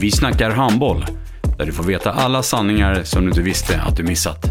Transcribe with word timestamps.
Vi 0.00 0.10
snackar 0.10 0.50
handboll, 0.50 1.04
där 1.58 1.66
du 1.66 1.72
får 1.72 1.84
veta 1.84 2.12
alla 2.12 2.42
sanningar 2.42 3.02
som 3.02 3.22
du 3.22 3.28
inte 3.28 3.42
visste 3.42 3.80
att 3.80 3.96
du 3.96 4.02
missat. 4.02 4.46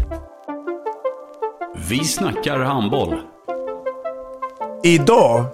Vi 1.88 2.04
snackar 2.04 2.58
handboll. 2.58 3.14
Idag 4.84 5.44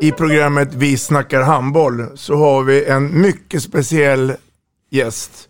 i 0.00 0.12
programmet 0.12 0.74
Vi 0.74 0.96
snackar 0.96 1.42
handboll 1.42 2.06
så 2.14 2.34
har 2.34 2.62
vi 2.62 2.84
en 2.84 3.20
mycket 3.20 3.62
speciell 3.62 4.32
gäst. 4.90 5.48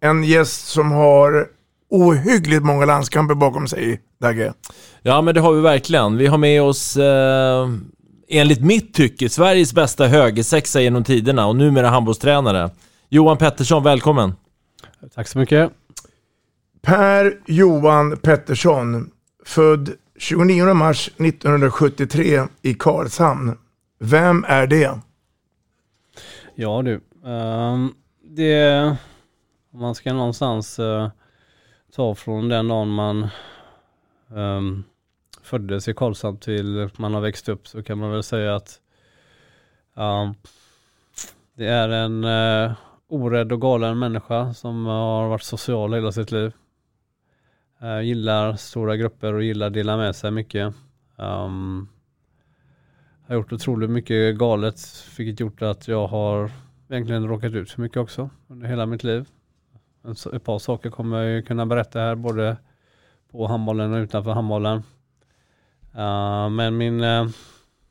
En 0.00 0.24
gäst 0.24 0.66
som 0.66 0.92
har 0.92 1.46
ohyggligt 1.90 2.62
många 2.62 2.84
landskamper 2.84 3.34
bakom 3.34 3.68
sig, 3.68 4.00
Dagge. 4.20 4.52
Ja, 5.02 5.22
men 5.22 5.34
det 5.34 5.40
har 5.40 5.52
vi 5.52 5.60
verkligen. 5.60 6.16
Vi 6.16 6.26
har 6.26 6.38
med 6.38 6.62
oss, 6.62 6.96
eh, 6.96 7.68
enligt 8.28 8.60
mitt 8.60 8.94
tycke, 8.94 9.28
Sveriges 9.28 9.74
bästa 9.74 10.06
högersexa 10.06 10.80
genom 10.80 11.04
tiderna 11.04 11.46
och 11.46 11.56
numera 11.56 11.88
handbollstränare. 11.88 12.70
Johan 13.08 13.38
Pettersson, 13.38 13.82
välkommen. 13.82 14.34
Tack 15.14 15.28
så 15.28 15.38
mycket. 15.38 15.72
Per 16.82 17.40
Johan 17.46 18.16
Pettersson, 18.16 19.10
född 19.44 19.90
29 20.18 20.74
mars 20.74 21.08
1973 21.16 22.42
i 22.62 22.74
Karlshamn. 22.74 23.58
Vem 23.98 24.44
är 24.48 24.66
det? 24.66 24.98
Ja 26.54 26.82
du, 26.82 27.00
um, 27.28 27.94
det, 28.22 28.96
om 29.72 29.80
man 29.80 29.94
ska 29.94 30.12
någonstans 30.12 30.78
uh, 30.78 31.08
ta 31.96 32.14
från 32.14 32.48
den 32.48 32.68
dagen 32.68 32.88
man 32.88 33.28
um, 34.28 34.84
föddes 35.48 35.88
i 35.88 35.94
Karlshamn 35.94 36.38
till 36.38 36.90
man 36.96 37.14
har 37.14 37.20
växt 37.20 37.48
upp 37.48 37.68
så 37.68 37.82
kan 37.82 37.98
man 37.98 38.10
väl 38.10 38.22
säga 38.22 38.56
att 38.56 38.80
um, 39.94 40.34
det 41.54 41.66
är 41.66 41.88
en 41.88 42.24
uh, 42.24 42.72
orädd 43.08 43.52
och 43.52 43.60
galen 43.60 43.98
människa 43.98 44.54
som 44.54 44.86
har 44.86 45.28
varit 45.28 45.42
social 45.42 45.94
hela 45.94 46.12
sitt 46.12 46.32
liv. 46.32 46.52
Uh, 47.82 48.02
gillar 48.02 48.56
stora 48.56 48.96
grupper 48.96 49.34
och 49.34 49.42
gillar 49.42 49.66
att 49.66 49.72
dela 49.72 49.96
med 49.96 50.16
sig 50.16 50.30
mycket. 50.30 50.74
Um, 51.16 51.88
har 53.26 53.34
gjort 53.34 53.52
otroligt 53.52 53.90
mycket 53.90 54.38
galet, 54.38 54.78
vilket 55.18 55.40
gjort 55.40 55.62
att 55.62 55.88
jag 55.88 56.06
har 56.06 56.50
egentligen 56.88 57.28
råkat 57.28 57.52
ut 57.52 57.70
för 57.70 57.82
mycket 57.82 57.96
också 57.98 58.30
under 58.48 58.68
hela 58.68 58.86
mitt 58.86 59.04
liv. 59.04 59.28
Ett 60.32 60.44
par 60.44 60.58
saker 60.58 60.90
kommer 60.90 61.22
jag 61.22 61.46
kunna 61.46 61.66
berätta 61.66 62.00
här, 62.00 62.14
både 62.14 62.56
på 63.30 63.46
handbollen 63.46 63.92
och 63.92 63.98
utanför 63.98 64.30
handbollen. 64.30 64.82
Uh, 65.94 66.48
men 66.48 66.76
min, 66.76 67.04
uh, 67.04 67.28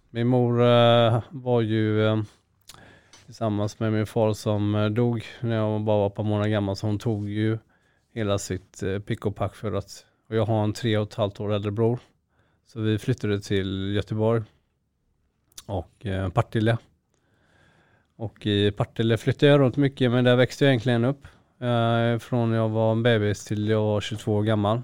min 0.10 0.28
mor 0.28 0.62
uh, 0.62 1.22
var 1.30 1.62
ju 1.62 2.24
tillsammans 3.26 3.80
med 3.80 3.94
min 3.94 4.06
far 4.06 4.34
som 4.34 4.94
dog 4.96 5.26
när 5.42 5.56
jag 5.56 5.82
bara 5.82 5.98
var 5.98 6.08
ett 6.08 6.16
par 6.16 6.24
månader 6.24 6.50
gammal, 6.50 6.76
så 6.76 6.88
hon 6.88 7.00
tog 7.00 7.30
ju 7.30 7.58
hela 8.14 8.38
sitt 8.38 8.84
pick 9.06 9.26
och 9.26 9.36
pack 9.36 9.56
för 9.56 9.74
att, 9.74 10.06
och 10.30 10.36
jag 10.36 10.46
har 10.46 10.64
en 10.64 10.74
tre 10.74 10.98
och 10.98 11.08
ett 11.08 11.16
halvt 11.16 11.40
år 11.40 11.54
äldre 11.54 11.72
bror. 11.72 12.00
Så 12.66 12.82
vi 12.82 13.00
flyttade 13.00 13.42
till 13.42 13.96
Göteborg 13.96 14.44
och 15.66 16.06
Partille. 16.34 16.78
Och 18.16 18.46
i 18.46 18.72
Partille 18.72 19.18
flyttade 19.18 19.52
jag 19.52 19.60
runt 19.60 19.78
mycket 19.78 20.12
men 20.12 20.24
där 20.24 20.36
växte 20.36 20.66
jag 20.66 20.72
egentligen 20.72 21.06
upp. 21.06 21.28
Från 22.20 22.52
jag 22.52 22.70
var 22.70 22.92
en 22.92 23.04
bebis 23.04 23.46
till 23.46 23.70
jag 23.70 23.82
var 23.82 24.02
22 24.02 24.36
år 24.36 24.44
gammal. 24.44 24.82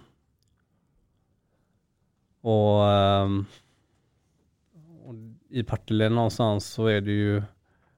Och, 2.43 2.91
eh, 2.91 3.29
och 5.05 5.15
i 5.49 5.63
Partille 5.63 6.09
någonstans 6.09 6.65
så 6.65 6.85
är 6.85 7.01
det 7.01 7.11
ju 7.11 7.43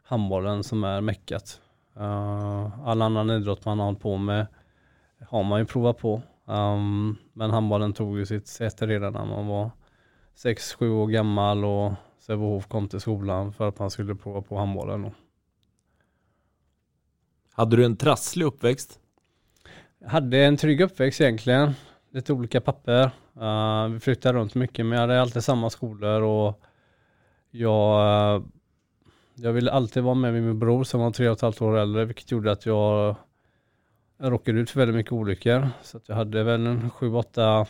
handbollen 0.03 0.63
som 0.63 0.83
är 0.83 1.01
meckat. 1.01 1.61
Uh, 1.97 2.87
all 2.87 3.01
annan 3.01 3.29
idrott 3.29 3.65
man 3.65 3.79
har 3.79 3.85
hållit 3.85 4.01
på 4.01 4.17
med 4.17 4.47
har 5.29 5.43
man 5.43 5.59
ju 5.59 5.65
provat 5.65 5.97
på. 5.97 6.21
Um, 6.45 7.17
men 7.33 7.51
handbollen 7.51 7.93
tog 7.93 8.17
ju 8.17 8.25
sitt 8.25 8.47
säte 8.47 8.87
redan 8.87 9.13
när 9.13 9.25
man 9.25 9.47
var 9.47 9.71
6-7 10.35 10.89
år 10.89 11.07
gammal 11.07 11.65
och 11.65 11.93
Sävehof 12.19 12.67
kom 12.67 12.87
till 12.87 12.99
skolan 12.99 13.53
för 13.53 13.67
att 13.67 13.79
man 13.79 13.91
skulle 13.91 14.15
prova 14.15 14.41
på 14.41 14.57
handbollen. 14.57 15.11
Hade 17.51 17.75
du 17.75 17.85
en 17.85 17.97
trasslig 17.97 18.45
uppväxt? 18.45 18.99
Jag 19.99 20.09
hade 20.09 20.45
en 20.45 20.57
trygg 20.57 20.81
uppväxt 20.81 21.21
egentligen. 21.21 21.73
Lite 22.11 22.33
olika 22.33 22.61
papper. 22.61 23.11
Uh, 23.41 23.87
vi 23.87 23.99
flyttade 23.99 24.39
runt 24.39 24.55
mycket 24.55 24.85
men 24.85 24.91
jag 24.91 25.01
hade 25.01 25.21
alltid 25.21 25.43
samma 25.43 25.69
skolor 25.69 26.21
och 26.21 26.61
jag, 27.51 28.37
uh, 28.37 28.45
jag 29.35 29.53
ville 29.53 29.71
alltid 29.71 30.03
vara 30.03 30.15
med 30.15 30.33
min 30.33 30.59
bror 30.59 30.83
som 30.83 30.99
var 30.99 31.11
tre 31.11 31.29
och 31.29 31.35
ett 31.35 31.41
halvt 31.41 31.61
år 31.61 31.77
äldre 31.77 32.05
vilket 32.05 32.31
gjorde 32.31 32.51
att 32.51 32.65
jag, 32.65 33.15
jag 34.17 34.31
råkade 34.31 34.59
ut 34.59 34.69
för 34.69 34.79
väldigt 34.79 34.95
mycket 34.95 35.11
olyckor. 35.11 35.69
Så 35.81 35.97
att 35.97 36.09
jag 36.09 36.15
hade 36.15 36.43
väl 36.43 36.67
en 36.67 36.89
sju, 36.89 37.13
åtta 37.13 37.67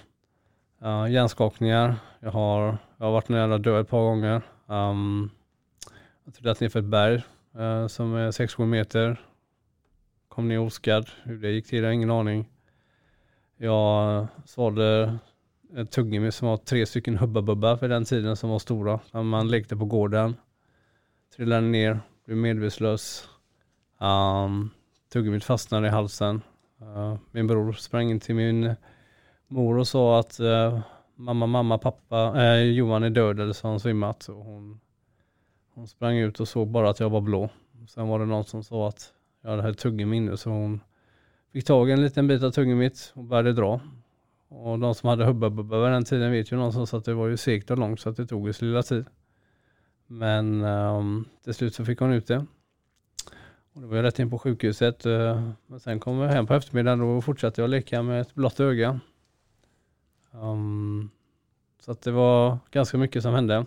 uh, 0.85 1.11
hjärnskakningar. 1.11 1.95
Jag 2.19 2.31
har, 2.31 2.77
jag 2.97 3.05
har 3.05 3.11
varit 3.11 3.29
nära 3.29 3.57
död 3.57 3.81
ett 3.81 3.89
par 3.89 4.03
gånger. 4.03 4.41
Um, 4.65 5.31
jag 6.25 6.33
trillade 6.33 6.57
ner 6.61 6.69
för 6.69 6.79
ett 6.79 6.85
berg 6.85 7.15
uh, 7.59 7.87
som 7.87 8.15
är 8.15 8.31
6-7 8.31 8.65
meter. 8.65 9.21
Kom 10.27 10.47
ner 10.47 10.59
oskadd. 10.59 11.09
Hur 11.23 11.37
det 11.37 11.51
gick 11.51 11.67
till 11.67 11.79
jag 11.79 11.85
har 11.85 11.93
ingen 11.93 12.11
aning. 12.11 12.49
Jag 13.57 14.27
sålde 14.45 15.17
ett 15.77 15.91
tuggummi 15.91 16.31
som 16.31 16.47
var 16.47 16.57
tre 16.57 16.85
stycken 16.85 17.17
Hubba 17.17 17.41
Bubba 17.41 17.77
för 17.77 17.89
den 17.89 18.05
tiden 18.05 18.35
som 18.35 18.49
var 18.49 18.59
stora. 18.59 18.99
Man 19.23 19.47
lekte 19.47 19.77
på 19.77 19.85
gården. 19.85 20.35
Trillade 21.35 21.67
ner, 21.67 21.99
blev 22.25 22.37
medvetslös. 22.37 23.29
Um, 23.99 24.69
tuggummit 25.13 25.43
fastnade 25.43 25.87
i 25.87 25.89
halsen. 25.89 26.41
Uh, 26.81 27.15
min 27.31 27.47
bror 27.47 27.73
sprang 27.73 28.11
in 28.11 28.19
till 28.19 28.35
min 28.35 28.75
mor 29.47 29.77
och 29.77 29.87
sa 29.87 30.19
att 30.19 30.39
uh, 30.39 30.79
mamma, 31.15 31.45
mamma, 31.45 31.77
pappa, 31.77 32.33
uh, 32.33 32.63
Johan 32.63 33.03
är 33.03 33.09
död 33.09 33.39
eller 33.39 33.53
så 33.53 33.67
har 33.67 33.71
han 33.71 33.79
svimmat. 33.79 34.27
Och 34.27 34.45
hon, 34.45 34.79
hon 35.73 35.87
sprang 35.87 36.17
ut 36.17 36.39
och 36.39 36.47
såg 36.47 36.67
bara 36.67 36.89
att 36.89 36.99
jag 36.99 37.09
var 37.09 37.21
blå. 37.21 37.49
Sen 37.87 38.07
var 38.07 38.19
det 38.19 38.25
någon 38.25 38.43
som 38.43 38.63
sa 38.63 38.87
att 38.87 39.13
jag 39.41 39.57
hade 39.57 39.73
tuggummi 39.73 40.17
inne 40.17 40.37
så 40.37 40.49
hon 40.49 40.79
fick 41.53 41.65
tag 41.65 41.89
i 41.89 41.91
en 41.91 42.01
liten 42.01 42.27
bit 42.27 42.43
av 42.43 42.51
tuggummit 42.51 43.11
och 43.15 43.23
började 43.23 43.53
dra. 43.53 43.79
Och 44.57 44.79
de 44.79 44.95
som 44.95 45.09
hade 45.09 45.25
Hubba 45.25 45.49
Bubba 45.49 45.83
vid 45.83 45.91
den 45.91 46.05
tiden 46.05 46.31
vet 46.31 46.51
ju 46.51 46.55
någonstans 46.55 46.93
att 46.93 47.05
det 47.05 47.13
var 47.13 47.27
ju 47.27 47.37
segt 47.37 47.71
och 47.71 47.77
långt 47.77 47.99
så 47.99 48.09
att 48.09 48.17
det 48.17 48.25
tog 48.25 48.47
ju 48.47 48.53
sin 48.53 48.67
lilla 48.67 48.83
tid. 48.83 49.05
Men 50.07 50.63
um, 50.63 51.25
till 51.43 51.53
slut 51.53 51.75
så 51.75 51.85
fick 51.85 51.99
hon 51.99 52.13
ut 52.13 52.27
det. 52.27 52.45
Och 53.73 53.81
det 53.81 53.87
var 53.87 53.95
ju 53.95 54.01
rätt 54.01 54.19
in 54.19 54.29
på 54.29 54.39
sjukhuset. 54.39 55.05
Uh, 55.05 55.49
men 55.67 55.79
sen 55.79 55.99
kom 55.99 56.19
jag 56.19 56.29
hem 56.29 56.47
på 56.47 56.53
eftermiddagen 56.53 57.01
och 57.01 57.23
fortsatte 57.23 57.61
jag 57.61 57.69
leka 57.69 58.01
med 58.01 58.21
ett 58.21 58.35
blått 58.35 58.59
öga. 58.59 58.99
Um, 60.31 61.09
så 61.79 61.91
att 61.91 62.01
det 62.01 62.11
var 62.11 62.57
ganska 62.71 62.97
mycket 62.97 63.23
som 63.23 63.33
hände. 63.33 63.65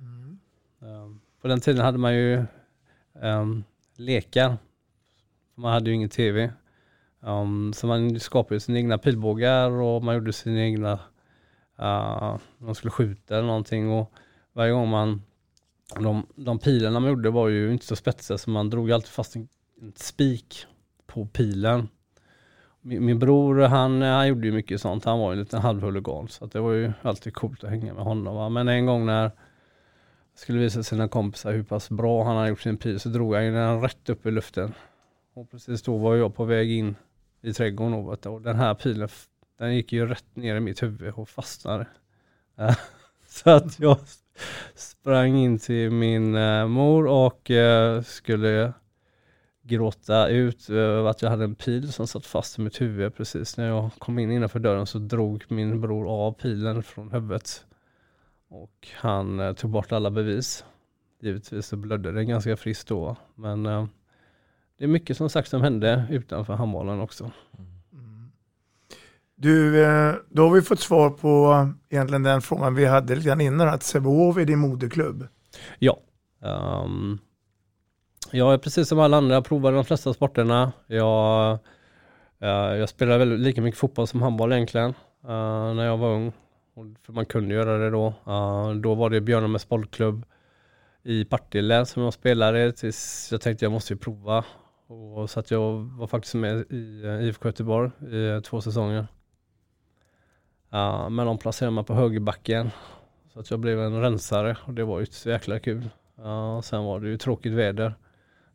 Mm. 0.00 0.38
Um, 0.78 1.20
på 1.40 1.48
den 1.48 1.60
tiden 1.60 1.84
hade 1.84 1.98
man 1.98 2.14
ju 2.14 2.44
um, 3.12 3.64
lekar. 3.96 4.56
Man 5.54 5.72
hade 5.72 5.90
ju 5.90 5.96
ingen 5.96 6.08
tv. 6.08 6.52
Um, 7.24 7.72
så 7.72 7.86
man 7.86 8.20
skapade 8.20 8.60
sina 8.60 8.78
egna 8.78 8.98
pilbågar 8.98 9.70
och 9.70 10.04
man 10.04 10.14
gjorde 10.14 10.32
sina 10.32 10.60
egna, 10.60 10.92
uh, 11.78 12.36
man 12.58 12.74
skulle 12.74 12.90
skjuta 12.90 13.36
eller 13.36 13.46
någonting 13.46 13.90
och 13.90 14.12
varje 14.52 14.72
gång 14.72 14.88
man, 14.88 15.22
de, 15.94 16.26
de 16.34 16.58
pilarna 16.58 17.00
man 17.00 17.10
gjorde 17.10 17.30
var 17.30 17.48
ju 17.48 17.72
inte 17.72 17.86
så 17.86 17.96
spetsiga 17.96 18.38
så 18.38 18.50
man 18.50 18.70
drog 18.70 18.92
alltid 18.92 19.10
fast 19.10 19.36
en, 19.36 19.48
en 19.80 19.92
spik 19.96 20.66
på 21.06 21.26
pilen. 21.26 21.88
Min, 22.80 23.04
min 23.04 23.18
bror 23.18 23.60
han, 23.60 24.02
eh, 24.02 24.08
han 24.08 24.28
gjorde 24.28 24.46
ju 24.46 24.52
mycket 24.52 24.80
sånt, 24.80 25.04
han 25.04 25.18
var 25.18 25.32
ju 25.32 25.32
en 25.32 25.44
liten 25.44 25.60
halvhuligan 25.60 26.28
så 26.28 26.44
att 26.44 26.52
det 26.52 26.60
var 26.60 26.72
ju 26.72 26.92
alltid 27.02 27.34
coolt 27.34 27.64
att 27.64 27.70
hänga 27.70 27.94
med 27.94 28.04
honom. 28.04 28.36
Va? 28.36 28.48
Men 28.48 28.68
en 28.68 28.86
gång 28.86 29.06
när 29.06 29.22
jag 29.22 29.30
skulle 30.34 30.58
visa 30.58 30.82
sina 30.82 31.08
kompisar 31.08 31.52
hur 31.52 31.62
pass 31.62 31.90
bra 31.90 32.24
han 32.24 32.36
hade 32.36 32.48
gjort 32.48 32.60
sin 32.60 32.76
pil 32.76 33.00
så 33.00 33.08
drog 33.08 33.34
jag 33.34 33.52
den 33.52 33.80
rätt 33.80 34.08
upp 34.08 34.26
i 34.26 34.30
luften. 34.30 34.74
Och 35.34 35.50
precis 35.50 35.82
då 35.82 35.96
var 35.96 36.16
jag 36.16 36.34
på 36.34 36.44
väg 36.44 36.70
in 36.70 36.96
i 37.42 37.52
trädgården 37.52 37.94
och, 37.94 38.12
vet 38.12 38.26
och 38.26 38.42
den 38.42 38.56
här 38.56 38.74
pilen 38.74 39.08
den 39.58 39.74
gick 39.74 39.92
ju 39.92 40.06
rätt 40.06 40.36
ner 40.36 40.56
i 40.56 40.60
mitt 40.60 40.82
huvud 40.82 41.14
och 41.14 41.28
fastnade. 41.28 41.86
Eh, 42.58 42.76
så 43.26 43.50
att 43.50 43.78
jag 43.80 43.98
sprang 44.74 45.36
in 45.36 45.58
till 45.58 45.90
min 45.90 46.34
eh, 46.34 46.66
mor 46.66 47.06
och 47.06 47.50
eh, 47.50 48.02
skulle 48.02 48.72
gråta 49.62 50.28
ut 50.28 50.70
över 50.70 51.10
att 51.10 51.22
jag 51.22 51.30
hade 51.30 51.44
en 51.44 51.54
pil 51.54 51.92
som 51.92 52.06
satt 52.06 52.26
fast 52.26 52.58
i 52.58 52.62
mitt 52.62 52.80
huvud. 52.80 53.14
Precis 53.14 53.56
när 53.56 53.68
jag 53.68 53.90
kom 53.98 54.18
in 54.18 54.30
innanför 54.30 54.58
dörren 54.58 54.86
så 54.86 54.98
drog 54.98 55.44
min 55.48 55.80
bror 55.80 56.08
av 56.08 56.32
pilen 56.32 56.82
från 56.82 57.10
huvudet. 57.10 57.64
Och 58.48 58.88
han 58.94 59.54
tog 59.54 59.70
bort 59.70 59.92
alla 59.92 60.10
bevis. 60.10 60.64
Givetvis 61.20 61.66
så 61.66 61.76
blödde 61.76 62.12
det 62.12 62.24
ganska 62.24 62.56
friskt 62.56 62.88
då. 62.88 63.16
Men 63.34 63.88
det 64.82 64.86
är 64.86 64.88
mycket 64.88 65.16
som 65.16 65.30
sagt 65.30 65.48
som 65.48 65.62
hände 65.62 66.04
utanför 66.10 66.54
handbollen 66.54 67.00
också. 67.00 67.30
Du, 69.34 69.84
eh, 69.84 70.14
då 70.28 70.42
har 70.42 70.50
vi 70.50 70.62
fått 70.62 70.80
svar 70.80 71.10
på 71.10 71.68
egentligen 71.90 72.22
den 72.22 72.42
frågan 72.42 72.74
vi 72.74 72.86
hade 72.86 73.14
lite 73.14 73.28
grann 73.28 73.40
innan, 73.40 73.68
att 73.68 73.82
Sävehof 73.82 74.36
är 74.36 74.44
din 74.44 74.58
moderklubb. 74.58 75.26
Ja. 75.78 75.98
Um, 76.40 77.18
jag 78.30 78.52
är 78.52 78.58
precis 78.58 78.88
som 78.88 78.98
alla 78.98 79.16
andra, 79.16 79.34
jag 79.34 79.44
provade 79.44 79.76
de 79.76 79.84
flesta 79.84 80.14
sporterna. 80.14 80.72
Jag, 80.86 81.58
uh, 82.42 82.48
jag 82.48 82.88
spelade 82.88 83.18
väldigt, 83.18 83.40
lika 83.40 83.62
mycket 83.62 83.80
fotboll 83.80 84.06
som 84.06 84.22
handboll 84.22 84.52
egentligen, 84.52 84.90
uh, 85.24 85.74
när 85.74 85.84
jag 85.84 85.96
var 85.96 86.08
ung. 86.14 86.32
För 87.02 87.12
man 87.12 87.26
kunde 87.26 87.54
göra 87.54 87.78
det 87.78 87.90
då. 87.90 88.14
Uh, 88.26 88.72
då 88.74 88.94
var 88.94 89.10
det 89.10 89.20
Björnarmäs 89.20 89.68
bollklubb 89.68 90.24
i 91.02 91.24
Partille 91.24 91.86
som 91.86 92.02
jag 92.02 92.14
spelade 92.14 92.72
tills 92.72 93.28
jag 93.32 93.40
tänkte 93.40 93.64
jag 93.64 93.72
måste 93.72 93.92
ju 93.92 93.98
prova. 93.98 94.44
Och 94.92 95.30
så 95.30 95.40
att 95.40 95.50
jag 95.50 95.72
var 95.72 96.06
faktiskt 96.06 96.34
med 96.34 96.64
i 96.70 97.02
IFK 97.20 97.48
Göteborg 97.48 97.90
i 98.00 98.40
två 98.40 98.60
säsonger. 98.60 99.06
Ja, 100.70 101.08
men 101.08 101.26
de 101.26 101.38
placerade 101.38 101.74
mig 101.74 101.84
på 101.84 101.94
högerbacken. 101.94 102.70
Så 103.32 103.40
att 103.40 103.50
jag 103.50 103.60
blev 103.60 103.80
en 103.80 104.00
rensare 104.00 104.56
och 104.64 104.74
det 104.74 104.84
var 104.84 105.00
ju 105.00 105.06
så 105.06 105.30
jäkla 105.30 105.58
kul. 105.58 105.90
Ja, 106.16 106.62
sen 106.64 106.84
var 106.84 107.00
det 107.00 107.08
ju 107.08 107.18
tråkigt 107.18 107.52
väder 107.52 107.94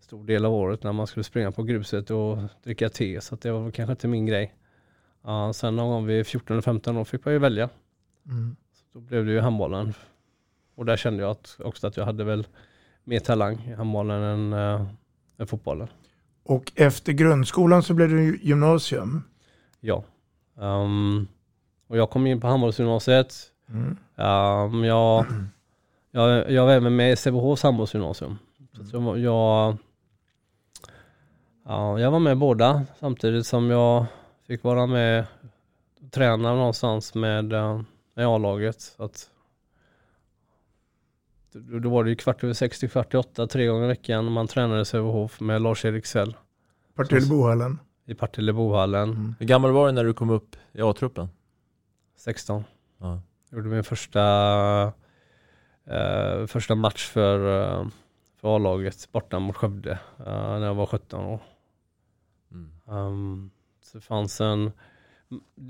stor 0.07 0.23
del 0.23 0.45
av 0.45 0.53
året 0.53 0.83
när 0.83 0.93
man 0.93 1.07
skulle 1.07 1.23
springa 1.23 1.51
på 1.51 1.63
gruset 1.63 2.11
och 2.11 2.37
dricka 2.63 2.89
te 2.89 3.21
så 3.21 3.35
att 3.35 3.41
det 3.41 3.51
var 3.51 3.71
kanske 3.71 3.91
inte 3.91 4.07
min 4.07 4.25
grej. 4.25 4.55
Ja, 5.23 5.53
sen 5.53 5.75
någon 5.75 5.89
gång 5.89 6.05
vid 6.05 6.25
14-15 6.25 6.99
år 6.99 7.03
fick 7.03 7.25
man 7.25 7.33
ju 7.33 7.39
välja. 7.39 7.69
Mm. 8.25 8.55
Så 8.73 8.83
då 8.93 8.99
blev 8.99 9.25
det 9.25 9.31
ju 9.31 9.39
handbollen. 9.39 9.93
Och 10.75 10.85
där 10.85 10.97
kände 10.97 11.23
jag 11.23 11.31
att, 11.31 11.57
också 11.59 11.87
att 11.87 11.97
jag 11.97 12.05
hade 12.05 12.23
väl 12.23 12.47
mer 13.03 13.19
talang 13.19 13.55
i 13.67 13.73
handbollen 13.73 14.23
än, 14.23 14.53
äh, 14.53 14.87
än 15.37 15.47
fotbollen. 15.47 15.87
Och 16.47 16.71
efter 16.75 17.13
grundskolan 17.13 17.83
så 17.83 17.93
blev 17.93 18.09
det 18.09 18.23
gymnasium? 18.23 19.23
Ja. 19.79 20.03
Um, 20.55 21.27
och 21.87 21.97
jag 21.97 22.09
kom 22.09 22.27
in 22.27 22.41
på 22.41 22.47
handbollsgymnasiet. 22.47 23.33
Mm. 23.69 23.97
Um, 24.15 24.83
jag, 24.83 25.25
jag, 26.11 26.51
jag 26.51 26.65
var 26.65 26.73
även 26.73 26.95
med 26.95 27.11
i 27.11 27.15
Sävehofs 27.15 27.63
handbollsgymnasium. 27.63 28.37
Mm. 28.75 28.87
Så 28.87 28.95
jag, 28.97 29.19
jag, 29.19 29.77
ja, 31.65 31.99
jag 31.99 32.11
var 32.11 32.19
med 32.19 32.37
båda 32.37 32.83
samtidigt 32.99 33.47
som 33.47 33.69
jag 33.69 34.05
fick 34.47 34.63
vara 34.63 34.85
med 34.85 35.25
och 36.05 36.11
träna 36.11 36.55
någonstans 36.55 37.13
med, 37.13 37.53
uh, 37.53 37.81
med 38.13 38.27
A-laget. 38.27 38.95
Då 41.81 41.89
var 41.89 42.03
det 42.03 42.09
ju 42.09 42.15
kvart 42.15 42.43
över 42.43 42.53
sex 42.53 42.79
till 42.79 42.89
kvart 42.89 43.13
i 43.13 43.17
åtta, 43.17 43.47
tre 43.47 43.67
gånger 43.67 43.85
i 43.85 43.87
veckan. 43.87 44.31
Man 44.31 44.47
tränade 44.47 44.85
Sävehof 44.85 45.39
med 45.39 45.61
Lars-Erik 45.61 46.05
Sell. 46.05 46.37
Partillebohallen? 46.95 47.79
I 48.05 48.13
Partillebohallen. 48.13 49.09
Mm. 49.09 49.35
Hur 49.39 49.45
gammal 49.45 49.71
var 49.71 49.85
du 49.85 49.91
när 49.91 50.03
du 50.03 50.13
kom 50.13 50.29
upp 50.29 50.55
i 50.73 50.81
A-truppen? 50.81 51.27
16. 52.17 52.63
Ja. 52.97 53.21
Jag 53.49 53.57
gjorde 53.57 53.69
min 53.69 53.83
första, 53.83 54.23
eh, 55.85 56.45
första 56.47 56.75
match 56.75 57.07
för, 57.07 57.61
eh, 57.61 57.87
för 58.41 58.55
A-laget 58.55 59.11
borta 59.11 59.39
mot 59.39 59.55
Skövde 59.55 59.91
eh, 60.19 60.25
när 60.59 60.65
jag 60.65 60.75
var 60.75 60.85
17 60.85 61.25
år. 61.25 61.39
Mm. 62.51 62.71
Um, 62.85 63.51
så 63.81 63.97
det 63.97 64.03
fanns 64.03 64.41
en... 64.41 64.71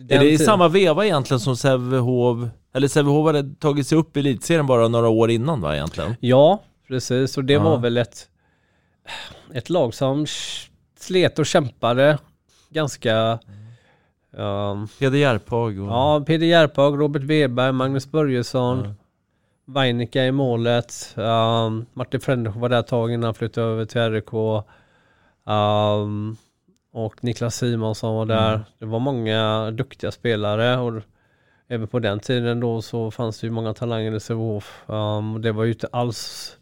Är 0.09 0.19
det 0.19 0.30
i 0.30 0.38
samma 0.38 0.68
veva 0.68 1.06
egentligen 1.06 1.39
som 1.39 1.57
Sävehof, 1.57 2.50
eller 2.74 2.88
Sävehof 2.88 3.25
hade 3.25 3.56
tagit 3.56 3.88
sig 3.88 3.98
upp 3.98 4.18
i 4.18 4.19
elitserien 4.19 4.68
bara 4.68 4.88
några 4.88 5.09
år 5.09 5.31
innan 5.31 5.62
va 5.62 5.75
egentligen? 5.75 6.15
Ja, 6.19 6.63
precis 6.88 7.38
och 7.38 7.44
det 7.44 7.54
ja. 7.54 7.63
var 7.63 7.77
väl 7.77 7.98
ett, 7.98 8.30
ett 9.54 9.69
lag 9.69 9.94
som 9.94 10.25
slet 11.00 11.39
och 11.39 11.45
kämpade 11.45 12.18
ganska 12.69 13.39
Um, 14.38 14.88
Peder 15.00 15.18
Järphag. 15.18 15.80
Och... 15.80 15.88
Ja, 15.88 16.24
Peder 16.27 16.48
Järphag, 16.48 17.00
Robert 17.00 17.24
Weberg, 17.24 17.71
Magnus 17.71 18.12
Börjesson. 18.12 18.80
Mm. 18.80 18.95
Weinicka 19.65 20.25
i 20.25 20.31
målet. 20.31 21.13
Um, 21.15 21.86
Martin 21.94 22.19
Frändesjö 22.19 22.59
var 22.59 22.69
där 22.69 22.80
ett 22.80 22.88
tag 22.88 23.12
innan 23.12 23.24
han 23.24 23.33
flyttade 23.33 23.68
över 23.68 23.86
till 23.86 24.12
RIK. 24.12 24.33
Um, 25.44 26.38
och 26.92 27.24
Niklas 27.24 27.56
Simonsson 27.56 28.16
var 28.16 28.25
där. 28.25 28.54
Mm. 28.54 28.66
Det 28.80 28.86
var 28.86 29.00
många 29.00 29.72
duktiga 29.72 30.12
spelare. 30.12 30.78
Och 30.78 31.01
även 31.68 31.88
på 31.88 32.00
den 32.00 32.19
tiden 32.19 32.60
då 32.60 32.81
så 32.81 33.12
fanns 33.12 33.39
det 33.39 33.48
ju 33.48 33.51
många 33.51 33.74
talanger 33.74 34.16
i 34.16 34.19
Sävehof. 34.19 34.84
Um, 34.88 35.42
det 35.42 35.51
var 35.51 35.63
ju 35.63 35.72
inte 35.72 35.88
alls 35.92 36.54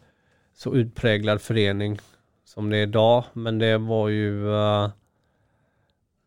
så 0.55 0.75
utpräglad 0.75 1.41
förening 1.41 1.99
som 2.45 2.69
det 2.69 2.77
är 2.77 2.83
idag. 2.83 3.23
Men 3.33 3.59
det 3.59 3.77
var 3.77 4.09
ju 4.09 4.45
uh, 4.45 4.89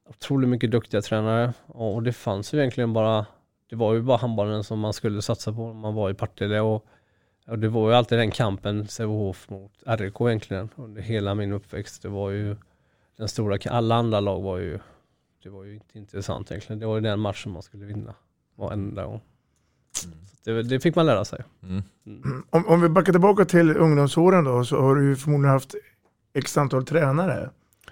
otroligt 0.08 0.48
mycket 0.48 0.70
duktiga 0.70 1.02
tränare 1.02 1.52
och 1.66 2.02
det 2.02 2.12
fanns 2.12 2.54
ju 2.54 2.58
egentligen 2.58 2.92
bara, 2.92 3.26
det 3.70 3.76
var 3.76 3.94
ju 3.94 4.02
bara 4.02 4.16
handbollen 4.18 4.64
som 4.64 4.78
man 4.78 4.92
skulle 4.92 5.22
satsa 5.22 5.52
på 5.52 5.66
när 5.66 5.74
man 5.74 5.94
var 5.94 6.10
i 6.10 6.14
Partille 6.14 6.60
och, 6.60 6.86
och 7.46 7.58
det 7.58 7.68
var 7.68 7.88
ju 7.90 7.94
alltid 7.94 8.18
den 8.18 8.30
kampen 8.30 8.88
Sävehof 8.88 9.50
mot 9.50 9.72
RIK 9.86 10.20
egentligen 10.20 10.68
under 10.76 11.02
hela 11.02 11.34
min 11.34 11.52
uppväxt. 11.52 12.02
Det 12.02 12.08
var 12.08 12.30
ju 12.30 12.56
den 13.18 13.28
stora, 13.28 13.58
alla 13.70 13.94
andra 13.94 14.20
lag 14.20 14.42
var 14.42 14.58
ju, 14.58 14.78
det 15.42 15.48
var 15.48 15.64
ju 15.64 15.74
inte 15.74 15.98
intressant 15.98 16.50
egentligen. 16.50 16.80
Det 16.80 16.86
var 16.86 16.94
ju 16.94 17.00
den 17.00 17.20
matchen 17.20 17.52
man 17.52 17.62
skulle 17.62 17.86
vinna 17.86 18.14
varenda 18.56 19.04
gång. 19.04 19.20
Mm. 20.04 20.18
Det, 20.44 20.62
det, 20.62 20.80
fick 20.80 20.96
man 20.96 21.06
lära 21.06 21.24
sig. 21.24 21.44
Mm. 21.62 21.82
Mm. 22.06 22.44
Om, 22.50 22.66
om, 22.66 22.80
vi 22.80 22.88
backar 22.88 23.12
tillbaka 23.12 23.44
till 23.44 23.76
ungdomsåren 23.76 24.44
då 24.44 24.64
så 24.64 24.80
har 24.80 24.96
du 24.96 25.16
förmodligen 25.16 25.52
haft 25.52 25.74
x 26.32 26.58
antal 26.58 26.84
tränare. 26.84 27.50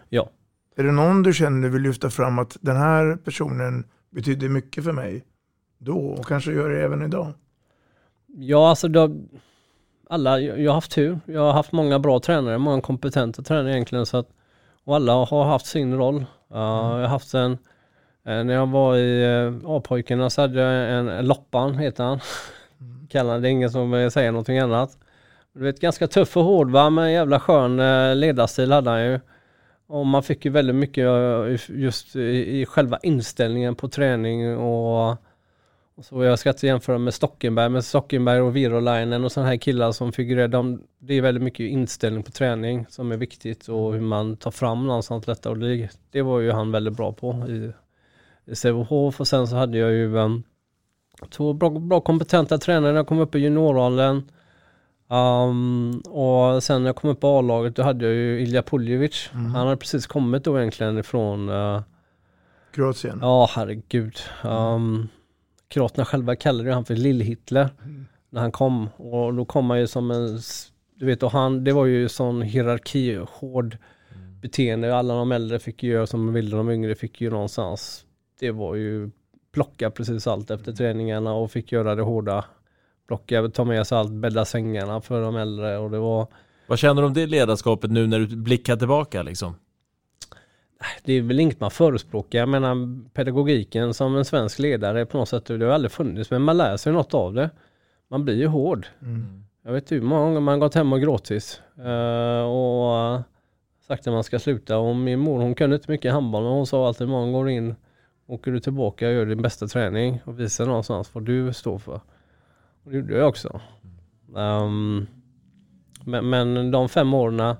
Ja. 0.08 0.30
Är 0.76 0.84
det 0.84 0.92
någon 0.92 1.22
du 1.22 1.32
känner 1.32 1.62
du 1.62 1.68
vill 1.68 1.82
lyfta 1.82 2.10
fram 2.10 2.38
att 2.38 2.56
den 2.60 2.76
här 2.76 3.16
personen 3.16 3.84
betyder 4.10 4.48
mycket 4.48 4.84
för 4.84 4.92
mig 4.92 5.24
då 5.78 5.98
och 5.98 6.26
kanske 6.26 6.52
gör 6.52 6.70
det 6.70 6.82
även 6.82 7.02
idag? 7.02 7.32
Ja, 8.26 8.70
alltså 8.70 8.88
då, 8.88 9.16
alla, 10.10 10.40
jag 10.40 10.70
har 10.70 10.74
haft 10.74 10.92
tur. 10.92 11.20
Jag 11.26 11.40
har 11.40 11.52
haft 11.52 11.72
många 11.72 11.98
bra 11.98 12.20
tränare, 12.20 12.58
många 12.58 12.80
kompetenta 12.80 13.42
tränare 13.42 13.72
egentligen. 13.72 14.06
Så 14.06 14.16
att, 14.16 14.28
och 14.86 14.96
alla 14.96 15.12
har 15.12 15.44
haft 15.44 15.66
sin 15.66 15.96
roll. 15.96 16.16
Uh, 16.16 16.26
Jag 16.50 16.58
har 16.58 17.06
haft 17.06 17.34
en, 17.34 17.52
uh, 17.52 17.58
när 18.24 18.54
jag 18.54 18.66
var 18.66 18.96
i 18.96 19.26
uh, 19.26 19.60
A-pojkarna 19.64 20.30
så 20.30 20.40
hade 20.40 20.60
jag 20.60 20.98
en, 20.98 21.26
Loppan, 21.26 21.78
heter 21.78 22.04
han. 22.04 22.20
Mm. 22.80 23.06
Kallar 23.06 23.40
det 23.40 23.48
är 23.48 23.50
ingen 23.50 23.70
som 23.70 24.10
säger 24.12 24.32
någonting 24.32 24.58
annat. 24.58 24.98
Du 25.52 25.64
vet, 25.64 25.80
ganska 25.80 26.06
tuff 26.08 26.36
och 26.36 26.44
hård 26.44 26.70
va, 26.70 26.90
men 26.90 27.12
jävla 27.12 27.40
skön 27.40 27.76
ledarstil 28.20 28.72
hade 28.72 28.90
han 28.90 29.04
ju. 29.04 29.20
Och 29.88 30.06
man 30.06 30.22
fick 30.22 30.44
ju 30.44 30.50
väldigt 30.50 30.76
mycket 30.76 31.06
eh, 31.06 31.76
just 31.80 32.16
i, 32.16 32.60
i 32.60 32.66
själva 32.66 32.98
inställningen 33.02 33.74
på 33.74 33.88
träning 33.88 34.56
och, 34.56 35.16
och, 35.96 36.04
så. 36.04 36.24
Jag 36.24 36.38
ska 36.38 36.50
inte 36.50 36.66
jämföra 36.66 36.98
med 36.98 37.14
Stockenberg, 37.14 37.68
men 37.68 37.82
Stockenberg 37.82 38.40
och 38.40 38.56
Virolainen 38.56 39.24
och 39.24 39.32
sådana 39.32 39.50
här 39.50 39.56
killar 39.56 39.92
som 39.92 40.12
figurerar, 40.12 40.48
de, 40.48 40.82
det 40.98 41.14
är 41.14 41.22
väldigt 41.22 41.42
mycket 41.42 41.70
inställning 41.70 42.22
på 42.22 42.30
träning 42.30 42.86
som 42.88 43.12
är 43.12 43.16
viktigt 43.16 43.68
och 43.68 43.92
hur 43.92 44.00
man 44.00 44.36
tar 44.36 44.50
fram 44.50 44.86
någonstans 44.86 45.24
detta 45.24 45.50
och 45.50 45.58
det, 45.58 45.90
det 46.10 46.22
var 46.22 46.40
ju 46.40 46.52
han 46.52 46.72
väldigt 46.72 46.96
bra 46.96 47.12
på 47.12 47.46
i, 47.48 47.72
i 48.50 48.56
Sävehof 48.56 49.20
och 49.20 49.28
sen 49.28 49.48
så 49.48 49.56
hade 49.56 49.78
jag 49.78 49.92
ju 49.92 50.16
um, 50.16 50.42
två 51.30 51.52
bra, 51.52 51.70
bra 51.70 52.00
kompetenta 52.00 52.58
tränare 52.58 52.92
när 52.92 52.98
jag 52.98 53.06
kom 53.06 53.18
upp 53.18 53.34
i 53.34 53.38
junioråldern 53.38 54.22
Um, 55.08 56.00
och 56.00 56.62
sen 56.62 56.82
när 56.82 56.88
jag 56.88 56.96
kom 56.96 57.10
upp 57.10 57.20
på 57.20 57.38
A-laget 57.38 57.76
då 57.76 57.82
hade 57.82 58.04
jag 58.04 58.14
ju 58.14 58.40
Ilja 58.40 58.62
Puljevic. 58.62 59.30
Mm. 59.34 59.54
Han 59.54 59.66
hade 59.66 59.76
precis 59.76 60.06
kommit 60.06 60.44
då 60.44 60.58
egentligen 60.58 60.98
ifrån 60.98 61.48
uh, 61.48 61.80
Kroatien? 62.74 63.18
Ja, 63.22 63.48
herregud. 63.50 64.18
Um, 64.44 65.08
Kroaterna 65.68 66.04
själva 66.04 66.36
kallade 66.36 66.72
han 66.72 66.84
för 66.84 66.94
Lill-Hitler 66.94 67.68
mm. 67.84 68.06
när 68.30 68.40
han 68.40 68.52
kom. 68.52 68.88
Och 68.96 69.34
då 69.34 69.44
kom 69.44 69.70
han 69.70 69.80
ju 69.80 69.86
som 69.86 70.10
en, 70.10 70.40
du 70.94 71.06
vet, 71.06 71.22
och 71.22 71.32
han, 71.32 71.64
det 71.64 71.72
var 71.72 71.86
ju 71.86 72.08
sån 72.08 72.42
hierarki, 72.42 73.20
hård 73.30 73.76
beteende. 74.42 74.96
Alla 74.96 75.14
de 75.14 75.32
äldre 75.32 75.58
fick 75.58 75.82
ju 75.82 75.90
göra 75.90 76.06
som 76.06 76.26
de 76.26 76.34
ville, 76.34 76.56
de 76.56 76.70
yngre 76.70 76.94
fick 76.94 77.20
ju 77.20 77.30
någonstans. 77.30 78.04
Det 78.40 78.50
var 78.50 78.74
ju 78.74 79.10
plocka 79.52 79.90
precis 79.90 80.26
allt 80.26 80.50
efter 80.50 80.72
träningarna 80.72 81.32
och 81.32 81.50
fick 81.50 81.72
göra 81.72 81.94
det 81.94 82.02
hårda. 82.02 82.44
Plocka, 83.08 83.48
ta 83.48 83.64
med 83.64 83.86
sig 83.86 83.98
allt, 83.98 84.12
bädda 84.12 84.44
sängarna 84.44 85.00
för 85.00 85.22
de 85.22 85.36
äldre 85.36 85.78
och 85.78 85.90
det 85.90 85.98
var 85.98 86.26
Vad 86.66 86.78
känner 86.78 87.02
du 87.02 87.08
om 87.08 87.14
det 87.14 87.26
ledarskapet 87.26 87.90
nu 87.90 88.06
när 88.06 88.18
du 88.18 88.36
blickar 88.36 88.76
tillbaka 88.76 89.22
liksom? 89.22 89.54
Det 91.04 91.12
är 91.12 91.22
väl 91.22 91.40
inget 91.40 91.60
man 91.60 91.70
förespråkar. 91.70 92.38
Jag 92.38 92.48
menar 92.48 93.04
pedagogiken 93.12 93.94
som 93.94 94.16
en 94.16 94.24
svensk 94.24 94.58
ledare 94.58 95.06
på 95.06 95.18
något 95.18 95.28
sätt, 95.28 95.46
det 95.46 95.64
har 95.64 95.72
aldrig 95.72 95.92
funnits, 95.92 96.30
men 96.30 96.42
man 96.42 96.56
lär 96.56 96.76
sig 96.76 96.92
något 96.92 97.14
av 97.14 97.34
det. 97.34 97.50
Man 98.08 98.24
blir 98.24 98.34
ju 98.34 98.46
hård. 98.46 98.86
Jag 99.64 99.72
vet 99.72 99.92
hur 99.92 100.00
många 100.00 100.24
gånger 100.24 100.40
man 100.40 100.60
gått 100.60 100.74
hem 100.74 100.92
och 100.92 101.00
gråtit 101.00 101.62
eh, 101.78 102.42
och 102.42 103.14
uh, 103.14 103.20
sagt 103.86 104.06
att 104.06 104.12
man 104.12 104.24
ska 104.24 104.38
sluta. 104.38 104.78
Och 104.78 104.96
min 104.96 105.18
mor 105.18 105.40
hon 105.40 105.54
kunde 105.54 105.76
inte 105.76 105.90
mycket 105.90 106.12
handboll, 106.12 106.42
men 106.42 106.52
hon 106.52 106.66
sa 106.66 106.86
alltid 106.86 107.06
imorgon 107.06 107.32
går 107.32 107.50
in, 107.50 107.74
åker 108.26 108.52
du 108.52 108.60
tillbaka 108.60 109.06
och 109.06 109.12
gör 109.12 109.26
din 109.26 109.42
bästa 109.42 109.66
träning 109.66 110.20
och 110.24 110.40
visar 110.40 110.66
någonstans 110.66 111.14
vad 111.14 111.24
du 111.24 111.52
står 111.52 111.78
för. 111.78 112.00
Och 112.84 112.90
det 112.90 112.96
gjorde 112.96 113.18
jag 113.18 113.28
också. 113.28 113.60
Um, 114.34 115.06
men, 116.04 116.30
men 116.30 116.70
de 116.70 116.88
fem 116.88 117.14
åren 117.14 117.56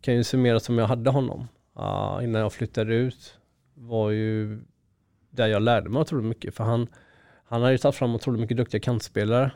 kan 0.00 0.14
ju 0.14 0.24
summera 0.24 0.60
som 0.60 0.78
jag 0.78 0.86
hade 0.86 1.10
honom 1.10 1.48
uh, 1.78 2.24
innan 2.24 2.40
jag 2.40 2.52
flyttade 2.52 2.94
ut 2.94 3.38
var 3.74 4.10
ju 4.10 4.60
där 5.30 5.46
jag 5.46 5.62
lärde 5.62 5.88
mig 5.88 6.00
otroligt 6.00 6.26
mycket. 6.26 6.54
För 6.54 6.64
han, 6.64 6.86
han 7.44 7.62
har 7.62 7.70
ju 7.70 7.78
tagit 7.78 7.96
fram 7.96 8.14
otroligt 8.14 8.40
mycket 8.40 8.56
duktiga 8.56 8.80
kantspelare. 8.80 9.50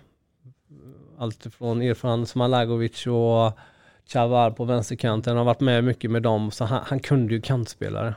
Allt 1.19 1.47
från 1.55 1.83
Irfan 1.83 2.27
Smalagovic 2.27 3.07
och 3.07 3.59
Chavar 4.07 4.51
på 4.51 4.65
vänsterkanten. 4.65 5.31
Han 5.31 5.39
har 5.39 5.45
varit 5.45 5.61
med 5.61 5.85
mycket 5.85 6.11
med 6.11 6.23
dem. 6.23 6.51
Så 6.51 6.65
han, 6.65 6.83
han 6.87 7.01
kunde 7.01 7.35
ju 7.35 7.41
kantspelare. 7.41 8.15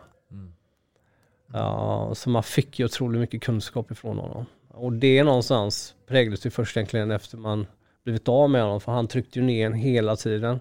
Ja, 1.53 2.11
så 2.15 2.29
man 2.29 2.43
fick 2.43 2.79
ju 2.79 2.85
otroligt 2.85 3.21
mycket 3.21 3.43
kunskap 3.43 3.91
ifrån 3.91 4.17
honom. 4.17 4.45
Och 4.67 4.93
det 4.93 5.23
någonstans 5.23 5.95
präglades 6.07 6.45
ju 6.45 6.49
först 6.49 6.77
egentligen 6.77 7.11
efter 7.11 7.37
man 7.37 7.67
blivit 8.03 8.27
av 8.27 8.49
med 8.49 8.61
honom. 8.61 8.81
För 8.81 8.91
han 8.91 9.07
tryckte 9.07 9.39
ju 9.39 9.45
ner 9.45 9.65
en 9.65 9.73
hela 9.73 10.15
tiden. 10.15 10.59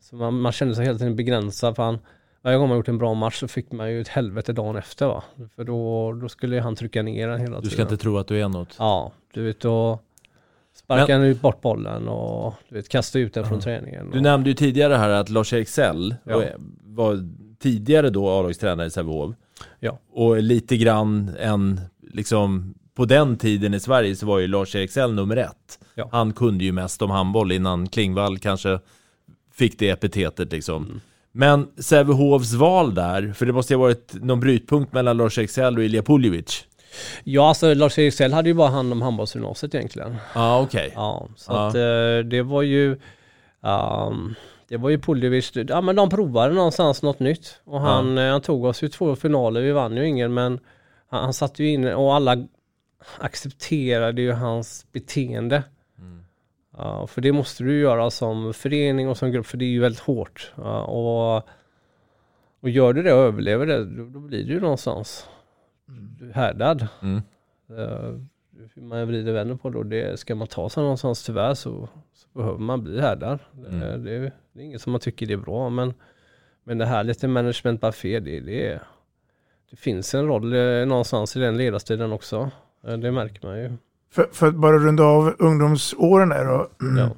Så 0.00 0.16
man, 0.16 0.40
man 0.40 0.52
kände 0.52 0.74
sig 0.74 0.84
hela 0.84 0.98
tiden 0.98 1.16
begränsad. 1.16 1.76
För 1.76 1.82
han, 1.82 1.98
varje 2.42 2.58
gång 2.58 2.68
man 2.68 2.78
gjort 2.78 2.88
en 2.88 2.98
bra 2.98 3.14
match 3.14 3.40
så 3.40 3.48
fick 3.48 3.72
man 3.72 3.90
ju 3.90 4.00
ett 4.00 4.08
helvete 4.08 4.52
dagen 4.52 4.76
efter 4.76 5.06
va. 5.06 5.22
För 5.56 5.64
då, 5.64 6.12
då 6.12 6.28
skulle 6.28 6.60
han 6.60 6.76
trycka 6.76 7.02
ner 7.02 7.28
den 7.28 7.40
hela 7.40 7.50
tiden. 7.56 7.64
Du 7.64 7.70
ska 7.70 7.82
inte 7.82 7.96
tro 7.96 8.18
att 8.18 8.26
du 8.26 8.40
är 8.40 8.48
något. 8.48 8.74
Ja, 8.78 9.12
du 9.34 9.42
vet 9.44 9.60
då 9.60 9.98
sparkar 10.74 11.12
han 11.14 11.22
ut 11.22 11.40
bort 11.40 11.60
bollen 11.60 12.08
och 12.08 12.54
du 12.68 12.74
vet, 12.74 12.88
kastar 12.88 13.20
ut 13.20 13.34
den 13.34 13.44
från 13.46 13.60
träningen. 13.60 14.10
Du 14.10 14.20
nämnde 14.20 14.50
ju 14.50 14.54
tidigare 14.54 14.94
här 14.94 15.08
att 15.10 15.28
Lars-Erik 15.28 15.68
Sell 15.68 16.14
Ja. 16.24 16.36
var- 16.36 16.52
var 16.84 17.28
tidigare 17.58 18.10
då 18.10 18.28
A-lagstränare 18.30 18.86
i 18.86 18.90
Sävehof. 18.90 19.34
Ja. 19.80 19.98
Och 20.12 20.42
lite 20.42 20.76
grann 20.76 21.30
en, 21.40 21.80
liksom, 22.12 22.74
på 22.94 23.04
den 23.04 23.36
tiden 23.36 23.74
i 23.74 23.80
Sverige 23.80 24.16
så 24.16 24.26
var 24.26 24.38
ju 24.38 24.46
Lars-Erik 24.46 24.90
Sell 24.90 25.14
nummer 25.14 25.36
ett. 25.36 25.78
Ja. 25.94 26.08
Han 26.12 26.32
kunde 26.32 26.64
ju 26.64 26.72
mest 26.72 27.02
om 27.02 27.10
handboll 27.10 27.52
innan 27.52 27.88
Klingvall 27.88 28.38
kanske 28.38 28.78
fick 29.52 29.78
det 29.78 29.88
epitetet 29.90 30.52
liksom. 30.52 30.82
Mm. 30.84 31.00
Men 31.32 31.68
Sävehofs 31.78 32.52
val 32.52 32.94
där, 32.94 33.32
för 33.32 33.46
det 33.46 33.52
måste 33.52 33.72
ju 33.72 33.76
ha 33.78 33.82
varit 33.84 34.14
någon 34.14 34.40
brytpunkt 34.40 34.92
mellan 34.92 35.16
Lars-Erik 35.16 35.50
Sell 35.50 35.78
och 35.78 35.84
Ilja 35.84 36.02
Puljevic. 36.02 36.64
Ja, 37.24 37.48
alltså 37.48 37.74
Lars-Erik 37.74 38.14
Sell 38.14 38.32
hade 38.32 38.48
ju 38.48 38.54
bara 38.54 38.68
hand 38.68 38.92
om 38.92 39.02
handbollsgymnasiet 39.02 39.74
egentligen. 39.74 40.16
Ja, 40.34 40.60
okej. 40.60 40.92
Ja, 40.94 41.28
så 41.36 41.52
Ja. 41.52 41.68
att 41.68 41.74
eh, 41.74 42.28
det 42.30 42.42
var 42.42 42.62
ju 42.62 42.92
ehm, 43.62 44.34
det 44.68 44.76
var 44.76 44.90
ju 44.90 44.98
Puljevic, 44.98 45.52
ja 45.68 45.80
men 45.80 45.96
de 45.96 46.08
provade 46.10 46.54
någonstans 46.54 47.02
något 47.02 47.20
nytt 47.20 47.60
och 47.64 47.80
han, 47.80 48.18
eh, 48.18 48.30
han 48.30 48.40
tog 48.40 48.64
oss 48.64 48.82
ju 48.82 48.88
två 48.88 49.16
finaler, 49.16 49.60
vi 49.60 49.72
vann 49.72 49.96
ju 49.96 50.06
ingen 50.08 50.34
men 50.34 50.60
han, 51.10 51.24
han 51.24 51.32
satt 51.32 51.58
ju 51.58 51.68
in 51.68 51.86
och 51.88 52.14
alla 52.14 52.36
accepterade 53.18 54.22
ju 54.22 54.32
hans 54.32 54.86
beteende. 54.92 55.62
För 57.06 57.20
det 57.20 57.32
måste 57.32 57.64
du 57.64 57.80
göra 57.80 58.10
som 58.10 58.54
förening 58.54 59.08
och 59.08 59.16
som 59.16 59.32
grupp 59.32 59.46
för 59.46 59.56
det 59.56 59.64
är 59.64 59.70
ju 59.70 59.80
väldigt 59.80 60.00
hårt. 60.00 60.52
Ja, 60.56 60.84
och, 60.84 61.48
och 62.60 62.70
gör 62.70 62.92
du 62.92 63.02
det 63.02 63.12
och 63.12 63.20
överlever 63.22 63.66
det 63.66 63.84
då, 63.84 64.04
då 64.04 64.18
blir 64.20 64.44
du 64.44 64.52
ju 64.52 64.60
någonstans 64.60 65.28
du 66.18 66.28
är 66.28 66.34
härdad. 66.34 66.86
Mm. 67.02 67.22
Eh, 67.68 68.14
hur 68.74 68.82
man 68.82 69.06
vrider 69.06 69.32
vänder 69.32 69.54
på 69.54 69.70
det 69.70 69.78
och 69.78 69.86
det 69.86 70.20
ska 70.20 70.34
man 70.34 70.46
ta 70.46 70.68
sig 70.68 70.82
någonstans 70.82 71.26
tyvärr 71.26 71.54
så, 71.54 71.88
så 72.14 72.28
behöver 72.38 72.58
man 72.58 72.84
bli 72.84 73.00
härdad. 73.00 73.38
Mm. 73.68 74.04
Det, 74.04 74.12
är, 74.12 74.32
det 74.52 74.60
är 74.60 74.64
inget 74.64 74.82
som 74.82 74.92
man 74.92 75.00
tycker 75.00 75.26
det 75.26 75.32
är 75.32 75.36
bra 75.36 75.68
men, 75.70 75.94
men 76.64 76.78
det 76.78 76.86
här 76.86 77.04
lite 77.04 77.28
management 77.28 77.80
buffé 77.80 78.20
det, 78.20 78.40
det, 78.40 78.80
det 79.70 79.76
finns 79.76 80.14
en 80.14 80.26
roll 80.26 80.52
eh, 80.54 80.86
någonstans 80.86 81.36
i 81.36 81.40
den 81.40 81.56
ledarstilen 81.56 82.12
också. 82.12 82.50
Eh, 82.86 82.96
Det 82.96 83.12
märker 83.12 83.46
man 83.46 83.58
ju. 83.58 83.72
För, 84.12 84.28
för 84.32 84.46
att 84.46 84.54
bara 84.54 84.78
runda 84.78 85.04
av 85.04 85.34
ungdomsåren 85.38 86.28
där 86.28 86.44
då. 86.44 86.68
Ja. 86.98 87.10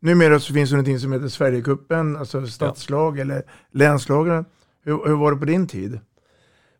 Numera 0.00 0.40
så 0.40 0.52
finns 0.52 0.70
det 0.70 0.76
någonting 0.76 0.98
som 0.98 1.12
heter 1.12 1.28
Sverigecupen, 1.28 2.16
alltså 2.16 2.46
stadslag 2.46 3.18
eller 3.18 3.42
länslagen. 3.72 4.44
Hur, 4.84 5.06
hur 5.06 5.16
var 5.16 5.32
det 5.32 5.38
på 5.38 5.44
din 5.44 5.66
tid? 5.66 6.00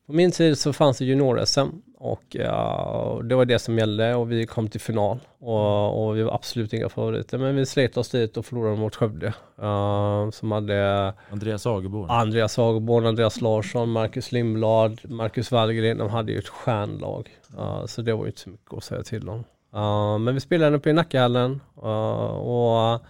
På 0.06 0.12
min 0.12 0.30
tid 0.30 0.58
så 0.58 0.72
fanns 0.72 0.98
det 0.98 1.04
junior-SM 1.04 1.68
och 1.98 2.22
ja, 2.28 3.20
det 3.24 3.34
var 3.34 3.44
det 3.44 3.58
som 3.58 3.78
gällde 3.78 4.14
och 4.14 4.32
vi 4.32 4.46
kom 4.46 4.68
till 4.68 4.80
final 4.80 5.20
och, 5.38 6.08
och 6.08 6.16
vi 6.16 6.22
var 6.22 6.34
absolut 6.34 6.72
inga 6.72 6.88
favoriter 6.88 7.38
men 7.38 7.56
vi 7.56 7.66
slet 7.66 7.96
oss 7.96 8.08
dit 8.08 8.36
och 8.36 8.46
förlorade 8.46 8.76
mot 8.76 8.96
Skövde 8.96 9.26
eh, 9.62 10.30
som 10.30 10.52
hade 10.52 11.14
Andreas 11.30 11.66
Agerborn. 11.66 12.10
Andreas 12.10 12.56
Hagerborn, 12.56 13.06
Andreas 13.06 13.40
Larsson, 13.40 13.90
Marcus 13.90 14.32
Lindblad, 14.32 15.00
Marcus 15.10 15.50
Wallgren, 15.50 15.98
de 15.98 16.10
hade 16.10 16.32
ju 16.32 16.38
ett 16.38 16.48
stjärnlag. 16.48 17.28
Uh, 17.58 17.86
så 17.86 18.02
det 18.02 18.12
var 18.12 18.22
ju 18.22 18.26
inte 18.26 18.40
så 18.40 18.50
mycket 18.50 18.74
att 18.74 18.84
säga 18.84 19.02
till 19.02 19.28
om. 19.28 19.44
Uh, 19.74 20.18
men 20.18 20.34
vi 20.34 20.40
spelade 20.40 20.76
uppe 20.76 20.90
i 20.90 20.92
Nackahallen 20.92 21.60
uh, 21.76 22.28
och 22.28 23.00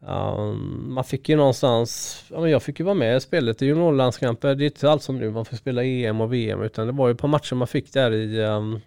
um, 0.00 0.94
man 0.94 1.04
fick 1.04 1.28
ju 1.28 1.36
någonstans, 1.36 2.22
ja, 2.30 2.40
men 2.40 2.50
jag 2.50 2.62
fick 2.62 2.78
ju 2.78 2.84
vara 2.84 2.94
med 2.94 3.16
i 3.16 3.20
spelet 3.20 3.62
i 3.62 3.66
juniorlandskamper. 3.66 4.54
Det 4.54 4.64
är 4.64 4.66
inte 4.66 4.90
allt 4.90 5.02
som 5.02 5.18
nu, 5.18 5.30
man 5.30 5.44
får 5.44 5.56
spela 5.56 5.84
EM 5.84 6.20
och 6.20 6.32
VM 6.32 6.62
utan 6.62 6.86
det 6.86 6.92
var 6.92 7.08
ju 7.08 7.14
på 7.14 7.28
matcher 7.28 7.54
man 7.54 7.68
fick 7.68 7.92
där 7.92 8.12
i 8.12 8.40
um, 8.40 8.80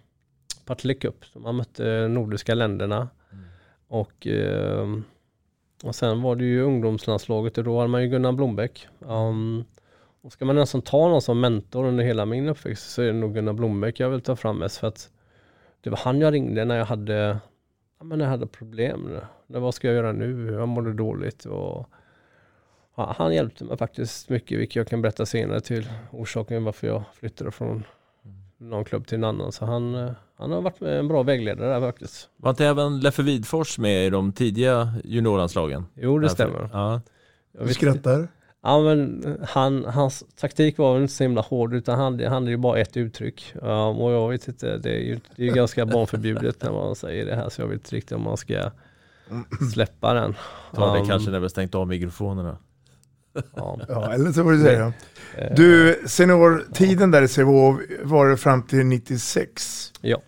Partille 0.64 0.94
Cup. 0.94 1.24
Man 1.34 1.56
mötte 1.56 2.08
nordiska 2.08 2.54
länderna. 2.54 3.08
Och 3.88 4.26
ehm, 4.26 5.04
och 5.82 5.94
sen 5.94 6.22
var 6.22 6.36
det 6.36 6.44
ju 6.44 6.62
ungdomslandslaget 6.62 7.58
och 7.58 7.64
då 7.64 7.76
hade 7.78 7.88
man 7.88 8.02
ju 8.02 8.08
Gunnar 8.08 8.32
Blombeck. 8.32 8.88
Um, 8.98 9.64
och 10.22 10.32
ska 10.32 10.44
man 10.44 10.56
nästan 10.56 10.82
ta 10.82 11.08
någon 11.08 11.22
som 11.22 11.40
mentor 11.40 11.86
under 11.86 12.04
hela 12.04 12.26
min 12.26 12.48
uppväxt 12.48 12.90
så 12.90 13.02
är 13.02 13.06
det 13.06 13.12
nog 13.12 13.34
Gunnar 13.34 13.52
Blombeck 13.52 14.00
jag 14.00 14.10
vill 14.10 14.20
ta 14.20 14.36
fram 14.36 14.58
mest 14.58 14.78
för 14.78 14.88
att 14.88 15.10
det 15.80 15.90
var 15.90 15.98
han 15.98 16.20
jag 16.20 16.32
ringde 16.34 16.64
när 16.64 16.76
jag 16.76 16.84
hade, 16.84 17.38
ja, 17.98 18.04
men 18.04 18.18
när 18.18 18.24
jag 18.24 18.30
hade 18.30 18.46
problem. 18.46 19.18
När, 19.46 19.60
vad 19.60 19.74
ska 19.74 19.86
jag 19.88 19.96
göra 19.96 20.12
nu? 20.12 20.52
Jag 20.52 20.68
mådde 20.68 20.92
dåligt. 20.92 21.44
Och, 21.44 21.88
ja, 22.96 23.14
han 23.18 23.34
hjälpte 23.34 23.64
mig 23.64 23.76
faktiskt 23.76 24.28
mycket, 24.28 24.58
vilket 24.58 24.76
jag 24.76 24.86
kan 24.86 25.02
berätta 25.02 25.26
senare 25.26 25.60
till 25.60 25.88
orsaken 26.10 26.64
varför 26.64 26.86
jag 26.86 27.02
flyttade 27.14 27.50
från 27.50 27.84
någon 28.58 28.84
klubb 28.84 29.06
till 29.06 29.14
en 29.18 29.24
annan. 29.24 29.52
Så 29.52 29.64
han, 29.64 29.94
eh, 29.94 30.10
han 30.36 30.50
har 30.52 30.60
varit 30.60 30.82
en 30.82 31.08
bra 31.08 31.22
vägledare 31.22 31.68
där 31.72 31.80
faktiskt. 31.80 32.28
Var 32.36 32.50
inte 32.50 32.66
även 32.66 33.00
Leffe 33.00 33.22
Widfors 33.22 33.78
med 33.78 34.06
i 34.06 34.10
de 34.10 34.32
tidiga 34.32 34.94
juniorlandslagen? 35.04 35.86
Jo, 35.94 36.18
det 36.18 36.22
Därför- 36.24 36.34
stämmer. 36.34 36.70
Ja. 36.72 37.00
Du 37.52 37.74
skrattar. 37.74 38.28
Ja 38.62 38.80
men 38.80 39.38
han, 39.48 39.84
hans 39.84 40.24
taktik 40.40 40.78
var 40.78 40.94
väl 40.94 41.02
inte 41.02 41.14
så 41.14 41.24
himla 41.24 41.40
hård 41.40 41.74
utan 41.74 41.98
han, 41.98 42.20
han 42.20 42.32
hade 42.32 42.50
ju 42.50 42.56
bara 42.56 42.78
ett 42.78 42.96
uttryck. 42.96 43.54
Um, 43.62 43.70
och 43.72 44.12
jag 44.12 44.28
vet 44.28 44.48
inte, 44.48 44.76
det 44.76 44.90
är 44.90 45.00
ju, 45.00 45.20
det 45.36 45.42
är 45.42 45.46
ju 45.46 45.52
ganska 45.52 45.86
barnförbjudet 45.86 46.62
när 46.62 46.72
man 46.72 46.96
säger 46.96 47.26
det 47.26 47.36
här 47.36 47.48
så 47.48 47.62
jag 47.62 47.66
vet 47.66 47.74
inte 47.74 47.96
riktigt 47.96 48.12
om 48.12 48.22
man 48.22 48.36
ska 48.36 48.70
släppa 49.72 50.14
den. 50.14 50.34
Ta 50.74 50.94
det 50.94 51.00
Um, 51.00 51.06
kanske 51.06 51.30
när 51.30 51.40
vi 51.40 51.48
stängt 51.48 51.74
av 51.74 51.88
mikrofonerna. 51.88 52.58
Ja. 53.54 53.80
Ja, 53.88 54.12
eller 54.12 54.32
så 54.32 54.42
får 54.42 54.52
du 54.52 54.62
säga. 54.62 54.92
Du, 55.56 56.02
seniortiden 56.06 57.10
där 57.10 57.22
i 57.22 57.28
Sävehof 57.28 57.80
var 58.02 58.28
det 58.28 58.36
fram 58.36 58.62
till 58.62 58.86
96. 58.86 59.92
Ja. 60.00 60.22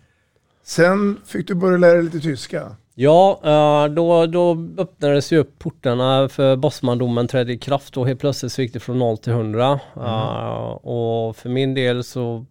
Sen 0.63 1.19
fick 1.25 1.47
du 1.47 1.53
börja 1.53 1.77
lära 1.77 1.93
dig 1.93 2.03
lite 2.03 2.19
tyska. 2.19 2.75
Ja, 2.95 3.39
eh, 3.43 3.93
då, 3.93 4.25
då 4.25 4.67
öppnades 4.77 5.33
ju 5.33 5.37
upp 5.37 5.59
portarna 5.59 6.29
för 6.29 6.55
Bosmandomen 6.55 7.27
trädde 7.27 7.53
i 7.53 7.57
kraft 7.57 7.97
och 7.97 8.07
helt 8.07 8.19
plötsligt 8.19 8.51
så 8.51 8.61
gick 8.61 8.73
det 8.73 8.79
från 8.79 8.99
0 8.99 9.17
till 9.17 9.33
100. 9.33 9.79
Eh, 9.95 10.71
och 10.71 11.35
för 11.35 11.49
min 11.49 11.73
del 11.73 12.03
så, 12.03 12.45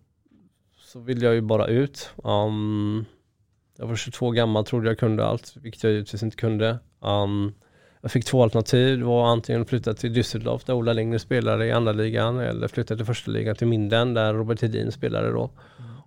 så 0.81 0.99
ville 0.99 1.27
jag 1.27 1.35
ju 1.35 1.41
bara 1.41 1.67
ut. 1.67 2.11
Um, 2.25 3.05
jag 3.79 3.87
var 3.87 3.97
22 3.97 4.31
gammal, 4.31 4.65
trodde 4.65 4.89
jag 4.89 4.99
kunde 4.99 5.27
allt, 5.27 5.55
vilket 5.57 5.85
jag 5.85 5.93
givetvis 5.93 6.23
inte 6.23 6.37
kunde. 6.37 6.79
Um, 7.01 7.55
jag 8.01 8.11
fick 8.11 8.25
två 8.25 8.43
alternativ, 8.43 8.99
det 8.99 9.05
var 9.05 9.27
antingen 9.27 9.67
flytta 9.67 9.95
till 9.95 10.13
Düsseldorf 10.13 10.63
där 10.67 10.75
Ola 10.75 10.93
Lindgren 10.93 11.21
spelade 11.21 11.67
i 11.67 11.73
andra 11.73 11.93
ligan 11.93 12.39
eller 12.39 12.69
flytta 12.69 12.97
till 12.97 13.05
första 13.05 13.31
ligan 13.31 13.57
till 13.57 13.67
Minden 13.67 14.15
där 14.15 14.35
Robert 14.35 14.63
Hedin 14.63 14.93
spelade 14.93 15.31
då. 15.31 15.51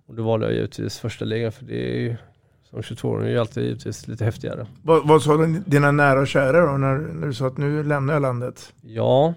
Och 0.06 0.14
då 0.14 0.22
valde 0.22 0.46
jag 0.46 0.54
givetvis 0.54 0.98
första 0.98 1.24
ligan 1.24 1.52
för 1.52 1.64
det 1.64 1.96
är 1.96 2.00
ju 2.00 2.16
som 2.70 2.80
22-åring 2.80 3.26
är 3.26 3.32
ju 3.32 3.38
alltid 3.38 3.64
givetvis 3.64 4.08
lite 4.08 4.24
häftigare. 4.24 4.66
Vad, 4.82 5.08
vad 5.08 5.22
sa 5.22 5.36
dina 5.46 5.92
nära 5.92 6.20
och 6.20 6.28
kära 6.28 6.72
då 6.72 6.78
när, 6.78 6.96
när 6.96 7.26
du 7.26 7.34
sa 7.34 7.46
att 7.46 7.58
nu 7.58 7.82
lämnar 7.82 8.14
jag 8.14 8.22
landet? 8.22 8.72
Ja, 8.82 9.34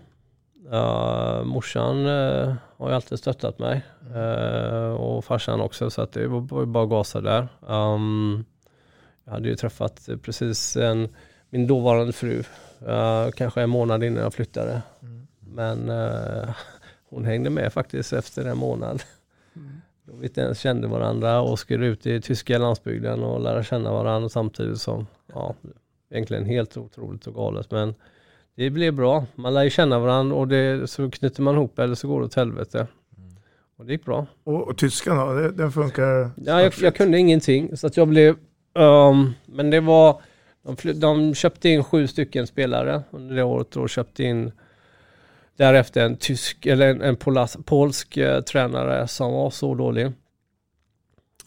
Uh, 0.74 1.43
morsan 1.43 2.05
uh, 2.05 2.53
har 2.77 2.89
ju 2.89 2.95
alltid 2.95 3.19
stöttat 3.19 3.59
mig 3.59 3.86
uh, 4.15 4.91
och 4.91 5.25
farsan 5.25 5.62
också 5.62 5.89
så 5.89 6.01
att 6.01 6.12
det 6.12 6.27
var 6.27 6.65
bara 6.65 6.83
att 6.83 6.89
gasa 6.89 7.21
där. 7.21 7.48
Um, 7.67 8.45
jag 9.25 9.31
hade 9.31 9.50
ju 9.50 9.55
träffat 9.55 10.09
precis 10.21 10.77
en, 10.77 11.09
min 11.50 11.67
dåvarande 11.67 12.13
fru, 12.13 12.43
uh, 12.88 13.31
kanske 13.36 13.62
en 13.62 13.69
månad 13.69 14.03
innan 14.03 14.24
jag 14.24 14.33
flyttade. 14.33 14.81
Mm. 15.01 15.27
Men 15.39 15.91
hon 17.09 17.25
hängde 17.25 17.50
med 17.50 17.74
faktiskt 17.74 18.13
efter 18.13 18.45
en 18.45 18.57
månad. 18.57 19.03
Då 20.12 20.16
vi 20.18 20.28
inte 20.28 20.42
ens 20.42 20.60
kände 20.60 20.88
varandra 20.88 21.42
och 21.42 21.60
skulle 21.60 21.86
ut 21.86 22.06
i 22.06 22.22
tyska 22.22 22.58
landsbygden 22.58 23.24
och 23.24 23.42
lära 23.42 23.63
känna 23.63 23.92
varandra 23.92 24.30
samtidigt 24.30 24.82
som, 24.82 25.08
ja, 25.34 25.56
egentligen 26.12 26.46
helt 26.46 26.78
otroligt 26.78 27.28
och 27.28 27.34
galet. 27.34 27.72
Men 27.72 27.94
det 28.56 28.70
blev 28.70 28.94
bra. 28.94 29.25
Man 29.36 29.54
lär 29.54 29.63
ju 29.63 29.70
känna 29.70 30.00
varandra 30.00 30.36
och 30.36 30.48
det, 30.48 30.89
så 30.89 31.12
knyter 31.12 31.42
man 31.42 31.56
ihop 31.56 31.80
eller 31.80 31.96
så 31.96 32.08
går 32.08 32.20
det 32.20 32.25
åt 32.25 32.36
helvete. 32.36 32.88
Mm. 33.18 33.30
Och 33.78 33.86
det 33.86 33.92
gick 33.92 34.06
bra. 34.06 34.25
Och, 34.44 34.68
och 34.68 34.78
tyskan 34.78 35.18
då? 35.18 35.34
Det, 35.34 35.51
den 35.51 35.72
funkar? 35.72 36.32
Ja, 36.36 36.62
jag, 36.62 36.74
jag, 36.82 36.96
kunde 36.96 37.18
ingenting. 37.18 37.78
Så 37.78 37.88
att 37.88 37.98
jag 37.98 38.08
blev... 38.08 38.36
Um, 38.74 39.34
men 39.46 39.70
det 39.70 39.80
var... 39.80 40.22
De, 40.62 41.00
de, 41.00 41.36
köpte 41.36 41.70
in 41.70 41.84
sju 41.84 42.08
stycken 42.08 42.48
spelare 42.48 43.04
under 43.12 43.36
det 43.36 43.44
året 43.44 43.75
och 43.75 43.89
köpte 43.89 44.24
in 44.24 44.51
därefter 45.60 46.06
en 46.06 46.16
tysk, 46.16 46.66
eller 46.66 46.88
en, 46.88 47.01
en 47.01 47.16
polas, 47.16 47.58
polsk 47.66 48.18
uh, 48.18 48.42
tränare 48.42 49.08
som 49.08 49.34
var 49.34 49.50
så 49.50 49.75
dålig. 49.75 50.12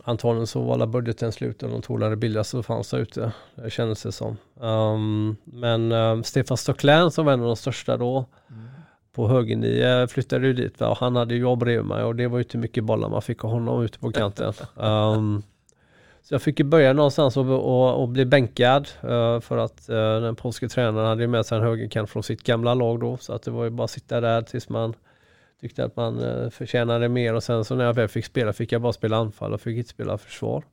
Antagligen 0.05 0.47
så 0.47 0.63
var 0.63 0.75
alla 0.75 0.87
budgeten 0.87 1.33
slut 1.33 1.63
och 1.63 1.71
de 1.71 1.83
tog 1.83 2.01
det 2.01 2.17
billigaste 2.17 2.51
som 2.51 2.63
fanns 2.63 2.91
där 2.91 2.99
ute. 2.99 3.33
Det 3.55 3.71
kändes 3.71 4.03
det 4.03 4.13
som. 4.13 4.37
Um, 4.55 5.37
men 5.45 5.93
um, 5.93 6.25
Stefan 6.25 6.57
Stocklin 6.57 7.11
som 7.11 7.27
var 7.27 7.33
en 7.33 7.41
av 7.41 7.47
de 7.47 7.57
största 7.57 7.97
då 7.97 8.27
mm. 8.51 8.65
på 9.13 9.29
högernio 9.29 10.07
flyttade 10.07 10.47
ju 10.47 10.53
dit 10.53 10.81
va? 10.81 10.89
och 10.89 10.99
han 10.99 11.17
hade 11.17 11.35
ju 11.35 11.41
jag 11.41 11.59
bredvid 11.59 11.87
mig 11.87 12.05
och 12.05 12.17
det 12.17 12.29
var 12.29 12.39
ju 12.39 12.43
inte 12.45 12.59
mycket 12.59 12.85
bollar 12.85 13.09
man 13.09 13.23
fick 13.23 13.45
av 13.45 13.51
honom 13.51 13.83
ute 13.83 13.99
på 13.99 14.13
kanten. 14.13 14.53
Um, 14.75 15.43
så 16.23 16.35
jag 16.35 16.43
fick 16.43 16.59
ju 16.59 16.65
börja 16.65 16.93
någonstans 16.93 17.37
och, 17.37 17.47
och, 17.47 18.03
och 18.03 18.09
bli 18.09 18.25
bänkad 18.25 18.89
uh, 19.05 19.41
för 19.41 19.57
att 19.57 19.89
uh, 19.91 19.97
den 19.97 20.37
polske 20.37 20.69
tränaren 20.69 21.07
hade 21.07 21.27
med 21.27 21.47
sig 21.47 21.59
en 21.59 21.65
högerkant 21.65 22.11
från 22.11 22.23
sitt 22.23 22.43
gamla 22.43 22.75
lag 22.75 23.01
då 23.01 23.17
så 23.17 23.33
att 23.33 23.43
det 23.43 23.51
var 23.51 23.65
ju 23.65 23.71
bara 23.71 23.85
att 23.85 23.91
sitta 23.91 24.21
där 24.21 24.43
tills 24.43 24.69
man 24.69 24.95
Tyckte 25.63 25.85
att 25.85 25.97
man 25.97 26.25
eh, 26.25 26.51
förtjänade 26.51 27.09
mer 27.09 27.35
och 27.35 27.43
sen 27.43 27.65
så 27.65 27.75
när 27.75 27.85
jag 27.85 27.95
väl 27.95 28.09
fick 28.09 28.25
spela 28.25 28.53
fick 28.53 28.73
jag 28.73 28.83
bara 28.83 28.93
spela 28.93 29.17
anfall 29.17 29.53
och 29.53 29.61
fick 29.61 29.77
inte 29.77 29.91
spela 29.91 30.19
försvar. 30.19 30.65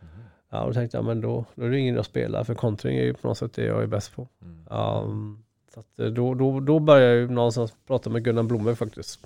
Mm. 0.00 0.24
Ja, 0.50 0.66
då 0.66 0.72
tänkte 0.72 0.96
jag 0.96 1.04
men 1.04 1.20
då, 1.20 1.44
då 1.54 1.64
är 1.64 1.70
det 1.70 1.78
ingen 1.78 1.98
att 1.98 2.06
spela 2.06 2.44
för 2.44 2.54
kontring 2.54 2.96
är 2.96 3.02
ju 3.02 3.14
på 3.14 3.28
något 3.28 3.38
sätt 3.38 3.52
det 3.52 3.64
jag 3.64 3.82
är 3.82 3.86
bäst 3.86 4.14
på. 4.16 4.28
Mm. 4.42 4.66
Um, 4.70 5.44
så 5.74 5.80
att 5.80 6.14
då, 6.14 6.34
då, 6.34 6.60
då 6.60 6.78
började 6.78 7.06
jag 7.06 7.16
ju 7.16 7.28
någonstans 7.28 7.74
prata 7.86 8.10
med 8.10 8.24
Gunnar 8.24 8.42
Blomberg 8.42 8.76
faktiskt. 8.76 9.20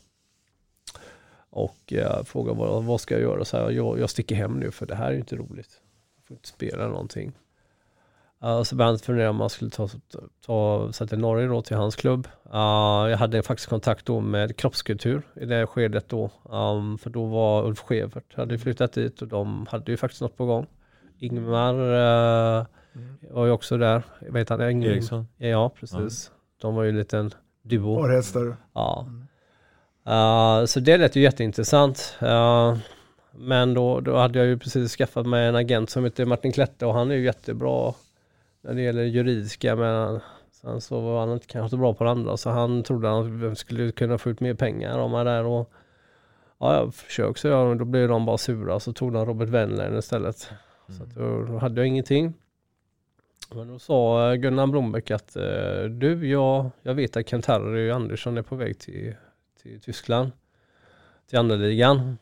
Och 1.52 1.92
uh, 1.92 2.24
fråga 2.24 2.52
vad, 2.52 2.84
vad 2.84 3.00
ska 3.00 3.14
jag 3.14 3.22
göra? 3.22 3.44
Så 3.44 3.56
här, 3.56 3.70
jag, 3.70 3.98
jag 3.98 4.10
sticker 4.10 4.34
hem 4.34 4.60
nu 4.60 4.70
för 4.70 4.86
det 4.86 4.94
här 4.94 5.12
är 5.12 5.16
inte 5.16 5.36
roligt. 5.36 5.80
Jag 6.16 6.24
får 6.24 6.34
inte 6.36 6.48
spela 6.48 6.88
någonting. 6.88 7.32
Uh, 8.44 8.62
så 8.62 8.76
började 8.76 8.92
han 8.92 8.98
fundera 8.98 9.30
om 9.30 9.36
man 9.36 9.50
skulle 9.50 9.70
ta, 9.70 9.88
ta 10.46 10.92
sig 10.92 11.08
till 11.08 11.18
Norge 11.18 11.46
då 11.46 11.62
till 11.62 11.76
hans 11.76 11.96
klubb. 11.96 12.28
Uh, 12.46 13.10
jag 13.10 13.16
hade 13.16 13.42
faktiskt 13.42 13.68
kontakt 13.68 14.06
då 14.06 14.20
med 14.20 14.56
kroppskultur 14.56 15.22
i 15.36 15.44
det 15.44 15.66
skedet 15.66 16.08
då. 16.08 16.30
Um, 16.44 16.98
för 16.98 17.10
då 17.10 17.26
var 17.26 17.66
Ulf 17.66 17.78
Skevert 17.78 18.34
hade 18.34 18.58
flyttat 18.58 18.92
dit 18.92 19.22
och 19.22 19.28
de 19.28 19.66
hade 19.70 19.90
ju 19.90 19.96
faktiskt 19.96 20.22
något 20.22 20.36
på 20.36 20.46
gång. 20.46 20.66
Ingmar 21.18 21.74
uh, 21.74 22.66
mm. 22.94 23.18
var 23.30 23.46
ju 23.46 23.52
också 23.52 23.78
där. 23.78 24.02
Jag 24.20 24.32
vet 24.32 24.48
han, 24.48 24.60
Eriksson? 24.60 25.28
Ja, 25.36 25.68
precis. 25.68 26.30
Ja. 26.32 26.38
De 26.60 26.74
var 26.74 26.82
ju 26.82 26.88
en 26.88 26.98
liten 26.98 27.30
duo. 27.62 27.94
Och 27.94 28.08
hästar. 28.08 28.56
Ja. 28.72 29.06
Uh, 30.08 30.64
så 30.64 30.80
det 30.80 30.96
lät 30.96 31.16
ju 31.16 31.22
jätteintressant. 31.22 32.16
Uh, 32.22 32.76
men 33.32 33.74
då, 33.74 34.00
då 34.00 34.16
hade 34.16 34.38
jag 34.38 34.48
ju 34.48 34.58
precis 34.58 34.96
skaffat 34.96 35.26
mig 35.26 35.46
en 35.46 35.56
agent 35.56 35.90
som 35.90 36.04
heter 36.04 36.24
Martin 36.24 36.52
Klette 36.52 36.86
och 36.86 36.94
han 36.94 37.10
är 37.10 37.14
ju 37.14 37.24
jättebra 37.24 37.94
när 38.60 38.74
det 38.74 38.82
gäller 38.82 39.02
juridiska 39.02 39.76
men 39.76 40.20
sen 40.52 40.80
så 40.80 41.00
var 41.00 41.20
han 41.20 41.32
inte 41.32 41.46
kanske 41.46 41.70
så 41.70 41.76
bra 41.76 41.94
på 41.94 42.04
det 42.04 42.10
andra 42.10 42.36
så 42.36 42.50
han 42.50 42.82
trodde 42.82 43.08
att 43.08 43.14
han 43.14 43.56
skulle 43.56 43.92
kunna 43.92 44.18
få 44.18 44.30
ut 44.30 44.40
mer 44.40 44.54
pengar 44.54 44.98
om 44.98 45.12
han 45.12 45.26
där 45.26 45.44
och 45.44 45.72
ja, 46.58 46.74
jag 46.74 46.94
försökte 46.94 47.40
så 47.40 47.48
jag, 47.48 47.78
då 47.78 47.84
blev 47.84 48.08
de 48.08 48.26
bara 48.26 48.38
sura 48.38 48.80
så 48.80 48.92
tog 48.92 49.12
de 49.12 49.26
Robert 49.26 49.48
Wendler 49.48 49.98
istället. 49.98 50.50
Mm. 50.88 50.98
Så 50.98 51.20
då, 51.20 51.44
då, 51.52 51.58
hade 51.58 51.80
jag 51.80 51.88
ingenting. 51.88 52.34
Men 53.54 53.68
då 53.68 53.78
sa 53.78 54.34
Gunnar 54.34 54.66
Blombeck 54.66 55.10
att 55.10 55.36
eh, 55.36 55.84
du, 55.90 56.28
jag, 56.28 56.70
jag 56.82 56.94
vet 56.94 57.16
att 57.16 57.26
Kent-Harry 57.26 57.90
Andersson 57.90 58.38
är 58.38 58.42
på 58.42 58.56
väg 58.56 58.78
till, 58.78 59.14
till 59.62 59.80
Tyskland, 59.80 60.32
till 61.30 61.38
andra 61.38 61.56
ligan. 61.56 62.18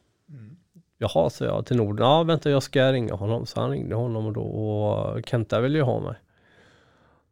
Jaha, 0.98 1.30
sa 1.30 1.44
jag 1.44 1.66
till 1.66 1.76
Norden. 1.76 2.06
Ja, 2.06 2.22
vänta 2.22 2.50
jag 2.50 2.62
ska 2.62 2.92
ringa 2.92 3.14
honom. 3.14 3.46
Så 3.46 3.60
han 3.60 3.70
ringde 3.70 3.94
honom 3.94 4.26
och 4.26 4.32
då 4.32 4.42
och 4.42 5.28
Kenta 5.28 5.60
ville 5.60 5.78
ju 5.78 5.84
ha 5.84 6.00
mig. 6.00 6.14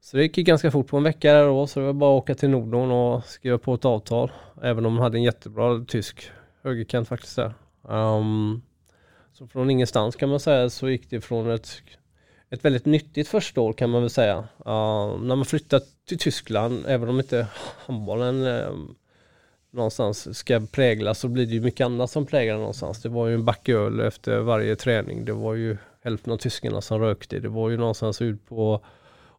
Så 0.00 0.16
det 0.16 0.22
gick 0.22 0.36
ganska 0.36 0.70
fort 0.70 0.86
på 0.86 0.96
en 0.96 1.02
vecka 1.02 1.32
där 1.32 1.44
då, 1.46 1.66
så 1.66 1.80
det 1.80 1.86
var 1.86 1.92
bara 1.92 2.16
att 2.16 2.22
åka 2.22 2.34
till 2.34 2.50
Norden 2.50 2.90
och 2.90 3.24
skriva 3.24 3.58
på 3.58 3.74
ett 3.74 3.84
avtal. 3.84 4.32
Även 4.62 4.86
om 4.86 4.94
de 4.94 5.02
hade 5.02 5.18
en 5.18 5.22
jättebra 5.22 5.84
tysk 5.88 6.30
högerkant 6.62 7.08
faktiskt 7.08 7.36
där. 7.36 7.54
Um, 7.82 8.62
så 9.32 9.46
från 9.46 9.70
ingenstans 9.70 10.16
kan 10.16 10.28
man 10.28 10.40
säga 10.40 10.70
så 10.70 10.88
gick 10.88 11.10
det 11.10 11.20
från 11.20 11.50
ett, 11.50 11.82
ett 12.50 12.64
väldigt 12.64 12.86
nyttigt 12.86 13.28
första 13.28 13.60
år 13.60 13.72
kan 13.72 13.90
man 13.90 14.00
väl 14.00 14.10
säga. 14.10 14.36
Uh, 14.38 15.18
när 15.20 15.36
man 15.36 15.44
flyttade 15.44 15.84
till 16.08 16.18
Tyskland, 16.18 16.84
även 16.86 17.08
om 17.08 17.20
inte 17.20 17.46
handbollen 17.86 18.46
um, 18.46 18.94
någonstans 19.70 20.38
ska 20.38 20.60
präglas 20.72 21.18
så 21.18 21.28
blir 21.28 21.46
det 21.46 21.52
ju 21.52 21.60
mycket 21.60 21.84
annat 21.84 22.10
som 22.10 22.26
präglar 22.26 22.56
någonstans. 22.56 23.02
Det 23.02 23.08
var 23.08 23.26
ju 23.26 23.34
en 23.34 23.44
back 23.44 23.68
öl 23.68 24.00
efter 24.00 24.40
varje 24.40 24.76
träning. 24.76 25.24
Det 25.24 25.32
var 25.32 25.54
ju 25.54 25.76
hälften 26.02 26.32
av 26.32 26.36
tyskarna 26.36 26.80
som 26.80 27.00
rökte. 27.00 27.38
Det 27.38 27.48
var 27.48 27.70
ju 27.70 27.76
någonstans 27.76 28.22
ut 28.22 28.46
på 28.46 28.74
att 28.74 28.82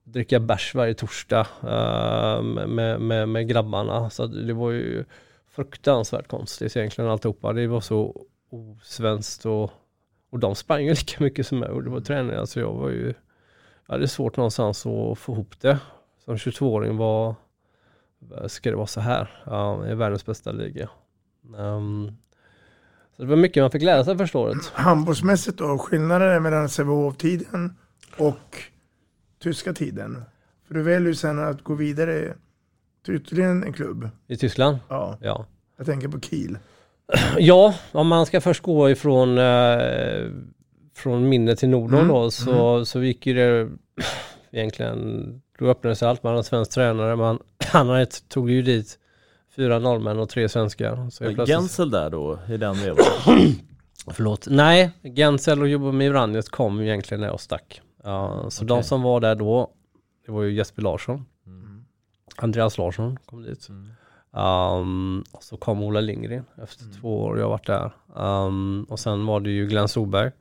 dricka 0.04 0.40
bärs 0.40 0.76
varje 0.76 0.94
torsdag 0.94 1.48
uh, 1.64 2.42
med, 2.68 3.02
med, 3.02 3.30
med 3.30 3.48
grabbarna. 3.48 4.10
Så 4.10 4.28
det 4.28 4.54
var 4.54 4.72
ju 4.72 5.06
fruktansvärt 5.52 6.28
konstigt 6.28 6.78
egentligen 6.78 7.10
alltihopa. 7.10 7.54
Det 7.54 7.68
var 7.68 7.82
så 7.82 8.26
osvenskt 8.50 9.46
och, 9.46 9.72
och 10.30 10.40
de 10.40 10.56
sprang 10.56 10.84
ju 10.84 10.90
lika 10.90 11.24
mycket 11.24 11.48
som 11.48 11.60
mig 11.60 11.70
och 11.70 11.84
det 11.84 11.90
var 11.90 12.46
så 12.46 12.60
jag 12.60 12.74
var 12.74 12.90
ju, 12.90 13.14
jag 13.88 13.94
hade 13.94 14.08
svårt 14.08 14.38
någonstans 14.38 14.86
att 14.86 15.18
få 15.18 15.34
ihop 15.34 15.62
det. 15.62 15.80
Som 16.26 16.36
22-åring 16.36 16.98
var, 16.98 17.36
ska 18.48 18.70
det 18.70 18.76
vara 18.76 18.88
så 18.88 19.00
här? 19.00 19.44
Ja, 19.46 19.88
i 19.88 19.96
världens 19.96 20.26
bästa 20.26 20.52
liga. 20.52 20.90
Um, 21.58 22.12
så 23.16 23.22
det 23.22 23.30
var 23.30 23.36
mycket 23.36 23.64
man 23.64 23.72
fick 23.72 23.84
lära 23.84 24.04
sig 24.04 24.18
första 24.18 24.38
året. 24.40 24.72
Handbollsmässigt 24.74 25.58
då, 25.58 25.78
skillnaden 25.78 26.44
mellan 26.44 26.70
Sävehof-tiden 26.70 27.78
och 28.18 28.64
tyska 29.40 29.74
tiden? 29.74 30.24
För 30.68 30.74
du 30.74 30.82
väljer 30.82 31.08
ju 31.08 31.16
sen 31.16 31.40
att 31.40 31.64
gå 31.64 31.74
vidare 31.74 32.34
till 33.06 33.16
ytterligare 33.16 33.52
en 33.52 33.74
klubb. 33.74 34.10
I 34.28 34.38
Tyskland? 34.38 34.78
Ja. 34.88 35.18
ja. 35.22 35.46
Jag 35.78 35.86
tänker 35.86 36.08
på 36.08 36.20
Kiel. 36.20 36.58
Ja, 37.38 37.76
om 37.92 38.08
man 38.08 38.26
ska 38.26 38.42
först 38.42 38.64
gå 38.64 38.90
ifrån 38.90 39.38
eh, 39.38 40.32
från 40.96 41.30
minne 41.30 41.56
till 41.56 41.70
Norden 41.70 42.00
mm. 42.00 42.08
då 42.08 42.32
så, 42.32 42.74
mm. 42.74 42.86
så 42.86 43.04
gick 43.04 43.28
ju 43.28 43.34
det 43.34 43.70
egentligen, 44.52 45.42
då 45.60 45.68
öppnades 45.68 46.04
allt. 46.04 46.24
Man 46.24 46.30
hade 46.30 46.40
en 46.40 46.44
svensk 46.44 46.72
tränare, 46.72 47.16
man, 47.16 47.40
han 47.66 48.06
tog 48.28 48.50
ju 48.50 48.62
dit 48.62 49.00
fyra 49.56 49.80
norrmän 49.80 50.20
och 50.20 50.30
tre 50.30 50.50
svenskar. 50.50 51.10
Så 51.10 51.24
plötsligt... 51.24 51.48
Gensel 51.48 51.92
där 51.92 52.10
då, 52.10 52.40
i 52.50 52.58
den 52.58 52.76
vevan? 52.76 53.06
Förlåt, 54.08 54.48
nej, 54.50 54.92
Gensel 55.16 55.62
och 55.62 55.68
Jobomir 55.68 56.10
Vranjes 56.10 56.50
kom 56.50 56.82
egentligen 56.82 57.22
när 57.22 57.28
jag 57.28 57.40
stack. 57.40 57.82
Uh, 58.06 58.50
så 58.50 58.66
okay. 58.66 58.78
de 58.78 58.84
som 58.84 59.02
var 59.02 59.20
där 59.20 59.36
då, 59.36 59.72
det 60.26 60.32
var 60.32 60.44
ju 60.44 60.54
Jesper 60.54 60.82
Larsson. 60.82 61.26
Mm. 61.46 61.86
Andreas 62.36 62.78
Larsson 62.78 63.18
kom 63.26 63.44
dit. 63.44 63.70
Mm. 63.70 63.90
Um, 64.32 65.24
och 65.32 65.44
så 65.44 65.58
kom 65.58 65.84
Ola 65.84 66.00
Lindgren 66.00 66.46
efter 66.64 66.84
mm. 66.84 66.96
två 67.02 67.22
år 67.22 67.40
jag 67.40 67.50
varit 67.50 67.68
där. 67.68 67.92
Um, 68.16 68.84
och 68.84 69.00
sen 69.00 69.26
var 69.26 69.40
det 69.40 69.50
ju 69.50 69.68
Glenn 69.68 69.88
Soberg 69.88 70.32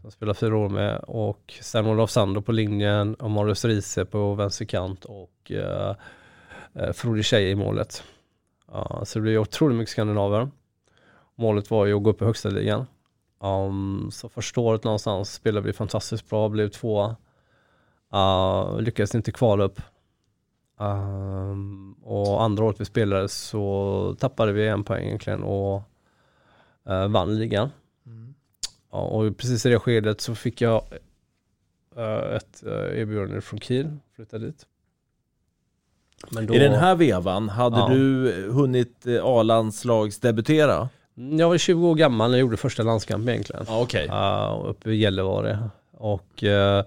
som 0.00 0.10
spelade 0.10 0.38
fyra 0.38 0.56
år 0.56 0.68
med 0.68 0.98
och 0.98 1.54
sen 1.60 1.86
Olof 1.86 2.10
Sando 2.10 2.42
på 2.42 2.52
linjen 2.52 3.14
och 3.14 3.30
Marius 3.30 3.64
Riese 3.64 4.04
på 4.04 4.34
vänsterkant 4.34 5.04
och 5.04 5.50
eh, 5.50 5.94
eh 6.74 6.92
Frode 6.92 7.22
Tjej 7.22 7.50
i 7.50 7.54
målet. 7.54 8.04
Ja, 8.72 9.02
så 9.04 9.18
det 9.18 9.22
blev 9.22 9.40
otroligt 9.40 9.78
mycket 9.78 9.92
skandinaver. 9.92 10.50
Målet 11.34 11.70
var 11.70 11.86
ju 11.86 11.96
att 11.96 12.02
gå 12.02 12.10
upp 12.10 12.22
i 12.22 12.24
högsta 12.24 12.48
ligan. 12.48 12.86
Um, 13.42 14.10
så 14.12 14.28
första 14.28 14.60
året 14.60 14.84
någonstans 14.84 15.34
spelade 15.34 15.66
vi 15.66 15.72
fantastiskt 15.72 16.30
bra, 16.30 16.48
blev 16.48 16.68
tvåa. 16.68 17.16
Uh, 18.14 18.80
lyckades 18.80 19.14
inte 19.14 19.32
kvala 19.32 19.64
upp. 19.64 19.80
Um, 20.76 21.92
och 21.92 22.42
andra 22.42 22.64
året 22.64 22.80
vi 22.80 22.84
spelade 22.84 23.28
så 23.28 24.16
tappade 24.18 24.52
vi 24.52 24.68
en 24.68 24.84
poäng 24.84 25.06
egentligen 25.06 25.42
och 25.42 25.82
uh, 26.90 27.08
vann 27.08 27.38
ligan. 27.38 27.70
Mm. 28.92 29.02
Ja, 29.02 29.08
och 29.08 29.36
precis 29.36 29.66
i 29.66 29.68
det 29.70 29.78
skedet 29.78 30.20
så 30.20 30.34
fick 30.34 30.60
jag 30.60 30.82
uh, 31.98 32.36
ett 32.36 32.62
uh, 32.66 32.72
erbjudande 33.00 33.40
från 33.40 33.60
Kiel, 33.60 33.96
flytta 34.16 34.38
dit. 34.38 34.66
Då, 36.30 36.54
I 36.54 36.58
den 36.58 36.72
här 36.72 36.94
vevan, 36.94 37.48
hade 37.48 37.76
Ja. 37.76 37.88
du 37.88 38.32
hunnit 38.52 39.06
eh, 39.06 39.24
A-landslagsdebutera? 39.24 40.88
Jag 41.14 41.48
var 41.48 41.58
20 41.58 41.88
år 41.88 41.94
gammal 41.94 42.30
när 42.30 42.38
jag 42.38 42.40
gjorde 42.40 42.56
första 42.56 42.82
landskamp 42.82 43.28
egentligen. 43.28 43.64
Ja, 43.68 43.80
okej. 43.82 44.06
Ja, 44.08 44.64
uppe 44.66 44.90
i 44.90 44.96
Gällivare. 44.96 45.70
Och 45.92 46.44
eh, 46.44 46.84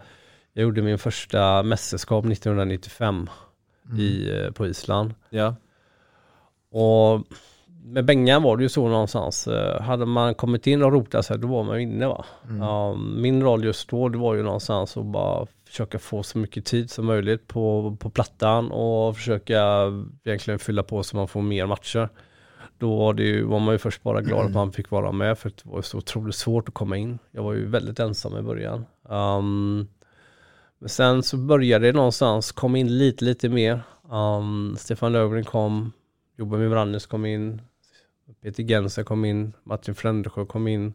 jag 0.53 0.63
gjorde 0.63 0.81
min 0.81 0.97
första 0.99 1.63
mästerskap 1.63 2.25
1995 2.25 3.29
i, 3.97 4.29
eh, 4.39 4.51
på 4.51 4.67
Island. 4.67 5.13
Ja. 5.29 5.55
Och 6.71 7.21
med 7.85 8.05
Bengan 8.05 8.43
var 8.43 8.57
det 8.57 8.63
ju 8.63 8.69
så 8.69 8.87
någonstans. 8.87 9.47
eh, 9.47 9.81
Hade 9.81 10.05
man 10.05 10.35
kommit 10.35 10.67
in 10.67 10.83
och 10.83 10.91
rotat 10.91 11.25
sig 11.25 11.39
då 11.39 11.47
var 11.47 11.63
man 11.63 11.79
inne 11.79 12.07
va. 12.07 12.25
Ja, 12.59 12.93
min 12.95 13.43
roll 13.43 13.63
just 13.65 13.89
då 13.89 14.09
det 14.09 14.17
var 14.17 14.33
ju 14.35 14.43
någonstans 14.43 14.97
att 14.97 15.05
bara 15.05 15.47
försöka 15.67 15.99
få 15.99 16.23
så 16.23 16.37
mycket 16.37 16.65
tid 16.65 16.91
som 16.91 17.05
möjligt 17.05 17.47
på, 17.47 17.95
på 17.99 18.09
plattan 18.09 18.71
och 18.71 19.15
försöka 19.15 19.63
egentligen 20.23 20.59
fylla 20.59 20.83
på 20.83 21.03
så 21.03 21.17
man 21.17 21.27
får 21.27 21.41
mer 21.41 21.65
matcher. 21.65 22.09
Då 22.77 22.97
var, 22.97 23.13
det 23.13 23.23
ju, 23.23 23.43
var 23.43 23.59
man 23.59 23.73
ju 23.73 23.77
först 23.77 24.03
bara 24.03 24.21
glad 24.21 24.45
att 24.45 24.53
man 24.53 24.71
fick 24.71 24.91
vara 24.91 25.11
med 25.11 25.37
för 25.37 25.49
det 25.49 25.61
var 25.63 25.81
så 25.81 25.97
otroligt 25.97 26.35
svårt 26.35 26.67
att 26.67 26.73
komma 26.73 26.97
in. 26.97 27.19
Jag 27.31 27.43
var 27.43 27.53
ju 27.53 27.65
väldigt 27.69 27.99
ensam 27.99 28.37
i 28.37 28.41
början. 28.41 28.85
Um, 29.09 29.87
men 30.79 30.89
sen 30.89 31.23
så 31.23 31.37
började 31.37 31.85
det 31.85 31.91
någonstans 31.91 32.51
komma 32.51 32.77
in 32.77 32.97
lite, 32.97 33.25
lite 33.25 33.49
mer. 33.49 33.81
Um, 34.11 34.75
Stefan 34.79 35.11
Löfgren 35.11 35.43
kom, 35.43 35.91
Jobbomir 36.37 36.69
Brannes 36.69 37.05
kom 37.05 37.25
in, 37.25 37.61
Peter 38.41 38.63
Genser 38.63 39.03
kom 39.03 39.25
in, 39.25 39.53
Martin 39.63 39.95
Frändesjö 39.95 40.45
kom 40.45 40.67
in. 40.67 40.93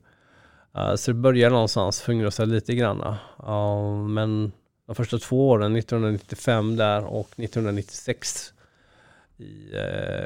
Uh, 0.77 0.95
så 0.95 1.11
det 1.11 1.15
började 1.15 1.53
någonstans 1.55 2.01
fungra 2.01 2.31
sig 2.31 2.47
lite 2.47 2.75
grann. 2.75 3.01
Uh, 3.47 4.09
men 4.09 4.53
de 4.87 4.95
första 4.95 5.19
två 5.19 5.49
åren, 5.49 5.77
1995 5.77 6.77
där 6.77 7.05
och 7.05 7.29
1996 7.37 8.53
i 9.37 9.71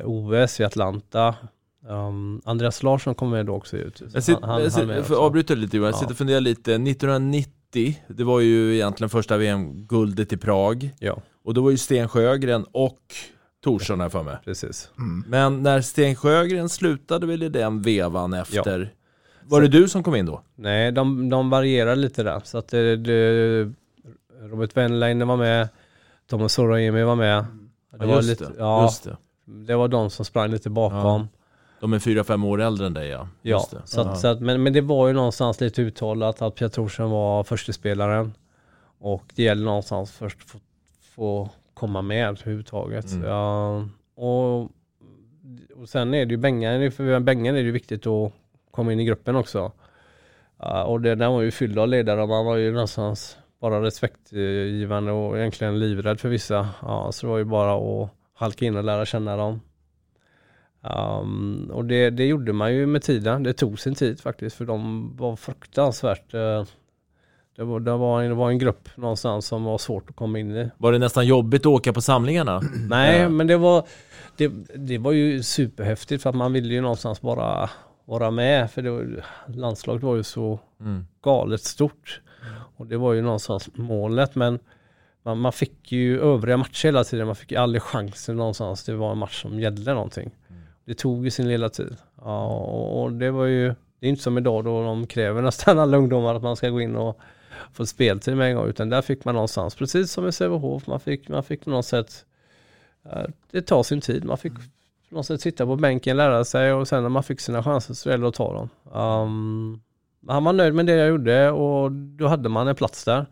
uh, 0.04 0.08
OS 0.10 0.60
i 0.60 0.64
Atlanta. 0.64 1.34
Um, 1.88 2.42
Andreas 2.44 2.82
Larsson 2.82 3.14
kom 3.14 3.30
med 3.30 3.46
då 3.46 3.54
också 3.54 3.76
ut. 3.76 4.02
Jag 4.14 4.22
sitter, 4.22 4.40
Han- 4.40 4.50
han- 4.50 4.62
jag 4.62 4.72
sitter, 4.72 4.98
också. 5.00 5.14
får 5.14 5.24
avbryta 5.24 5.54
lite 5.54 5.76
Johan, 5.76 5.86
jag 5.86 5.94
Ja. 5.94 5.98
sitter 5.98 6.12
och 6.12 6.18
funderar 6.18 6.40
lite. 6.40 6.78
1990, 6.78 7.96
det 8.08 8.24
var 8.24 8.40
ju 8.40 8.74
egentligen 8.74 9.08
första 9.10 9.36
VM-guldet 9.36 10.32
i 10.32 10.36
Prag. 10.36 10.90
Ja. 10.98 11.18
Och 11.44 11.54
då 11.54 11.62
var 11.62 11.70
ju 11.70 11.78
Sten 11.78 12.08
Sjögren 12.08 12.66
och 12.72 13.00
Thorsson 13.64 14.00
här 14.00 14.08
för 14.08 14.22
mig. 14.22 14.36
Precis. 14.44 14.90
Men 15.26 15.62
när 15.62 15.80
Sten 15.80 16.14
Sjögren 16.16 16.68
slutade 16.68 17.26
väl 17.26 17.42
i 17.42 17.48
den 17.48 17.82
vevan 17.82 18.32
efter, 18.34 18.94
var 19.44 19.60
det 19.60 19.68
du 19.68 19.88
som 19.88 20.02
kom 20.02 20.14
in 20.14 20.26
då? 20.26 20.42
Nej, 20.54 20.92
de, 20.92 21.28
de 21.30 21.50
varierar 21.50 21.96
lite 21.96 22.22
där. 22.22 22.40
Så 22.44 22.58
att 22.58 22.68
det, 22.68 22.96
det, 22.96 23.72
Robert 24.40 24.76
Wenlainer 24.76 25.24
var 25.24 25.36
med, 25.36 25.68
Thomas 26.26 26.52
Sorajemi 26.52 27.02
var 27.02 27.16
med. 27.16 27.44
Det 27.44 27.98
Ja, 28.00 28.06
var 28.06 28.16
just 28.16 28.28
lite, 28.28 28.44
det, 28.44 28.54
Ja, 28.58 28.82
just 28.82 29.04
det. 29.04 29.16
det 29.44 29.76
var 29.76 29.88
de 29.88 30.10
som 30.10 30.24
sprang 30.24 30.50
lite 30.50 30.70
bakom. 30.70 31.28
De 31.80 31.92
är 31.92 31.98
fyra, 31.98 32.24
fem 32.24 32.44
år 32.44 32.60
äldre 32.60 32.86
än 32.86 32.94
dig 32.94 33.08
ja. 33.08 33.28
Ja, 33.42 33.56
Just 33.56 33.70
det. 33.70 33.80
så 33.84 34.00
Ja. 34.00 34.04
att, 34.10 34.20
så 34.20 34.28
att, 34.28 34.40
men, 34.40 34.62
men 34.62 34.72
det 34.72 34.80
var 34.80 35.08
ju 35.08 35.12
någonstans 35.14 35.60
lite 35.60 35.82
uttalat 35.82 36.42
att 36.42 36.54
Pierre 36.54 36.70
Thorsson 36.70 37.10
var 37.10 37.44
första 37.44 37.72
spelaren 37.72 38.32
Och 38.98 39.24
det 39.34 39.42
gäller 39.42 39.64
någonstans 39.64 40.10
först 40.12 40.38
att 40.44 40.50
få, 40.50 40.58
få 41.14 41.50
komma 41.82 42.02
med 42.02 42.28
överhuvudtaget. 42.28 43.12
Mm. 43.12 43.28
Ja, 43.28 43.84
och, 44.14 44.60
och 45.76 45.88
sen 45.88 46.14
är 46.14 46.26
det 46.26 46.30
ju 46.30 46.36
Bengan, 46.36 46.92
för 46.92 47.20
Bengan 47.20 47.54
är 47.54 47.58
det 47.58 47.66
ju 47.66 47.70
viktigt 47.70 48.06
att 48.06 48.32
komma 48.70 48.92
in 48.92 49.00
i 49.00 49.04
gruppen 49.04 49.36
också. 49.36 49.72
Ja, 50.58 50.84
och 50.84 51.00
det, 51.00 51.14
den 51.14 51.32
var 51.32 51.42
ju 51.42 51.50
fylld 51.50 51.78
av 51.78 51.88
ledare 51.88 52.22
och 52.22 52.28
man 52.28 52.46
var 52.46 52.56
ju 52.56 52.72
någonstans 52.72 53.38
bara 53.60 53.82
respektgivande 53.82 55.12
och 55.12 55.38
egentligen 55.38 55.78
livrädd 55.78 56.20
för 56.20 56.28
vissa. 56.28 56.68
Ja, 56.82 57.12
så 57.12 57.26
det 57.26 57.30
var 57.30 57.38
ju 57.38 57.44
bara 57.44 57.74
att 57.74 58.10
halka 58.34 58.64
in 58.64 58.76
och 58.76 58.84
lära 58.84 59.04
känna 59.04 59.36
dem. 59.36 59.60
Um, 60.80 61.70
och 61.72 61.84
det, 61.84 62.10
det 62.10 62.26
gjorde 62.26 62.52
man 62.52 62.74
ju 62.74 62.86
med 62.86 63.02
tiden. 63.02 63.42
Det 63.42 63.52
tog 63.52 63.78
sin 63.78 63.94
tid 63.94 64.20
faktiskt 64.20 64.56
för 64.56 64.64
de 64.64 65.10
var 65.16 65.36
fruktansvärt 65.36 66.34
eh, 66.34 66.64
det 67.62 67.66
var, 67.66 67.80
det, 67.80 67.96
var 67.96 68.22
en, 68.22 68.28
det 68.28 68.34
var 68.34 68.50
en 68.50 68.58
grupp 68.58 68.88
någonstans 68.96 69.46
som 69.46 69.64
var 69.64 69.78
svårt 69.78 70.10
att 70.10 70.16
komma 70.16 70.38
in 70.38 70.56
i. 70.56 70.70
Var 70.78 70.92
det 70.92 70.98
nästan 70.98 71.26
jobbigt 71.26 71.60
att 71.62 71.66
åka 71.66 71.92
på 71.92 72.00
samlingarna? 72.00 72.62
Nej, 72.88 73.28
men 73.28 73.46
det 73.46 73.56
var, 73.56 73.84
det, 74.36 74.52
det 74.76 74.98
var 74.98 75.12
ju 75.12 75.42
superhäftigt 75.42 76.22
för 76.22 76.30
att 76.30 76.36
man 76.36 76.52
ville 76.52 76.74
ju 76.74 76.80
någonstans 76.80 77.20
bara 77.20 77.70
vara 78.04 78.30
med. 78.30 78.70
För 78.70 78.82
det 78.82 78.90
var, 78.90 79.24
landslaget 79.46 80.02
var 80.02 80.16
ju 80.16 80.22
så 80.22 80.60
Mm. 80.80 81.06
galet 81.24 81.62
stort. 81.62 82.20
Och 82.76 82.86
det 82.86 82.96
var 82.96 83.12
ju 83.12 83.22
någonstans 83.22 83.68
målet. 83.74 84.34
Men 84.34 84.58
man, 85.22 85.38
man 85.38 85.52
fick 85.52 85.92
ju 85.92 86.20
övriga 86.20 86.56
matcher 86.56 86.86
hela 86.88 87.04
tiden. 87.04 87.26
Man 87.26 87.36
fick 87.36 87.50
ju 87.52 87.56
aldrig 87.58 87.82
chansen 87.82 88.36
någonstans. 88.36 88.84
Det 88.84 88.94
var 88.94 89.12
en 89.12 89.18
match 89.18 89.42
som 89.42 89.60
gällde 89.60 89.94
någonting. 89.94 90.30
Det 90.84 90.94
tog 90.94 91.24
ju 91.24 91.30
sin 91.30 91.48
lilla 91.48 91.68
tid. 91.68 91.96
Ja, 92.24 92.46
och 92.46 93.12
det 93.12 93.30
var 93.30 93.44
ju, 93.44 93.74
det 94.00 94.06
är 94.06 94.10
inte 94.10 94.22
som 94.22 94.38
idag 94.38 94.64
då 94.64 94.82
de 94.84 95.06
kräver 95.06 95.42
nästan 95.42 95.78
alla 95.78 95.96
ungdomar 95.96 96.34
att 96.34 96.42
man 96.42 96.56
ska 96.56 96.68
gå 96.68 96.80
in 96.80 96.96
och 96.96 97.18
få 97.72 97.86
speltid 97.86 98.36
med 98.36 98.50
en 98.50 98.56
gång. 98.56 98.68
Utan 98.68 98.88
där 98.88 99.02
fick 99.02 99.24
man 99.24 99.34
någonstans, 99.34 99.74
precis 99.74 100.12
som 100.12 100.28
i 100.28 100.32
Sävehof, 100.32 100.86
man 100.86 101.00
fick, 101.00 101.28
man 101.28 101.42
fick 101.42 101.64
på 101.64 101.70
något 101.70 101.86
sätt, 101.86 102.24
det 103.50 103.62
tar 103.62 103.82
sin 103.82 104.00
tid. 104.00 104.24
Man 104.24 104.38
fick 104.38 104.52
på 105.08 105.16
något 105.16 105.26
sätt 105.26 105.40
sitta 105.40 105.66
på 105.66 105.76
bänken, 105.76 106.16
lära 106.16 106.44
sig 106.44 106.72
och 106.72 106.88
sen 106.88 107.02
när 107.02 107.08
man 107.08 107.22
fick 107.22 107.40
sina 107.40 107.62
chanser 107.62 107.94
så 107.94 108.10
gällde 108.10 108.24
det 108.24 108.28
att 108.28 108.34
ta 108.34 108.52
dem. 108.52 108.68
Um, 109.02 109.80
han 110.28 110.44
var 110.44 110.52
nöjd 110.52 110.74
med 110.74 110.86
det 110.86 110.92
jag 110.92 111.08
gjorde 111.08 111.50
och 111.50 111.92
då 111.92 112.26
hade 112.26 112.48
man 112.48 112.68
en 112.68 112.74
plats 112.74 113.04
där. 113.04 113.26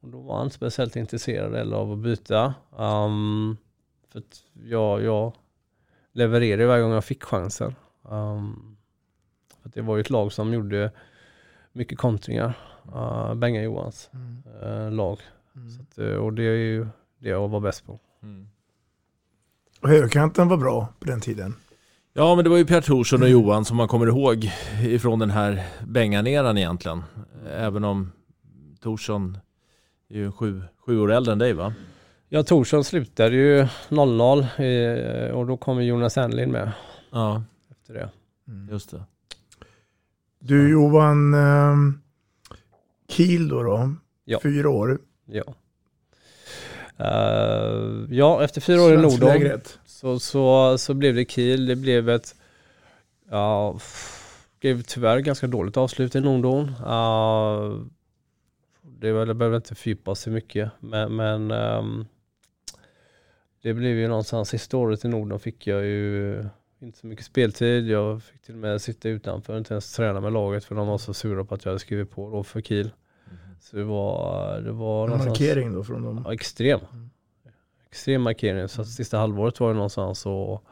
Och 0.00 0.08
då 0.08 0.20
var 0.20 0.36
han 0.36 0.44
inte 0.44 0.56
speciellt 0.56 0.96
intresserad 0.96 1.54
eller 1.54 1.76
av 1.76 1.92
att 1.92 1.98
byta. 1.98 2.54
Um, 2.76 3.56
för 4.12 4.18
att 4.18 4.44
jag, 4.64 5.02
jag 5.02 5.32
levererade 6.12 6.66
varje 6.66 6.82
gång 6.82 6.92
jag 6.92 7.04
fick 7.04 7.24
chansen. 7.24 7.74
Um, 8.02 8.76
för 9.62 9.68
att 9.68 9.74
det 9.74 9.82
var 9.82 9.96
ju 9.96 10.00
ett 10.00 10.10
lag 10.10 10.32
som 10.32 10.54
gjorde 10.54 10.90
mycket 11.72 11.98
kontringar. 11.98 12.54
Uh, 12.94 13.34
Benga 13.34 13.62
Johans 13.62 14.10
eh, 14.62 14.90
lag. 14.90 15.18
Så 15.76 15.82
att, 15.82 15.98
eh, 15.98 16.14
och 16.16 16.32
det 16.32 16.42
är 16.42 16.56
ju 16.56 16.86
det 17.18 17.28
jag 17.28 17.48
var 17.48 17.60
bäst 17.60 17.86
på. 17.86 18.00
Och 19.80 19.88
högerkanten 19.88 20.48
var 20.48 20.56
bra 20.56 20.88
på 20.98 21.06
den 21.06 21.20
tiden. 21.20 21.54
Ja, 22.12 22.34
men 22.34 22.44
det 22.44 22.50
var 22.50 22.56
ju 22.56 22.66
Pierre 22.66 22.82
Thorsson 22.82 23.22
och 23.22 23.28
Johan 23.28 23.64
som 23.64 23.76
man 23.76 23.88
kommer 23.88 24.06
ihåg 24.06 24.50
ifrån 24.82 25.18
den 25.18 25.30
här 25.30 25.66
Bengan-eran 25.86 26.58
egentligen. 26.58 27.02
Även 27.50 27.84
om 27.84 28.12
Thorsson 28.82 29.38
är 30.08 30.16
ju 30.16 30.32
sju, 30.32 30.62
sju 30.86 31.00
år 31.00 31.12
äldre 31.12 31.32
än 31.32 31.38
dig 31.38 31.52
va? 31.52 31.74
Ja, 32.28 32.42
Torsson 32.42 32.84
slutade 32.84 33.36
ju 33.36 33.66
00 33.88 34.40
eh, 34.40 35.30
och 35.30 35.46
då 35.46 35.56
kom 35.56 35.84
Jonas 35.84 36.16
Enlin 36.18 36.52
med 36.52 36.72
Ja, 37.10 37.42
efter 37.70 37.94
det. 37.94 38.10
just 38.70 38.90
det. 38.90 39.04
Du 40.38 40.70
Johan, 40.70 41.34
eh, 41.34 41.76
Kiel 43.08 43.48
då, 43.48 43.62
då 43.62 43.94
Ja. 44.24 44.40
fyra 44.42 44.68
år. 44.70 44.98
Ja. 45.24 45.44
Eh, 46.98 48.04
ja, 48.10 48.44
efter 48.44 48.60
fyra 48.60 48.82
år 48.82 48.92
i 48.92 48.96
Nordom 48.96 49.60
så, 49.86 50.18
så, 50.18 50.78
så 50.78 50.94
blev 50.94 51.14
det 51.14 51.30
Kiel. 51.30 51.66
Det 51.66 51.76
blev 51.76 52.08
ett, 52.08 52.34
ja, 53.30 53.78
blev 54.60 54.82
tyvärr 54.82 55.18
ganska 55.18 55.46
dåligt 55.46 55.76
avslut 55.76 56.14
i 56.14 56.20
Nordom. 56.20 56.64
Uh, 56.68 57.86
det 58.82 59.12
var- 59.12 59.26
det 59.26 59.34
behöver 59.34 59.56
inte 59.56 59.74
fördjupa 59.74 60.14
sig 60.14 60.32
mycket, 60.32 60.70
men, 60.80 61.16
men 61.16 61.50
ehm, 61.50 62.04
det 63.62 63.74
blev 63.74 63.96
ju 63.96 64.08
någonstans 64.08 64.48
sista 64.48 64.76
året 64.76 65.04
i 65.04 65.08
Norden 65.08 65.38
fick 65.40 65.66
jag 65.66 65.84
ju 65.84 66.44
inte 66.78 66.98
så 66.98 67.06
mycket 67.06 67.24
speltid. 67.24 67.88
Jag 67.88 68.22
fick 68.22 68.42
till 68.42 68.54
och 68.54 68.60
med 68.60 68.82
sitta 68.82 69.08
utanför, 69.08 69.58
inte 69.58 69.74
ens 69.74 69.92
träna 69.92 70.20
med 70.20 70.32
laget 70.32 70.64
för 70.64 70.74
de 70.74 70.86
var 70.86 70.98
så 70.98 71.14
sura 71.14 71.44
på 71.44 71.54
att 71.54 71.64
jag 71.64 71.70
hade 71.70 71.80
skrivit 71.80 72.10
på 72.10 72.30
då 72.30 72.42
för 72.42 72.60
Kiel. 72.60 72.90
Så 73.60 73.76
det 73.76 73.84
var, 73.84 74.60
det 74.60 74.72
var 74.72 75.08
En 75.08 75.18
markering 75.18 75.72
då 75.72 75.84
från 75.84 76.02
dem. 76.02 76.22
Ja, 76.24 76.34
extrem. 76.34 76.80
Extrem 77.88 78.22
markering. 78.22 78.68
Så 78.68 78.80
att 78.80 78.88
sista 78.88 79.18
halvåret 79.18 79.60
var 79.60 79.68
det 79.68 79.74
någonstans 79.74 80.26
att 80.26 80.62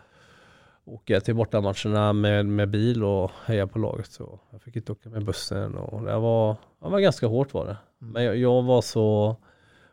åka 0.84 1.20
till 1.20 1.34
bortamatcherna 1.34 2.12
med, 2.12 2.46
med 2.46 2.70
bil 2.70 3.04
och 3.04 3.30
heja 3.44 3.66
på 3.66 3.78
laget. 3.78 4.10
Så 4.10 4.40
jag 4.50 4.62
fick 4.62 4.76
inte 4.76 4.92
åka 4.92 5.08
med 5.08 5.24
bussen 5.24 5.74
och 5.74 6.04
det 6.04 6.18
var, 6.18 6.56
det 6.82 6.88
var 6.88 7.00
ganska 7.00 7.26
hårt 7.26 7.54
var 7.54 7.66
det. 7.66 7.76
Men 7.98 8.24
jag, 8.24 8.36
jag 8.36 8.62
var 8.62 8.82
så 8.82 9.36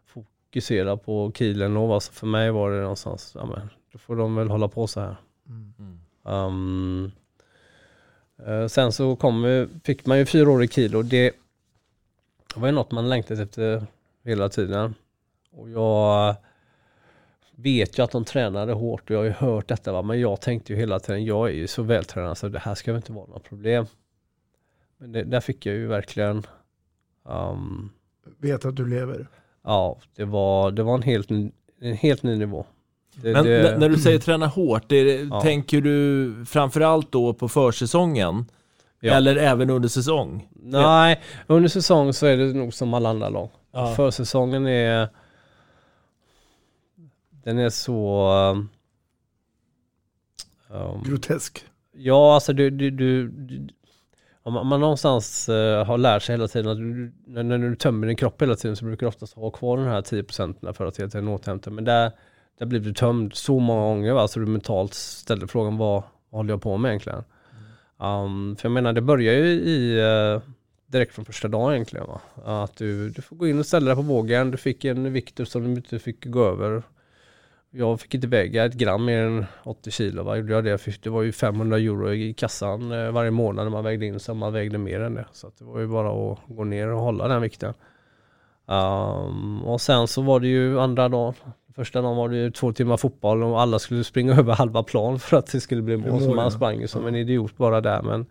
fokuserad 0.06 1.04
på 1.04 1.32
Kielen 1.36 1.78
och 1.78 1.94
alltså 1.94 2.12
för 2.12 2.28
mig 2.28 2.52
var 2.52 2.72
det 2.72 2.82
någonstans, 2.82 3.32
ja 3.36 3.46
men 3.46 3.70
då 3.92 3.98
får 3.98 4.16
de 4.16 4.36
väl 4.36 4.50
hålla 4.50 4.68
på 4.68 4.88
så 4.88 5.00
här. 5.00 5.16
Um, 6.24 7.12
eh, 8.46 8.68
sen 8.68 8.92
så 8.92 9.16
kom, 9.16 9.44
vi- 9.44 9.68
fick 9.84 10.06
man 10.06 10.18
ju 10.18 10.26
fyra 10.26 10.52
år 10.52 10.64
i 10.64 10.68
Kiel 10.68 10.96
och 10.96 11.06
det 11.06 11.32
var 12.56 12.68
ju 12.68 12.74
något 12.74 12.92
man 12.92 13.10
längtat 13.10 13.40
efter 13.40 13.86
hela 14.24 14.50
tiden. 14.50 14.96
Och 15.52 15.70
jag 15.70 16.36
vet 17.56 18.00
ju 18.00 18.04
att 18.04 18.12
de 18.12 18.26
tränade 18.26 18.74
hårt 18.74 19.10
och 19.10 19.16
jag 19.16 19.20
har 19.20 19.26
ju 19.26 19.32
hört 19.32 19.68
detta 19.68 19.92
va? 19.92 20.02
men 20.02 20.20
jag 20.20 20.42
tänkte 20.42 20.74
ju 20.74 20.80
hela 20.80 21.00
tiden, 21.00 21.26
jag 21.26 21.50
är 21.50 21.54
ju 21.54 21.68
så 21.68 21.84
vältränad 21.84 22.38
så 22.38 22.50
det 22.50 22.60
här 22.60 22.76
ska 22.76 22.92
väl 22.92 23.00
inte 23.00 23.12
vara 23.12 23.28
något 23.28 23.44
problem. 23.44 23.86
Men 24.98 25.12
det, 25.12 25.24
där 25.24 25.40
fick 25.40 25.66
jag 25.66 25.76
ju 25.76 25.88
verkligen, 25.88 26.44
um, 27.24 27.90
Vet 28.38 28.66
att 28.66 28.76
du 28.76 28.86
lever. 28.86 29.28
ja 29.64 30.00
det 30.16 30.26
var, 30.26 30.72
det 30.72 30.84
var 30.84 30.96
en 30.96 31.02
helt, 31.02 31.32
en 31.32 31.52
helt 31.94 32.24
ny 32.24 32.38
nivå. 32.38 32.66
Det, 33.16 33.34
Men 33.34 33.46
det, 33.46 33.78
när 33.78 33.90
du 33.90 33.98
säger 33.98 34.20
träna 34.20 34.48
hårt, 34.48 34.84
det, 34.88 35.22
Ja. 35.22 35.42
tänker 35.42 35.82
du 35.82 36.34
framförallt 36.46 37.12
då 37.12 37.34
på 37.34 37.50
försäsongen? 37.50 38.46
Ja. 39.00 39.14
Eller 39.14 39.36
även 39.36 39.70
under 39.70 39.90
säsong? 39.90 40.48
Nej, 40.64 41.22
under 41.48 41.70
säsong 41.70 42.14
så 42.14 42.26
är 42.26 42.38
det 42.38 42.54
nog 42.54 42.74
som 42.74 42.94
alla 42.94 43.10
andra 43.10 43.30
lag. 43.30 43.50
Ja. 43.72 43.94
Försäsongen 43.96 44.68
är... 44.68 45.08
Den 47.44 47.60
är 47.60 47.70
så... 47.70 48.30
um, 50.70 51.04
Grotesk. 51.06 51.66
Ja, 51.96 52.34
alltså 52.34 52.54
du, 52.54 52.70
du, 52.70 52.92
du, 52.92 53.28
du 53.28 53.68
om 54.44 54.54
man, 54.54 54.68
man 54.68 54.80
någonstans 54.80 55.50
eh, 55.50 55.86
har 55.86 55.98
lärt 55.98 56.24
sig 56.24 56.34
hela 56.34 56.48
tiden 56.48 56.72
att 56.72 56.78
du, 56.78 57.12
när, 57.26 57.44
när 57.44 57.58
du 57.58 57.76
tömmer 57.76 58.08
din 58.08 58.16
kropp 58.16 58.42
hela 58.42 58.56
tiden 58.56 58.76
så 58.76 58.86
brukar 58.86 59.00
du 59.06 59.08
oftast 59.08 59.34
ha 59.34 59.50
kvar 59.52 59.78
den 59.78 59.88
här 59.88 60.02
10 60.02 60.24
procenten 60.24 60.74
för 60.74 60.86
att 60.86 61.00
hela 61.00 61.10
tiden 61.10 61.28
återhämta. 61.28 61.70
Men 61.70 61.84
där, 61.84 62.12
där 62.62 62.66
blev 62.66 62.82
du 62.82 62.94
tömd 62.94 63.36
så 63.36 63.60
många 63.60 63.82
gånger 63.82 64.14
va, 64.14 64.28
så 64.28 64.40
du 64.40 64.46
mentalt 64.46 64.94
ställde 64.94 65.48
frågan 65.48 65.78
vad, 65.78 66.04
vad 66.30 66.40
håller 66.40 66.54
jag 66.54 66.62
på 66.62 66.78
med 66.78 66.90
egentligen? 66.90 67.24
Um, 67.98 68.56
för 68.56 68.66
jag 68.66 68.72
menar 68.72 68.94
det 68.94 69.02
börjar 69.02 69.34
ju 69.34 69.46
i 69.46 70.02
uh, 70.02 70.42
direkt 70.88 71.14
från 71.16 71.26
första 71.26 71.48
dagen 71.48 71.74
egentligen 71.74 72.08
va. 72.08 72.22
Att 72.64 72.78
du, 72.78 73.10
du 73.10 73.22
får 73.22 73.36
gå 73.36 73.48
in 73.48 73.60
och 73.60 73.66
ställa 73.66 73.86
dig 73.86 73.96
på 73.96 74.02
vågen, 74.02 74.52
du 74.52 74.58
fick 74.58 74.86
en 74.86 75.14
vikt 75.14 75.48
som 75.48 75.64
du 75.64 75.70
inte 75.70 76.00
fick 76.00 76.26
gå 76.26 76.46
över. 76.46 76.84
Jag 77.72 78.02
fick 78.02 78.14
inte 78.14 78.28
väga 78.28 78.66
ett 78.66 78.74
gram 78.74 79.06
mer 79.06 79.24
än 79.24 79.46
80 79.64 79.92
kilo. 79.92 80.24
Va? 80.24 80.38
Gjorde 80.38 80.54
jag 80.54 80.64
det, 80.64 81.04
det 81.04 81.10
var 81.10 81.22
ju 81.22 81.32
500 81.32 81.78
euro 81.78 82.14
i 82.14 82.34
kassan 82.34 82.92
eh, 82.92 83.12
varje 83.12 83.32
månad 83.32 83.66
när 83.66 83.72
man 83.72 83.84
vägde 83.84 84.06
in 84.06 84.20
så 84.20 84.34
man 84.34 84.54
vägde 84.54 84.78
mer 84.78 85.00
än 85.00 85.14
det. 85.14 85.26
Så 85.32 85.48
att 85.48 85.58
det 85.58 85.66
var 85.66 85.80
ju 85.80 85.88
bara 85.88 86.32
att 86.32 86.40
gå 86.48 86.64
ner 86.64 86.88
och 86.88 87.02
hålla 87.02 87.28
den 87.28 87.42
vikten. 87.42 87.74
Um, 88.66 89.64
och 89.64 89.82
sen 89.82 90.08
så 90.08 90.22
var 90.22 90.40
det 90.40 90.48
ju 90.48 90.80
andra 90.80 91.10
dagen. 91.10 91.34
Första 91.76 92.02
dagen 92.02 92.18
var 92.18 92.30
det 92.30 92.38
ju 92.38 92.52
två 92.52 92.74
timmar 92.74 92.98
fotboll 92.98 93.44
och 93.44 93.62
alla 93.62 93.80
skulle 93.80 94.04
springa 94.04 94.34
över 94.40 94.54
halva 94.54 94.84
plan 94.84 95.20
för 95.20 95.38
att 95.38 95.52
det 95.52 95.60
skulle 95.60 95.82
bli 95.82 95.98
mål. 95.98 96.22
Så 96.22 96.34
man 96.34 96.52
sprang 96.52 96.82
ju 96.82 96.88
som 96.88 97.08
en 97.08 97.16
idiot 97.16 97.58
bara 97.58 97.82
där. 97.82 98.02
Men 98.02 98.26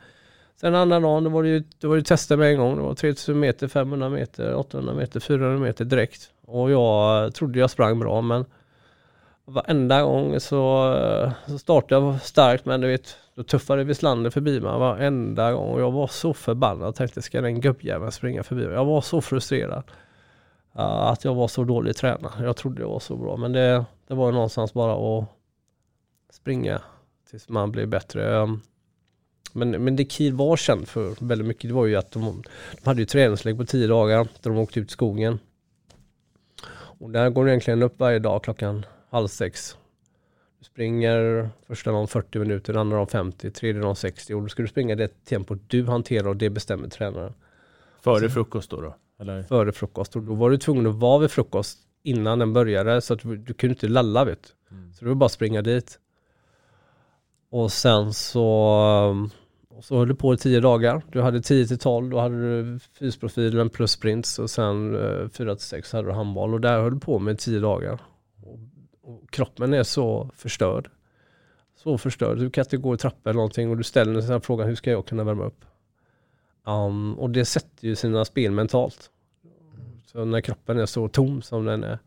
sen 0.60 0.74
andra 0.74 1.00
dagen 1.00 1.24
då 1.24 1.30
var 1.30 1.42
det 1.42 1.48
ju, 1.48 1.64
då 1.78 1.88
var 1.88 1.96
det 1.96 2.02
tester 2.02 2.36
med 2.36 2.52
en 2.52 2.58
gång. 2.58 2.76
Det 2.76 2.82
var 2.82 2.94
3000 2.94 3.40
meter, 3.40 3.68
500 3.68 4.08
meter, 4.08 4.54
800 4.54 4.94
meter, 4.94 5.20
400 5.20 5.58
meter 5.58 5.84
direkt. 5.84 6.30
Och 6.46 6.70
jag 6.70 7.34
trodde 7.34 7.58
jag 7.58 7.70
sprang 7.70 7.98
bra 7.98 8.20
men 8.20 8.44
varenda 9.44 10.02
gång 10.02 10.40
så, 10.40 10.94
så 11.46 11.58
startade 11.58 12.06
jag 12.06 12.22
starkt 12.22 12.64
men 12.64 12.80
du 12.80 12.88
vet, 12.88 13.16
då 13.34 13.42
tuffade 13.42 13.84
Wislander 13.84 14.30
förbi 14.30 14.60
mig 14.60 14.78
varenda 14.78 15.52
gång. 15.52 15.72
Och 15.72 15.80
jag 15.80 15.90
var 15.90 16.06
så 16.06 16.34
förbannad. 16.34 16.86
Jag 16.86 16.94
tänkte, 16.94 17.22
ska 17.22 17.40
den 17.40 17.60
gubbjäveln 17.60 18.12
springa 18.12 18.42
förbi 18.42 18.64
mig? 18.66 18.74
Jag 18.74 18.84
var 18.84 19.00
så 19.00 19.20
frustrerad. 19.20 19.82
Att 20.72 21.24
jag 21.24 21.34
var 21.34 21.48
så 21.48 21.64
dålig 21.64 21.96
tränare. 21.96 22.44
Jag 22.44 22.56
trodde 22.56 22.82
jag 22.82 22.88
var 22.88 23.00
så 23.00 23.16
bra. 23.16 23.36
Men 23.36 23.52
det, 23.52 23.84
det 24.06 24.14
var 24.14 24.26
ju 24.26 24.32
någonstans 24.32 24.72
bara 24.74 25.18
att 25.18 25.28
springa 26.30 26.82
tills 27.30 27.48
man 27.48 27.72
blev 27.72 27.88
bättre. 27.88 28.36
Um, 28.36 28.60
Men, 29.52 29.70
men 29.70 29.96
det 29.96 30.12
Kiel 30.12 30.34
var 30.34 30.56
känd 30.56 30.88
för 30.88 31.26
väldigt 31.26 31.48
mycket, 31.48 31.70
det 31.70 31.74
var 31.74 31.86
ju 31.86 31.96
att 31.96 32.10
de, 32.10 32.42
de 32.82 32.88
hade 32.88 33.00
ju 33.00 33.06
träningslägg 33.06 33.56
på 33.56 33.64
tio 33.64 33.86
dagar 33.86 34.28
där 34.42 34.50
de 34.50 34.58
åkte 34.58 34.80
ut 34.80 34.88
i 34.88 34.92
skogen. 34.92 35.38
Och 36.72 37.10
där 37.10 37.30
går 37.30 37.44
du 37.44 37.50
egentligen 37.50 37.82
upp 37.82 38.00
varje 38.00 38.18
dag 38.18 38.44
klockan 38.44 38.86
halv 39.10 39.28
sex. 39.28 39.76
Du 40.58 40.64
springer 40.64 41.50
första 41.66 41.92
dagen 41.92 42.08
40 42.08 42.38
minuter, 42.38 42.74
andra 42.74 42.96
dagen 42.96 43.06
50, 43.06 43.50
tredje 43.50 43.82
dagen 43.82 43.96
60 43.96 44.34
och 44.34 44.42
då 44.42 44.48
ska 44.48 44.62
du 44.62 44.68
springa 44.68 44.96
det 44.96 45.24
tempo 45.24 45.56
du 45.66 45.86
hanterar 45.86 46.28
och 46.28 46.36
det 46.36 46.50
bestämmer 46.50 46.88
tränaren. 46.88 47.34
Före 48.00 48.30
frukost 48.30 48.70
då? 48.70 48.80
då 48.80 48.94
eller? 49.20 49.42
Före 49.42 49.72
frukost 49.72 50.16
och 50.16 50.22
då 50.22 50.34
var 50.34 50.50
du 50.50 50.56
tvungen 50.56 50.86
att 50.86 50.94
vara 50.94 51.18
vid 51.18 51.30
frukost 51.30 51.78
innan 52.02 52.38
den 52.38 52.52
började 52.52 53.00
så 53.00 53.14
att 53.14 53.20
du, 53.20 53.36
du 53.36 53.54
kunde 53.54 53.72
inte 53.72 53.88
lalla 53.88 54.24
vet 54.24 54.42
du. 54.42 54.92
Så 54.92 55.04
det 55.04 55.08
var 55.08 55.14
bara 55.14 55.26
att 55.26 55.32
springa 55.32 55.62
dit. 55.62 55.98
Och 57.50 57.72
sen 57.72 58.12
så, 58.12 58.46
och 59.68 59.84
så 59.84 59.98
höll 59.98 60.08
du 60.08 60.14
på 60.14 60.34
i 60.34 60.36
tio 60.36 60.60
dagar. 60.60 61.02
Du 61.12 61.20
hade 61.20 61.42
10 61.42 61.66
till 61.66 61.78
12, 61.78 62.10
då 62.10 62.20
hade 62.20 62.62
du 62.62 62.78
fysprofilen 62.98 63.70
plus 63.70 63.90
sprints 63.90 64.38
och 64.38 64.50
sen 64.50 64.94
uh, 64.94 65.28
4 65.28 65.56
till 65.56 65.66
6 65.66 65.92
hade 65.92 66.08
du 66.08 66.12
handboll 66.12 66.54
och 66.54 66.60
där 66.60 66.80
höll 66.80 66.94
du 66.94 67.00
på 67.00 67.18
med 67.18 67.38
10 67.38 67.60
dagar. 67.60 68.00
Och, 68.42 68.58
och 69.02 69.30
kroppen 69.30 69.74
är 69.74 69.82
så 69.82 70.30
förstörd. 70.36 70.90
Så 71.76 71.98
förstörd. 71.98 72.38
Du 72.38 72.50
kan 72.50 72.64
inte 72.64 72.76
gå 72.76 72.94
i 72.94 72.98
trappor 72.98 73.30
eller 73.30 73.36
någonting 73.36 73.70
och 73.70 73.76
du 73.76 73.82
ställer 73.82 74.12
dig 74.12 74.22
den 74.22 74.32
här 74.32 74.40
frågan, 74.40 74.68
hur 74.68 74.74
ska 74.74 74.90
jag 74.90 75.06
kunna 75.06 75.24
värma 75.24 75.44
upp? 75.44 75.64
Um, 76.70 77.18
och 77.18 77.30
det 77.30 77.44
sätter 77.44 77.88
ju 77.88 77.96
sina 77.96 78.24
spel 78.24 78.52
mentalt. 78.52 79.10
Så 80.06 80.24
när 80.24 80.40
kroppen 80.40 80.78
är 80.78 80.86
så 80.86 81.08
tom 81.08 81.42
som 81.42 81.64
den 81.64 81.84
är. 81.84 81.98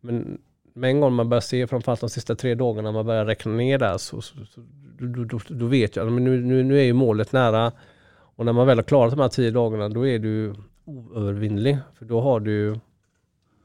Men 0.00 0.38
med 0.72 0.90
en 0.90 1.00
gång 1.00 1.12
man 1.12 1.28
börjar 1.28 1.40
se, 1.40 1.66
framförallt 1.66 2.00
de 2.00 2.10
sista 2.10 2.34
tre 2.34 2.54
dagarna, 2.54 2.92
man 2.92 3.06
börjar 3.06 3.24
räkna 3.24 3.52
ner 3.52 3.78
där 3.78 3.98
så, 3.98 4.20
så, 4.20 4.36
så 4.44 4.60
då, 4.98 5.24
då, 5.24 5.40
då 5.48 5.66
vet 5.66 5.96
jag, 5.96 6.12
men 6.12 6.24
nu, 6.24 6.40
nu, 6.40 6.62
nu 6.62 6.78
är 6.78 6.84
ju 6.84 6.92
målet 6.92 7.32
nära. 7.32 7.72
Och 8.10 8.44
när 8.44 8.52
man 8.52 8.66
väl 8.66 8.78
har 8.78 8.82
klarat 8.82 9.10
de 9.10 9.20
här 9.20 9.28
tio 9.28 9.50
dagarna 9.50 9.88
då 9.88 10.06
är 10.06 10.18
du 10.18 10.54
oövervinnlig. 10.84 11.78
För 11.94 12.04
då 12.04 12.20
har 12.20 12.40
du, 12.40 12.80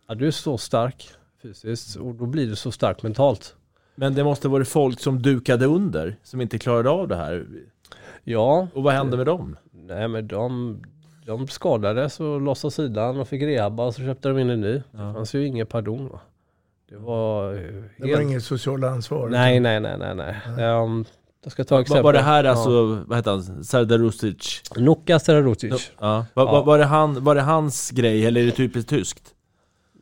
ja, 0.08 0.16
du 0.16 0.28
är 0.28 0.32
så 0.32 0.58
stark 0.58 1.10
fysiskt 1.42 1.96
och 1.96 2.16
då 2.16 2.26
blir 2.26 2.48
du 2.48 2.56
så 2.56 2.72
stark 2.72 3.04
mentalt. 3.04 3.56
Men 3.96 4.16
det 4.16 4.24
måste 4.24 4.48
varit 4.48 4.68
folk 4.68 5.00
som 5.00 5.22
dukade 5.22 5.66
under, 5.66 6.16
som 6.24 6.42
inte 6.42 6.60
klarade 6.60 6.90
av 6.90 7.08
det 7.08 7.16
här. 7.16 7.48
Ja. 8.24 8.68
Och 8.74 8.84
vad 8.84 8.94
hände 8.94 9.18
med 9.18 9.26
dem? 9.26 9.56
Nej 9.88 10.08
men 10.08 10.28
de, 10.28 10.78
de 11.26 11.48
skadades 11.48 12.20
och 12.20 12.42
lossade 12.42 12.72
sidan 12.72 13.20
och 13.20 13.28
fick 13.28 13.42
rehabba 13.42 13.86
och 13.86 13.96
så 13.96 14.02
köpte 14.02 14.30
de 14.30 14.40
in 14.40 14.50
en 14.50 14.62
ny. 14.62 14.74
Det 14.92 14.98
fanns 14.98 15.36
ju 15.36 15.46
ingen 15.48 15.68
pardon 15.68 16.10
va. 16.10 16.20
Det 16.90 16.98
var... 16.98 17.54
eh, 17.54 17.60
Det 17.98 18.14
var 18.16 18.22
inget 18.22 18.44
socialt 18.44 18.84
ansvar. 18.84 19.30
Nej, 19.30 19.60
nej, 19.60 19.80
nej, 19.80 19.98
nej, 19.98 20.16
nej. 20.16 20.36
Um, 20.66 21.06
jag 21.44 21.52
ska 21.52 21.64
ta 21.64 21.76
Var, 21.76 21.82
exempel. 21.82 22.04
var 22.04 22.14
det 22.14 22.20
här 22.20 22.44
Ja. 22.44 22.50
alltså, 22.52 23.04
vad 23.08 23.18
heter 23.18 23.32
han, 23.32 23.64
Sardarusic? 23.64 24.62
Nuka 24.78 25.20
Serarutic. 25.20 25.92
Ja. 26.00 26.26
Var, 26.34 26.46
var, 26.46 26.64
var, 26.64 26.78
det 26.78 26.86
han, 26.86 27.24
var 27.24 27.36
det 27.36 27.42
hans 27.42 27.92
grej 27.92 28.26
eller 28.26 28.42
är 28.42 28.46
det 28.46 28.52
typiskt 28.52 28.90
tyskt? 28.90 29.34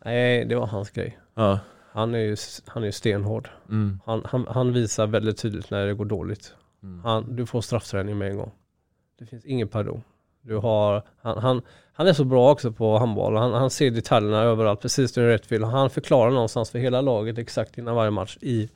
Nej, 0.05 0.45
det 0.45 0.55
var 0.55 0.67
hans 0.67 0.89
grej. 0.89 1.17
Ja. 1.35 1.59
Han 1.93 2.15
är 2.15 2.19
ju, 2.19 2.35
han 2.65 2.83
är 2.83 2.87
ju 2.87 2.91
stenhård. 2.91 3.49
Mm. 3.69 3.99
Han, 4.05 4.21
han, 4.25 4.45
han 4.49 4.73
visar 4.73 5.07
väldigt 5.07 5.37
tydligt 5.37 5.71
när 5.71 5.85
det 5.85 5.93
går 5.93 6.05
dåligt. 6.05 6.53
Han, 7.03 7.35
du 7.35 7.45
får 7.45 7.61
straffträning 7.61 8.17
med 8.17 8.31
en 8.31 8.37
gång. 8.37 8.51
Det 9.21 9.27
finns 9.27 9.45
ingen 9.45 9.67
pardon. 9.67 10.03
Du 10.41 10.55
har, 10.55 11.03
han, 11.21 11.37
han, 11.37 11.61
han 11.93 12.07
är 12.07 12.13
så 12.13 12.23
bra 12.23 12.51
också 12.51 12.71
på 12.71 12.97
handboll. 12.97 13.35
Han, 13.35 13.53
han 13.53 13.69
ser 13.69 13.91
detaljerna 13.91 14.41
överallt, 14.41 14.81
precis 14.81 15.15
när 15.15 15.23
du 15.23 15.29
rätt 15.29 15.51
vill. 15.51 15.63
Han 15.63 15.89
förklarar 15.89 16.31
någonstans 16.31 16.69
för 16.71 16.79
hela 16.79 17.01
laget 17.01 17.37
exakt 17.37 17.77
innan 17.77 17.95
varje 17.95 18.11
match 18.11 18.37
i, 18.41 18.69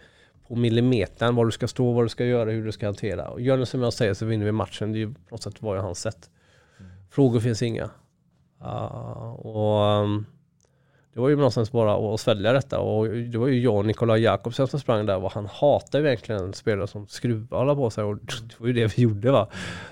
på 0.47 0.55
millimetern 0.55 1.35
var 1.35 1.45
du 1.45 1.51
ska 1.51 1.67
stå, 1.67 1.91
vad 1.91 2.05
du 2.05 2.09
ska 2.09 2.25
göra, 2.25 2.51
hur 2.51 2.65
du 2.65 2.71
ska 2.71 2.85
hantera. 2.85 3.27
Och 3.27 3.41
gör 3.41 3.57
det 3.57 3.65
som 3.65 3.81
jag 3.81 3.93
säger 3.93 4.13
så 4.13 4.25
vinner 4.25 4.45
vi 4.45 4.51
matchen. 4.51 4.91
Det 4.91 4.97
är 4.97 4.99
ju 4.99 5.13
på 5.13 5.19
något 5.31 5.43
sätt 5.43 5.61
var 5.61 5.75
ju 5.75 5.81
hans 5.81 5.99
sätt. 5.99 6.29
Frågor 7.09 7.39
finns 7.39 7.61
inga. 7.61 7.89
Ah, 8.59 9.31
och 9.31 10.03
um, 10.03 10.25
det 11.15 11.21
var 11.21 11.29
ju 11.29 11.35
någonstans 11.35 11.71
bara 11.71 12.13
att 12.13 12.19
svälja 12.19 12.53
detta 12.53 12.79
och 12.79 13.07
det 13.07 13.37
var 13.37 13.47
ju 13.47 13.59
jag 13.59 13.75
och 13.75 13.85
Nikolaj 13.85 14.21
Jakobsen 14.21 14.67
som 14.67 14.79
sprang 14.79 15.05
där 15.05 15.23
och 15.23 15.31
han 15.31 15.45
hatar 15.45 15.99
ju 15.99 16.05
egentligen 16.05 16.53
spelare 16.53 16.87
som 16.87 17.07
skruvar 17.07 17.75
på 17.75 17.89
sig 17.89 18.03
och 18.03 18.17
det 18.17 18.59
var 18.59 18.67
ju 18.67 18.73
det 18.73 18.97
vi 18.97 19.03
gjorde 19.03 19.31
va. 19.31 19.47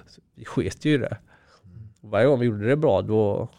Så 0.07 0.21
vi 0.43 0.45
sket 0.45 0.86
ju 0.86 0.93
i 0.93 0.97
det. 0.97 1.17
Och 2.01 2.10
varje 2.10 2.27
gång 2.27 2.39
vi 2.39 2.45
gjorde 2.45 2.67
det 2.67 2.75
bra 2.75 3.01
då 3.01 3.49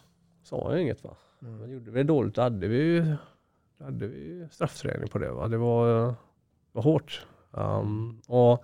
sa 0.43 0.71
jag 0.71 0.81
inget 0.81 1.03
va. 1.03 1.17
Men 1.39 1.71
gjorde 1.71 1.91
vi 1.91 1.97
det 1.97 2.03
dåligt 2.03 2.35
då 2.35 2.41
hade 2.41 2.67
vi 2.67 3.15
då 3.77 3.85
hade 3.85 4.07
vi 4.07 4.47
straffträning 4.51 5.07
på 5.07 5.17
det 5.17 5.31
va. 5.31 5.47
Det 5.47 5.57
var, 5.57 6.15
var 6.71 6.81
hårt. 6.81 7.25
Um, 7.51 8.21
och 8.27 8.63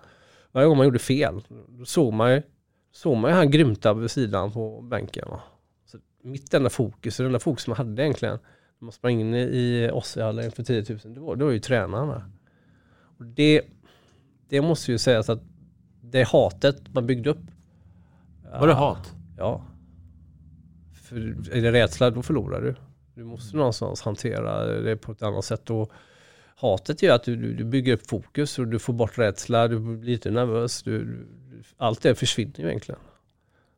varje 0.52 0.68
gång 0.68 0.76
man 0.76 0.86
gjorde 0.86 0.98
fel 0.98 1.42
då 1.68 1.84
såg 1.84 2.12
man 2.12 2.32
ju 2.32 2.42
såg 2.90 3.16
man 3.16 3.30
ju 3.30 3.36
han 3.36 3.50
grymta 3.50 3.94
vid 3.94 4.10
sidan 4.10 4.52
på 4.52 4.80
bänken 4.80 5.28
va. 5.30 5.40
Så 5.84 5.98
mitt 6.22 6.54
enda 6.54 6.70
fokus, 6.70 7.18
och 7.18 7.22
den 7.22 7.28
enda 7.30 7.40
fokus 7.40 7.66
man 7.66 7.76
hade 7.76 8.02
egentligen 8.02 8.38
när 8.78 8.84
man 8.84 8.92
sprang 8.92 9.20
in 9.20 9.34
i 9.34 9.90
Ossehallen 9.92 10.52
för 10.52 10.62
10 10.62 10.84
000, 11.04 11.14
det 11.14 11.20
var, 11.20 11.36
det 11.36 11.44
var 11.44 11.52
ju 11.52 11.58
tränarna. 11.58 12.30
Och 13.18 13.24
det, 13.24 13.62
det 14.48 14.60
måste 14.60 14.92
ju 14.92 14.98
sägas 14.98 15.28
att 15.28 15.42
det 16.00 16.28
hatet 16.28 16.94
man 16.94 17.06
byggde 17.06 17.30
upp. 17.30 17.51
Var 18.60 18.66
det 18.66 18.74
hat? 18.74 19.14
Ja. 19.38 19.64
För 21.02 21.16
är 21.52 21.62
det 21.62 21.72
rädsla, 21.72 22.10
då 22.10 22.22
förlorar 22.22 22.60
du. 22.60 22.74
Du 23.14 23.24
måste 23.24 23.56
någonstans 23.56 24.02
hantera 24.02 24.66
det 24.66 24.96
på 24.96 25.12
ett 25.12 25.22
annat 25.22 25.44
sätt. 25.44 25.70
Och 25.70 25.92
hatet 26.56 27.02
gör 27.02 27.14
att 27.14 27.24
du, 27.24 27.54
du, 27.54 27.64
bygger 27.64 27.92
upp 27.92 28.06
fokus 28.06 28.58
och 28.58 28.68
du 28.68 28.78
får 28.78 28.92
bort 28.92 29.18
rädsla, 29.18 29.68
du 29.68 29.78
blir 29.78 30.10
lite 30.10 30.30
nervös. 30.30 30.82
Du, 30.82 31.26
allt 31.76 32.02
det 32.02 32.14
försvinner 32.14 32.60
ju 32.60 32.68
egentligen. 32.68 33.00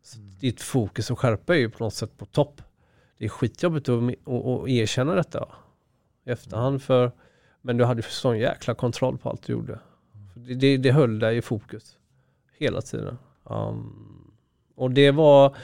Så 0.02 0.18
ditt 0.18 0.62
fokus 0.62 1.10
och 1.10 1.18
skärpa 1.18 1.54
är 1.54 1.58
ju 1.58 1.70
på 1.70 1.84
något 1.84 1.94
sätt 1.94 2.18
på 2.18 2.26
topp. 2.26 2.62
Det 3.18 3.24
är 3.24 3.28
skitjobbigt 3.28 3.88
att, 3.88 4.02
att, 4.28 4.68
erkänna 4.68 5.14
detta 5.14 5.48
i 6.26 6.30
efterhand. 6.30 6.82
För, 6.82 7.12
men 7.62 7.76
du 7.76 7.84
hade 7.84 8.02
sån 8.02 8.38
jäkla 8.38 8.74
kontroll 8.74 9.18
på 9.18 9.30
allt 9.30 9.42
du 9.42 9.52
gjorde. 9.52 9.78
För 10.32 10.40
Det, 10.40 10.54
det, 10.54 10.76
det 10.76 10.92
höll 10.92 11.18
dig 11.18 11.37
i 11.37 11.42
fokus 11.42 11.96
hela 12.58 12.82
tiden. 12.82 13.18
Um, 13.44 14.13
och 14.74 14.90
det 14.90 15.10
var, 15.10 15.56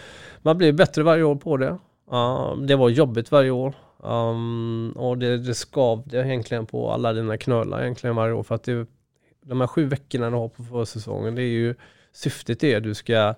man 0.42 0.58
blev 0.58 0.76
bättre 0.76 1.02
varje 1.02 1.22
år 1.22 1.36
på 1.36 1.56
det. 1.56 1.78
Um, 2.10 2.66
det 2.66 2.76
var 2.76 2.88
jobbigt 2.88 3.30
varje 3.30 3.50
år. 3.50 3.74
Um, 3.98 4.92
och 4.92 5.18
det, 5.18 5.38
det 5.38 5.54
skavde 5.54 6.18
egentligen 6.26 6.66
på 6.66 6.90
alla 6.90 7.12
dina 7.12 7.36
knölar 7.36 7.82
egentligen 7.82 8.16
varje 8.16 8.32
år. 8.32 8.42
För 8.42 8.54
att 8.54 8.64
det, 8.64 8.86
de 9.42 9.60
här 9.60 9.66
sju 9.66 9.86
veckorna 9.86 10.30
du 10.30 10.36
har 10.36 10.48
på 10.48 10.62
försäsongen, 10.62 11.34
det 11.34 11.42
är 11.42 11.48
ju 11.48 11.74
syftet 12.12 12.64
är 12.64 12.76
att 12.76 12.82
du 12.82 12.94
ska 12.94 13.34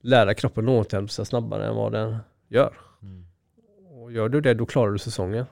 lära 0.00 0.34
kroppen 0.34 0.68
att 0.68 0.86
återhämta 0.86 1.24
snabbare 1.24 1.66
än 1.66 1.76
vad 1.76 1.92
den 1.92 2.16
gör. 2.48 2.72
Och 4.02 4.12
gör 4.12 4.28
du 4.28 4.40
det, 4.40 4.54
då 4.54 4.66
klarar 4.66 4.92
du 4.92 4.98
säsongen. 4.98 5.46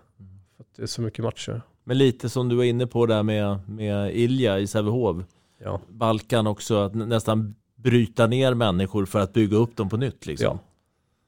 För 0.57 0.63
att 0.63 0.77
det 0.77 0.83
är 0.83 0.87
så 0.87 1.03
mycket 1.03 1.25
matcher. 1.25 1.63
Men 1.85 1.99
lite 1.99 2.29
som 2.29 2.49
du 2.49 2.57
var 2.57 2.65
inne 2.65 2.87
på 2.87 3.07
där 3.07 3.23
med, 3.23 3.59
med 3.69 4.17
Ilja 4.17 4.59
i 4.59 4.67
Sävehof. 4.67 5.17
Ja. 5.59 5.81
Balkan 5.89 6.47
också, 6.47 6.77
att 6.77 6.95
nä- 6.95 7.07
nästan 7.07 7.55
bryta 7.87 8.27
ner 8.27 8.55
människor 8.55 9.07
för 9.07 9.21
att 9.21 9.33
bygga 9.33 9.57
upp 9.57 9.77
dem 9.77 9.89
på 9.89 9.97
nytt 9.97 10.27
liksom. 10.27 10.47
Ja. 10.47 10.59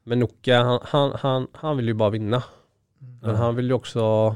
Men 0.03 0.19
Noka, 0.19 0.63
han, 0.63 0.79
han, 0.83 1.11
han, 1.19 1.47
han 1.53 1.77
vill 1.77 1.87
ju 1.87 1.93
bara 1.93 2.09
vinna. 2.09 2.43
Men 3.21 3.35
han 3.35 3.55
vill 3.55 3.67
ju 3.67 3.73
också 3.73 4.35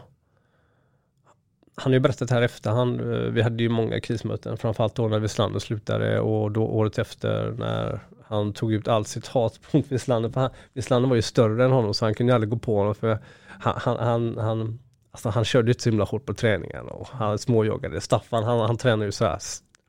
han 1.75 1.91
har 1.91 1.93
ju 1.93 1.99
berättat 1.99 2.29
här 2.29 2.41
efter, 2.41 2.71
han, 2.71 2.99
eh, 2.99 3.19
vi 3.19 3.41
hade 3.41 3.63
ju 3.63 3.69
många 3.69 3.99
krismöten, 3.99 4.57
framförallt 4.57 4.95
då 4.95 5.07
när 5.07 5.19
Wislander 5.19 5.59
slutade 5.59 6.19
och 6.19 6.51
då 6.51 6.63
året 6.65 6.97
efter 6.97 7.51
när 7.51 7.99
han 8.23 8.53
tog 8.53 8.73
ut 8.73 8.87
allt 8.87 9.07
sitt 9.07 9.27
hat 9.27 9.59
mot 9.73 9.91
Wislander. 9.91 10.29
För 10.29 10.49
Wislander 10.73 11.09
var 11.09 11.15
ju 11.15 11.21
större 11.21 11.65
än 11.65 11.71
honom 11.71 11.93
så 11.93 12.05
han 12.05 12.13
kunde 12.13 12.31
ju 12.31 12.35
aldrig 12.35 12.49
gå 12.49 12.57
på 12.57 12.77
honom 12.77 12.95
för 12.95 13.19
han, 13.47 13.73
han, 13.77 13.97
han, 13.97 14.37
han, 14.37 14.79
alltså 15.11 15.29
han 15.29 15.45
körde 15.45 15.67
ju 15.67 15.71
inte 15.71 15.83
så 15.83 15.89
himla 15.89 16.05
hårt 16.05 16.25
på 16.25 16.33
träningen 16.33 16.87
och 16.87 17.07
han 17.07 17.37
småjoggade. 17.37 18.01
Staffan 18.01 18.43
han, 18.43 18.59
han 18.59 18.77
tränade 18.77 19.05
ju 19.05 19.11
så 19.11 19.25
här 19.25 19.39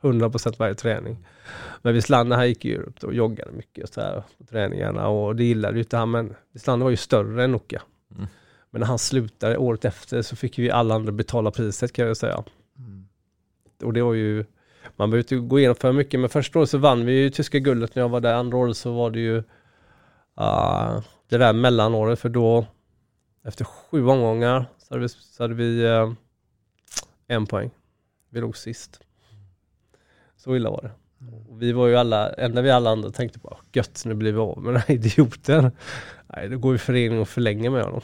100% 0.05 0.59
varje 0.59 0.75
träning. 0.75 1.17
Men 1.83 1.95
Wislander 1.95 2.37
han 2.37 2.49
gick 2.49 2.65
ju 2.65 2.83
ut 2.83 3.05
och 3.05 3.15
joggade 3.15 3.53
mycket 3.53 3.93
så 3.93 4.01
här 4.01 4.23
på 4.39 4.45
träningarna 4.45 5.09
och 5.09 5.37
det 5.37 5.45
gillade 5.45 5.75
ju 5.75 5.83
inte 5.83 5.97
han 5.97 6.11
men 6.11 6.35
Wislander 6.53 6.85
var 6.85 6.91
ju 6.91 6.97
större 6.97 7.45
än 7.45 7.53
Noka. 7.53 7.83
Men 8.71 8.81
när 8.81 8.87
han 8.87 8.99
slutade 8.99 9.57
året 9.57 9.85
efter 9.85 10.23
så 10.23 10.37
fick 10.37 10.59
vi 10.59 10.71
alla 10.71 10.95
andra 10.95 11.13
betala 11.13 11.51
priset 11.51 11.93
kan 11.93 12.07
jag 12.07 12.17
säga. 12.17 12.45
Och 13.83 13.93
det 13.93 14.03
var 14.03 14.15
ju, 14.15 14.45
man 14.97 15.11
behöver 15.11 15.35
inte 15.35 15.37
gå 15.37 15.59
igenom 15.59 15.77
för 15.77 15.93
mycket, 15.93 16.21
men 16.21 16.29
första 16.29 16.59
året 16.59 16.71
så 16.71 16.79
vann 16.79 17.07
vi 17.07 17.13
ju 17.13 17.31
tyska 17.31 17.59
guldet 17.59 17.95
när 17.95 18.03
jag 18.03 18.09
var 18.09 18.21
där. 18.21 18.35
Andra 18.35 18.59
året 18.59 18.77
så 18.77 18.93
var 18.93 19.11
det 19.11 19.21
ju 19.21 19.37
uh, 20.41 21.01
det 21.29 21.39
där 21.39 21.53
mellanåret, 21.53 22.21
för 22.21 22.29
då 22.29 22.67
efter 23.45 23.65
sju 23.65 24.07
omgångar 24.07 24.67
så 24.79 24.95
hade 24.95 25.03
vi, 25.03 25.09
så 25.09 25.43
hade 25.43 25.55
vi 25.55 25.85
eh, 25.85 26.13
en 27.27 27.47
poäng. 27.47 27.71
Vi 28.31 28.41
låg 28.41 28.57
sist. 28.57 29.04
Så 30.45 30.57
illa 30.57 30.71
var 30.71 30.81
det. 30.83 30.91
Och 31.51 31.63
vi 31.63 31.73
var 31.73 31.87
ju 31.87 31.97
alla, 31.97 32.33
enda 32.33 32.63
vi 32.63 32.71
alla 32.71 32.91
andra 32.91 33.11
tänkte 33.11 33.39
på, 33.39 33.59
gött 33.73 34.03
nu 34.05 34.15
blir 34.15 34.33
vi 34.33 34.39
av 34.39 34.63
med 34.63 34.75
den 34.75 34.83
här 34.87 34.95
idioten. 34.95 35.71
Nej, 36.27 36.49
då 36.49 36.59
går 36.59 36.73
vi 36.73 36.79
förening 36.79 37.21
och 37.21 37.29
förlänger 37.29 37.71
med 37.71 37.85
honom. 37.85 38.01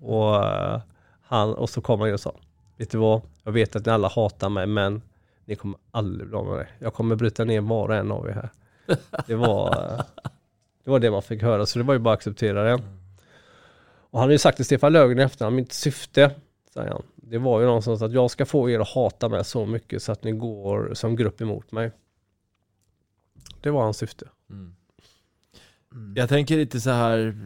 Och, 0.00 0.44
eh, 0.46 0.80
han, 1.22 1.54
och 1.54 1.70
så 1.70 1.80
kom 1.80 2.00
han 2.00 2.12
och 2.12 2.20
sa, 2.20 2.34
vet 2.76 2.90
du 2.90 2.98
vad, 2.98 3.22
jag 3.44 3.52
vet 3.52 3.76
att 3.76 3.86
ni 3.86 3.92
alla 3.92 4.08
hatar 4.08 4.48
mig 4.48 4.66
men 4.66 5.02
ni 5.44 5.56
kommer 5.56 5.78
aldrig 5.90 6.28
bli 6.28 6.38
av 6.38 6.46
med 6.46 6.58
det. 6.58 6.68
Jag 6.78 6.94
kommer 6.94 7.16
bryta 7.16 7.44
ner 7.44 7.60
var 7.60 7.88
och 7.88 7.94
en 7.94 8.12
av 8.12 8.28
er 8.28 8.32
här. 8.32 8.50
Det 9.26 9.34
var, 9.34 9.68
eh, 9.68 10.04
det 10.84 10.90
var 10.90 10.98
det 10.98 11.10
man 11.10 11.22
fick 11.22 11.42
höra, 11.42 11.66
så 11.66 11.78
det 11.78 11.84
var 11.84 11.94
ju 11.94 12.00
bara 12.00 12.14
att 12.14 12.18
acceptera 12.18 12.62
det. 12.62 12.82
Och 14.10 14.18
han 14.18 14.28
har 14.28 14.32
ju 14.32 14.38
sagt 14.38 14.56
till 14.56 14.64
Stefan 14.64 14.92
Löfgren 14.92 15.18
efter, 15.18 15.50
mitt 15.50 15.72
syfte, 15.72 16.30
han, 16.86 17.02
det 17.16 17.38
var 17.38 17.60
ju 17.60 17.66
någonstans 17.66 18.02
att 18.02 18.12
jag 18.12 18.30
ska 18.30 18.46
få 18.46 18.70
er 18.70 18.80
att 18.80 18.88
hata 18.88 19.28
mig 19.28 19.44
så 19.44 19.66
mycket 19.66 20.02
så 20.02 20.12
att 20.12 20.24
ni 20.24 20.32
går 20.32 20.94
som 20.94 21.16
grupp 21.16 21.40
emot 21.40 21.72
mig. 21.72 21.92
Det 23.60 23.70
var 23.70 23.82
hans 23.82 23.96
syfte. 23.96 24.28
Jag 26.16 26.28
tänker 26.28 26.56
lite 26.56 26.80
så 26.80 26.90
här, 26.90 27.38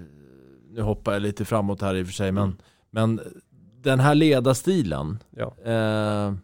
nu 0.71 0.83
hoppar 0.83 1.13
jag 1.13 1.23
lite 1.23 1.45
framåt 1.45 1.81
här 1.81 1.95
i 1.95 2.03
och 2.03 2.07
för 2.07 2.15
sig, 2.15 2.33
men, 2.33 2.57
men 2.91 3.21
den 3.83 4.01
här 4.01 4.15
ledarstilen, 4.15 5.19
Ja. 5.31 5.55
eh, 5.65 6.35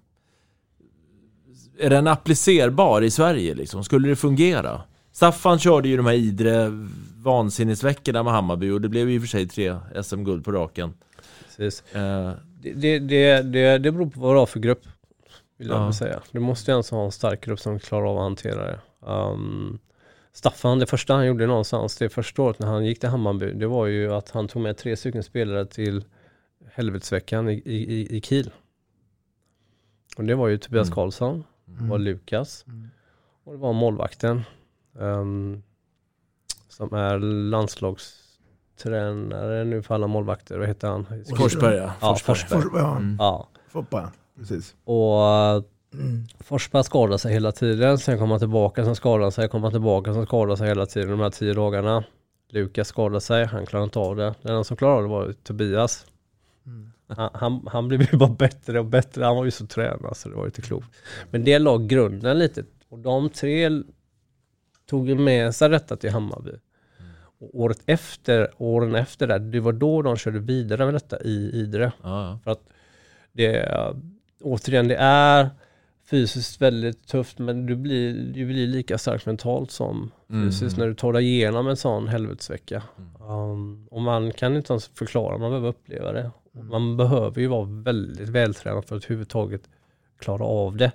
är 1.80 1.90
den 1.90 2.06
applicerbar 2.06 3.02
i 3.02 3.10
Sverige 3.10 3.54
liksom? 3.54 3.84
Skulle 3.84 4.08
det 4.08 4.16
fungera? 4.16 4.82
Staffan 5.12 5.58
körde 5.58 5.88
ju 5.88 5.96
de 5.96 6.06
här 6.06 6.14
Idre 6.14 6.86
vansinnesveckorna 7.16 8.22
med 8.22 8.32
Hammarby 8.32 8.70
och 8.70 8.80
det 8.80 8.88
blev 8.88 9.08
ju 9.10 9.14
i 9.14 9.18
och 9.18 9.22
för 9.22 9.28
sig 9.28 9.48
tre 9.48 9.76
SM-guld 10.02 10.44
på 10.44 10.52
raken. 10.52 10.94
Precis. 11.56 11.94
Eh, 11.94 12.32
Det, 12.60 12.98
det, 12.98 12.98
det, 13.42 13.78
det, 13.78 13.92
beror 13.92 14.10
på 14.10 14.20
vad 14.20 14.34
du 14.34 14.38
har 14.38 14.46
för 14.46 14.60
grupp. 14.60 14.82
Vill 15.56 15.68
jag 15.68 15.80
Ja. 15.80 15.92
säga. 15.92 16.22
Du 16.32 16.40
måste 16.40 16.70
ju 16.70 16.72
ens 16.72 16.90
ha 16.90 17.04
en 17.04 17.12
stark 17.12 17.44
grupp 17.44 17.60
som 17.60 17.78
klarar 17.78 18.06
av 18.10 18.16
att 18.16 18.22
hantera 18.22 18.64
det. 18.66 18.80
Um, 19.00 19.78
Staffan, 20.32 20.78
det 20.78 20.86
första 20.86 21.14
han 21.14 21.26
gjorde 21.26 21.46
någonstans, 21.46 21.96
det 21.96 22.08
första 22.08 22.42
året 22.42 22.58
när 22.58 22.66
han 22.66 22.84
gick 22.84 23.00
till 23.00 23.08
Hammarby, 23.08 23.52
det 23.52 23.66
var 23.66 23.86
ju 23.86 24.12
att 24.14 24.30
han 24.30 24.48
tog 24.48 24.62
med 24.62 24.76
tre 24.76 24.96
stycken 24.96 25.22
spelare 25.22 25.66
till 25.66 26.04
helvetesveckan 26.72 27.48
i, 27.48 27.52
i, 27.64 27.94
i- 28.00 28.16
i 28.16 28.20
Kiel. 28.20 28.50
Och 30.16 30.24
det 30.24 30.34
var 30.34 30.48
ju 30.48 30.58
Tobias 30.58 30.90
Karlsson, 30.90 31.44
det 31.64 31.84
var 31.84 31.98
Lukas 31.98 32.64
och 33.44 33.52
det 33.52 33.58
var 33.58 33.72
målvakten. 33.72 34.42
ehm, 35.00 35.62
som 36.68 36.94
är 36.94 37.18
landslagstränare 38.84 39.64
nu 39.64 39.82
för 39.82 39.94
alla 39.94 40.06
målvakter, 40.06 40.58
vad 40.58 40.68
heter 40.68 40.88
han? 40.88 41.06
Forsberg, 41.36 41.76
ja. 41.76 41.92
Ja, 42.00 42.16
Forsberg. 42.16 42.36
Forsberg. 42.36 42.70
For, 42.70 42.78
ja, 42.78 43.00
Ja. 43.18 43.48
Foppa, 43.68 44.12
precis. 44.38 44.74
Och 44.84 45.56
uh, 45.56 45.62
Forsberg 46.40 46.84
skadade 46.84 47.18
sig 47.18 47.32
hela 47.32 47.52
tiden, 47.52 47.98
sen 47.98 48.18
kom 48.18 48.30
han 48.30 48.38
tillbaka, 48.38 48.84
sen 48.84 48.96
skadade 48.96 49.24
han 49.24 49.32
sig, 49.32 49.48
kom 49.48 49.62
han 49.62 49.72
tillbaka, 49.72 50.14
sen 50.14 50.26
skadade 50.26 50.56
sig 50.56 50.68
hela 50.68 50.86
tiden 50.86 51.10
de 51.10 51.20
här 51.20 51.30
tio 51.30 51.54
dagarna. 51.54 52.04
Lukas 52.50 52.88
skadade 52.88 53.20
sig, 53.20 53.44
han 53.44 53.66
klarade 53.66 53.84
inte 53.84 53.98
av 53.98 54.16
det. 54.16 54.34
Den 54.42 54.64
som 54.64 54.76
klarade 54.76 54.96
av 54.96 55.02
det 55.02 55.08
var 55.08 55.32
Tobias. 55.32 56.06
Han, 57.08 57.30
han, 57.34 57.68
han 57.72 57.88
blev 57.88 58.12
ju 58.12 58.18
bara 58.18 58.28
bättre 58.28 58.78
och 58.78 58.84
bättre, 58.84 59.24
han 59.24 59.36
var 59.36 59.44
ju 59.44 59.50
så 59.50 59.66
tränad 59.66 60.16
så 60.16 60.28
det 60.28 60.34
var 60.34 60.42
ju 60.42 60.46
inte 60.48 60.62
klokt. 60.62 60.88
Men 61.30 61.44
det 61.44 61.58
la 61.58 61.78
grunden 61.78 62.38
lite 62.38 62.64
och 62.88 62.98
de 62.98 63.28
tre 63.28 63.82
tog 64.86 65.08
ju 65.08 65.14
med 65.14 65.54
sig 65.54 65.68
detta 65.68 65.96
till 65.96 66.10
Hammarby. 66.10 66.50
Och 67.40 67.60
året 67.60 67.82
efter, 67.86 68.50
åren 68.56 68.94
efter 68.94 69.26
det, 69.26 69.38
det 69.38 69.60
var 69.60 69.72
då 69.72 70.02
de 70.02 70.16
körde 70.16 70.38
vidare 70.38 70.84
med 70.84 70.94
detta 70.94 71.20
i 71.20 71.50
Idre. 71.54 71.92
Ja. 72.02 72.38
För 72.44 72.50
att 72.50 72.62
det, 73.32 73.68
återigen, 74.40 74.88
det 74.88 74.96
är 74.96 75.50
fysiskt 76.10 76.60
väldigt 76.60 77.06
tufft 77.06 77.38
men 77.38 77.66
du 77.66 77.76
blir, 77.76 78.14
du 78.14 78.46
blir 78.46 78.66
lika 78.66 78.98
stark 78.98 79.26
mentalt 79.26 79.70
som 79.70 80.10
fysiskt 80.28 80.76
när 80.76 80.86
du 80.86 80.94
tar 80.94 81.12
dig 81.12 81.24
igenom 81.24 81.68
en 81.68 81.76
sån 81.76 82.08
helvetesvecka. 82.08 82.82
Um, 83.20 83.88
och 83.90 84.02
man 84.02 84.32
kan 84.32 84.56
inte 84.56 84.72
ens 84.72 84.86
förklara, 84.86 85.38
man 85.38 85.50
behöver 85.50 85.68
uppleva 85.68 86.12
det. 86.12 86.30
Man 86.52 86.96
behöver 86.96 87.40
ju 87.40 87.46
vara 87.46 87.64
väldigt 87.64 88.28
vältränad 88.28 88.84
för 88.84 88.96
att 88.96 89.04
överhuvudtaget 89.04 89.62
klara 90.18 90.44
av 90.44 90.76
det. 90.76 90.92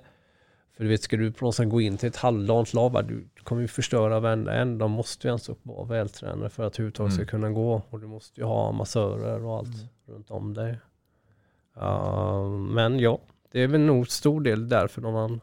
För 0.76 0.84
du 0.84 0.90
vet, 0.90 1.02
ska 1.02 1.16
du 1.16 1.32
på 1.32 1.44
något 1.44 1.54
sätt 1.54 1.68
gå 1.68 1.80
in 1.80 1.96
till 1.96 2.08
ett 2.08 2.16
halvdant 2.16 2.74
lag, 2.74 3.04
du 3.08 3.28
kommer 3.44 3.62
ju 3.62 3.68
förstöra 3.68 4.20
varenda 4.20 4.52
en. 4.52 4.78
De 4.78 4.90
måste 4.90 5.26
ju 5.26 5.28
ens 5.28 5.50
vara 5.62 5.84
vältränade 5.84 6.50
för 6.50 6.62
att 6.62 6.74
överhuvudtaget 6.74 7.14
ska 7.14 7.24
kunna 7.24 7.50
gå. 7.50 7.82
Och 7.90 8.00
du 8.00 8.06
måste 8.06 8.40
ju 8.40 8.46
ha 8.46 8.72
massörer 8.72 9.44
och 9.44 9.56
allt 9.56 9.86
runt 10.06 10.30
om 10.30 10.54
dig. 10.54 10.78
Ja, 11.74 12.48
men 12.48 12.98
ja, 12.98 13.20
det 13.50 13.62
är 13.62 13.68
väl 13.68 13.80
nog 13.80 14.08
stor 14.08 14.40
del 14.40 14.68
därför 14.68 15.02
man 15.02 15.40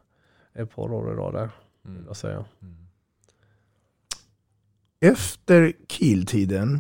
är 0.54 0.64
ett 0.64 0.76
par 0.76 0.94
år 0.94 1.14
idag 1.14 1.34
där. 1.34 1.50
Vill 1.82 2.04
jag 2.08 2.18
säga. 2.18 2.46
Efter 5.00 5.74
Kiel-tiden 5.88 6.80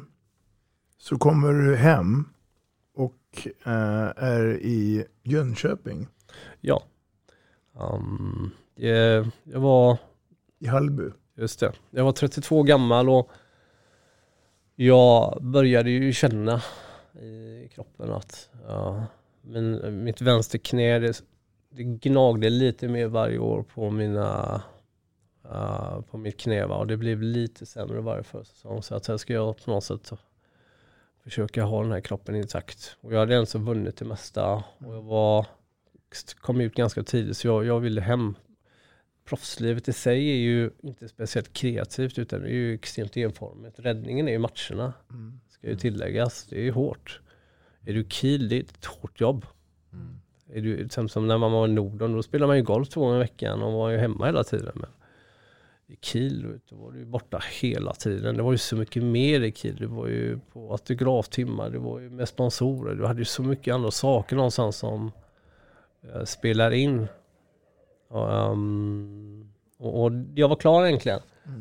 så 0.97 1.17
kommer 1.17 1.53
du 1.53 1.75
hem 1.75 2.25
och 2.95 3.47
eh, 3.65 4.11
är 4.15 4.61
i 4.61 5.05
Jönköping, 5.23 6.07
Ja. 6.61 6.83
Um, 7.73 8.51
det, 8.75 9.31
jag 9.43 9.59
var, 9.59 9.97
i 10.61 10.67
Hallby. 10.67 11.03
just 11.35 11.59
det, 11.59 11.73
jag 11.91 12.03
var 12.03 12.11
32 12.11 12.63
gammal 12.63 13.09
och 13.09 13.31
jag 14.75 15.37
började 15.41 15.89
ju 15.89 16.13
känna 16.13 16.61
i 17.21 17.69
kroppen 17.73 18.11
att 18.11 18.49
ja, 18.67 19.05
min, 19.41 20.03
mitt 20.03 20.21
vänsterknä 20.21 20.99
det, 20.99 21.23
det 21.69 21.83
gnagde 21.83 22.49
lite 22.49 22.87
mer 22.87 23.07
varje 23.07 23.39
år 23.39 23.63
på 23.63 23.89
mina 23.89 24.61
uh, 25.45 26.01
på 26.01 26.17
mitt 26.17 26.39
knä 26.39 26.65
va? 26.65 26.75
och 26.75 26.87
det 26.87 26.97
blev 26.97 27.21
lite 27.21 27.65
sämre 27.65 28.01
varje 28.01 28.23
försäsong 28.23 28.83
så 28.83 28.95
att 28.95 29.07
här 29.07 29.17
ska 29.17 29.33
jag 29.33 29.65
på 29.65 29.71
något 29.71 29.83
sätt 29.83 30.11
försöka 31.23 31.63
ha 31.63 31.81
den 31.81 31.91
här 31.91 32.01
kroppen 32.01 32.35
intakt. 32.35 32.97
Och 33.01 33.13
jag 33.13 33.19
hade 33.19 33.33
ens 33.33 33.55
vunnit 33.55 33.97
det 33.97 34.05
mesta 34.05 34.63
och 34.77 34.95
jag 34.95 35.01
var 35.01 35.45
kom 36.35 36.61
ut 36.61 36.75
ganska 36.75 37.03
tidigt 37.03 37.37
så 37.37 37.47
jag, 37.47 37.65
jag 37.65 37.79
ville 37.79 38.01
hem. 38.01 38.35
Proffslivet 39.25 39.87
i 39.87 39.93
sig 39.93 40.29
är 40.29 40.35
ju 40.35 40.69
inte 40.81 41.07
speciellt 41.07 41.53
kreativt 41.53 42.19
utan 42.19 42.41
det 42.41 42.47
är 42.47 42.53
ju 42.53 42.73
extremt 42.73 43.17
enformigt. 43.17 43.79
Räddningen 43.79 44.27
är 44.27 44.31
ju 44.31 44.39
matcherna. 44.39 44.93
Ska 45.49 45.67
ju 45.67 45.75
tilläggas. 45.75 46.45
Det 46.49 46.55
är 46.55 46.63
ju 46.63 46.71
hårt. 46.71 47.21
Är 47.85 47.93
du 47.93 48.05
Kiel, 48.09 48.49
det 48.49 48.55
är 48.55 48.59
ett 48.59 48.85
hårt 48.85 49.21
jobb. 49.21 49.45
Är 50.53 50.61
du, 50.61 50.89
som, 50.89 51.09
som 51.09 51.27
när 51.27 51.37
man 51.37 51.51
var 51.51 51.67
i 51.67 51.71
Norden, 51.71 52.13
då 52.13 52.23
spelar 52.23 52.47
man 52.47 52.57
ju 52.57 52.63
golf 52.63 52.89
två 52.89 53.01
gånger 53.01 53.15
i 53.15 53.19
veckan 53.19 53.61
och 53.61 53.73
var 53.73 53.89
ju 53.89 53.97
hemma 53.97 54.25
hela 54.25 54.43
tiden. 54.43 54.71
Men 54.75 54.89
i 55.87 55.97
Kiel, 56.01 56.41
du, 56.41 56.59
då 56.69 56.75
var 56.75 56.91
du 56.91 57.05
borta 57.05 57.43
hela 57.61 57.93
tiden. 57.93 58.37
Det 58.37 58.43
var 58.43 58.51
ju 58.51 58.57
så 58.57 58.75
mycket 58.75 59.03
mer 59.03 59.41
i 59.41 59.51
Kiel. 59.51 59.75
Du 59.75 59.85
var 59.85 60.07
ju 60.07 60.39
på 60.53 60.71
autograftimmar, 60.71 61.69
det 61.69 61.79
var 61.79 61.99
ju 61.99 62.09
med 62.09 62.27
sponsorer. 62.27 62.95
Du 62.95 63.05
hade 63.05 63.19
ju 63.19 63.25
så 63.25 63.43
mycket 63.43 63.73
andra 63.73 63.91
saker 63.91 64.35
någonstans 64.35 64.77
som 64.77 65.11
eh, 66.13 66.23
spelar 66.23 66.71
in. 66.71 67.07
Ehm, 68.13 69.49
och, 69.79 70.03
och 70.03 70.11
jag 70.35 70.47
var 70.47 70.55
klar 70.55 70.85
egentligen. 70.85 71.19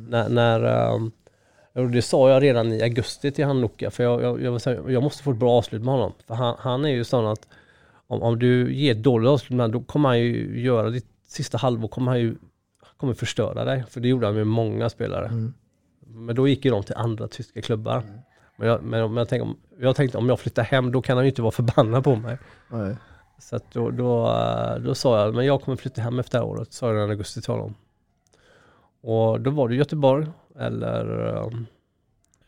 När, 0.09 0.29
när 0.29 0.61
ehm, 0.95 1.11
och 1.73 1.91
det 1.91 2.03
sa 2.03 2.31
jag 2.31 2.43
redan 2.43 2.73
i 2.73 2.83
augusti 2.83 3.31
till 3.31 3.45
han 3.45 3.61
Nokia, 3.61 3.91
för 3.91 4.03
jag, 4.05 4.23
jag, 4.23 4.43
jag, 4.43 4.61
säga, 4.61 4.81
jag 4.89 5.03
måste 5.03 5.23
få 5.23 5.31
ett 5.31 5.37
bra 5.37 5.51
avslut 5.51 5.83
med 5.83 5.95
honom. 5.95 6.13
För 6.27 6.35
han, 6.35 6.57
han 6.59 6.85
är 6.85 6.89
ju 6.89 7.05
sån 7.05 7.27
att 7.27 7.49
om, 8.07 8.23
om 8.23 8.39
du 8.39 8.75
ger 8.75 8.93
ett 8.93 9.03
dåligt 9.03 9.29
avslut 9.29 9.51
med 9.57 9.65
honom, 9.65 9.81
då 9.81 9.93
kommer 9.93 10.09
han 10.09 10.19
ju 10.19 10.61
göra 10.61 10.91
ditt 10.91 11.07
sista 11.27 11.59
halvår, 11.59 11.89
kommer 11.89 12.11
han 12.13 12.21
ju 12.21 12.37
kommer 12.97 13.15
förstöra 13.15 13.65
dig. 13.65 13.85
För 13.91 14.01
det 14.01 14.09
gjorde 14.09 14.27
han 14.27 14.35
med 14.35 14.47
många 14.47 14.91
spelare. 14.91 15.29
Men 16.07 16.37
då 16.37 16.49
gick 16.49 16.65
ju 16.65 16.71
de 16.71 16.83
till 16.83 16.95
andra 16.95 17.29
tyska 17.29 17.63
klubbar. 17.63 18.03
Men, 18.57 18.69
jag, 18.69 18.83
men, 18.83 19.01
men 19.09 19.17
jag, 19.17 19.29
tänkte, 19.29 19.43
om- 19.49 19.57
jag 19.81 19.97
tänkte 19.97 20.19
om 20.19 20.29
jag 20.29 20.41
flyttar 20.41 20.63
hem, 20.63 20.93
då 20.93 21.03
kan 21.03 21.17
han 21.17 21.25
ju 21.27 21.31
inte 21.31 21.43
vara 21.43 21.53
förbannad 21.53 22.05
på 22.05 22.17
mig. 22.17 22.39
Nej. 22.69 22.97
Så 23.41 23.57
att 23.57 23.73
då, 23.73 23.91
då, 23.91 24.35
då 24.81 24.95
sa 24.95 25.25
jag, 25.25 25.35
men 25.35 25.47
jag 25.47 25.63
kommer 25.63 25.77
flytta 25.77 26.03
hem 26.03 26.19
efter 26.19 26.39
det 26.39 26.45
här 26.45 26.53
året, 26.53 26.73
sa 26.73 26.95
jag 26.95 27.09
i 27.09 27.11
augusti 27.11 27.43
till 27.43 27.53
honom. 27.53 27.75
Och 29.01 29.41
då 29.41 29.51
var 29.51 29.69
det 29.69 29.75
Göteborg 29.75 30.27
eller 30.59 31.43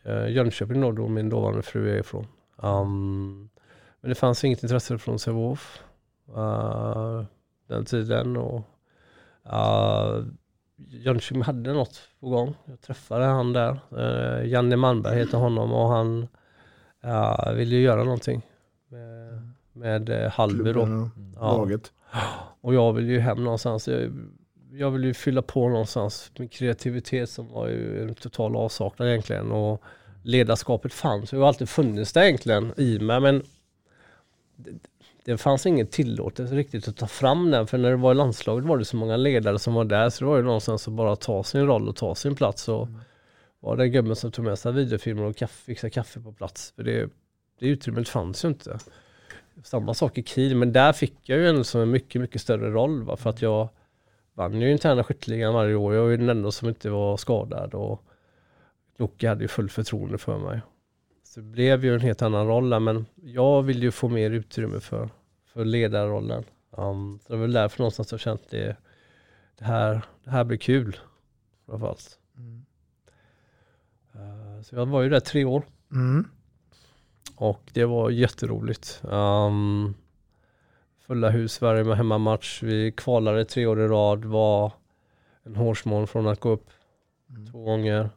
eh, 0.03 0.27
Jönköping 0.27 0.81
då, 0.81 0.91
då 0.91 1.07
min 1.07 1.29
dåvarande 1.29 1.61
fru 1.61 1.89
är 1.89 1.99
ifrån. 1.99 2.27
Um, 2.55 3.49
men 4.01 4.09
det 4.09 4.15
fanns 4.15 4.43
inget 4.43 4.63
intresse 4.63 4.97
från 4.97 5.19
Sävehof 5.19 5.83
uh, 6.37 7.23
den 7.67 7.85
tiden. 7.85 8.37
Och, 8.37 8.61
uh, 9.45 10.25
Jönköping 10.75 11.41
hade 11.41 11.73
något 11.73 12.01
på 12.19 12.29
gång. 12.29 12.55
Jag 12.65 12.81
träffade 12.81 13.25
han 13.25 13.53
där. 13.53 13.79
Uh, 13.97 14.47
Janne 14.47 14.75
Malmberg 14.75 15.19
heter 15.19 15.37
honom 15.37 15.73
och 15.73 15.89
han 15.89 16.27
uh, 17.05 17.53
ville 17.53 17.75
ju 17.75 17.81
göra 17.81 18.03
någonting 18.03 18.41
med, 19.73 20.09
uh, 20.09 20.27
Hallby 20.29 20.73
då. 20.73 20.81
Och 20.81 21.57
laget. 21.57 21.91
Och 22.61 22.73
jag 22.73 22.93
vill 22.93 23.09
ju 23.09 23.19
hem 23.19 23.43
någonstans. 23.43 23.87
Jag, 23.87 24.11
jag 24.71 24.91
vill 24.91 25.03
ju 25.03 25.13
fylla 25.13 25.41
på 25.41 25.69
någonstans. 25.69 26.31
Min 26.37 26.49
kreativitet 26.49 27.29
som 27.29 27.47
var 27.47 27.67
ju 27.67 28.03
en 28.03 28.15
total 28.15 28.55
avsaknad 28.55 29.07
egentligen. 29.07 29.51
Och 29.51 29.81
ledarskapet 30.23 30.93
fanns. 30.93 31.29
Det 31.29 31.37
har 31.37 31.47
alltid 31.47 31.69
funnits 31.69 32.13
där 32.13 32.23
egentligen 32.23 32.73
i 32.77 32.99
mig. 32.99 33.19
Men 33.19 33.43
det, 34.55 34.71
det 35.25 35.37
fanns 35.37 35.65
ingen 35.65 35.87
tillåtelse 35.87 36.55
riktigt 36.55 36.87
att 36.87 36.97
ta 36.97 37.07
fram 37.07 37.51
den. 37.51 37.67
För 37.67 37.77
när 37.77 37.89
det 37.89 37.95
var 37.95 38.11
i 38.11 38.15
landslaget 38.15 38.65
var 38.65 38.77
det 38.77 38.85
så 38.85 38.97
många 38.97 39.17
ledare 39.17 39.59
som 39.59 39.73
var 39.73 39.85
där. 39.85 40.09
Så 40.09 40.23
det 40.23 40.29
var 40.29 40.37
ju 40.37 40.43
någonstans 40.43 40.87
att 40.87 40.93
bara 40.93 41.15
ta 41.15 41.43
sin 41.43 41.67
roll 41.67 41.89
och 41.89 41.95
ta 41.95 42.15
sin 42.15 42.35
plats. 42.35 42.69
Och 42.69 42.87
var 43.59 43.77
det 43.77 43.89
gubben 43.89 44.15
som 44.15 44.31
tog 44.31 44.45
med 44.45 44.59
sig 44.59 44.71
videofilmer 44.71 45.23
och 45.23 45.35
kaffe, 45.35 45.63
fixa 45.65 45.89
kaffe 45.89 46.19
på 46.19 46.31
plats. 46.31 46.73
För 46.75 46.83
det, 46.83 47.09
det 47.59 47.67
utrymmet 47.67 48.09
fanns 48.09 48.45
ju 48.45 48.47
inte. 48.47 48.79
Samma 49.63 49.93
sak 49.93 50.17
i 50.17 50.23
Kiel, 50.23 50.55
men 50.55 50.73
där 50.73 50.93
fick 50.93 51.13
jag 51.23 51.39
ju 51.39 51.49
ändå 51.49 51.63
som 51.63 51.81
en 51.81 51.91
mycket, 51.91 52.21
mycket 52.21 52.41
större 52.41 52.69
roll. 52.69 53.03
Va? 53.03 53.17
För 53.17 53.29
att 53.29 53.41
jag 53.41 53.69
vann 54.33 54.61
ju 54.61 54.71
interna 54.71 55.03
skytteligan 55.03 55.53
varje 55.53 55.75
år. 55.75 55.93
Jag 55.93 56.03
var 56.03 56.09
ju 56.09 56.17
den 56.17 56.29
enda 56.29 56.51
som 56.51 56.69
inte 56.69 56.89
var 56.89 57.17
skadad. 57.17 57.73
Och 57.73 58.03
Nokia 58.97 59.29
hade 59.29 59.43
ju 59.43 59.47
full 59.47 59.69
förtroende 59.69 60.17
för 60.17 60.37
mig. 60.37 60.61
Så 61.23 61.39
det 61.39 61.45
blev 61.45 61.85
ju 61.85 61.93
en 61.93 62.01
helt 62.01 62.21
annan 62.21 62.47
roll 62.47 62.69
där, 62.69 62.79
men 62.79 63.05
jag 63.15 63.61
vill 63.61 63.83
ju 63.83 63.91
få 63.91 64.09
mer 64.09 64.31
utrymme 64.31 64.79
för, 64.79 65.09
för 65.53 65.65
ledarrollen. 65.65 66.43
Um, 66.71 67.19
så 67.19 67.33
det 67.33 67.37
var 67.37 67.41
väl 67.41 67.53
därför 67.53 67.79
någonstans 67.79 68.11
jag 68.11 68.19
känt 68.19 68.49
det, 68.49 68.77
det, 69.57 69.65
här, 69.65 70.01
det 70.23 70.29
här 70.29 70.43
blir 70.43 70.57
kul. 70.57 70.97
Framförallt. 71.65 72.19
Uh, 74.15 74.61
så 74.61 74.75
jag 74.75 74.85
var 74.85 75.01
ju 75.01 75.09
där 75.09 75.19
tre 75.19 75.45
år. 75.45 75.63
Mm. 75.91 76.27
Och 77.35 77.71
det 77.73 77.85
var 77.85 78.09
jätteroligt. 78.09 79.01
Um, 79.03 79.93
fulla 81.07 81.29
hus 81.29 81.61
varje 81.61 81.83
med 81.83 81.97
hemmamatch. 81.97 82.63
Vi 82.63 82.91
kvalade 82.91 83.45
tre 83.45 83.65
år 83.65 83.81
i 83.81 83.87
rad. 83.87 84.25
Var 84.25 84.71
en 85.43 85.55
hårsmån 85.55 86.07
från 86.07 86.27
att 86.27 86.39
gå 86.39 86.49
upp 86.49 86.69
två 87.51 87.63
gånger. 87.63 88.09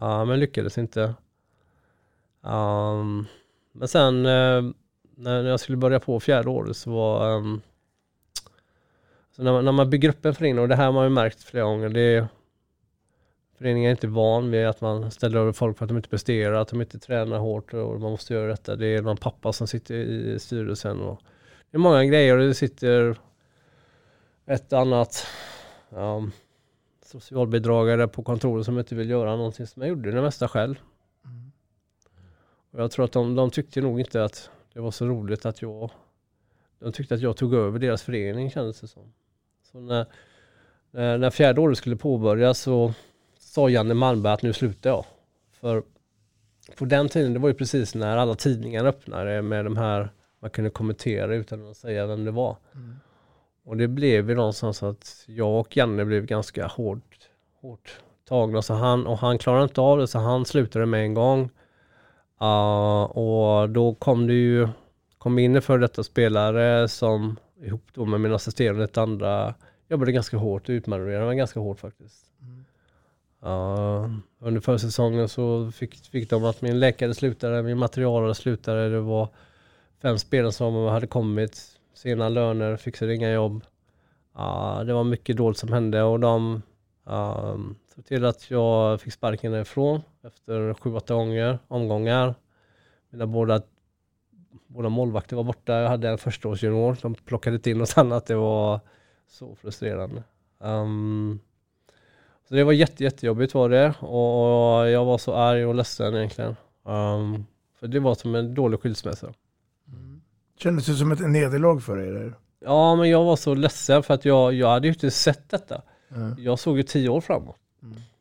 Ja, 0.00 0.24
men 0.24 0.40
lyckades 0.40 0.78
inte. 0.78 1.14
Um, 2.40 3.26
men 3.72 3.88
sen 3.88 4.26
eh, 4.26 4.62
när 5.16 5.44
jag 5.44 5.60
skulle 5.60 5.76
börja 5.76 6.00
på 6.00 6.20
fjärde 6.20 6.50
året 6.50 6.76
så 6.76 6.90
var 6.90 7.36
um, 7.36 7.60
så 9.36 9.42
när, 9.42 9.52
man, 9.52 9.64
när 9.64 9.72
man 9.72 9.90
bygger 9.90 10.08
upp 10.08 10.24
en 10.24 10.34
förening, 10.34 10.58
och 10.58 10.68
det 10.68 10.76
här 10.76 10.84
har 10.84 10.92
man 10.92 11.04
ju 11.04 11.10
märkt 11.10 11.42
flera 11.42 11.64
gånger, 11.64 11.88
det 11.88 12.00
är, 12.00 12.28
föreningen 13.58 13.88
är 13.88 13.90
inte 13.90 14.06
van 14.06 14.50
vid 14.50 14.66
att 14.66 14.80
man 14.80 15.10
ställer 15.10 15.38
över 15.40 15.52
folk 15.52 15.78
för 15.78 15.84
att 15.84 15.88
de 15.88 15.96
inte 15.96 16.08
presterar, 16.08 16.52
att 16.52 16.68
de 16.68 16.80
inte 16.80 16.98
tränar 16.98 17.38
hårt 17.38 17.74
och 17.74 18.00
man 18.00 18.10
måste 18.10 18.34
göra 18.34 18.46
detta. 18.46 18.76
Det 18.76 18.86
är 18.86 19.02
någon 19.02 19.16
pappa 19.16 19.52
som 19.52 19.66
sitter 19.66 19.94
i 19.94 20.38
styrelsen 20.38 21.00
och 21.00 21.20
det 21.70 21.76
är 21.76 21.80
många 21.80 22.04
grejer 22.04 22.36
och 22.38 22.46
det 22.46 22.54
sitter 22.54 23.16
ett 24.46 24.72
annat 24.72 25.26
um, 25.90 26.32
socialbidragare 27.06 28.08
på 28.08 28.22
kontoret 28.22 28.64
som 28.64 28.78
inte 28.78 28.94
vill 28.94 29.10
göra 29.10 29.36
någonting 29.36 29.66
som 29.66 29.82
jag 29.82 29.88
gjorde 29.88 30.10
det 30.10 30.22
mesta 30.22 30.48
själv. 30.48 30.80
Och 32.70 32.80
jag 32.80 32.90
tror 32.90 33.04
att 33.04 33.12
de, 33.12 33.34
de 33.34 33.50
tyckte 33.50 33.80
nog 33.80 34.00
inte 34.00 34.24
att 34.24 34.50
det 34.72 34.80
var 34.80 34.90
så 34.90 35.06
roligt 35.06 35.46
att 35.46 35.62
jag 35.62 35.90
de 36.78 36.92
tyckte 36.92 37.14
att 37.14 37.20
jag 37.20 37.36
tog 37.36 37.54
över 37.54 37.78
deras 37.78 38.02
förening 38.02 38.50
kändes 38.50 38.80
det 38.80 38.88
som. 38.88 39.12
Så 39.62 39.80
när, 39.80 40.06
när, 40.90 41.18
när 41.18 41.30
fjärde 41.30 41.60
året 41.60 41.78
skulle 41.78 41.96
påbörjas 41.96 42.58
så 42.58 42.94
sa 43.54 43.68
Janne 43.68 43.94
Malmberg 43.94 44.32
att 44.32 44.42
nu 44.42 44.52
slutar 44.52 44.90
jag. 44.90 45.04
För 45.60 45.82
på 46.78 46.84
den 46.84 47.08
tiden, 47.08 47.32
det 47.32 47.38
var 47.38 47.48
ju 47.48 47.54
precis 47.54 47.94
när 47.94 48.16
alla 48.16 48.34
tidningar 48.34 48.84
öppnade 48.84 49.42
med 49.42 49.64
de 49.64 49.76
här, 49.76 50.08
man 50.40 50.50
kunde 50.50 50.70
kommentera 50.70 51.34
utan 51.34 51.70
att 51.70 51.76
säga 51.76 52.06
vem 52.06 52.24
det 52.24 52.30
var. 52.30 52.56
Och 53.64 53.76
det 53.76 53.88
blev 53.88 54.30
ju 54.30 54.36
någonstans 54.36 54.82
att 54.82 55.24
jag 55.26 55.60
och 55.60 55.76
Janne 55.76 56.04
blev 56.04 56.26
ganska 56.26 56.66
hårt, 56.66 57.28
hårt 57.60 58.00
tagna. 58.28 58.62
Så 58.62 58.74
han, 58.74 59.06
och 59.06 59.18
han 59.18 59.38
klarade 59.38 59.62
inte 59.62 59.80
av 59.80 59.98
det 59.98 60.06
så 60.06 60.18
han 60.18 60.44
slutade 60.44 60.86
med 60.86 61.04
en 61.04 61.14
gång. 61.14 61.50
Uh, 62.42 63.02
och 63.02 63.70
då 63.70 63.94
kom 63.94 64.26
det 64.26 64.34
ju, 64.34 64.68
kom 65.18 65.38
in 65.38 65.56
en 65.56 65.62
före 65.62 65.80
detta 65.80 66.02
spelare 66.02 66.88
som 66.88 67.36
ihop 67.62 67.84
då 67.94 68.04
med 68.04 68.20
min 68.20 68.32
assisterande 68.32 68.84
ett 68.84 68.98
andra 68.98 69.54
jobbade 69.88 70.12
ganska 70.12 70.36
hårt, 70.36 70.68
utmanövrerade 70.68 71.26
mig 71.26 71.36
ganska 71.36 71.60
hårt 71.60 71.80
faktiskt. 71.80 72.33
Ja, 73.46 74.10
under 74.38 74.60
försäsongen 74.60 75.28
så 75.28 75.70
fick, 75.70 75.94
fick 75.94 76.30
de 76.30 76.44
att 76.44 76.62
min 76.62 76.80
läkare 76.80 77.14
slutade, 77.14 77.62
min 77.62 77.78
materialare 77.78 78.34
slutade, 78.34 78.88
det 78.88 79.00
var 79.00 79.28
fem 80.02 80.18
spelare 80.18 80.52
som 80.52 80.74
hade 80.74 81.06
kommit, 81.06 81.60
sena 81.94 82.28
löner, 82.28 82.76
fixade 82.76 83.14
inga 83.14 83.32
jobb. 83.32 83.64
Ja, 84.34 84.82
det 84.86 84.92
var 84.92 85.04
mycket 85.04 85.36
dåligt 85.36 85.58
som 85.58 85.72
hände 85.72 86.02
och 86.02 86.20
de 86.20 86.62
uh, 87.10 87.56
såg 87.94 88.04
till 88.04 88.24
att 88.24 88.50
jag 88.50 89.00
fick 89.00 89.12
sparken 89.12 89.52
därifrån 89.52 90.00
efter 90.22 90.74
sju, 90.74 90.94
åtta 90.94 91.14
gånger, 91.14 91.58
omgångar. 91.68 92.34
Mina 93.10 93.26
båda, 93.26 93.62
båda 94.66 94.88
målvakter 94.88 95.36
var 95.36 95.44
borta, 95.44 95.72
jag 95.72 95.88
hade 95.88 96.08
en 96.08 96.18
förstaårsjunior, 96.18 96.96
de 97.02 97.14
plockade 97.14 97.56
inte 97.56 97.70
in 97.70 97.78
något 97.78 97.98
annat, 97.98 98.26
det 98.26 98.34
var 98.34 98.80
så 99.28 99.54
frustrerande. 99.54 100.22
Um, 100.58 101.40
så 102.48 102.54
det 102.54 102.64
var 102.64 102.72
jätte, 102.72 103.04
jättejobbigt 103.04 103.54
var 103.54 103.68
det 103.68 103.94
och 104.00 104.90
jag 104.90 105.04
var 105.04 105.18
så 105.18 105.34
arg 105.34 105.66
och 105.66 105.74
ledsen 105.74 106.14
egentligen. 106.14 106.56
Um, 106.84 107.46
för 107.80 107.86
det 107.86 108.00
var 108.00 108.14
som 108.14 108.34
en 108.34 108.54
dålig 108.54 108.80
skilsmässa. 108.80 109.32
Kändes 110.58 110.86
det 110.86 110.94
som 110.94 111.12
ett 111.12 111.20
nederlag 111.20 111.80
för 111.80 111.96
dig? 111.96 112.12
Där? 112.12 112.34
Ja, 112.64 112.96
men 112.96 113.10
jag 113.10 113.24
var 113.24 113.36
så 113.36 113.54
ledsen 113.54 114.02
för 114.02 114.14
att 114.14 114.24
jag, 114.24 114.54
jag 114.54 114.68
hade 114.68 114.86
ju 114.86 114.92
inte 114.92 115.10
sett 115.10 115.50
detta. 115.50 115.82
Mm. 116.14 116.34
Jag 116.38 116.58
såg 116.58 116.76
ju 116.76 116.82
tio 116.82 117.08
år 117.08 117.20
framåt. 117.20 117.56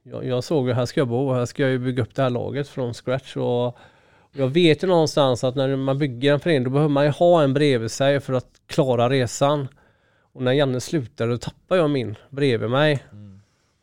Jag, 0.03 0.26
jag 0.26 0.43
såg 0.43 0.67
ju 0.67 0.74
här 0.74 0.86
ska 0.86 0.99
jag 0.99 1.07
bo, 1.07 1.34
här 1.34 1.45
ska 1.45 1.63
jag 1.63 1.71
ju 1.71 1.80
bygga 1.80 2.03
upp 2.03 2.15
det 2.15 2.21
här 2.21 2.30
laget 2.30 2.67
från 2.67 2.93
scratch. 2.93 3.38
Och, 3.38 3.67
och 3.67 3.76
jag 4.32 4.47
vet 4.47 4.84
ju 4.84 4.88
någonstans 4.88 5.43
att 5.43 5.55
när 5.55 5.76
man 5.76 5.97
bygger 5.99 6.34
en 6.34 6.39
förening 6.39 6.63
då 6.63 6.69
behöver 6.69 6.89
man 6.89 7.05
ju 7.05 7.11
ha 7.11 7.43
en 7.43 7.53
bredvid 7.53 7.91
sig 7.91 8.19
för 8.19 8.34
att 8.34 8.61
klara 8.67 9.09
resan. 9.09 9.67
Och 10.34 10.41
när 10.41 10.51
Janne 10.51 10.82
slutade 10.82 11.32
då 11.32 11.38
tappade 11.38 11.82
jag 11.82 11.89
min 11.89 12.15
bredvid 12.30 12.69
mig. 12.69 13.03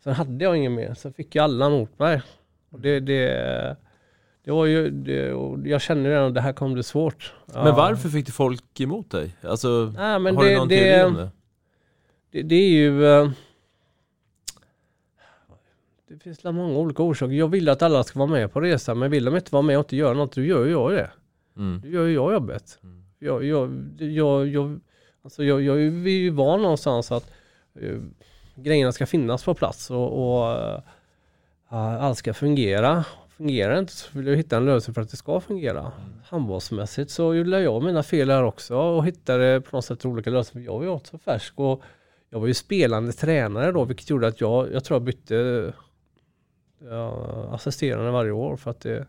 Sen 0.04 0.12
hade 0.14 0.44
jag 0.44 0.56
ingen 0.56 0.74
mer, 0.74 0.94
så 0.94 1.12
fick 1.12 1.34
jag 1.34 1.42
alla 1.44 1.70
mot 1.70 1.98
mig. 1.98 2.22
Och 2.70 2.80
det, 2.80 3.00
det, 3.00 3.76
det 4.44 4.50
var 4.50 4.66
ju, 4.66 4.90
det, 4.90 5.32
och 5.32 5.66
jag 5.66 5.80
kände 5.80 6.10
redan 6.10 6.26
att 6.28 6.34
det 6.34 6.40
här 6.40 6.52
kommer 6.52 6.74
bli 6.74 6.82
svårt. 6.82 7.34
Men 7.46 7.74
varför 7.74 8.08
fick 8.08 8.26
du 8.26 8.32
folk 8.32 8.80
emot 8.80 9.10
dig? 9.10 9.36
Alltså, 9.42 9.92
Nej, 9.96 10.18
men 10.18 10.36
har 10.36 10.44
det, 10.44 10.50
du 10.50 10.56
någon 10.56 10.68
det, 10.68 10.76
teori 10.76 11.04
om 11.04 11.14
det? 11.14 11.30
det? 12.30 12.42
Det 12.42 12.54
är 12.54 12.68
ju... 12.70 13.06
eh, 13.06 13.30
Det 16.08 16.18
finns 16.18 16.44
många 16.44 16.78
olika 16.78 17.02
orsaker. 17.02 17.32
Jag 17.34 17.48
vill 17.48 17.68
att 17.68 17.82
alla 17.82 18.04
ska 18.04 18.18
vara 18.18 18.30
med 18.30 18.52
på 18.52 18.60
resan, 18.60 18.98
men 18.98 19.10
vill 19.10 19.24
de 19.24 19.36
inte 19.36 19.52
vara 19.52 19.62
med 19.62 19.78
och 19.78 19.84
inte 19.84 19.96
göra 19.96 20.14
något, 20.14 20.32
då 20.32 20.42
gör 20.42 20.64
ju 20.64 20.70
jag 20.70 20.92
det. 20.92 21.10
Mm. 21.56 21.80
Då 21.80 21.88
gör 21.88 22.06
ju 22.06 22.14
jag 22.14 22.32
jobbet. 22.32 22.78
Jag, 23.18 23.44
jag, 23.44 23.70
jag, 23.98 24.46
jag, 24.48 24.80
alltså 25.22 25.44
jag, 25.44 25.62
jag 25.62 25.76
är 25.76 26.08
ju 26.08 26.30
van 26.30 26.62
någonstans 26.62 27.12
att 27.12 27.30
eh, 27.80 27.96
grejerna 28.62 28.92
ska 28.92 29.06
finnas 29.06 29.44
på 29.44 29.54
plats 29.54 29.90
och, 29.90 30.40
och 30.40 30.52
eh, 30.52 30.80
allt 32.02 32.18
ska 32.18 32.34
fungera. 32.34 33.04
Fungerar 33.28 33.72
det 33.72 33.78
inte 33.78 33.92
så 33.92 34.18
vill 34.18 34.26
jag 34.26 34.36
hitta 34.36 34.56
en 34.56 34.64
lösning 34.64 34.94
för 34.94 35.02
att 35.02 35.10
det 35.10 35.16
ska 35.16 35.40
fungera. 35.40 35.92
Handbollsmässigt 36.24 37.10
så 37.10 37.34
gjorde 37.34 37.60
jag 37.60 37.82
mina 37.82 38.02
fel 38.02 38.30
här 38.30 38.42
också 38.42 38.76
och 38.76 39.06
hittade 39.06 39.60
på 39.60 39.76
något 39.76 39.84
sätt 39.84 40.04
olika 40.04 40.30
lösningar. 40.30 40.66
Jag 40.66 40.78
var 40.78 40.84
ju 40.84 40.88
också 40.88 41.18
färsk 41.18 41.52
och 41.56 41.82
jag 42.30 42.40
var 42.40 42.46
ju 42.46 42.54
spelande 42.54 43.12
tränare 43.12 43.72
då 43.72 43.84
vilket 43.84 44.10
gjorde 44.10 44.26
att 44.26 44.40
jag, 44.40 44.72
jag 44.72 44.84
tror 44.84 44.94
jag 44.94 45.02
bytte 45.02 45.72
ja, 46.84 47.48
assisterande 47.52 48.10
varje 48.10 48.30
år 48.30 48.56
för 48.56 48.70
att 48.70 48.80
det, 48.80 49.06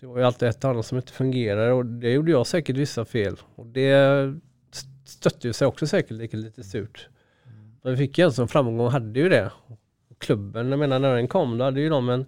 det 0.00 0.06
var 0.06 0.18
ju 0.18 0.24
alltid 0.24 0.48
ett 0.48 0.64
och 0.64 0.70
annat 0.70 0.86
som 0.86 0.98
inte 0.98 1.12
fungerade 1.12 1.72
och 1.72 1.86
det 1.86 2.12
gjorde 2.12 2.30
jag 2.30 2.46
säkert 2.46 2.76
vissa 2.76 3.04
fel. 3.04 3.36
Och 3.54 3.66
det 3.66 4.34
stötte 5.04 5.46
ju 5.46 5.52
sig 5.52 5.66
också 5.66 5.86
säkert 5.86 6.32
lite 6.32 6.64
surt. 6.64 7.08
Men 7.86 7.94
vi 7.94 8.06
fick 8.06 8.18
ju 8.18 8.24
en 8.24 8.32
som 8.32 8.48
framgång 8.48 8.88
hade 8.88 9.20
ju 9.20 9.28
det. 9.28 9.52
Och 9.66 9.78
klubben, 10.18 10.70
jag 10.70 10.78
menar 10.78 10.98
när 10.98 11.14
den 11.14 11.28
kom 11.28 11.58
då 11.58 11.64
hade 11.64 11.80
ju 11.80 11.88
de 11.88 12.08
en 12.08 12.26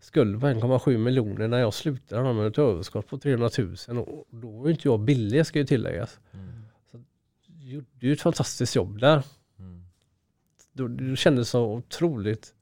skuld 0.00 0.40
på 0.40 0.46
1,7 0.46 0.98
miljoner 0.98 1.48
när 1.48 1.58
jag 1.58 1.74
slutade. 1.74 2.22
De 2.22 2.36
hade 2.36 2.48
ett 2.48 2.58
överskott 2.58 3.06
på 3.06 3.18
300 3.18 3.50
000 3.88 3.98
och 3.98 4.26
då 4.30 4.50
var 4.50 4.66
ju 4.66 4.72
inte 4.72 4.88
jag 4.88 5.00
billig 5.00 5.46
ska 5.46 5.58
ju 5.58 5.64
tilläggas. 5.64 6.20
Mm. 6.32 6.62
Så, 6.90 7.02
jag 7.46 7.72
gjorde 7.72 7.86
ju 8.06 8.12
ett 8.12 8.20
fantastiskt 8.20 8.76
jobb 8.76 9.00
där. 9.00 9.22
Mm. 9.58 9.84
Då, 10.72 10.88
det 10.88 11.16
kändes 11.16 11.48
så 11.48 11.64
otroligt 11.64 12.54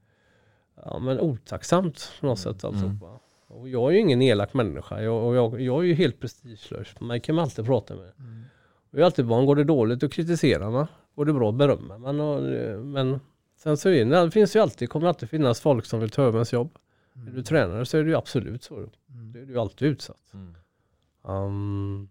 ja, 0.75 0.99
men 0.99 1.19
otacksamt 1.19 2.11
på 2.19 2.25
något 2.25 2.39
sätt. 2.39 2.63
Alltså. 2.63 2.85
Mm. 2.85 2.99
Och 3.47 3.69
jag 3.69 3.89
är 3.89 3.93
ju 3.93 3.99
ingen 3.99 4.21
elak 4.21 4.53
människa. 4.53 5.01
Jag, 5.01 5.27
och 5.27 5.35
jag, 5.35 5.61
jag 5.61 5.79
är 5.79 5.87
ju 5.87 5.93
helt 5.93 6.19
prestigelös. 6.19 6.99
Mig 6.99 7.19
kan 7.19 7.35
man 7.35 7.43
alltid 7.43 7.65
prata 7.65 7.95
med. 7.95 8.11
Mm. 8.19 8.43
Jag 8.91 9.01
är 9.01 9.05
alltid 9.05 9.25
van, 9.25 9.45
går 9.45 9.55
det 9.55 9.63
dåligt 9.63 10.03
och 10.03 10.11
kritiserar 10.11 10.69
man. 10.69 10.87
Går 11.19 11.25
det 11.25 11.33
bra 11.33 11.51
berömmer 11.51 11.97
man. 11.97 12.19
Och, 12.19 12.41
men 12.85 13.19
sen 13.57 13.77
så 13.77 13.89
är 13.89 14.05
det, 14.05 14.23
det 14.25 14.31
finns 14.31 14.55
ju 14.55 14.59
alltid, 14.59 14.89
kommer 14.89 15.07
alltid 15.07 15.29
finnas 15.29 15.61
folk 15.61 15.85
som 15.85 15.99
vill 15.99 16.09
ta 16.09 16.21
över 16.21 16.33
ens 16.33 16.53
jobb. 16.53 16.77
Mm. 17.15 17.27
Är 17.27 17.31
du 17.31 17.43
tränare 17.43 17.85
så 17.85 17.97
är 17.97 18.03
det 18.03 18.09
ju 18.09 18.15
absolut 18.15 18.63
så. 18.63 18.75
Mm. 18.75 18.91
Det 19.31 19.39
är 19.39 19.45
du 19.45 19.59
alltid 19.59 19.87
utsatt. 19.87 20.33
Mm. 20.33 20.55
Um, 21.21 22.09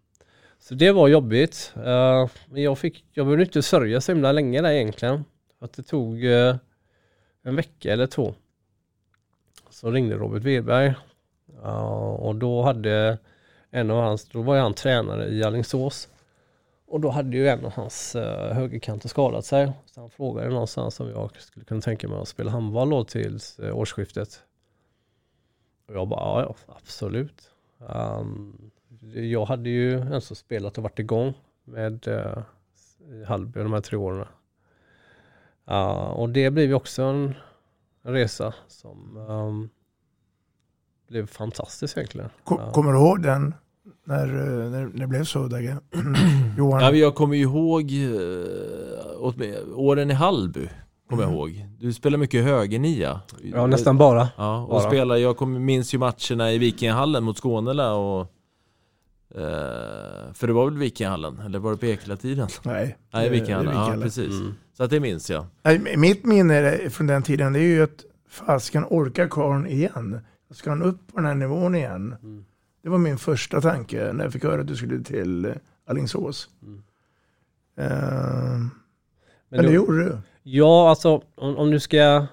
så 0.59 0.75
det 0.75 0.93
var 0.93 1.09
jobbigt. 1.09 1.73
Uh, 1.77 2.29
men 2.47 2.63
jag, 2.63 2.79
fick, 2.79 3.05
jag 3.13 3.27
behövde 3.27 3.45
inte 3.45 3.63
sörja 3.63 4.01
så 4.01 4.13
himla 4.13 4.33
länge 4.33 4.63
där 4.63 4.71
egentligen. 4.71 5.25
Att 5.59 5.73
det 5.73 5.83
tog 5.83 6.25
uh, 6.25 6.57
en 7.43 7.57
vecka 7.57 7.93
eller 7.93 8.07
två. 8.07 8.35
Så 9.71 9.91
ringde 9.91 10.17
Robert 10.17 10.43
Wedberg. 10.43 10.95
Uh, 11.65 12.11
och 12.11 12.35
då 12.35 12.63
hade 12.63 13.19
en 13.71 13.91
av 13.91 14.03
hans, 14.03 14.29
då 14.29 14.43
var 14.43 14.59
han 14.59 14.75
tränare 14.75 15.29
i 15.29 15.45
Alingsås. 15.45 16.09
Och 16.91 17.01
då 17.01 17.11
hade 17.11 17.37
ju 17.37 17.49
en 17.49 17.65
av 17.65 17.73
hans 17.73 18.17
uh, 18.17 18.23
högerkanter 18.53 19.09
skadat 19.09 19.45
sig. 19.45 19.73
Så 19.87 20.01
han 20.01 20.11
frågade 20.11 20.49
någonstans 20.51 21.01
om 21.01 21.09
jag 21.09 21.41
skulle 21.41 21.65
kunna 21.65 21.81
tänka 21.81 22.09
mig 22.09 22.21
att 22.21 22.29
spela 22.29 22.51
handboll 22.51 22.91
då 22.91 23.05
till 23.05 23.39
uh, 23.63 23.77
årsskiftet. 23.77 24.43
Och 25.89 25.95
jag 25.95 26.09
bara, 26.09 26.43
ja, 26.43 26.55
absolut. 26.67 27.51
Um, 27.79 28.71
jag 29.15 29.45
hade 29.45 29.71
ju 29.71 29.91
ens 29.91 30.39
spelat 30.39 30.79
och 30.79 30.83
varit 30.83 30.99
igång 30.99 31.35
med 31.65 32.09
uh, 32.09 32.43
Hallby 33.27 33.61
de 33.61 33.73
här 33.73 33.81
tre 33.81 33.97
åren. 33.97 34.27
Uh, 35.71 36.11
och 36.11 36.29
det 36.29 36.51
blev 36.51 36.69
ju 36.69 36.75
också 36.75 37.03
en 37.03 37.35
resa 38.03 38.55
som 38.69 39.17
um, 39.17 39.71
blev 41.09 41.27
fantastisk 41.27 41.97
egentligen. 41.97 42.31
Kom, 42.45 42.73
kommer 42.73 42.93
du 42.93 42.99
ihåg 42.99 43.23
den? 43.23 43.55
När, 44.09 44.27
när, 44.27 44.87
när 44.87 45.01
det 45.01 45.07
blev 45.07 45.25
så 45.25 45.49
Dagge? 45.49 45.77
Johan? 46.59 46.81
Ja, 46.81 46.93
jag 46.93 47.15
kommer 47.15 47.37
ju 47.37 47.43
ihåg 47.43 47.93
uh, 47.93 49.79
åren 49.79 50.11
i 50.11 50.15
Hallby. 50.15 50.69
Kommer 51.09 51.23
mm. 51.23 51.35
jag 51.35 51.51
ihåg. 51.51 51.67
Du 51.79 51.93
spelar 51.93 52.19
mycket 52.19 52.45
högernia. 52.45 53.21
Ja, 53.43 53.67
nästan 53.67 53.99
bara. 53.99 54.29
Ja, 54.37 54.63
och 54.63 54.69
bara. 54.69 54.81
spelar, 54.81 55.17
jag 55.17 55.37
kommer, 55.37 55.61
minns 55.61 55.95
ju 55.95 55.99
matcherna 55.99 56.53
i 56.53 56.59
Vikinghallen 56.59 57.25
mot 57.25 57.39
Skånela 57.39 57.95
och 57.95 58.21
eh, 59.35 60.33
För 60.35 60.47
det 60.47 60.53
var 60.53 60.65
väl 60.65 60.79
Vikinghallen? 60.79 61.39
Eller 61.39 61.59
var 61.59 61.71
det 61.71 61.77
på 61.77 61.87
Ekela-tiden? 61.87 62.49
Nej, 62.63 62.97
Nej 63.13 63.31
Vikinghallen. 63.31 63.75
Ja, 63.75 63.95
precis. 64.03 64.41
Mm. 64.41 64.55
Så 64.77 64.85
att 64.85 64.91
det 64.91 65.01
minns 65.01 65.31
jag. 65.31 65.47
Nej, 65.63 65.97
mitt 65.97 66.25
minne 66.25 66.91
från 66.91 67.07
den 67.07 67.23
tiden 67.23 67.53
det 67.53 67.59
är 67.59 67.63
ju 67.63 67.83
att 67.83 68.05
fasken 68.29 68.85
orkar 68.91 69.29
karln 69.29 69.67
igen. 69.67 70.21
Ska 70.51 70.71
han 70.71 70.83
upp 70.83 71.13
på 71.13 71.17
den 71.17 71.27
här 71.27 71.35
nivån 71.35 71.75
igen? 71.75 72.17
Mm. 72.23 72.45
Det 72.89 72.93
var 72.93 72.99
min 72.99 73.19
första 73.19 73.61
tanke 73.61 74.13
när 74.13 74.25
jag 74.25 74.33
fick 74.33 74.45
höra 74.45 74.61
att 74.61 74.67
du 74.67 74.77
skulle 74.77 75.05
till 75.05 75.55
Alingsås. 75.87 76.49
Mm. 76.63 76.75
Uh, 76.75 76.83
men, 77.79 78.71
men 79.49 79.65
det 79.65 79.73
gjorde 79.73 80.05
du. 80.05 80.19
Ja, 80.43 80.91
alltså 80.91 81.23
om, 81.35 81.57
om, 81.57 81.71
du 81.71 81.81
ska 81.81 82.27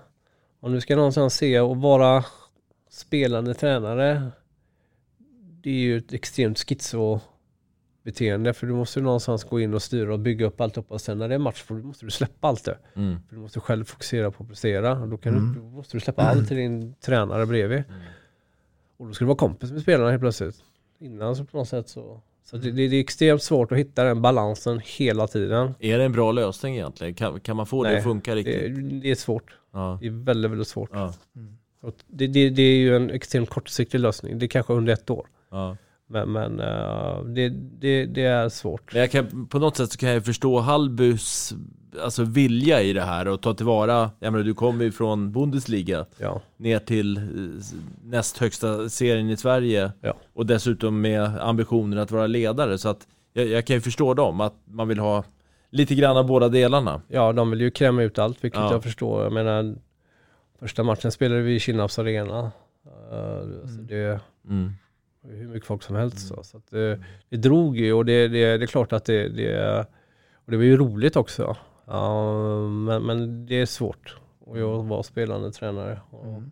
om 0.59 0.73
du 0.73 0.81
ska 0.81 0.95
någonstans 0.95 1.33
se 1.33 1.59
och 1.59 1.77
vara 1.77 2.25
spelande 2.89 3.53
tränare 3.53 4.31
det 5.61 5.69
är 5.69 5.73
ju 5.73 5.97
ett 5.97 6.13
extremt 6.13 6.59
schizo 6.59 7.19
beteende 8.03 8.53
för 8.53 8.67
du 8.67 8.73
måste 8.73 9.01
någonstans 9.01 9.43
gå 9.43 9.59
in 9.59 9.73
och 9.73 9.81
styra 9.81 10.13
och 10.13 10.19
bygga 10.19 10.45
upp 10.45 10.61
allt 10.61 10.77
och 10.77 11.01
sen 11.01 11.17
när 11.17 11.29
det 11.29 11.35
är 11.35 11.39
match 11.39 11.63
då 11.67 11.73
måste 11.73 12.05
du 12.05 12.11
släppa 12.11 12.47
allt 12.47 12.65
det. 12.65 12.77
Mm. 12.93 13.17
För 13.27 13.35
du 13.35 13.41
måste 13.41 13.59
själv 13.59 13.85
fokusera 13.85 14.31
på 14.31 14.43
att 14.43 14.49
prestera 14.49 15.01
och 15.01 15.07
då, 15.07 15.17
kan 15.17 15.33
mm. 15.33 15.53
du, 15.53 15.59
då 15.59 15.65
måste 15.65 15.97
du 15.97 16.01
släppa 16.01 16.21
mm. 16.21 16.37
allt 16.37 16.47
till 16.47 16.57
din 16.57 16.93
tränare 16.93 17.45
bredvid. 17.45 17.83
Mm. 17.89 18.01
Och 18.97 19.07
då 19.07 19.13
ska 19.13 19.25
du 19.25 19.27
vara 19.27 19.37
kompis 19.37 19.71
med 19.71 19.81
spelarna 19.81 20.09
helt 20.09 20.21
plötsligt. 20.21 20.55
Innan 20.99 21.35
så 21.35 21.45
på 21.45 21.57
något 21.57 21.67
sätt 21.67 21.89
så 21.89 22.21
så 22.45 22.57
det, 22.57 22.71
det, 22.71 22.83
är 22.83 22.99
extremt 22.99 23.43
svårt 23.43 23.71
att 23.71 23.77
hitta 23.77 24.03
den 24.03 24.21
balansen 24.21 24.81
hela 24.85 25.27
tiden. 25.27 25.73
Är 25.79 25.97
det 25.97 26.03
en 26.03 26.11
bra 26.11 26.31
lösning 26.31 26.75
egentligen? 26.75 27.13
Kan, 27.13 27.39
kan 27.39 27.55
man 27.55 27.65
få 27.65 27.83
Nej, 27.83 27.91
det 27.91 27.97
att 27.97 28.03
funka 28.03 28.35
riktigt? 28.35 28.75
Det, 28.75 28.99
det 28.99 29.11
är 29.11 29.15
svårt. 29.15 29.57
Ja. 29.73 29.97
Det 30.01 30.07
är 30.07 30.25
väldigt, 30.25 30.51
väldigt 30.51 30.67
svårt. 30.67 30.89
Ja. 30.93 31.13
Mm. 31.35 31.57
Det, 32.07 32.27
det, 32.27 32.49
det, 32.49 32.61
är 32.61 32.77
ju 32.77 32.95
en 32.95 33.09
extremt 33.09 33.49
kortsiktig 33.49 33.99
lösning. 33.99 34.39
Det 34.39 34.45
är 34.45 34.47
kanske 34.47 34.73
under 34.73 34.93
ett 34.93 35.09
år. 35.09 35.27
Ja. 35.51 35.77
Men, 36.07 36.31
men 36.31 36.59
uh, 36.59 37.25
det, 37.25 37.49
det, 37.79 38.05
det, 38.05 38.23
är 38.23 38.49
svårt. 38.49 38.93
Men 38.93 39.01
jag 39.01 39.11
kan, 39.11 39.47
på 39.47 39.59
något 39.59 39.77
sätt 39.77 39.91
så 39.91 39.97
kan 39.97 40.09
jag 40.09 40.25
förstå 40.25 40.59
Hallbys 40.59 41.53
alltså, 42.03 42.23
vilja 42.23 42.81
i 42.81 42.93
det 42.93 43.01
här 43.01 43.27
och 43.27 43.41
ta 43.41 43.53
tillvara, 43.53 44.11
jag 44.19 44.31
menar 44.31 44.45
du 44.45 44.53
kommer 44.53 44.83
ju 44.83 44.91
från 44.91 45.31
Bundesliga 45.31 46.05
ja. 46.17 46.41
ner 46.57 46.79
till 46.79 47.17
eh, 47.17 47.23
näst 48.03 48.37
högsta 48.37 48.89
serien 48.89 49.29
i 49.29 49.37
Sverige 49.37 49.91
ja. 50.01 50.13
och 50.33 50.45
dessutom 50.45 51.01
med 51.01 51.39
ambitionen 51.41 51.99
att 51.99 52.11
vara 52.11 52.27
ledare 52.27 52.77
så 52.77 52.89
att 52.89 53.07
jag, 53.33 53.47
jag, 53.47 53.65
kan 53.65 53.75
ju 53.75 53.81
förstå 53.81 54.13
dem, 54.13 54.41
att 54.41 54.53
man 54.65 54.87
vill 54.87 54.99
ha 54.99 55.23
lite 55.69 55.95
grann 55.95 56.17
av 56.17 56.27
båda 56.27 56.49
delarna. 56.49 57.01
Ja, 57.07 57.33
de 57.33 57.49
vill 57.49 57.61
ju 57.61 57.71
kräma 57.71 58.03
ut 58.03 58.19
allt, 58.19 58.43
vilket 58.43 58.59
ja. 58.59 58.71
jag 58.71 58.83
förstår. 58.83 59.23
Jag 59.23 59.33
menar, 59.33 59.75
första 60.59 60.83
matchen 60.83 61.11
spelade 61.11 61.41
vi 61.41 61.55
i 61.55 61.59
Kinnarps 61.59 61.99
arena. 61.99 62.51
Uh, 63.11 63.39
mm. 63.39 63.87
det, 63.87 64.19
mm 64.49 64.73
hur 65.27 65.47
mycket 65.47 65.67
folk 65.67 65.83
som 65.83 65.95
helst. 65.95 66.17
Mm. 66.17 66.27
Så, 66.27 66.43
så 66.43 66.57
att 66.57 66.71
det, 66.71 67.03
det 67.29 67.37
drog 67.37 67.77
ju 67.77 67.93
och 67.93 68.05
det, 68.05 68.27
det, 68.27 68.57
det 68.57 68.65
är 68.65 68.67
klart 68.67 68.93
att 68.93 69.05
det, 69.05 69.29
det, 69.29 69.79
och 70.45 70.51
det 70.51 70.57
var 70.57 70.63
ju 70.63 70.77
roligt 70.77 71.15
också. 71.15 71.57
Uh, 71.91 72.69
men, 72.69 73.03
men 73.03 73.45
det 73.45 73.61
är 73.61 73.65
svårt 73.65 74.17
och 74.45 74.59
jag 74.59 74.83
var 74.83 75.03
spelande 75.03 75.51
tränare. 75.51 75.99
Mm. 76.23 76.51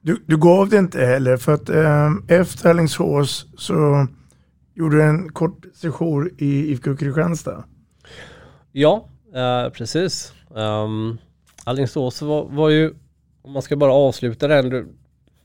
Du, 0.00 0.22
du 0.26 0.36
gav 0.36 0.68
det 0.68 0.78
inte 0.78 1.06
heller 1.06 1.36
för 1.36 1.52
att 1.54 1.68
eh, 1.68 2.10
efter 2.28 2.70
Alingsås 2.70 3.46
så 3.58 4.06
gjorde 4.74 4.96
du 4.96 5.02
en 5.02 5.32
kort 5.32 5.64
session 5.74 6.30
i 6.38 6.72
IFK 6.72 6.96
Kristianstad. 6.96 7.64
Ja, 8.72 9.08
eh, 9.34 9.68
precis. 9.72 10.32
Um, 10.48 11.18
Alingsås 11.64 12.22
var, 12.22 12.48
var 12.48 12.68
ju, 12.68 12.94
om 13.42 13.52
man 13.52 13.62
ska 13.62 13.76
bara 13.76 13.92
avsluta 13.92 14.48
den, 14.48 14.96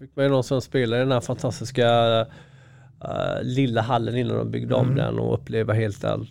fick 0.02 0.16
man 0.16 0.26
ju 0.26 0.30
någonstans 0.30 0.64
spela 0.64 0.96
i 0.98 1.00
den 1.00 1.12
här 1.12 1.22
fantastiska 1.22 2.22
uh, 2.22 3.44
lilla 3.44 3.82
hallen 3.82 4.18
innan 4.18 4.38
de 4.38 4.52
byggde 4.52 4.76
om 4.76 4.86
mm. 4.86 4.96
den 4.96 5.20
och 5.20 5.34
uppleva 5.34 5.74
helt 5.74 6.04
allt 6.04 6.30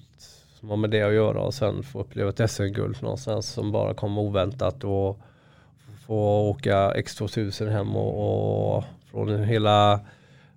som 0.61 0.71
har 0.71 0.77
med 0.77 0.91
det 0.91 1.03
att 1.03 1.13
göra 1.13 1.41
och 1.41 1.55
sen 1.55 1.83
få 1.83 2.01
uppleva 2.01 2.31
ett 2.31 2.51
SM-guld 2.51 3.03
någonstans 3.03 3.47
som 3.47 3.73
bara 3.73 3.95
kom 3.95 4.19
oväntat 4.19 4.85
och 4.85 5.21
få 6.07 6.49
åka 6.49 6.93
X2000 6.93 7.69
hem 7.69 7.97
och, 7.97 8.77
och 8.77 8.85
från 9.11 9.45
hela 9.45 10.01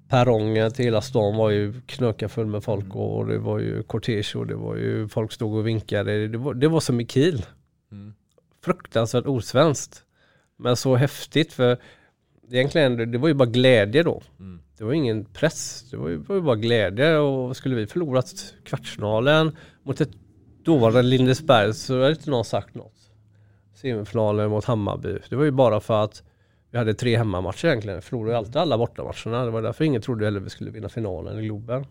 perrongen 0.10 0.72
till 0.72 0.86
hela 0.86 1.02
stan 1.02 1.36
var 1.38 1.50
ju 1.50 1.82
knöka 1.82 2.30
full 2.30 2.46
med 2.46 2.64
folk 2.64 2.96
och 2.96 3.28
det 3.28 3.38
var 3.38 3.60
ju 3.60 3.84
kortege 3.84 4.36
och 4.36 4.48
det 4.48 4.56
var 4.56 4.76
ju 4.76 5.08
folk 5.08 5.32
stod 5.32 5.56
och 5.56 5.68
vinkade. 5.68 6.28
Det 6.28 6.38
var, 6.38 6.54
det 6.54 6.68
var 6.68 6.80
som 6.80 7.02
i 7.02 7.08
Kiel. 7.08 7.46
Mm. 7.92 8.14
Fruktansvärt 8.66 9.26
osvenskt. 9.26 10.04
Men 10.58 10.76
så 10.76 10.96
häftigt 10.96 11.54
för 11.54 11.78
egentligen, 12.58 13.12
det 13.12 13.18
var 13.18 13.28
ju 13.28 13.34
bara 13.34 13.50
glädje 13.50 14.04
då. 14.04 14.22
Mm. 14.40 14.60
Det 14.78 14.84
var 14.84 14.94
ingen 14.94 15.26
press, 15.26 15.90
det 15.92 15.98
var 15.98 16.10
ju, 16.10 16.18
var 16.18 16.36
ju 16.36 16.42
bara 16.42 16.56
glädje 16.56 17.18
och 17.18 17.58
skulle 17.58 17.76
vi 17.76 17.88
förlorat 17.88 18.54
kvartsfinalen 18.64 19.58
mot 19.84 20.02
ett 20.02 20.12
dåvarande 20.64 21.02
Lindesberg 21.02 21.74
så 21.74 22.02
hade 22.02 22.10
inte 22.10 22.30
någon 22.30 22.46
sagt 22.46 22.76
något. 22.76 22.94
Semifinalen 23.74 24.50
mot 24.50 24.66
Hammarby, 24.66 25.18
det 25.30 25.36
var 25.36 25.44
ju 25.44 25.52
bara 25.52 25.80
för 25.80 26.04
att 26.04 26.24
vi 26.72 26.78
hade 26.78 26.94
tre 26.94 27.18
hemmamatcher 27.18 27.66
egentligen. 27.68 27.98
Vi 27.98 28.02
förlorade 28.02 28.32
ju 28.32 28.38
alltid 28.38 28.56
alla 28.56 28.78
bortamatcherna. 28.78 29.46
Det 29.46 29.52
var 29.52 29.62
därför 29.62 29.84
ingen 29.84 30.02
trodde 30.02 30.26
heller 30.26 30.40
vi 30.40 30.50
skulle 30.50 30.72
vinna 30.72 30.90
finalen 30.90 31.40
i 31.40 31.46
Globen. 31.46 31.86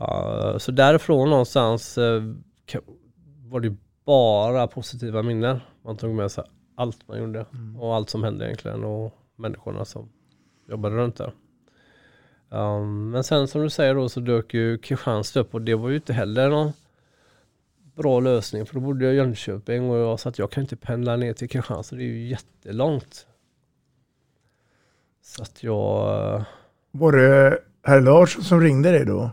Uh, 0.00 0.58
så 0.58 0.72
därifrån 0.72 1.30
någonstans 1.30 1.98
uh, 1.98 2.34
var 3.46 3.60
det 3.60 3.76
bara 4.04 4.66
positiva 4.66 5.22
minnen. 5.22 5.60
Man 5.84 5.96
tog 5.96 6.14
med 6.14 6.30
sig 6.30 6.44
allt 6.76 7.08
man 7.08 7.18
gjorde 7.18 7.46
och 7.78 7.94
allt 7.94 8.10
som 8.10 8.24
hände 8.24 8.44
egentligen 8.44 8.84
och 8.84 9.19
människorna 9.40 9.84
som 9.84 10.08
jobbade 10.68 10.96
runt 10.96 11.16
där. 11.16 11.32
Um, 12.48 13.10
men 13.10 13.24
sen 13.24 13.48
som 13.48 13.62
du 13.62 13.70
säger 13.70 13.94
då 13.94 14.08
så 14.08 14.20
dök 14.20 14.54
ju 14.54 14.78
Kristianstad 14.78 15.40
upp 15.40 15.54
och 15.54 15.62
det 15.62 15.74
var 15.74 15.88
ju 15.88 15.94
inte 15.94 16.12
heller 16.12 16.50
någon 16.50 16.72
bra 17.94 18.20
lösning 18.20 18.66
för 18.66 18.74
då 18.74 18.80
bodde 18.80 19.04
jag 19.04 19.14
i 19.14 19.16
Jönköping 19.16 19.90
och 19.90 19.96
jag 19.96 20.20
sa 20.20 20.28
att 20.28 20.38
jag 20.38 20.50
kan 20.50 20.62
inte 20.62 20.76
pendla 20.76 21.16
ner 21.16 21.32
till 21.32 21.48
Kristianstad, 21.48 21.96
det 21.96 22.02
är 22.02 22.06
ju 22.06 22.28
jättelångt. 22.28 23.26
Så 25.22 25.42
att 25.42 25.62
jag... 25.62 26.44
Var 26.90 27.12
det 27.12 27.58
herr 27.82 28.00
Larsson 28.00 28.44
som 28.44 28.60
ringde 28.60 28.90
dig 28.90 29.04
då? 29.04 29.30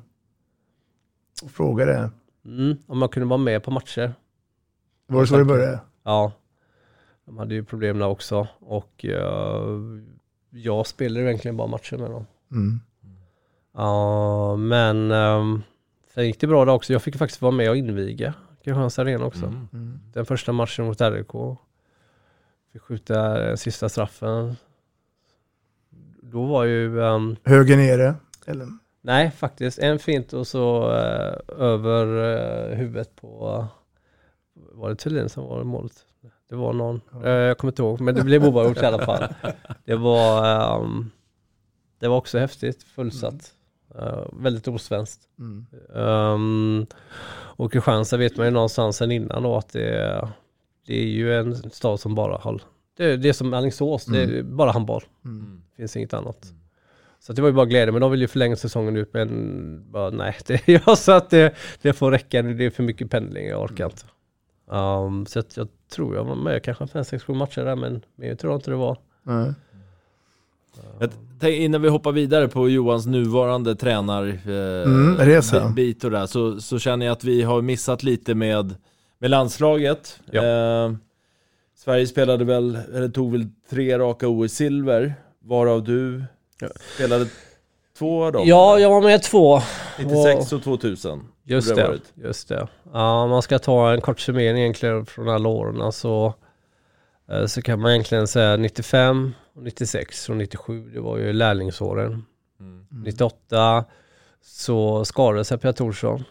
Och 1.44 1.52
frågade? 1.52 2.12
Mm, 2.46 2.78
om 2.88 3.02
jag 3.02 3.12
kunde 3.12 3.28
vara 3.30 3.38
med 3.38 3.64
på 3.64 3.72
matcher. 3.72 4.14
Var 5.08 5.22
det 5.22 5.28
så 5.28 5.38
det 5.38 5.46
började? 5.46 5.80
Ja. 6.04 6.32
De 7.28 7.38
hade 7.38 7.54
ju 7.54 7.64
problem 7.64 8.00
där 8.00 8.08
också 8.08 8.48
och 8.60 9.06
uh, 9.10 10.02
jag 10.50 10.88
spelade 10.88 11.26
egentligen 11.26 11.58
bara 11.58 11.68
matcher 11.68 11.98
med 11.98 12.12
dem. 12.12 12.26
Mm. 12.52 12.80
Ja, 13.74 14.56
men 14.56 15.12
um, 15.12 15.64
sen 16.14 16.26
gick 16.26 16.40
det 16.40 16.48
bra 16.48 16.66
där 16.66 16.74
också. 16.74 16.94
Jag 16.94 17.02
fick 17.02 17.16
faktiskt 17.16 17.42
vara 17.42 17.52
med 17.52 17.70
och 17.70 17.78
inviga 17.78 18.34
Kristianstads 18.64 19.00
arena 19.00 19.26
också. 19.26 19.46
Mm. 19.46 20.00
Den 20.14 20.26
första 20.26 20.52
matchen 20.52 20.86
mot 20.86 21.02
RIK. 21.02 21.32
Fick 22.74 22.82
skjuta 22.82 23.34
den 23.34 23.58
sista 23.58 23.90
straffen. 23.90 24.56
Då 26.22 26.46
var 26.46 26.64
ju... 26.64 27.00
Um, 27.00 27.36
Höger 27.44 27.78
nere? 27.78 28.16
Eller? 28.46 28.68
Nej, 29.02 29.32
faktiskt. 29.32 29.80
En 29.80 30.00
fint 30.00 30.34
och 30.34 30.48
så 30.48 30.90
uh, 30.90 31.64
över 31.64 32.06
uh, 32.08 32.76
huvudet 32.76 33.16
på... 33.16 33.58
Uh, 33.58 33.66
var 34.54 34.90
det 34.90 34.96
Thulin 34.96 35.30
som 35.30 35.44
var 35.44 35.64
målet? 35.64 36.07
Det 36.50 36.56
var 36.56 36.74
någon. 36.74 37.02
Uh, 37.24 37.30
jag 37.30 37.58
kommer 37.58 37.72
inte 37.72 37.82
ihåg, 37.82 38.02
men 38.02 38.16
det 38.16 38.24
blev 38.24 38.46
oavgjort 38.46 38.78
i 38.78 38.86
alla 38.86 39.06
fall. 39.06 39.28
Det 39.86 39.96
var... 39.96 40.82
Um, 40.82 41.12
det 42.00 42.08
var 42.08 42.18
också 42.18 42.38
häftigt, 42.38 42.84
fullsatt. 42.84 43.54
Uh, 43.96 44.26
väldigt 44.34 44.68
osvenskt. 44.68 45.22
Mm. 45.40 45.66
Um, 46.04 46.88
och 47.58 47.72
Kristianstad 47.72 48.18
vet 48.18 48.38
man 48.38 48.46
ju 48.46 48.52
någonstans 48.52 48.98
sen 48.98 49.12
innan 49.12 49.44
då 49.44 49.58
att 49.58 49.70
det, 49.70 50.28
det 50.88 51.00
är 51.00 51.08
ju 51.08 51.34
en 51.34 51.72
stad 51.72 52.00
som 52.00 52.16
bara 52.16 52.38
har, 52.38 52.62
det, 52.98 53.18
det 53.18 53.30
är 53.30 53.34
som 53.34 53.54
Alingsås, 53.54 54.06
det 54.06 54.24
är 54.24 54.44
bara 54.44 54.72
handboll. 54.72 55.04
Mm. 55.26 55.62
finns 55.78 55.98
inget 55.98 56.14
annat. 56.14 56.54
Så 57.20 57.34
det 57.34 57.42
var 57.42 57.50
ju 57.50 57.56
bara 57.56 57.66
glädje, 57.66 57.92
men 57.92 58.02
de 58.02 58.12
vill 58.12 58.22
ju 58.22 58.28
förlänga 58.28 58.56
säsongen 58.56 58.98
ut 58.98 59.14
men 59.14 59.92
bara 59.92 60.10
nej, 60.10 60.36
det, 60.46 60.68
jag 60.68 60.98
sa 60.98 61.18
att 61.18 61.30
det, 61.30 61.56
det 61.82 61.94
får 61.94 62.12
räcka, 62.12 62.42
det 62.42 62.66
är 62.66 62.70
för 62.70 62.84
mycket 62.84 63.12
pendling, 63.12 63.48
jag 63.48 63.62
orkar 63.62 63.86
inte. 63.86 64.04
Um, 64.72 65.26
så 65.26 65.40
att 65.40 65.58
jag 65.58 65.68
tror 65.92 66.16
jag 66.16 66.24
var 66.24 66.36
med 66.36 66.64
kanske 66.64 66.88
5, 66.88 67.06
6, 67.06 67.24
7 67.24 67.34
matcher 67.34 67.62
där 67.66 67.76
men 67.76 68.02
tror 68.38 68.54
jag 68.54 68.58
inte 68.58 68.72
det 68.72 68.78
var. 68.78 68.98
Nej. 69.24 69.54
Jag 71.00 71.10
tänk, 71.40 71.56
innan 71.60 71.82
vi 71.82 71.90
hoppar 71.90 72.12
vidare 72.12 72.48
på 72.48 72.70
Johans 72.70 73.06
nuvarande 73.06 73.76
tränar 73.76 74.28
eh, 74.28 74.84
Mm, 74.84 75.76
bit 75.76 76.04
och 76.04 76.12
där, 76.12 76.26
så, 76.26 76.62
så 76.62 76.80
känner 76.80 77.06
jag 77.06 77.14
att 77.14 77.24
vi 77.24 77.42
har 77.44 77.62
missat 77.62 78.04
lite 78.04 78.36
med, 78.36 78.76
med 79.20 79.30
landslaget. 79.30 80.20
Ja. 80.32 80.44
Eh, 80.44 80.92
Sverige 81.76 82.08
spelade 82.08 82.46
väl, 82.46 82.80
eller 82.94 83.10
tog 83.10 83.32
väl 83.32 83.48
tre 83.70 84.00
raka 84.00 84.28
OS-silver, 84.28 85.14
varav 85.40 85.84
du 85.84 86.24
spelade 86.96 87.28
två 87.98 88.24
av 88.24 88.32
dem? 88.32 88.48
Ja, 88.48 88.80
jag 88.80 88.90
var 88.90 89.02
med 89.02 89.24
två. 89.24 89.62
96 90.00 90.54
och 90.54 90.64
2000. 90.64 91.24
Just 91.50 91.76
det, 91.76 91.84
varit. 91.84 92.14
just 92.16 92.48
det. 92.48 92.68
Ja, 92.94 93.24
om 93.24 93.30
man 93.30 93.42
ska 93.42 93.60
ta 93.60 93.94
en 93.94 94.02
kort 94.02 94.20
summering 94.20 94.60
egentligen 94.60 95.06
från 95.06 95.30
alla 95.30 95.50
åren 95.50 95.92
så, 95.92 96.34
eh, 97.30 97.46
så 97.46 97.62
kan 97.62 97.82
man 97.82 97.92
egentligen 97.92 98.28
säga 98.28 98.58
95, 98.58 99.34
och 99.54 99.64
96 99.64 100.30
och 100.30 100.38
97, 100.38 100.90
det 100.90 101.00
var 101.00 101.18
ju 101.18 101.34
lärlingsåren. 101.34 102.26
98 102.90 103.86
så 104.42 105.06
skadade 105.06 105.46
sig 105.46 105.58
Pia 105.58 105.74
Thorsson 105.74 106.24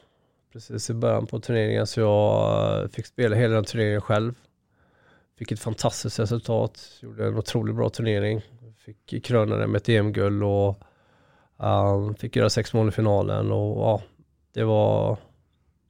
precis 0.52 0.90
i 0.90 0.94
början 0.94 1.26
på 1.26 1.40
turneringen 1.40 1.86
så 1.86 2.00
jag 2.00 2.82
eh, 2.82 2.88
fick 2.88 3.06
spela 3.06 3.36
hela 3.36 3.54
den 3.54 3.64
turneringen 3.64 4.00
själv. 4.00 4.34
Fick 5.38 5.52
ett 5.52 5.60
fantastiskt 5.60 6.18
resultat, 6.18 6.80
gjorde 7.00 7.26
en 7.26 7.38
otroligt 7.38 7.76
bra 7.76 7.90
turnering. 7.90 8.42
Fick 8.84 9.24
kröna 9.24 9.56
den 9.56 9.70
med 9.70 9.80
ett 9.80 9.88
EM-guld 9.88 10.42
och 10.42 10.78
um, 11.56 12.14
fick 12.14 12.36
göra 12.36 12.50
sex 12.50 12.74
mål 12.74 12.88
i 12.88 12.90
finalen 12.90 13.52
och 13.52 13.80
ja, 13.80 14.02
det 14.57 14.64
var, 14.64 15.18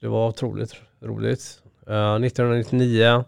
det 0.01 0.09
var 0.09 0.29
otroligt 0.29 0.75
roligt. 1.01 1.63
Eh, 1.87 1.93
uh, 1.93 2.25
1999 2.25 3.25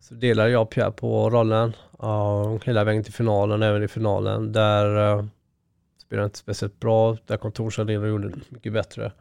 så 0.00 0.14
delade 0.14 0.50
jag 0.50 0.62
och 0.62 0.70
Pierre 0.70 0.92
på 0.92 1.30
rollen 1.30 1.72
uh, 2.02 2.58
hela 2.64 2.84
vägen 2.84 3.04
till 3.04 3.12
finalen, 3.12 3.62
även 3.62 3.82
i 3.82 3.88
finalen. 3.88 4.52
Där 4.52 5.16
uh, 5.18 5.24
spelade 5.98 6.22
jag 6.22 6.26
inte 6.26 6.38
speciellt 6.38 6.80
bra, 6.80 7.16
där 7.26 7.36
kom 7.36 7.90
in 7.90 8.02
och 8.02 8.08
gjorde 8.08 8.32
mycket 8.48 8.72
bättre. 8.72 9.12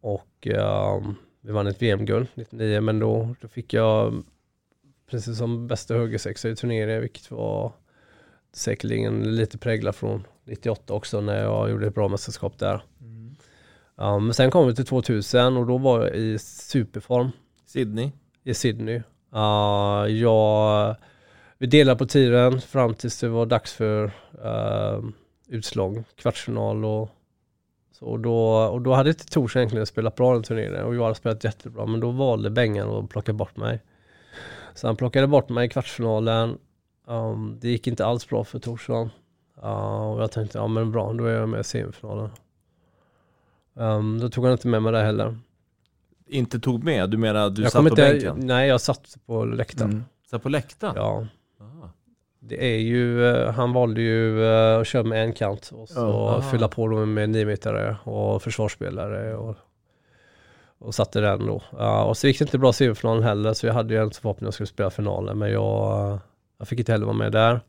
Och 0.00 0.46
uh, 0.46 1.10
vi 1.40 1.52
vann 1.52 1.66
ett 1.66 1.82
VM-guld 1.82 2.28
99, 2.34 2.80
men 2.80 2.98
då, 2.98 3.34
då 3.40 3.48
fick 3.48 3.72
jag 3.72 4.22
precis 5.10 5.38
som 5.38 5.66
bästa 5.66 5.94
högersexa 5.94 6.48
i 6.48 6.56
turneringen, 6.56 7.00
vilket 7.00 7.30
var 7.30 7.72
säkerligen 8.52 9.36
lite 9.36 9.58
präglat 9.58 9.96
från 9.96 10.26
98 10.44 10.94
också 10.94 11.20
när 11.20 11.42
jag 11.42 11.70
gjorde 11.70 11.86
ett 11.86 11.94
bra 11.94 12.08
mästerskap 12.08 12.58
där. 12.58 12.82
Mm 13.00 13.29
men 14.00 14.34
sen 14.34 14.50
kom 14.50 14.66
vi 14.66 14.74
till 14.74 14.86
2000 14.86 15.56
och 15.56 15.66
då 15.66 15.78
var 15.78 16.00
jag 16.00 16.16
i 16.16 16.38
superform. 16.38 17.30
Sydney. 17.66 18.10
I 18.44 18.54
Sydney. 18.54 19.02
Ja, 19.32 20.08
jag, 20.08 20.96
vi 21.58 21.66
delade 21.66 21.98
på 21.98 22.06
tiden 22.06 22.60
fram 22.60 22.94
tills 22.94 23.20
det 23.20 23.28
var 23.28 23.46
dags 23.46 23.72
för 23.72 24.04
uh, 24.44 25.10
utslag, 25.48 26.04
kvartsfinal 26.16 26.84
och 26.84 27.10
så. 27.92 28.06
Och 28.06 28.20
då, 28.20 28.38
och 28.48 28.80
då 28.80 28.92
hade 28.92 29.10
inte 29.10 29.26
Tors 29.26 29.56
egentligen 29.56 29.86
spelat 29.86 30.16
bra 30.16 30.32
den 30.32 30.42
turneringen 30.42 30.84
och 30.84 30.94
jag 30.94 31.02
hade 31.02 31.14
spelat 31.14 31.44
jättebra 31.44 31.86
men 31.86 32.00
då 32.00 32.10
valde 32.10 32.50
Bengan 32.50 32.90
att 32.90 33.10
plocka 33.10 33.32
bort 33.32 33.56
mig. 33.56 33.80
Så 34.74 34.86
han 34.86 34.96
plockade 34.96 35.26
bort 35.26 35.48
mig 35.48 35.66
i 35.66 35.68
kvartsfinalen. 35.68 36.58
Um, 37.06 37.58
det 37.60 37.68
gick 37.68 37.86
inte 37.86 38.06
alls 38.06 38.28
bra 38.28 38.44
för 38.44 38.58
Torsson. 38.58 39.10
Uh, 39.62 40.12
och 40.12 40.22
jag 40.22 40.32
tänkte, 40.32 40.58
ja 40.58 40.66
men 40.66 40.92
bra, 40.92 41.12
då 41.12 41.24
är 41.24 41.34
jag 41.34 41.48
med 41.48 41.60
i 41.60 41.64
semifinalen. 41.64 42.30
Um, 43.74 44.20
då 44.20 44.28
tog 44.28 44.44
han 44.44 44.52
inte 44.52 44.68
med 44.68 44.82
mig 44.82 44.92
där 44.92 45.04
heller. 45.04 45.38
Inte 46.26 46.60
tog 46.60 46.84
med? 46.84 47.10
Du 47.10 47.16
menar 47.16 47.46
att 47.46 47.56
du 47.56 47.62
jag 47.62 47.72
satt 47.72 47.82
på 47.82 47.88
inte, 47.88 48.02
bänken? 48.02 48.36
Nej, 48.38 48.68
jag 48.68 48.80
satt 48.80 49.16
på 49.26 49.44
läktaren. 49.44 49.90
Mm. 49.90 50.04
Satt 50.30 50.42
på 50.42 50.48
läktaren? 50.48 50.92
Ja. 50.96 51.26
Det 52.42 52.74
är 52.74 52.78
ju, 52.78 53.26
eh, 53.26 53.52
han 53.52 53.72
valde 53.72 54.00
ju 54.00 54.44
eh, 54.44 54.80
att 54.80 54.86
köra 54.86 55.02
med 55.02 55.24
en 55.24 55.32
kant 55.32 55.70
och 55.74 55.88
så 55.88 56.00
Ja. 56.00 56.42
fylla 56.50 56.68
på 56.68 56.88
då 56.88 57.06
med 57.06 57.30
niometare 57.30 57.96
och 58.04 58.42
försvarsspelare 58.42 59.36
och, 59.36 59.56
och 60.78 60.94
satte 60.94 61.20
den 61.20 61.46
då. 61.46 61.62
Ja, 61.78 62.04
och 62.04 62.16
så 62.16 62.26
gick 62.26 62.38
det 62.38 62.42
inte 62.42 62.58
bra 62.58 62.70
i 62.70 62.72
semifinalen 62.72 63.22
heller 63.22 63.52
så 63.52 63.66
jag 63.66 63.74
hade 63.74 63.94
ju 63.94 64.00
en 64.02 64.10
förhoppning 64.10 64.44
att 64.44 64.46
jag 64.46 64.54
skulle 64.54 64.66
spela 64.66 64.90
finalen 64.90 65.38
men 65.38 65.50
jag, 65.50 66.18
jag 66.58 66.68
fick 66.68 66.78
inte 66.78 66.92
heller 66.92 67.06
vara 67.06 67.16
med 67.16 67.32
där. 67.32 67.60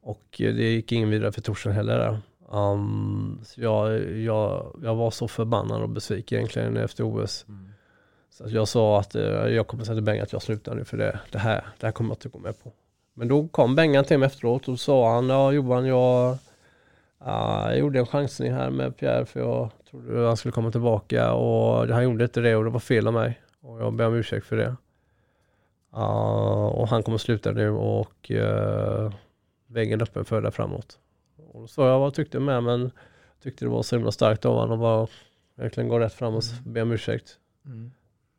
Och 0.00 0.40
eh, 0.40 0.54
det 0.54 0.64
gick 0.72 0.92
ingen 0.92 1.10
vidare 1.10 1.32
för 1.32 1.40
Torsten 1.40 1.72
heller 1.72 1.98
där. 1.98 2.18
Um, 2.50 3.40
så 3.44 3.60
jag, 3.60 4.10
jag, 4.18 4.76
jag 4.82 4.94
var 4.94 5.10
så 5.10 5.28
förbannad 5.28 5.82
och 5.82 5.88
besviken 5.88 6.38
egentligen 6.38 6.76
efter 6.76 7.04
OS. 7.04 7.46
Så 8.30 8.44
att 8.44 8.50
jag 8.50 8.68
sa 8.68 9.00
att 9.00 9.14
eh, 9.14 9.22
jag 9.22 9.66
kommer 9.66 9.84
säga 9.84 9.94
till 9.94 10.04
Bengan 10.04 10.22
att 10.22 10.32
jag 10.32 10.42
slutar 10.42 10.74
nu 10.74 10.84
för 10.84 10.96
det, 10.96 11.20
det, 11.30 11.38
här, 11.38 11.66
det 11.78 11.86
här 11.86 11.92
kommer 11.92 12.10
jag 12.10 12.16
inte 12.16 12.28
gå 12.28 12.38
med 12.38 12.62
på. 12.62 12.72
Men 13.14 13.28
då 13.28 13.48
kom 13.48 13.74
Bengan 13.74 14.04
till 14.04 14.18
mig 14.18 14.26
efteråt 14.26 14.68
och 14.68 14.80
sa 14.80 15.14
han, 15.14 15.28
ja 15.28 15.52
Johan 15.52 15.86
jag, 15.86 16.36
ja, 17.24 17.68
jag 17.68 17.78
gjorde 17.78 17.98
en 17.98 18.06
chansning 18.06 18.52
här 18.52 18.70
med 18.70 18.96
Pierre 18.96 19.26
för 19.26 19.40
jag 19.40 19.70
trodde 19.90 20.26
han 20.26 20.36
skulle 20.36 20.52
komma 20.52 20.70
tillbaka 20.70 21.32
och 21.32 21.88
han 21.88 22.04
gjorde 22.04 22.24
inte 22.24 22.40
det 22.40 22.56
och 22.56 22.64
det 22.64 22.70
var 22.70 22.80
fel 22.80 23.06
av 23.06 23.12
mig. 23.12 23.40
Och 23.60 23.80
jag 23.80 23.92
ber 23.92 24.06
om 24.06 24.14
ursäkt 24.14 24.46
för 24.46 24.56
det. 24.56 24.76
Ja, 25.92 26.68
och 26.68 26.88
han 26.88 27.02
kommer 27.02 27.18
sluta 27.18 27.52
nu 27.52 27.70
och 27.70 28.30
uh, 28.30 29.12
väggen 29.66 30.00
är 30.00 30.04
öppen 30.04 30.24
för 30.24 30.42
det 30.42 30.50
framåt. 30.50 30.98
Och 31.62 31.70
sa 31.70 31.88
jag 31.88 31.98
vad 31.98 32.06
jag 32.06 32.14
tyckte 32.14 32.40
med 32.40 32.62
men 32.62 32.90
tyckte 33.42 33.64
det 33.64 33.68
var 33.68 33.82
så 33.82 33.96
himla 33.96 34.12
starkt 34.12 34.44
av 34.44 34.54
honom 34.54 34.72
att 34.72 34.80
bara 34.80 35.06
verkligen 35.54 35.88
gå 35.88 35.98
rätt 35.98 36.14
fram 36.14 36.34
och 36.34 36.42
be 36.64 36.82
om 36.82 36.92
ursäkt. 36.92 37.38
Mm. 37.64 37.90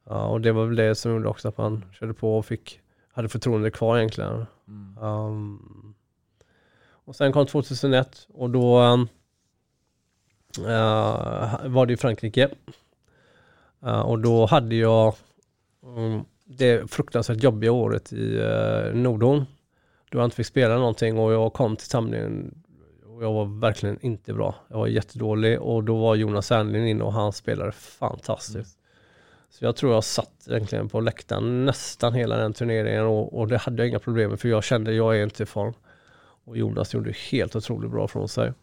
Ja, 0.05 0.27
och 0.27 0.41
det 0.41 0.51
var 0.51 0.65
väl 0.65 0.75
det 0.75 0.95
som 0.95 1.11
gjorde 1.11 1.29
också 1.29 1.47
att 1.47 1.57
man 1.57 1.85
körde 1.91 2.13
på 2.13 2.37
och 2.37 2.45
fick, 2.45 2.81
hade 3.11 3.29
förtroende 3.29 3.71
kvar 3.71 3.97
egentligen. 3.97 4.45
Mm. 4.67 4.97
Um, 4.97 5.95
och 6.91 7.15
sen 7.15 7.31
kom 7.31 7.45
2001 7.45 8.27
och 8.33 8.49
då 8.49 8.79
um, 8.79 9.07
uh, 10.59 11.67
var 11.67 11.85
det 11.85 11.93
i 11.93 11.97
Frankrike. 11.97 12.49
Uh, 13.83 13.99
och 13.99 14.19
då 14.19 14.45
hade 14.45 14.75
jag 14.75 15.15
um, 15.81 16.25
det 16.45 16.91
fruktansvärt 16.91 17.43
jobbiga 17.43 17.71
året 17.71 18.13
i 18.13 18.37
uh, 18.37 18.95
Nordhorn. 18.95 19.45
Då 20.09 20.17
jag 20.17 20.25
inte 20.25 20.35
fick 20.35 20.45
spela 20.45 20.77
någonting 20.77 21.19
och 21.19 21.33
jag 21.33 21.53
kom 21.53 21.75
till 21.75 21.87
samlingen 21.87 22.63
och 23.19 23.25
jag 23.25 23.33
var 23.33 23.59
verkligen 23.59 23.97
inte 24.01 24.33
bra. 24.33 24.55
Jag 24.67 24.77
var 24.77 24.87
jättedålig 24.87 25.61
och 25.61 25.83
då 25.83 25.97
var 25.97 26.15
Jonas 26.15 26.51
Ernlin 26.51 26.87
inne 26.87 27.03
och 27.03 27.13
han 27.13 27.33
spelade 27.33 27.71
fantastiskt. 27.71 28.79
Så 29.49 29.65
jag 29.65 29.75
tror 29.75 29.93
jag 29.93 30.03
satt 30.03 30.47
egentligen 30.47 30.89
på 30.89 30.99
läktaren 30.99 31.65
nästan 31.65 32.13
hela 32.13 32.37
den 32.37 32.53
turneringen 32.53 33.05
och, 33.05 33.39
och 33.39 33.47
det 33.47 33.57
hade 33.57 33.81
jag 33.81 33.89
inga 33.89 33.99
problem 33.99 34.29
med 34.29 34.39
för 34.39 34.49
jag 34.49 34.63
kände 34.63 34.93
jag 34.93 35.17
är 35.17 35.23
inte 35.23 35.43
i 35.43 35.45
form. 35.45 35.73
Och 36.45 36.57
Jonas 36.57 36.93
gjorde 36.93 37.13
helt 37.31 37.55
otroligt 37.55 37.91
bra 37.91 38.07
från 38.07 38.29
sig. 38.29 38.53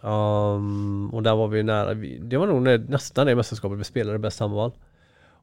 Um, 0.00 1.10
och 1.14 1.22
där 1.22 1.36
var 1.36 1.48
vi 1.48 1.62
nära, 1.62 1.94
det 2.20 2.36
var 2.36 2.46
nog 2.46 2.90
nästan 2.90 3.26
det 3.26 3.34
mästerskapet 3.34 3.78
vi 3.78 3.84
spelade 3.84 4.18
bäst 4.18 4.40
handboll. 4.40 4.72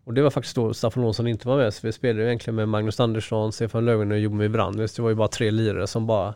Och 0.03 0.13
det 0.13 0.22
var 0.22 0.30
faktiskt 0.30 0.55
då 0.55 0.74
Staffan 0.74 1.03
Olsson 1.03 1.28
inte 1.28 1.47
var 1.47 1.57
med, 1.57 1.74
så 1.74 1.88
vi 1.88 1.93
spelade 1.93 2.28
egentligen 2.28 2.55
med 2.55 2.70
Magnus 2.70 2.99
Andersson, 2.99 3.51
Stefan 3.51 3.86
Löfgren 3.86 4.11
och 4.11 4.20
Jommy 4.20 4.47
Brandis. 4.47 4.93
Det 4.93 5.01
var 5.01 5.09
ju 5.09 5.15
bara 5.15 5.28
tre 5.28 5.51
lirare 5.51 5.88
som 5.88 6.07
bara 6.07 6.34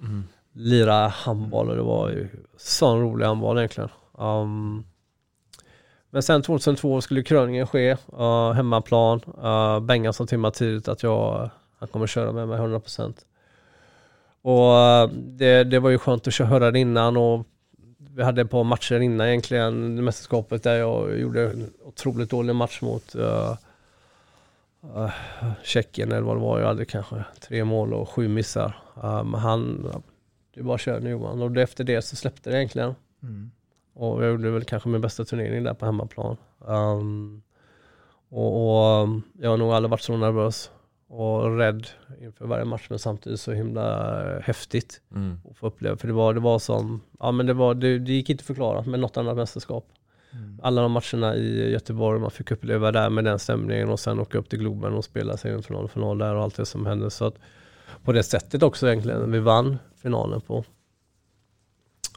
mm 0.00 0.24
lirade 0.56 1.08
handboll 1.08 1.70
och 1.70 1.76
det 1.76 1.82
var 1.82 2.08
ju 2.08 2.28
sån 2.56 3.00
rolig 3.00 3.26
handboll 3.26 3.58
egentligen. 3.58 3.90
Um, 4.12 4.84
men 6.10 6.22
sen 6.22 6.42
2002 6.42 7.00
skulle 7.00 7.22
kröningen 7.22 7.66
ske, 7.66 7.96
uh, 8.18 8.52
hemmaplan. 8.52 9.20
Uh, 9.44 9.80
Bengan 9.80 10.12
sa 10.12 10.26
till 10.26 10.38
mig 10.38 10.52
tidigt 10.52 10.88
att 10.88 11.02
jag, 11.02 11.50
han 11.78 11.88
kommer 11.88 12.06
köra 12.06 12.32
med 12.32 12.48
mig 12.48 12.60
100%. 12.60 13.14
Och 14.42 14.72
uh, 14.72 15.16
det, 15.16 15.64
det 15.64 15.78
var 15.78 15.90
ju 15.90 15.98
skönt 15.98 16.28
att 16.28 16.34
höra 16.34 16.70
det 16.70 16.78
innan 16.78 17.16
och 17.16 17.46
vi 18.16 18.22
hade 18.22 18.42
ett 18.42 18.50
par 18.50 18.64
matcher 18.64 19.00
innan 19.00 19.26
egentligen 19.26 20.04
mästerskapet 20.04 20.62
där 20.62 20.76
jag 20.76 21.18
gjorde 21.18 21.50
en 21.50 21.72
otroligt 21.84 22.30
dålig 22.30 22.54
match 22.54 22.82
mot 22.82 23.16
uh, 23.16 23.54
uh, 24.96 25.10
Tjeckien 25.64 26.12
eller 26.12 26.22
vad 26.22 26.36
det 26.36 26.40
var. 26.40 26.60
Jag 26.60 26.66
hade 26.66 26.84
kanske 26.84 27.24
tre 27.40 27.64
mål 27.64 27.94
och 27.94 28.08
sju 28.08 28.28
missar. 28.28 28.76
Um, 28.94 29.30
men 29.30 29.40
han, 29.40 29.88
det 30.56 30.62
bara 30.62 30.78
kör 30.78 31.00
nu 31.00 31.10
Johan. 31.10 31.42
Och 31.42 31.56
efter 31.56 31.84
det 31.84 32.02
så 32.02 32.16
släppte 32.16 32.50
det 32.50 32.56
egentligen. 32.56 32.94
Mm. 33.22 33.50
Och 33.94 34.24
jag 34.24 34.30
gjorde 34.30 34.50
väl 34.50 34.64
kanske 34.64 34.88
min 34.88 35.00
bästa 35.00 35.24
turnering 35.24 35.64
där 35.64 35.74
på 35.74 35.86
hemmaplan. 35.86 36.36
Um, 36.58 37.42
och, 38.28 38.62
och, 38.62 39.08
jag 39.40 39.50
har 39.50 39.56
nog 39.56 39.72
aldrig 39.72 39.90
varit 39.90 40.00
så 40.00 40.16
nervös 40.16 40.70
och 41.08 41.56
rädd 41.58 41.86
inför 42.20 42.46
varje 42.46 42.64
match 42.64 42.86
men 42.90 42.98
samtidigt 42.98 43.40
så 43.40 43.52
himla 43.52 44.40
häftigt 44.40 45.00
mm. 45.14 45.38
att 45.50 45.56
få 45.56 45.66
uppleva. 45.66 45.96
För 45.96 46.06
det 46.08 46.14
var, 46.14 46.34
det 46.34 46.40
var 46.40 46.58
som, 46.58 47.00
ja 47.20 47.32
men 47.32 47.46
det, 47.46 47.54
var, 47.54 47.74
det, 47.74 47.98
det 47.98 48.12
gick 48.12 48.30
inte 48.30 48.42
att 48.42 48.46
förklara 48.46 48.82
med 48.82 49.00
något 49.00 49.16
annat 49.16 49.36
mästerskap. 49.36 49.88
Mm. 50.32 50.60
Alla 50.62 50.82
de 50.82 50.92
matcherna 50.92 51.36
i 51.36 51.70
Göteborg 51.72 52.20
man 52.20 52.30
fick 52.30 52.50
uppleva 52.50 52.92
där 52.92 53.10
med 53.10 53.24
den 53.24 53.38
stämningen 53.38 53.88
och 53.88 54.00
sen 54.00 54.20
åka 54.20 54.38
upp 54.38 54.48
till 54.48 54.58
Globen 54.58 54.94
och 54.94 55.04
spela 55.04 55.36
semifinal 55.36 55.84
och 55.84 55.90
final 55.90 56.18
där 56.18 56.34
och 56.34 56.42
allt 56.42 56.56
det 56.56 56.66
som 56.66 56.86
hände. 56.86 57.10
Så 57.10 57.24
att 57.24 57.34
på 58.04 58.12
det 58.12 58.22
sättet 58.22 58.62
också 58.62 58.88
egentligen, 58.88 59.32
vi 59.32 59.38
vann 59.38 59.78
finalen 60.02 60.40
på. 60.40 60.64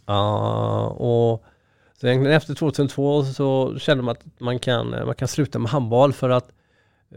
Uh, 0.09 0.85
och 0.85 1.43
så 1.93 2.07
egentligen 2.07 2.37
efter 2.37 2.53
2002 2.55 3.23
så 3.23 3.79
kände 3.79 4.03
man 4.03 4.11
att 4.11 4.39
man 4.39 4.59
kan, 4.59 4.89
man 4.89 5.15
kan 5.15 5.27
sluta 5.27 5.59
med 5.59 5.71
handboll 5.71 6.13
för 6.13 6.29
att 6.29 6.51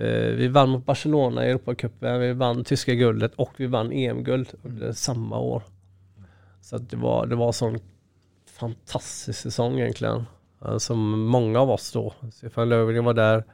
uh, 0.01 0.35
vi 0.37 0.49
vann 0.49 0.69
mot 0.69 0.87
Barcelona 0.87 1.47
i 1.47 1.51
Europacupen, 1.51 2.21
vi 2.21 2.33
vann 2.33 2.65
tyska 2.65 2.95
guldet 2.95 3.35
och 3.35 3.51
vi 3.57 3.67
vann 3.67 3.93
EM-guld 3.93 4.49
under 4.63 4.93
samma 4.93 5.39
år. 5.39 5.63
Så 6.61 6.79
det 6.79 6.97
var, 6.97 7.27
det 7.27 7.37
var 7.37 7.47
en 7.47 7.53
sån 7.53 7.79
fantastisk 8.47 9.41
säsong 9.41 9.81
egentligen. 9.81 10.25
Uh, 10.65 10.79
som 10.79 11.21
många 11.21 11.61
av 11.61 11.71
oss 11.71 11.93
då, 11.93 12.15
Stefan 12.33 12.69
Löfgren 12.69 13.05
var 13.05 13.15
där, 13.15 13.45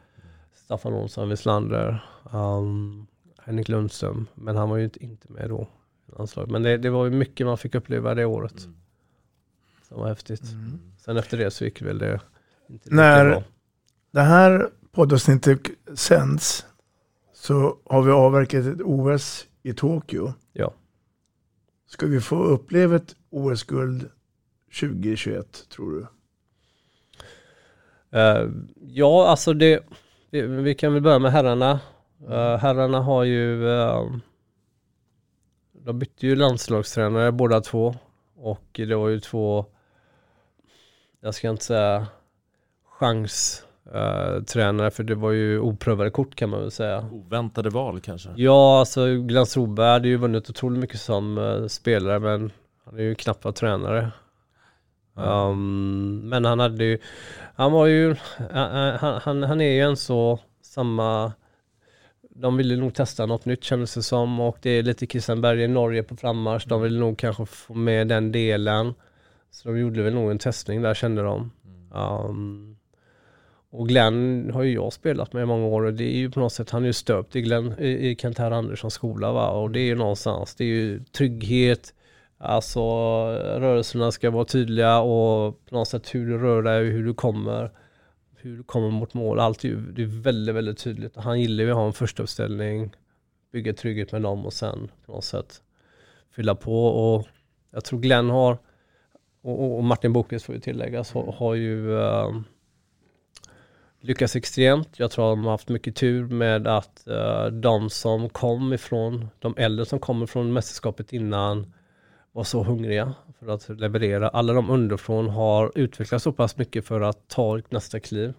Staffan 0.55 0.95
Olsson, 0.95 1.29
Wislander, 1.29 2.05
um, 2.33 2.41
ehm, 2.41 3.07
Henrik 3.49 3.69
Lundström, 3.69 4.27
men 4.35 4.57
han 4.57 4.71
var 4.71 4.77
ju 4.77 4.91
inte 5.01 5.33
med 5.33 5.49
då. 5.49 5.69
Men 6.49 6.63
det, 6.63 6.77
det 6.77 6.91
var 6.91 7.05
ju 7.05 7.11
mycket 7.11 7.47
man 7.47 7.59
fick 7.59 7.75
uppleva 7.75 8.15
det 8.15 8.25
året. 8.25 8.65
Mm. 8.65 8.77
Som 9.89 10.01
var 10.01 10.09
häftigt. 10.09 10.53
Mm. 10.53 10.81
Sen 10.99 11.17
efter 11.17 11.39
det 11.39 11.51
så 11.51 11.65
gick 11.65 11.83
väl 11.83 11.99
det 11.99 12.21
inte 12.69 12.95
När 12.95 13.31
bra. 13.31 13.43
det 14.11 14.21
här 14.21 14.71
poddavsnittet 14.93 15.61
sänds 15.95 16.67
så 17.33 17.79
har 17.85 18.03
vi 18.03 18.11
avverkat 18.11 18.65
ett 18.67 18.81
OS 18.81 19.47
i 19.63 19.73
Tokyo. 19.73 20.33
Ja. 20.53 20.75
Ska 21.87 22.07
vi 22.07 22.21
få 22.21 22.45
uppleva 22.45 22.97
ett 22.97 23.17
OS-guld 23.31 24.11
2021 24.81 25.69
tror 25.69 25.91
du? 25.91 26.07
Uh, 28.19 28.51
ja, 28.81 29.29
alltså 29.29 29.53
det, 29.53 29.85
vi, 30.31 30.43
vi, 30.43 30.75
kan 30.75 30.93
väl 30.93 31.03
börja 31.03 31.19
med 31.19 31.33
herrarna. 31.33 31.81
Uh, 32.23 32.57
herrarna 32.57 33.01
har 33.01 33.25
ju, 33.25 33.63
uh, 33.63 34.17
de 35.73 35.99
bytte 35.99 36.27
ju 36.27 36.37
landslagstränare 36.37 37.33
båda 37.33 37.61
två 37.61 37.95
och 38.37 38.67
det 38.73 38.95
var 38.95 39.09
ju 39.09 39.21
två, 39.21 39.67
jag 41.21 41.35
ska 41.35 41.51
inte 41.51 41.65
säga 41.65 42.07
chans 42.85 43.65
uh, 43.95 44.43
tränare 44.43 44.91
för 44.91 45.05
det 45.05 45.15
var 45.15 45.31
ju 45.31 45.61
oprövade 45.61 46.11
kort 46.11 46.35
kan 46.35 46.51
man 46.51 46.61
väl 46.61 46.71
säga. 46.71 47.09
Oväntade 47.13 47.71
val 47.71 48.01
kanske? 48.01 48.29
Ja, 48.37 48.79
alltså 48.79 49.07
Glenn 49.07 49.47
Stroberg 49.47 49.89
hade 49.89 50.09
ju 50.09 50.17
vunnit 50.17 50.51
otroligt 50.51 50.81
mycket 50.81 51.01
som 51.01 51.39
uh, 51.39 51.67
spelare 51.67 52.19
men 52.19 52.53
han 52.85 52.99
är 52.99 53.03
ju 53.03 53.15
knappt 53.15 53.45
var 53.45 53.53
tränare. 53.53 54.11
Um, 55.15 56.29
men 56.29 56.45
han 56.45 56.61
hade 56.61 56.85
ju, 56.85 56.99
han 57.55 57.73
var 57.73 57.87
ju, 57.87 58.11
uh, 58.11 58.17
han, 58.51 59.21
han, 59.23 59.43
han 59.43 59.61
är 59.61 59.73
ju 59.73 59.81
en 59.81 59.97
så 59.97 60.39
samma 60.63 61.33
de 62.41 62.57
ville 62.57 62.77
nog 62.77 62.95
testa 62.95 63.27
något 63.27 63.45
nytt 63.45 63.65
kändes 63.65 63.95
det 63.95 64.03
som. 64.03 64.41
Och 64.41 64.59
det 64.63 64.71
är 64.71 64.83
lite 64.83 65.07
Christian 65.07 65.41
Berg 65.41 65.63
i 65.63 65.69
Norge 65.69 66.03
på 66.03 66.17
frammarsch. 66.17 66.67
De 66.67 66.83
ville 66.83 66.99
nog 66.99 67.19
kanske 67.19 67.47
få 67.47 67.75
med 67.75 68.09
den 68.09 68.33
delen. 68.33 68.95
Så 69.51 69.69
de 69.69 69.79
gjorde 69.79 70.03
väl 70.03 70.15
nog 70.15 70.31
en 70.31 70.39
testning 70.39 70.83
där 70.83 70.95
kände 70.95 71.23
de. 71.23 71.51
Um, 71.95 72.77
och 73.71 73.89
Glenn 73.89 74.51
har 74.55 74.63
ju 74.63 74.75
jag 74.75 74.93
spelat 74.93 75.33
med 75.33 75.43
i 75.43 75.47
många 75.47 75.67
år. 75.67 75.83
Och 75.83 75.95
det 75.95 76.05
är 76.05 76.19
ju 76.19 76.31
på 76.31 76.41
något 76.41 76.53
sätt, 76.53 76.71
han 76.71 76.83
är 76.83 76.87
ju 76.87 76.93
stöpt 76.93 77.37
i, 77.37 77.41
Glenn, 77.43 77.75
i, 77.79 78.11
i 78.11 78.17
Kent 78.17 78.41
Anderssons 78.41 78.95
skola 78.95 79.33
va. 79.33 79.51
Och 79.51 79.71
det 79.71 79.81
är 79.81 79.87
ju 79.87 79.95
någonstans, 79.95 80.55
det 80.55 80.65
är 80.65 80.69
ju 80.69 81.05
trygghet, 81.05 81.95
alltså 82.39 82.81
rörelserna 83.35 84.13
ska 84.13 84.31
vara 84.31 84.45
tydliga 84.45 85.01
och 85.01 85.67
på 85.67 85.75
något 85.75 85.89
sätt 85.89 86.15
hur 86.15 86.27
du 86.27 86.39
rör 86.39 86.63
dig, 86.63 86.85
hur 86.85 87.05
du 87.05 87.15
kommer, 87.15 87.71
hur 88.41 88.57
du 88.57 88.63
kommer 88.63 88.91
mot 88.91 89.15
mål, 89.15 89.41
allt 89.41 89.65
är 89.65 89.69
ju 89.69 89.93
det 89.93 90.03
är 90.03 90.23
väldigt, 90.23 90.55
väldigt 90.55 90.79
tydligt. 90.79 91.17
Han 91.17 91.41
gillar 91.41 91.65
ju 91.65 91.71
att 91.71 91.77
ha 91.77 91.87
en 91.87 91.93
första 91.93 92.23
uppställning, 92.23 92.97
bygga 93.53 93.73
trygghet 93.73 94.13
med 94.13 94.23
dem 94.23 94.47
och 94.47 94.53
sen 94.53 94.91
på 95.07 95.13
något 95.13 95.25
sätt 95.25 95.63
fylla 96.31 96.55
på 96.55 96.87
och 96.87 97.27
jag 97.71 97.85
tror 97.85 98.01
Glenn 98.01 98.31
har, 98.31 98.59
och, 99.43 99.77
och 99.77 99.85
Martin 99.85 100.13
Bokes 100.13 100.45
får 100.45 100.55
ju 100.55 100.61
tilläggas, 100.61 101.13
har, 101.13 101.33
har 101.33 101.55
ju 101.55 101.89
uh, 101.89 102.41
lyckas 104.01 104.37
extremt. 104.37 104.99
Jag 104.99 105.11
tror 105.11 105.33
att 105.33 105.37
de 105.37 105.45
har 105.45 105.51
haft 105.51 105.69
mycket 105.69 105.97
tur 105.97 106.27
med 106.27 106.67
att 106.67 107.05
uh, 107.09 107.47
de 107.47 107.91
som 107.91 108.29
kom 108.29 108.73
ifrån, 108.73 109.29
de 109.39 109.55
äldre 109.57 109.87
som 109.87 109.99
kommer 109.99 110.27
från 110.27 110.53
mästerskapet 110.53 111.13
innan 111.13 111.73
var 112.33 112.45
så 112.45 112.63
hungriga 112.63 113.15
för 113.39 113.49
att 113.49 113.69
leverera. 113.69 114.29
Alla 114.29 114.53
de 114.53 114.71
underifrån 114.71 115.29
har 115.29 115.73
utvecklats 115.75 116.25
så 116.25 116.33
pass 116.33 116.57
mycket 116.57 116.85
för 116.85 117.01
att 117.01 117.29
ta 117.29 117.61
nästa 117.69 118.01
kliv 118.01 118.35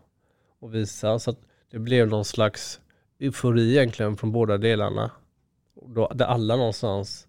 och 0.60 0.76
visa. 0.76 1.20
Så 1.20 1.32
att 1.32 1.40
det 1.72 1.80
blev 1.80 2.08
någon 2.08 2.26
slags 2.26 2.82
eufori 3.20 3.72
egentligen 3.72 4.18
från 4.18 4.32
båda 4.32 4.58
delarna. 4.58 5.12
Då, 5.86 6.12
där 6.16 6.26
alla 6.26 6.56
någonstans 6.56 7.28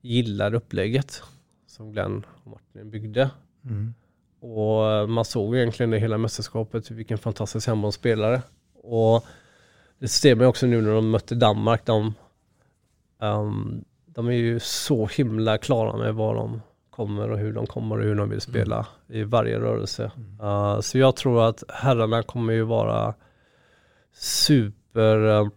gillade 0.00 0.56
upplägget 0.56 1.22
som 1.66 1.92
Glenn 1.92 2.26
och 2.44 2.50
Martin 2.50 2.90
byggde. 2.90 3.30
Mm. 3.64 3.94
Och 4.40 5.08
man 5.08 5.24
såg 5.24 5.56
egentligen 5.56 5.90
det 5.90 5.98
hela 5.98 6.18
mästerskapet, 6.18 6.90
vilken 6.90 7.18
fantastisk 7.18 7.68
handbollsspelare. 7.68 8.42
Och 8.74 9.24
det 9.98 10.08
ser 10.08 10.34
man 10.34 10.46
också 10.46 10.66
nu 10.66 10.82
när 10.82 10.94
de 10.94 11.10
mötte 11.10 11.34
Danmark. 11.34 11.86
De, 11.86 12.14
um, 13.18 13.84
de 14.14 14.28
är 14.28 14.32
ju 14.32 14.60
så 14.60 15.06
himla 15.06 15.58
klara 15.58 15.96
med 15.96 16.14
vad 16.14 16.36
de 16.36 16.60
kommer 16.90 17.30
och 17.30 17.38
hur 17.38 17.52
de 17.52 17.66
kommer 17.66 17.98
och 17.98 18.04
hur 18.04 18.14
de 18.14 18.30
vill 18.30 18.40
spela 18.40 18.76
mm. 18.76 19.20
i 19.20 19.24
varje 19.24 19.60
rörelse. 19.60 20.10
Mm. 20.16 20.40
Uh, 20.40 20.80
så 20.80 20.98
jag 20.98 21.16
tror 21.16 21.48
att 21.48 21.64
herrarna 21.68 22.22
kommer 22.22 22.52
ju 22.52 22.62
vara 22.62 23.14
super 24.12 25.16
uh, 25.16 25.48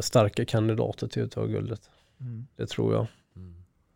starka 0.00 0.44
kandidater 0.44 1.08
till 1.08 1.24
att 1.24 1.30
ta 1.30 1.44
guldet. 1.44 1.90
Mm. 2.20 2.46
Det 2.56 2.66
tror 2.66 2.94
jag. 2.94 3.06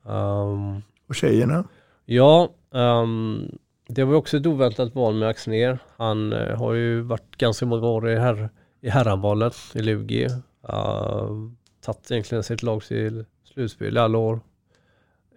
Um, 0.03 0.83
och 1.09 1.14
tjejerna? 1.14 1.64
Ja, 2.05 2.49
um, 2.71 3.59
det 3.89 4.05
var 4.05 4.14
också 4.14 4.37
ett 4.37 4.47
oväntat 4.47 4.95
val 4.95 5.14
med 5.14 5.29
Axner. 5.29 5.79
Han 5.97 6.33
uh, 6.33 6.57
har 6.57 6.75
ju 6.75 7.01
varit 7.01 7.37
ganska 7.37 7.66
många 7.66 7.87
år 7.87 8.11
i, 8.11 8.16
herr, 8.16 8.51
i 8.81 8.89
herrhandbollen 8.89 9.51
i 9.75 9.83
Lugi. 9.83 10.27
Uh, 10.73 11.51
tagit 11.81 12.11
egentligen 12.11 12.45
sitt 12.45 12.62
lag 12.62 12.83
till 12.83 13.24
slutspel 13.45 13.97
i 13.97 14.01
alla 14.01 14.18
år. 14.18 14.41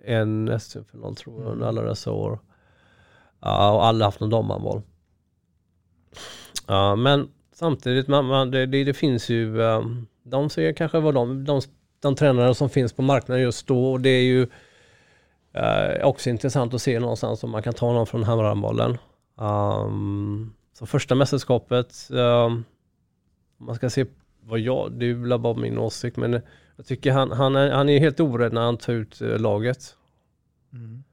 En 0.06 0.60
SM-final 0.60 1.16
tror 1.16 1.44
jag 1.44 1.52
under 1.52 1.68
alla 1.68 1.82
dessa 1.82 2.12
år. 2.12 2.32
Uh, 3.46 3.70
och 3.70 3.86
aldrig 3.86 4.06
haft 4.06 4.20
någon 4.20 4.30
damhandboll. 4.30 4.82
Uh, 6.70 6.96
men 6.96 7.30
samtidigt, 7.54 8.08
man, 8.08 8.26
man, 8.26 8.52
det, 8.52 8.66
det, 8.66 8.84
det, 8.84 8.94
finns 8.94 9.30
ju, 9.30 9.58
um, 9.58 10.08
de 10.24 10.50
ser 10.50 10.74
kanske 10.74 11.00
vad 11.00 11.14
de, 11.14 11.46
de, 11.46 11.62
de 12.00 12.16
tränare 12.16 12.56
som 12.56 12.70
finns 12.70 12.94
på 12.94 13.02
marknaden 13.02 13.44
just 13.44 13.68
då 13.68 13.92
och 13.92 14.02
det 14.02 14.10
är 14.10 14.24
ju 14.24 14.48
Uh, 15.58 16.06
också 16.06 16.30
intressant 16.30 16.74
att 16.74 16.82
se 16.82 17.00
någonstans 17.00 17.44
om 17.44 17.50
man 17.50 17.64
kan 17.64 17.74
ta 17.74 17.94
någon 17.94 18.08
från 18.08 18.24
handbollen. 18.24 18.98
Um, 19.36 20.54
Så 20.74 20.86
första 20.86 21.16
mästerskapet, 21.16 22.10
eh, 22.12 22.44
om 22.46 22.66
man 23.58 23.76
ska 23.76 23.90
se 23.90 24.06
vad 24.44 24.60
jag, 24.60 24.92
det 24.92 25.06
är 25.06 25.14
väl 25.14 25.40
bara 25.40 25.54
min 25.54 25.78
åsikt, 25.78 26.18
men 26.18 26.42
jag 26.76 26.86
tycker 26.86 27.12
han, 27.12 27.32
han, 27.32 27.56
är, 27.56 27.72
han 27.72 27.90
är 27.90 28.00
helt 28.00 28.20
orädd 28.20 28.54
när 28.54 28.62
han 28.62 28.78
tar 28.78 28.94
ut 28.94 29.22
eh, 29.22 29.40
laget. 29.40 29.96
Mm. 30.74 31.04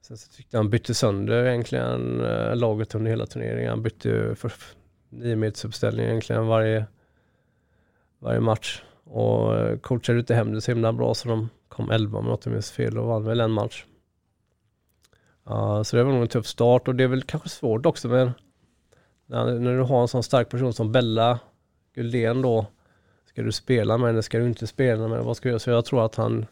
Sen 0.00 0.18
så 0.18 0.32
tyckte 0.32 0.56
han 0.56 0.70
bytte 0.70 0.94
sönder 0.94 1.44
egentligen 1.44 2.24
eh, 2.24 2.56
laget 2.56 2.94
under 2.94 3.10
hela 3.10 3.26
turneringen. 3.26 3.70
Han 3.70 3.82
bytte 3.82 4.34
för 4.34 4.52
nio 5.08 5.36
meters 5.36 5.64
uppställning 5.64 6.06
egentligen 6.06 6.46
varje, 6.46 6.86
varje 8.18 8.40
match. 8.40 8.82
Och 9.04 9.56
eh, 9.56 9.78
coachade 9.78 10.18
inte 10.18 10.34
hem 10.34 10.52
det 10.52 10.60
så 10.60 10.70
himla 10.70 10.92
bra 10.92 11.14
så 11.14 11.28
de 11.28 11.48
kom 11.68 11.90
11 11.90 12.18
om 12.18 12.26
jag 12.26 12.34
inte 12.34 12.50
minns 12.50 12.70
fel 12.70 12.98
och 12.98 13.06
vann 13.06 13.24
väl 13.24 13.40
en 13.40 13.50
match. 13.50 13.84
Uh, 15.50 15.82
så 15.82 15.96
det 15.96 16.04
var 16.04 16.12
nog 16.12 16.22
en 16.22 16.28
tuff 16.28 16.46
start 16.46 16.88
och 16.88 16.94
det 16.94 17.04
är 17.04 17.08
väl 17.08 17.22
kanske 17.22 17.48
svårt 17.48 17.86
också 17.86 18.08
men 18.08 18.30
när, 19.26 19.58
när 19.58 19.76
du 19.76 19.82
har 19.82 20.00
en 20.00 20.08
sån 20.08 20.22
stark 20.22 20.48
person 20.48 20.72
som 20.72 20.92
Bella 20.92 21.38
Guldén 21.98 22.42
då 22.42 22.66
Ska 23.38 23.44
du 23.44 23.52
spela 23.52 23.98
med 23.98 24.06
henne? 24.06 24.22
Ska 24.22 24.38
du 24.38 24.46
inte 24.46 24.66
spela 24.66 25.08
med? 25.08 25.24
Vad 25.24 25.36
ska 25.36 25.48
jag 25.48 25.52
göra? 25.52 25.58
Så 25.58 25.70
jag 25.70 25.84
tror 25.84 26.04
att 26.04 26.14
han, 26.14 26.46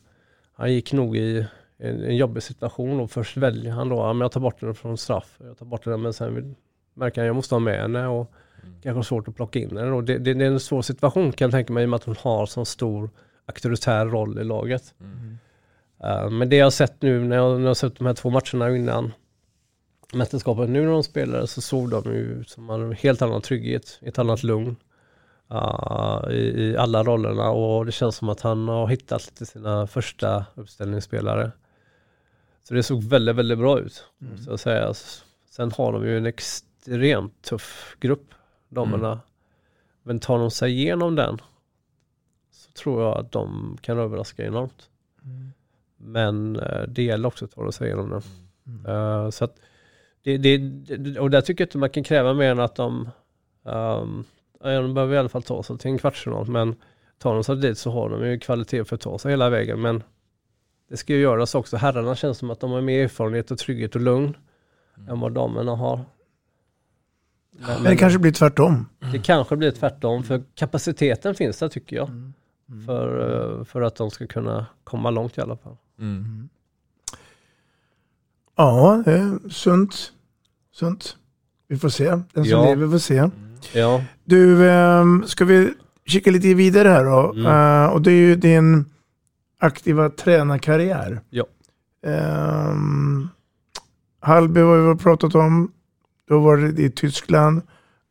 han 0.52 0.72
gick 0.72 0.92
nog 0.92 1.16
i 1.16 1.46
en, 1.78 2.04
en 2.04 2.16
jobbig 2.16 2.42
situation 2.42 3.00
och 3.00 3.10
först 3.10 3.36
väljer 3.36 3.72
han 3.72 3.88
då, 3.88 3.96
ja, 3.96 4.12
men 4.12 4.20
jag 4.20 4.32
tar 4.32 4.40
bort 4.40 4.60
den 4.60 4.74
från 4.74 4.98
straff. 4.98 5.38
Jag 5.44 5.58
tar 5.58 5.66
bort 5.66 5.84
den 5.84 6.02
men 6.02 6.12
sen 6.12 6.34
vill, 6.34 6.54
märker 6.94 7.20
han 7.20 7.26
jag 7.26 7.36
måste 7.36 7.54
ha 7.54 7.60
med 7.60 7.80
henne 7.80 8.06
och 8.06 8.32
mm. 8.62 8.74
kanske 8.82 9.08
svårt 9.08 9.28
att 9.28 9.36
plocka 9.36 9.58
in 9.58 9.76
henne. 9.76 10.02
Det, 10.02 10.18
det, 10.18 10.34
det, 10.34 10.44
är 10.44 10.50
en 10.50 10.60
svår 10.60 10.82
situation 10.82 11.32
kan 11.32 11.46
jag 11.46 11.52
tänka 11.52 11.72
mig 11.72 11.82
i 11.82 11.86
och 11.86 11.90
med 11.90 11.96
att 11.96 12.04
hon 12.04 12.16
har 12.18 12.46
så 12.46 12.64
stor 12.64 13.10
auktoritär 13.46 14.06
roll 14.06 14.38
i 14.38 14.44
laget. 14.44 14.94
Mm. 15.00 15.38
Uh, 16.04 16.30
men 16.30 16.48
det 16.48 16.56
jag 16.56 16.66
har 16.66 16.70
sett 16.70 17.02
nu 17.02 17.24
när 17.24 17.36
jag, 17.36 17.54
när 17.56 17.60
jag 17.60 17.70
har 17.70 17.74
sett 17.74 17.98
de 17.98 18.06
här 18.06 18.14
två 18.14 18.30
matcherna 18.30 18.76
innan 18.76 19.12
mästerskapet, 20.12 20.70
nu 20.70 20.84
när 20.84 20.92
de 20.92 21.02
spelade 21.02 21.46
så 21.46 21.60
såg 21.60 21.90
de 21.90 22.04
ju 22.04 22.44
som 22.44 22.70
en 22.70 22.92
helt 22.92 23.22
annan 23.22 23.42
trygghet, 23.42 23.98
ett 24.02 24.18
annat 24.18 24.42
lugn 24.42 24.76
uh, 25.52 26.30
i, 26.30 26.36
i, 26.36 26.76
alla 26.76 27.02
rollerna 27.02 27.50
och 27.50 27.86
det 27.86 27.92
känns 27.92 28.16
som 28.16 28.28
att 28.28 28.40
han 28.40 28.68
har 28.68 28.86
hittat 28.88 29.26
lite 29.26 29.46
sina 29.46 29.86
första 29.86 30.46
uppställningsspelare. 30.54 31.52
Så 32.62 32.74
det 32.74 32.82
såg 32.82 33.04
väldigt, 33.04 33.36
väldigt 33.36 33.58
bra 33.58 33.80
ut. 33.80 34.04
Mm. 34.20 34.38
Så 34.38 34.52
att 34.52 34.60
säga. 34.60 34.94
Sen 35.50 35.72
har 35.72 35.92
de 35.92 36.04
ju 36.04 36.16
en 36.18 36.26
extremt 36.26 37.42
tuff 37.42 37.96
grupp, 38.00 38.34
damerna. 38.68 39.12
Mm. 39.12 39.18
Men 40.02 40.20
tar 40.20 40.38
de 40.38 40.50
sig 40.50 40.72
igenom 40.72 41.14
den 41.14 41.38
så 42.50 42.72
tror 42.72 43.02
jag 43.02 43.16
att 43.18 43.32
de 43.32 43.76
kan 43.80 43.98
överraska 43.98 44.46
enormt. 44.46 44.90
Mm. 45.24 45.52
Men 45.96 46.56
uh, 46.56 46.88
det 46.88 47.02
gäller 47.02 47.28
också 47.28 47.44
att 47.44 47.50
ta 47.50 47.72
sig 47.72 47.86
igenom 47.86 48.10
den. 48.10 48.22
Uh, 48.94 49.30
så 49.30 49.44
att 49.44 49.58
det, 50.22 50.38
det, 50.38 51.18
och 51.18 51.30
där 51.30 51.40
tycker 51.40 51.62
jag 51.62 51.66
inte 51.66 51.78
man 51.78 51.90
kan 51.90 52.04
kräva 52.04 52.34
mer 52.34 52.50
än 52.50 52.60
att 52.60 52.74
de 52.74 53.10
um, 53.62 54.24
de 54.74 54.94
behöver 54.94 55.14
i 55.14 55.18
alla 55.18 55.28
fall 55.28 55.42
ta 55.42 55.62
sig 55.62 55.78
till 55.78 55.90
en 55.90 55.98
kvartsfinal, 55.98 56.48
men 56.48 56.76
tar 57.18 57.34
de 57.34 57.44
sig 57.44 57.56
dit 57.56 57.78
så 57.78 57.90
har 57.90 58.10
de 58.10 58.26
ju 58.26 58.38
kvalitet 58.38 58.84
för 58.84 58.94
att 58.94 59.00
ta 59.00 59.18
sig 59.18 59.30
hela 59.30 59.50
vägen. 59.50 59.80
Men 59.80 60.02
det 60.88 60.96
ska 60.96 61.12
ju 61.12 61.20
göras 61.20 61.54
också. 61.54 61.76
Herrarna 61.76 62.16
känns 62.16 62.38
som 62.38 62.50
att 62.50 62.60
de 62.60 62.70
har 62.70 62.80
mer 62.80 63.04
erfarenhet 63.04 63.50
och 63.50 63.58
trygghet 63.58 63.94
och 63.94 64.00
lugn 64.00 64.36
mm. 64.96 65.08
än 65.08 65.20
vad 65.20 65.32
damerna 65.32 65.76
har. 65.76 66.00
Men, 67.50 67.82
men, 67.82 67.84
det 67.84 67.96
kanske 67.96 68.18
blir 68.18 68.32
tvärtom. 68.32 68.88
Det 69.12 69.18
kanske 69.18 69.56
blir 69.56 69.70
tvärtom, 69.70 70.22
för 70.22 70.42
kapaciteten 70.54 71.34
finns 71.34 71.58
där 71.58 71.68
tycker 71.68 71.96
jag. 71.96 72.08
Mm. 72.08 72.32
Mm. 72.70 72.86
För, 72.86 73.58
eh, 73.58 73.64
för 73.64 73.82
att 73.82 73.96
de 73.96 74.10
ska 74.10 74.26
kunna 74.26 74.66
komma 74.84 75.10
långt 75.10 75.38
i 75.38 75.40
alla 75.40 75.56
fall. 75.56 75.76
Mm. 75.98 76.48
Ja, 78.56 79.02
det 79.04 79.12
är 79.12 79.48
sunt. 79.48 80.12
sunt. 80.72 81.16
Vi 81.68 81.76
får 81.76 81.88
se. 81.88 82.04
Den 82.10 82.24
som 82.32 82.44
ja. 82.44 82.64
lever 82.64 82.88
får 82.88 82.98
se. 82.98 83.30
Ja. 83.72 84.04
Du, 84.24 84.70
ehm, 84.70 85.24
ska 85.26 85.44
vi 85.44 85.74
kika 86.06 86.30
lite 86.30 86.54
vidare 86.54 86.88
här 86.88 87.04
då? 87.04 87.32
Mm. 87.32 87.46
Uh, 87.46 87.92
och 87.92 88.02
det 88.02 88.10
är 88.10 88.14
ju 88.14 88.36
din 88.36 88.84
aktiva 89.58 90.10
tränarkarriär. 90.10 91.20
Ja. 91.30 91.46
Um, 92.06 93.28
Hallby 94.20 94.60
har 94.60 94.94
vi 94.94 94.98
pratat 95.02 95.34
om. 95.34 95.72
Du 96.28 96.34
har 96.34 96.40
varit 96.40 96.78
i 96.78 96.90
Tyskland. 96.90 97.62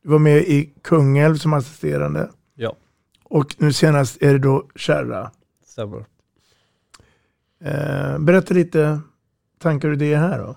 Du 0.02 0.08
var 0.08 0.18
med 0.18 0.38
i 0.38 0.72
Kungälv 0.82 1.36
som 1.36 1.52
assisterande. 1.52 2.30
Ja. 2.54 2.76
Och 3.24 3.54
nu 3.58 3.72
senast 3.72 4.22
är 4.22 4.32
det 4.32 4.38
då 4.38 4.66
Kärra. 4.74 5.30
Stämmer. 5.66 6.04
Uh, 7.64 8.18
berätta 8.18 8.54
lite 8.54 9.00
tankar 9.58 9.88
och 9.88 9.94
idéer 9.94 10.18
här 10.18 10.38
då. 10.38 10.56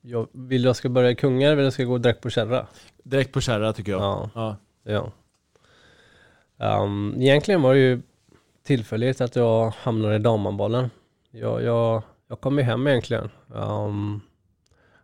Jag 0.00 0.28
vill 0.32 0.64
jag 0.64 0.76
ska 0.76 0.88
börja 0.88 1.10
i 1.10 1.16
Kungälv 1.16 1.60
eller 1.60 1.70
ska 1.70 1.82
jag 1.82 1.88
gå 1.88 1.98
direkt 1.98 2.20
på 2.20 2.30
Kärra? 2.30 2.66
Direkt 3.04 3.32
på 3.32 3.40
kärra 3.40 3.72
tycker 3.72 3.92
jag. 3.92 4.00
Ja. 4.00 4.30
ja. 4.34 4.56
ja. 6.58 6.82
Um, 6.82 7.14
egentligen 7.18 7.62
var 7.62 7.74
det 7.74 7.80
ju 7.80 8.02
tillfälligt 8.62 9.20
att 9.20 9.36
jag 9.36 9.70
hamnade 9.70 10.16
i 10.16 10.18
damhandbollen. 10.18 10.90
Jag, 11.30 11.62
jag, 11.62 12.02
jag 12.28 12.40
kom 12.40 12.58
ju 12.58 12.64
hem 12.64 12.86
egentligen. 12.86 13.30
Um, 13.48 14.20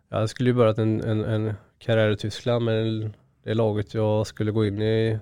jag 0.09 0.29
skulle 0.29 0.49
ju 0.49 0.53
börjat 0.53 0.77
en, 0.77 1.01
en, 1.01 1.25
en 1.25 1.53
karriär 1.79 2.09
i 2.09 2.17
Tyskland 2.17 2.65
men 2.65 3.13
det 3.43 3.53
laget 3.53 3.93
jag 3.93 4.27
skulle 4.27 4.51
gå 4.51 4.65
in 4.65 4.81
i 4.81 5.19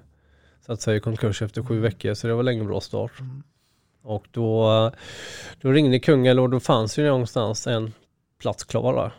satte 0.62 0.82
sig 0.82 0.98
i 0.98 1.00
konkurs 1.00 1.42
efter 1.42 1.64
sju 1.64 1.80
veckor 1.80 2.14
så 2.14 2.28
det 2.28 2.34
var 2.34 2.44
länge 2.44 2.64
bra 2.64 2.82
start. 2.82 3.20
Mm. 3.20 3.44
Och 4.02 4.28
då, 4.32 4.92
då 5.62 5.72
ringde 5.72 6.00
Kungälv 6.00 6.44
och 6.44 6.50
då 6.50 6.60
fanns 6.60 7.00
ju 7.00 7.06
någonstans 7.06 7.68
en 7.68 7.94
plats 8.40 8.64
klar 8.64 8.94
där. 8.94 9.10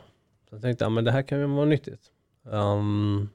Så 0.49 0.55
jag 0.55 0.63
tänkte, 0.63 0.85
ja 0.85 0.89
men 0.89 1.05
det 1.05 1.13
här 1.13 1.23
kan 1.23 1.39
ju 1.39 1.47
vara 1.47 1.65
nyttigt. 1.65 2.01
Um, 2.43 3.29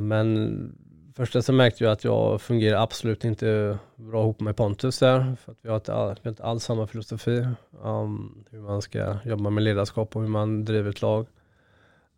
men 0.00 0.72
först 1.16 1.44
så 1.44 1.52
märkte 1.52 1.84
jag 1.84 1.92
att 1.92 2.04
jag 2.04 2.40
fungerar 2.40 2.82
absolut 2.82 3.24
inte 3.24 3.78
bra 3.96 4.22
ihop 4.22 4.40
med 4.40 4.56
Pontus 4.56 4.98
där. 4.98 5.36
För 5.44 5.52
att 5.52 5.58
vi 5.62 5.68
har 5.68 5.76
inte, 5.76 5.94
all, 5.94 6.20
inte 6.24 6.44
alls 6.44 6.64
samma 6.64 6.86
filosofi. 6.86 7.46
Um, 7.82 8.44
hur 8.50 8.60
man 8.60 8.82
ska 8.82 9.16
jobba 9.24 9.50
med 9.50 9.62
ledarskap 9.62 10.16
och 10.16 10.22
hur 10.22 10.28
man 10.28 10.64
driver 10.64 10.90
ett 10.90 11.02
lag. 11.02 11.26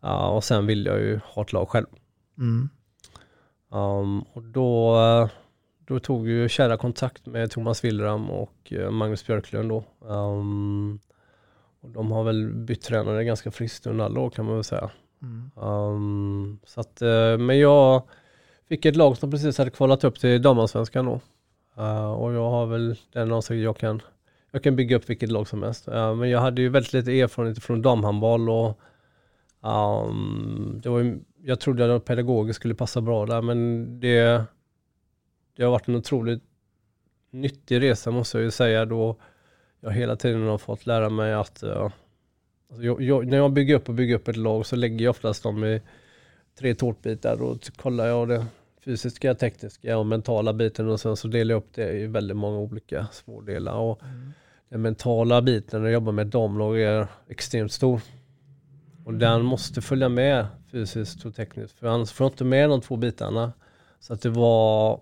Uh, 0.03 0.09
och 0.09 0.43
sen 0.43 0.65
vill 0.65 0.85
jag 0.85 0.99
ju 0.99 1.19
ha 1.23 1.41
ett 1.41 1.53
lag 1.53 1.69
själv. 1.69 1.87
Mm. 2.37 2.69
Um, 3.71 4.21
och 4.21 4.43
då, 4.43 4.97
då 5.85 5.99
tog 5.99 6.27
ju 6.27 6.49
kära 6.49 6.77
kontakt 6.77 7.25
med 7.25 7.51
Thomas 7.51 7.83
Willram 7.83 8.31
och 8.31 8.73
eh, 8.73 8.91
Magnus 8.91 9.27
Björklund 9.27 9.69
då. 9.69 9.83
Um, 10.07 10.99
och 11.81 11.89
de 11.89 12.11
har 12.11 12.23
väl 12.23 12.53
bytt 12.53 12.81
tränare 12.81 13.23
ganska 13.23 13.51
friskt 13.51 13.87
under 13.87 14.05
alla 14.05 14.19
år 14.19 14.29
kan 14.29 14.45
man 14.45 14.55
väl 14.55 14.63
säga. 14.63 14.91
Mm. 15.21 15.51
Um, 15.55 16.59
så 16.65 16.81
att, 16.81 17.01
eh, 17.01 17.37
men 17.37 17.59
jag 17.59 18.03
fick 18.69 18.85
ett 18.85 18.95
lag 18.95 19.17
som 19.17 19.31
precis 19.31 19.57
hade 19.57 19.71
kvalat 19.71 20.03
upp 20.03 20.19
till 20.19 20.41
damallsvenskan 20.41 21.05
då. 21.05 21.21
Uh, 21.77 22.11
och 22.11 22.33
jag 22.33 22.49
har 22.49 22.65
väl 22.65 22.95
den 23.11 23.31
åsikten 23.31 23.61
jag 23.61 23.77
kan, 23.77 24.01
jag 24.51 24.63
kan 24.63 24.75
bygga 24.75 24.97
upp 24.97 25.09
vilket 25.09 25.31
lag 25.31 25.47
som 25.47 25.63
helst. 25.63 25.87
Uh, 25.87 26.15
men 26.15 26.29
jag 26.29 26.39
hade 26.39 26.61
ju 26.61 26.69
väldigt 26.69 26.93
lite 26.93 27.19
erfarenhet 27.19 27.63
från 27.63 27.81
damhandboll 27.81 28.49
och 28.49 28.79
um, 29.61 30.79
det 30.83 30.89
var 30.89 30.99
ju, 30.99 31.19
jag 31.43 31.59
trodde 31.59 31.95
att 31.95 32.05
pedagogiskt 32.05 32.59
skulle 32.59 32.75
passa 32.75 33.01
bra 33.01 33.25
där 33.25 33.41
men 33.41 33.85
det, 33.99 34.43
det 35.55 35.63
har 35.63 35.71
varit 35.71 35.87
en 35.87 35.95
otroligt 35.95 36.43
nyttig 37.31 37.81
resa 37.81 38.11
måste 38.11 38.37
jag 38.37 38.43
ju 38.43 38.51
säga 38.51 38.85
då 38.85 39.15
jag 39.79 39.91
hela 39.91 40.15
tiden 40.15 40.47
har 40.47 40.57
fått 40.57 40.85
lära 40.85 41.09
mig 41.09 41.33
att 41.33 41.63
uh, 41.63 41.89
alltså 42.69 42.83
jag, 42.83 43.01
jag, 43.01 43.27
när 43.27 43.37
jag 43.37 43.53
bygger 43.53 43.75
upp 43.75 43.89
och 43.89 43.95
bygger 43.95 44.15
upp 44.15 44.27
ett 44.27 44.35
lag 44.35 44.65
så 44.65 44.75
lägger 44.75 45.05
jag 45.05 45.09
oftast 45.11 45.43
dem 45.43 45.63
i 45.63 45.81
tre 46.59 46.75
tårtbitar 46.75 47.41
och 47.41 47.57
kollar 47.75 48.07
jag 48.07 48.27
det 48.27 48.45
fysiska, 48.85 49.35
tekniska 49.35 49.97
och 49.97 50.05
mentala 50.05 50.53
biten 50.53 50.89
och 50.89 50.99
sen 50.99 51.17
så 51.17 51.27
delar 51.27 51.55
jag 51.55 51.59
upp 51.59 51.73
det 51.73 51.91
i 51.91 52.07
väldigt 52.07 52.37
många 52.37 52.57
olika 52.57 53.07
smådelar. 53.11 53.73
Och 53.73 54.03
mm. 54.03 54.31
Den 54.69 54.81
mentala 54.81 55.41
biten 55.41 55.81
när 55.81 55.87
jag 55.87 55.93
jobbar 55.93 56.11
med 56.11 56.27
damlag 56.27 56.81
är 56.81 57.07
extremt 57.27 57.71
stor. 57.71 58.01
Och 59.05 59.13
den 59.13 59.45
måste 59.45 59.81
följa 59.81 60.09
med 60.09 60.47
fysiskt 60.71 61.25
och 61.25 61.35
tekniskt 61.35 61.79
för 61.79 61.87
annars 61.87 62.11
får 62.11 62.25
jag 62.25 62.31
inte 62.31 62.43
med 62.43 62.69
de 62.69 62.81
två 62.81 62.95
bitarna. 62.95 63.53
Så 63.99 64.13
att 64.13 64.21
det 64.21 64.29
var 64.29 65.01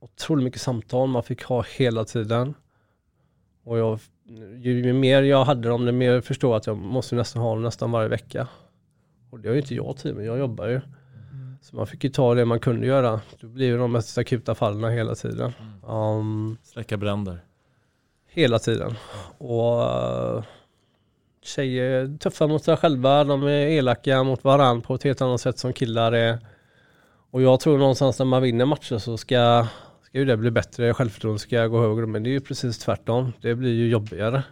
otroligt 0.00 0.44
mycket 0.44 0.60
samtal 0.60 1.08
man 1.08 1.22
fick 1.22 1.42
ha 1.44 1.64
hela 1.76 2.04
tiden. 2.04 2.54
Och 3.64 3.78
jag, 3.78 4.00
ju 4.60 4.92
mer 4.92 5.22
jag 5.22 5.44
hade 5.44 5.68
dem, 5.68 5.84
det 5.84 5.92
mer 5.92 6.20
förstår 6.20 6.50
jag 6.50 6.56
att 6.56 6.66
jag 6.66 6.76
måste 6.76 7.14
nästan 7.14 7.42
ha 7.42 7.54
dem 7.54 7.62
nästan 7.62 7.90
varje 7.90 8.08
vecka. 8.08 8.48
Och 9.30 9.40
det 9.40 9.48
har 9.48 9.54
ju 9.54 9.60
inte 9.60 9.74
jag 9.74 9.96
tid 9.96 10.14
med, 10.14 10.26
jag 10.26 10.38
jobbar 10.38 10.66
ju. 10.66 10.74
Mm. 10.74 11.56
Så 11.62 11.76
man 11.76 11.86
fick 11.86 12.04
ju 12.04 12.10
ta 12.10 12.34
det 12.34 12.44
man 12.44 12.60
kunde 12.60 12.86
göra. 12.86 13.20
Det 13.40 13.46
blir 13.46 13.66
ju 13.66 13.78
de 13.78 13.92
mest 13.92 14.18
akuta 14.18 14.54
fallen 14.54 14.92
hela 14.92 15.14
tiden. 15.14 15.52
Mm. 15.60 15.96
Um, 15.96 16.56
Släcka 16.62 16.96
bränder. 16.96 17.44
Hela 18.28 18.58
tiden. 18.58 18.94
Och 19.38 19.80
uh, 19.80 20.42
tjejer 21.42 21.84
är 21.84 22.18
tuffa 22.18 22.46
mot 22.46 22.64
sig 22.64 22.76
själva, 22.76 23.24
de 23.24 23.42
är 23.42 23.66
elaka 23.66 24.22
mot 24.22 24.44
varandra 24.44 24.86
på 24.86 24.94
ett 24.94 25.02
helt 25.02 25.20
annat 25.20 25.40
sätt 25.40 25.58
som 25.58 25.72
killar 25.72 26.12
är. 26.12 26.38
Och 27.30 27.42
jag 27.42 27.60
tror 27.60 27.78
någonstans 27.78 28.18
när 28.18 28.26
man 28.26 28.42
vinner 28.42 28.66
matcher 28.66 28.98
så 28.98 29.16
ska 29.16 29.66
ska 30.12 30.18
ju 30.18 30.24
det 30.24 30.36
bli 30.36 30.50
bättre, 30.50 30.94
självförtroende 30.94 31.38
ska 31.38 31.66
gå 31.66 31.80
högre, 31.80 32.06
men 32.06 32.22
det 32.22 32.30
är 32.30 32.32
ju 32.32 32.40
precis 32.40 32.78
tvärtom. 32.78 33.32
Det 33.40 33.54
blir 33.54 33.72
ju 33.72 33.88
jobbigare. 33.88 34.44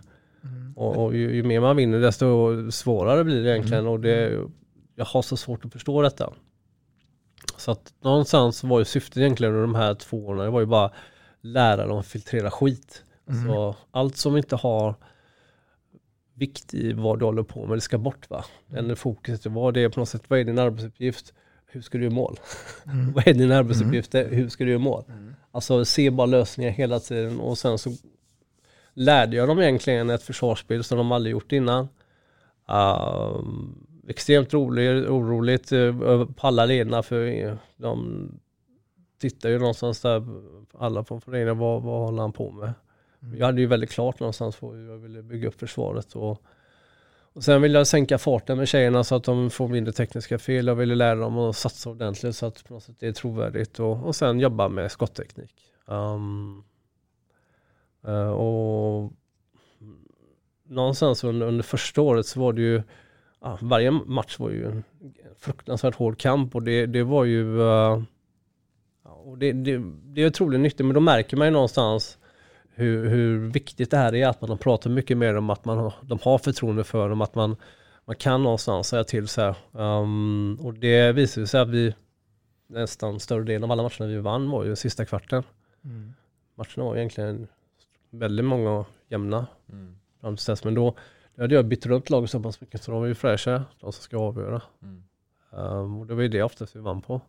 Mm. 0.44 0.72
Och, 0.76 1.04
och 1.04 1.14
ju, 1.14 1.34
ju, 1.34 1.42
mer 1.42 1.60
man 1.60 1.76
vinner 1.76 2.00
desto 2.00 2.70
svårare 2.70 3.24
blir 3.24 3.42
det 3.44 3.50
egentligen. 3.50 3.80
Mm. 3.80 3.92
Och 3.92 4.00
det, 4.00 4.40
jag 4.94 5.04
har 5.04 5.22
så 5.22 5.36
svårt 5.36 5.64
att 5.64 5.72
förstå 5.72 6.02
detta. 6.02 6.32
Så 7.56 7.70
att 7.70 7.92
någonstans 8.00 8.64
var 8.64 8.78
ju 8.78 8.84
syftet 8.84 9.16
egentligen 9.16 9.54
under 9.54 9.62
de 9.62 9.74
här 9.74 9.94
två 9.94 10.26
åren, 10.26 10.38
det 10.38 10.50
var 10.50 10.60
ju 10.60 10.66
bara 10.66 10.90
lära 11.40 11.86
dem 11.86 11.98
att 11.98 12.06
filtrera 12.06 12.50
skit. 12.50 13.04
Mm. 13.28 13.46
Så 13.46 13.76
allt 13.90 14.16
som 14.16 14.36
inte 14.36 14.56
har 14.56 14.94
vikt 16.34 16.74
i 16.74 16.92
vad 16.92 17.18
du 17.18 17.24
håller 17.24 17.42
på 17.42 17.66
med, 17.66 17.76
det 17.76 17.80
ska 17.80 17.98
bort 17.98 18.30
va. 18.30 18.44
Eller 18.74 18.94
fokuset, 18.94 19.46
vad 19.46 19.74
det 19.74 19.80
är 19.80 19.88
på 19.88 20.00
något 20.00 20.08
sätt, 20.08 20.22
vad 20.28 20.38
är 20.38 20.44
din 20.44 20.58
arbetsuppgift? 20.58 21.34
Hur 21.66 21.82
ska 21.82 21.98
du 21.98 22.04
göra 22.04 22.14
mål? 22.14 22.36
Mm. 22.86 23.12
vad 23.14 23.28
är 23.28 23.34
din 23.34 23.52
arbetsuppgift? 23.52 24.14
Hur 24.14 24.48
ska 24.48 24.64
du 24.64 24.70
göra 24.70 24.82
mål? 24.82 25.04
Alltså 25.52 25.84
se 25.84 26.10
bara 26.10 26.26
lösningar 26.26 26.70
hela 26.70 27.00
tiden 27.00 27.40
och 27.40 27.58
sen 27.58 27.78
så 27.78 27.90
lärde 28.94 29.36
jag 29.36 29.48
dem 29.48 29.60
egentligen 29.60 30.10
ett 30.10 30.22
försvarsspel 30.22 30.84
som 30.84 30.98
de 30.98 31.12
aldrig 31.12 31.32
gjort 31.32 31.52
innan. 31.52 31.88
Um, 32.66 33.86
extremt 34.08 34.54
roligt, 34.54 35.08
oroligt 35.08 35.72
uh, 35.72 36.30
på 36.30 36.46
alla 36.46 36.66
lederna 36.66 37.02
för 37.02 37.26
uh, 37.26 37.54
de 37.76 38.28
tittar 39.20 39.48
ju 39.48 39.58
någonstans 39.58 40.00
där, 40.00 40.26
alla 40.78 41.02
på 41.02 41.20
föreningen, 41.20 41.58
vad, 41.58 41.82
vad 41.82 42.00
håller 42.00 42.22
han 42.22 42.32
på 42.32 42.50
med? 42.50 42.72
Jag 43.38 43.46
hade 43.46 43.60
ju 43.60 43.66
väldigt 43.66 43.90
klart 43.90 44.20
någonstans 44.20 44.62
vad 44.62 44.78
jag 44.78 44.98
ville 44.98 45.22
bygga 45.22 45.48
upp 45.48 45.60
försvaret 45.60 46.16
och, 46.16 46.42
och 47.32 47.44
sen 47.44 47.62
ville 47.62 47.78
jag 47.78 47.86
sänka 47.86 48.18
farten 48.18 48.58
med 48.58 48.68
tjejerna 48.68 49.04
så 49.04 49.14
att 49.14 49.24
de 49.24 49.50
får 49.50 49.68
mindre 49.68 49.92
tekniska 49.92 50.38
fel. 50.38 50.66
Jag 50.66 50.74
ville 50.74 50.94
lära 50.94 51.14
dem 51.14 51.38
att 51.38 51.56
satsa 51.56 51.90
ordentligt 51.90 52.36
så 52.36 52.46
att 52.46 52.64
på 52.64 52.74
något 52.74 52.82
sätt 52.82 52.96
det 52.98 53.06
är 53.06 53.12
trovärdigt 53.12 53.80
och, 53.80 54.06
och 54.06 54.16
sen 54.16 54.40
jobba 54.40 54.68
med 54.68 54.92
skottteknik. 54.92 55.54
Um, 55.86 56.64
och 58.36 59.12
någonstans 60.68 61.24
under, 61.24 61.46
under 61.46 61.62
första 61.62 62.00
året 62.00 62.26
så 62.26 62.40
var 62.40 62.52
det 62.52 62.62
ju, 62.62 62.82
ja, 63.40 63.58
varje 63.60 63.90
match 63.90 64.38
var 64.38 64.50
ju 64.50 64.66
en 64.66 64.84
fruktansvärt 65.38 65.94
hård 65.94 66.18
kamp 66.18 66.54
och 66.54 66.62
det, 66.62 66.86
det 66.86 67.02
var 67.02 67.24
ju, 67.24 67.58
uh, 67.58 68.02
och 69.02 69.38
det, 69.38 69.52
det, 69.52 69.82
det 70.02 70.22
är 70.22 70.26
otroligt 70.26 70.60
nyttigt 70.60 70.86
men 70.86 70.94
då 70.94 71.00
märker 71.00 71.36
man 71.36 71.46
ju 71.46 71.50
någonstans 71.50 72.18
hur, 72.80 73.08
hur 73.08 73.50
viktigt 73.50 73.90
det 73.90 73.96
här 73.96 74.14
är 74.14 74.26
att 74.26 74.40
man 74.40 74.58
pratar 74.58 74.90
mycket 74.90 75.16
mer 75.16 75.36
om 75.36 75.50
att 75.50 75.64
man 75.64 75.78
har, 75.78 75.94
de 76.02 76.18
har 76.22 76.38
förtroende 76.38 76.84
för 76.84 77.08
dem, 77.08 77.20
att 77.20 77.34
man, 77.34 77.56
man 78.04 78.16
kan 78.16 78.42
någonstans 78.42 78.88
säga 78.88 79.04
till 79.04 79.28
så 79.28 79.40
här. 79.40 79.54
Um, 79.72 80.58
och 80.60 80.74
det 80.74 81.12
visade 81.12 81.46
sig 81.46 81.60
att 81.60 81.68
vi 81.68 81.94
nästan 82.66 83.20
större 83.20 83.44
delen 83.44 83.64
av 83.64 83.72
alla 83.72 83.82
matcherna 83.82 84.06
vi 84.06 84.18
vann 84.18 84.50
var 84.50 84.64
ju 84.64 84.76
sista 84.76 85.04
kvarten. 85.04 85.42
Mm. 85.84 86.12
Matcherna 86.54 86.84
var 86.84 86.96
egentligen 86.96 87.48
väldigt 88.10 88.46
många 88.46 88.84
jämna 89.08 89.46
Mm. 89.72 89.96
fram 90.20 90.36
till 90.36 90.46
dess. 90.46 90.64
Men 90.64 90.74
då, 90.74 90.94
då 91.34 91.42
hade 91.42 91.54
jag 91.54 91.66
bytt 91.66 91.86
runt 91.86 92.10
laget 92.10 92.30
så 92.30 92.40
pass 92.40 92.60
mycket 92.60 92.82
så 92.82 92.90
de 92.90 93.00
var 93.00 93.06
ju 93.06 93.14
fräscha, 93.14 93.64
de 93.80 93.92
som 93.92 94.02
ska 94.02 94.16
avgöra. 94.18 94.62
Mm. 94.82 95.02
Um, 95.50 96.00
och 96.00 96.06
det 96.06 96.14
var 96.14 96.22
ju 96.22 96.28
det 96.28 96.42
oftast 96.42 96.76
vi 96.76 96.80
vann 96.80 97.02
på. 97.02 97.20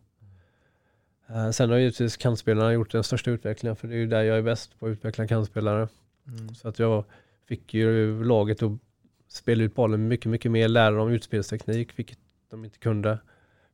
Uh, 1.35 1.51
sen 1.51 1.69
har 1.69 1.77
givetvis 1.77 2.17
kantspelarna 2.17 2.73
gjort 2.73 2.91
den 2.91 3.03
största 3.03 3.31
utvecklingen 3.31 3.75
för 3.75 3.87
det 3.87 3.95
är 3.95 3.97
ju 3.97 4.07
där 4.07 4.21
jag 4.23 4.37
är 4.37 4.41
bäst 4.41 4.79
på 4.79 4.85
att 4.85 4.89
utveckla 4.89 5.27
kantspelare. 5.27 5.87
Mm. 6.27 6.55
Så 6.55 6.67
att 6.67 6.79
jag 6.79 7.03
fick 7.45 7.73
ju 7.73 8.23
laget 8.23 8.63
att 8.63 8.71
spela 9.27 9.63
ut 9.63 9.75
bollen 9.75 10.07
mycket, 10.07 10.25
mycket 10.31 10.51
mer, 10.51 10.67
lära 10.67 10.91
dem 10.95 11.09
utspelsteknik, 11.09 11.99
vilket 11.99 12.19
de 12.49 12.65
inte 12.65 12.77
kunde. 12.79 13.19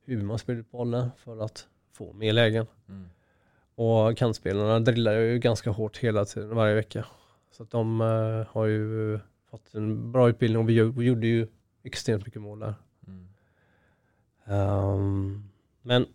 Hur 0.06 0.22
man 0.22 0.40
spelar 0.40 0.60
ut 0.60 0.72
bollen 0.72 1.10
för 1.18 1.46
att 1.46 1.68
få 1.94 2.14
mer 2.14 2.34
lägen. 2.34 2.66
Mm. 2.90 3.10
Och 3.76 4.18
kantspelarna 4.18 4.80
drillar 4.80 5.12
jag 5.12 5.24
ju 5.24 5.40
ganska 5.40 5.70
hårt 5.70 5.98
hela 5.98 6.26
tiden, 6.26 6.56
varje 6.56 6.76
vecka. 6.76 7.06
Så 7.52 7.64
att 7.64 7.72
de 7.72 8.02
eh, 8.02 8.54
har 8.54 8.66
ju 8.66 9.20
fått 9.50 9.74
en 9.74 10.12
bra 10.12 10.30
utbildning 10.30 10.62
och 10.62 10.70
vi, 10.70 10.82
gjo- 10.82 10.98
vi 10.98 11.06
gjorde 11.06 11.28
ju 11.28 11.48
extremt 11.84 12.26
mycket 12.26 12.42
mål 12.42 12.60
där. 12.60 12.74
Mm. 13.08 13.28
Ehm, 14.46 15.50
men 15.82 16.06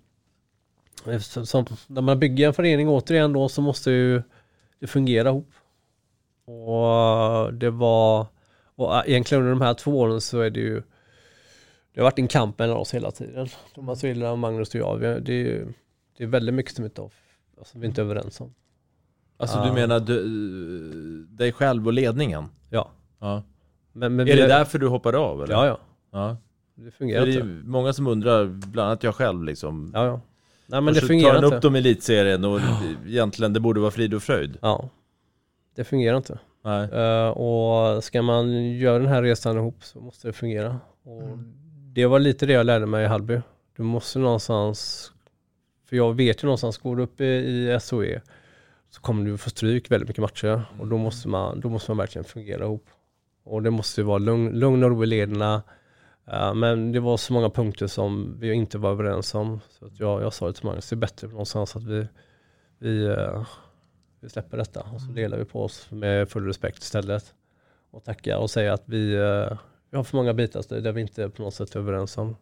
eftersom, 1.07 1.47
som, 1.47 1.67
när 1.87 2.03
man 2.03 2.19
bygger 2.19 2.47
en 2.47 2.55
förening 2.55 2.89
återigen 2.89 3.33
då 3.33 3.49
så 3.49 3.63
måste 3.63 3.91
ju 3.91 4.23
det 4.81 4.87
fungera 4.87 5.29
ihop. 5.29 5.51
Och 6.45 7.55
det 7.55 7.71
var, 7.71 8.27
och 8.77 9.09
egentligen 9.09 9.43
under 9.43 9.55
de 9.55 9.65
här 9.65 9.75
två 9.75 10.01
åren 10.01 10.21
så 10.21 10.41
är 10.41 10.51
det 10.51 10.61
ju 10.61 10.83
det 11.95 12.01
har 12.01 12.05
varit 12.05 12.19
en 12.19 12.29
kamp 12.29 12.59
mellan 12.59 12.77
oss 12.77 12.95
hela 12.95 13.11
tiden. 13.11 13.49
Thomas 13.75 14.05
Wille, 14.05 14.37
Magnus 14.37 14.69
och 14.69 14.81
jag. 14.81 14.97
Vi, 14.97 15.21
det, 15.21 15.53
är, 15.53 15.75
det 16.17 16.25
är 16.25 16.29
väldigt 16.29 16.55
mycket 16.55 16.75
som, 16.75 16.85
inte, 16.85 17.03
alltså, 17.59 17.79
vi 17.79 17.87
inte 17.87 18.01
är 18.01 18.05
överens 18.05 18.41
om. 18.41 18.55
Alltså 19.37 19.65
du 19.65 19.73
menar 19.73 20.01
du, 20.01 21.27
dig 21.27 21.53
själv 21.53 21.87
och 21.87 21.93
ledningen? 21.93 22.45
Ja. 22.71 22.91
ja. 23.19 23.43
Men, 23.93 24.17
men 24.17 24.29
är 24.29 24.37
det 24.37 24.47
därför 24.47 24.79
du 24.79 24.89
hoppade 24.89 25.19
av 25.19 25.43
eller? 25.43 25.55
Ja, 25.55 25.67
ja. 25.67 25.79
ja. 26.11 26.37
Det 26.75 26.91
fungerar 26.91 27.27
det 27.27 27.33
är 27.33 27.41
inte. 27.41 27.69
många 27.69 27.93
som 27.93 28.07
undrar, 28.07 28.47
bland 28.47 28.89
annat 28.89 29.03
jag 29.03 29.15
själv 29.15 29.45
liksom. 29.45 29.91
Ja, 29.95 30.07
ja. 30.07 30.21
Nej, 30.73 30.81
men 30.81 30.95
det 30.95 31.01
Först 31.01 31.09
fungerar 31.11 31.29
tar 31.29 31.35
han 31.35 31.45
inte. 31.45 31.57
upp 31.57 31.63
dem 31.63 31.77
i 31.77 31.79
elitserien 31.79 32.45
och 32.45 32.61
egentligen 33.07 33.53
det 33.53 33.61
borde 33.61 33.81
vara 33.81 33.91
frid 33.91 34.15
och 34.15 34.23
fröjd. 34.23 34.57
Ja. 34.63 34.89
Det 35.77 35.85
fungerar 35.85 36.17
inte. 36.17 36.39
Nej. 36.65 36.89
Eh, 36.93 37.29
och 37.29 38.05
ska 38.05 38.23
man 38.23 38.73
göra 38.73 38.99
den 38.99 39.09
här 39.09 39.23
resan 39.23 39.57
ihop 39.57 39.85
så 39.85 40.01
måste 40.01 40.29
det 40.29 40.33
fungera. 40.33 40.79
Och 41.05 41.39
Det 41.95 42.07
var 42.07 42.19
lite 42.19 42.47
det 42.47 42.53
jag 42.53 42.67
lärde 42.67 42.87
mig 42.87 43.05
i 43.05 43.07
Hallby. 43.07 43.41
Du 43.77 43.83
måste 43.83 44.19
någonstans, 44.19 45.13
för 45.89 45.97
jag 45.97 46.15
vet 46.15 46.43
ju 46.43 46.47
någonstans, 46.47 46.79
går 46.79 46.97
du 46.97 47.03
upp 47.03 47.21
i, 47.21 47.25
i 47.25 47.79
SOE 47.81 48.21
så 48.91 49.01
kommer 49.01 49.25
du 49.31 49.39
få 49.39 49.51
stryk 49.51 49.91
väldigt 49.91 50.09
mycket 50.09 50.23
matcher 50.23 50.63
och 50.79 50.87
då 50.87 50.97
måste 50.99 51.29
man, 51.29 51.61
då 51.61 51.69
måste 51.69 51.91
man 51.91 51.99
verkligen 51.99 52.25
fungera 52.25 52.65
ihop. 52.65 52.85
Och 53.45 53.63
det 53.63 53.71
måste 53.71 54.01
ju 54.01 54.05
vara 54.05 54.19
lugn, 54.19 54.51
lugn 54.59 54.85
och 54.85 54.91
ro 54.91 55.03
i 55.05 55.07
lederna. 55.07 55.63
Eh, 56.27 56.55
men 56.55 56.93
det 56.93 57.01
var 57.01 57.17
så 57.17 57.33
många 57.33 57.51
punkter 57.51 57.87
som 57.87 58.37
vi 58.41 58.53
inte 58.53 58.79
var 58.79 58.91
överens 58.91 59.35
om. 59.35 59.61
Så 59.71 59.87
att 59.87 60.01
jag, 60.01 60.23
jag 60.23 60.33
sa 60.33 60.47
det 60.47 60.53
till 60.53 60.67
Magnus, 60.67 60.89
det 60.89 60.95
är 60.95 60.99
bättre 60.99 61.29
någonstans 61.29 61.77
att 61.77 61.85
vi, 61.85 62.07
vi, 62.79 63.05
eh, 63.05 63.47
vi 64.21 64.29
släpper 64.29 64.57
detta 64.57 64.81
och 64.81 65.01
så 65.01 65.13
delar 65.13 65.39
vi 65.39 65.45
på 65.45 65.63
oss 65.65 65.91
med 65.91 66.29
full 66.29 66.47
respekt 66.47 66.83
istället. 66.83 67.35
Och 67.91 68.05
tackar 68.05 68.37
och 68.37 68.51
säger 68.51 68.71
att 68.71 68.83
vi, 68.87 69.15
eh, 69.15 69.59
vi 69.91 69.97
har 69.97 70.05
för 70.05 70.17
många 70.17 70.35
bitar 70.35 70.81
där 70.81 70.93
vi 70.93 71.01
inte 71.01 71.29
på 71.29 71.43
något 71.43 71.55
sätt 71.55 71.75
är 71.75 71.81
överens 71.81 72.19
om. 72.19 72.37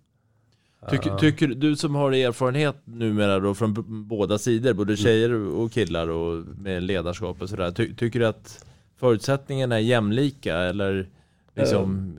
Tycker, 0.91 1.17
tycker 1.17 1.49
du 1.49 1.77
som 1.77 1.95
har 1.95 2.13
erfarenhet 2.13 2.77
numera 2.85 3.39
då 3.39 3.55
från 3.55 3.75
båda 4.09 4.39
sidor, 4.39 4.73
både 4.73 4.97
tjejer 4.97 5.33
och 5.33 5.73
killar 5.73 6.09
och 6.09 6.45
med 6.59 6.83
ledarskap 6.83 7.43
och 7.43 7.49
sådär. 7.49 7.71
Ty, 7.71 7.95
tycker 7.95 8.21
du 8.21 8.27
att 8.27 8.65
förutsättningarna 8.97 9.75
är 9.75 9.81
jämlika 9.81 10.57
eller 10.57 11.09
liksom? 11.55 12.19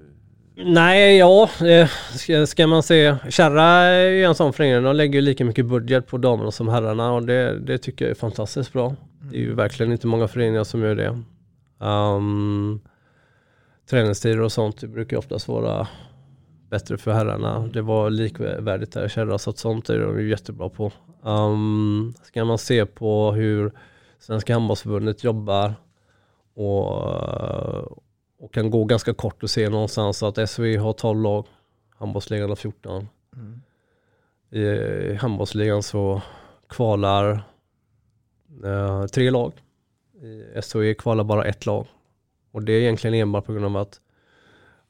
Nej, 0.65 1.17
ja, 1.17 1.49
eh, 1.65 2.45
ska, 2.45 2.67
man 2.67 2.83
se. 2.83 3.15
Kärra 3.29 3.63
är 3.63 4.09
ju 4.09 4.23
en 4.23 4.35
sån 4.35 4.53
förening, 4.53 4.83
de 4.83 4.95
lägger 4.95 5.15
ju 5.15 5.21
lika 5.21 5.45
mycket 5.45 5.65
budget 5.65 6.07
på 6.07 6.17
damerna 6.17 6.51
som 6.51 6.67
herrarna 6.67 7.11
och 7.13 7.25
det, 7.25 7.59
det 7.59 7.77
tycker 7.77 8.05
jag 8.05 8.11
är 8.11 8.15
fantastiskt 8.15 8.73
bra. 8.73 8.95
Det 9.21 9.37
är 9.37 9.39
ju 9.39 9.53
verkligen 9.53 9.91
inte 9.91 10.07
många 10.07 10.27
föreningar 10.27 10.63
som 10.63 10.81
gör 10.81 10.95
det. 10.95 11.21
Um, 11.85 12.81
träningstider 13.89 14.41
och 14.41 14.51
sånt 14.51 14.81
det 14.81 14.87
brukar 14.87 15.15
ju 15.15 15.19
oftast 15.19 15.47
vara 15.47 15.87
bättre 16.69 16.97
för 16.97 17.11
herrarna. 17.11 17.67
Det 17.73 17.81
var 17.81 18.09
likvärdigt 18.09 18.91
där 18.91 19.05
i 19.05 19.09
Kärra 19.09 19.37
så 19.37 19.49
att 19.49 19.57
sånt 19.57 19.89
är 19.89 19.99
de 19.99 20.19
ju 20.19 20.29
jättebra 20.29 20.69
på. 20.69 20.91
Um, 21.23 22.13
ska 22.23 22.45
man 22.45 22.57
se 22.57 22.85
på 22.85 23.31
hur 23.31 23.71
Svenska 24.19 24.53
handbollsförbundet 24.53 25.23
jobbar 25.23 25.73
och, 26.55 26.91
och 28.41 28.53
kan 28.53 28.69
gå 28.69 28.85
ganska 28.85 29.13
kort 29.13 29.43
och 29.43 29.49
se 29.49 29.69
någonstans 29.69 30.23
att 30.23 30.49
SVE 30.49 30.77
har 30.77 30.93
12 30.93 31.21
lag, 31.21 31.45
handbollsligan 31.89 32.49
har 32.49 32.55
14. 32.55 33.07
Mm. 33.35 33.61
I 34.49 35.13
handbollsligan 35.13 35.83
så 35.83 36.21
kvalar 36.69 37.43
eh, 38.65 39.05
tre 39.05 39.29
lag. 39.29 39.53
I 40.21 40.61
SOE 40.61 40.93
kvalar 40.93 41.23
bara 41.23 41.45
ett 41.45 41.65
lag. 41.65 41.87
Och 42.51 42.63
det 42.63 42.73
är 42.73 42.81
egentligen 42.81 43.13
enbart 43.13 43.45
på 43.45 43.53
grund 43.53 43.65
av 43.65 43.77
att 43.77 44.01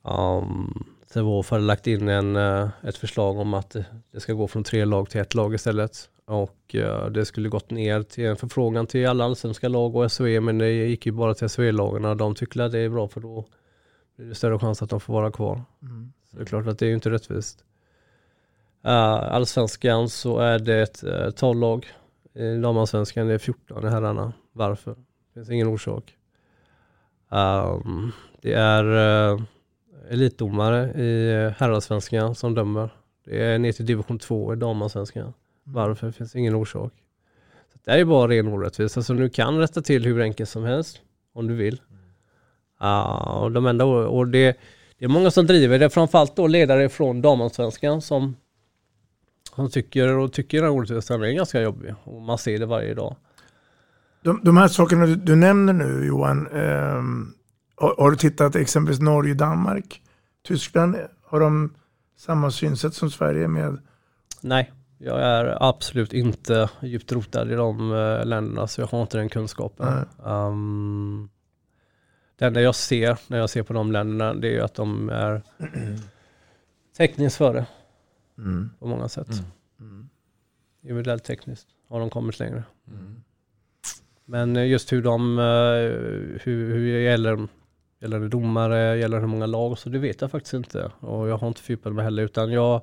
um, 0.02 0.86
Sävehof 1.08 1.52
hade 1.52 1.64
lagt 1.64 1.88
in 1.88 2.08
en, 2.08 2.36
eh, 2.36 2.70
ett 2.84 2.98
förslag 2.98 3.38
om 3.38 3.54
att 3.54 3.76
det 4.12 4.20
ska 4.20 4.34
gå 4.34 4.48
från 4.48 4.64
tre 4.64 4.86
lag 4.86 5.10
till 5.10 5.22
ett 5.22 5.34
lag 5.34 5.54
istället. 5.54 6.10
Och 6.26 6.76
eh, 6.76 7.06
det 7.06 7.26
skulle 7.26 7.50
gått 7.50 7.72
ner 7.72 8.04
till 8.04 8.26
en 8.26 8.36
förfrågan 8.36 8.88
till 8.88 9.08
alla 9.08 9.24
allsvenska 9.26 9.68
lag 9.68 9.96
och 9.96 10.12
SOE 10.12 10.42
men 10.42 10.58
det 10.58 10.72
gick 10.72 11.06
ju 11.06 11.12
bara 11.12 11.34
till 11.34 11.50
SOE-lagen 11.50 12.06
och 12.06 12.18
de 12.18 12.36
tycker 12.36 12.62
att 12.62 12.72
det 12.72 12.80
är 12.80 12.90
bra 12.90 13.08
för 13.08 13.22
då 13.22 13.46
blir 14.16 14.28
det 14.28 14.36
större 14.36 14.60
chans 14.60 14.82
att 14.82 14.90
de 14.90 15.00
får 15.00 15.14
vara 15.14 15.32
kvar. 15.32 15.62
Mm. 15.82 16.14
Så 16.32 16.38
det 16.38 16.44
är 16.44 16.46
klart 16.46 16.68
att 16.68 16.80
det 16.80 16.86
är 16.86 16.88
ju 16.88 16.96
inte 16.96 17.10
rättvist. 17.10 17.64
Uh, 18.86 18.92
allsvenskan 19.34 20.10
så 20.10 20.40
är 20.40 20.60
det 20.60 20.82
ett 20.82 21.04
uh, 21.04 21.30
12 21.30 21.60
lag. 21.60 21.88
I 22.34 22.56
damallsvenskan 22.56 23.28
är 23.28 23.32
det 23.32 23.40
14 23.40 23.86
i 23.86 23.90
herrarna. 23.90 24.34
Varför? 24.52 24.92
Det 24.92 25.34
finns 25.34 25.50
ingen 25.50 25.68
orsak. 25.68 26.18
Um, 27.30 28.12
det 28.42 28.54
är 28.54 28.84
uh, 29.34 29.42
elitdomare 30.10 31.02
i 31.02 31.50
herrallsvenskan 31.58 32.36
som 32.36 32.56
dömer. 32.56 32.90
Det 33.26 33.44
är 33.44 33.60
ner 33.60 33.72
till 33.72 33.86
division 33.86 34.20
2 34.20 34.54
i 34.54 34.56
damallsvenskan. 34.56 35.34
Varför? 35.72 36.08
Det 36.08 36.14
finns 36.14 36.36
ingen 36.36 36.56
orsak. 36.56 36.94
Så 37.74 37.80
det 37.86 37.92
är 37.92 37.98
ju 37.98 38.06
bara 38.06 38.32
ren 38.32 38.48
orättvisa. 38.48 39.00
Alltså 39.00 39.14
du 39.14 39.30
kan 39.30 39.58
rätta 39.58 39.82
till 39.82 40.06
hur 40.06 40.22
enkelt 40.22 40.50
som 40.50 40.64
helst 40.64 41.02
om 41.34 41.48
du 41.48 41.56
vill. 41.56 41.82
Uh, 42.82 43.42
och 43.44 43.52
de 43.52 43.66
enda, 43.66 43.86
och 43.86 44.28
det, 44.28 44.58
det 45.00 45.06
är 45.06 45.10
många 45.10 45.32
som 45.32 45.48
driver 45.48 45.80
det, 45.80 45.90
framförallt 45.90 46.36
då 46.36 46.48
ledare 46.48 46.90
från 46.90 47.22
damallsvenskan 47.22 48.02
som, 48.02 48.36
som 49.56 49.70
tycker 49.70 50.18
och 50.18 50.34
tycker 50.34 50.64
att 50.64 50.72
orättvisan 50.72 51.24
är 51.24 51.32
ganska 51.32 51.62
jobbig 51.62 51.96
och 52.04 52.22
man 52.22 52.38
ser 52.38 52.60
det 52.60 52.66
varje 52.66 52.94
dag. 52.94 53.16
De, 54.24 54.42
de 54.44 54.58
här 54.58 54.68
sakerna 54.68 55.06
du, 55.06 55.16
du 55.16 55.36
nämner 55.36 55.74
nu 55.74 56.06
Johan, 56.06 56.48
ehm, 56.48 57.34
har, 57.76 57.96
har 57.98 58.12
du 58.12 58.18
tittat 58.18 58.56
exempelvis 58.56 59.02
Norge, 59.02 59.34
Danmark, 59.34 60.02
Tyskland? 60.48 60.96
Har 61.24 61.40
de 61.40 61.74
samma 62.18 62.52
synsätt 62.52 62.94
som 62.94 63.10
Sverige 63.10 63.48
med? 63.48 63.78
Nej, 64.42 64.72
jag 65.04 65.22
är 65.22 65.58
absolut 65.64 66.14
inte 66.14 66.70
djupt 66.82 67.12
rotad 67.12 67.52
i 67.52 67.56
de 67.56 67.92
eh, 67.92 68.26
länderna 68.26 68.68
så 68.68 68.82
jag 68.82 68.88
har 68.88 69.02
inte 69.02 69.18
den 69.18 69.30
kunskapen. 69.30 70.06
Um, 70.24 71.30
det 72.36 72.46
enda 72.46 72.62
jag 72.62 72.76
ser 72.76 73.18
när 73.28 73.38
jag 73.38 73.50
ser 73.50 73.64
på 73.64 73.74
de 73.74 73.92
länderna 73.92 74.34
det 74.34 74.48
är 74.48 74.52
ju 74.52 74.62
att 74.62 74.74
de 74.76 75.10
är 75.10 75.42
tekniskt 76.98 77.38
före 77.38 77.66
Mm. 78.38 78.70
på 78.80 78.88
många 78.88 79.10
sätt. 79.10 79.28
Mm. 79.80 80.10
Individuellt 80.82 81.24
tekniskt 81.24 81.68
har 81.88 82.00
de 82.00 82.10
kommit 82.10 82.40
längre. 82.40 82.64
Men 84.26 84.56
eh, 84.56 84.68
just 84.68 84.94
hur 84.94 85.02
de, 85.02 85.40
eh, 85.40 85.44
hur, 86.44 86.74
hur 86.74 87.00
gäller, 87.00 87.48
gäller 88.00 88.20
det 88.20 88.28
domare, 88.28 88.98
gäller 88.98 89.20
hur 89.20 89.28
många 89.28 89.46
lag, 89.46 89.78
så 89.78 89.90
det 89.90 90.00
vet 90.00 90.22
jag 90.22 90.32
faktiskt 90.32 90.54
inte. 90.54 90.92
Och 91.00 91.28
jag 91.28 91.38
har 91.38 91.48
inte 91.48 91.62
fördjupat 91.62 91.94
mig 91.94 92.04
heller, 92.04 92.24
utan 92.24 92.52
jag, 92.52 92.82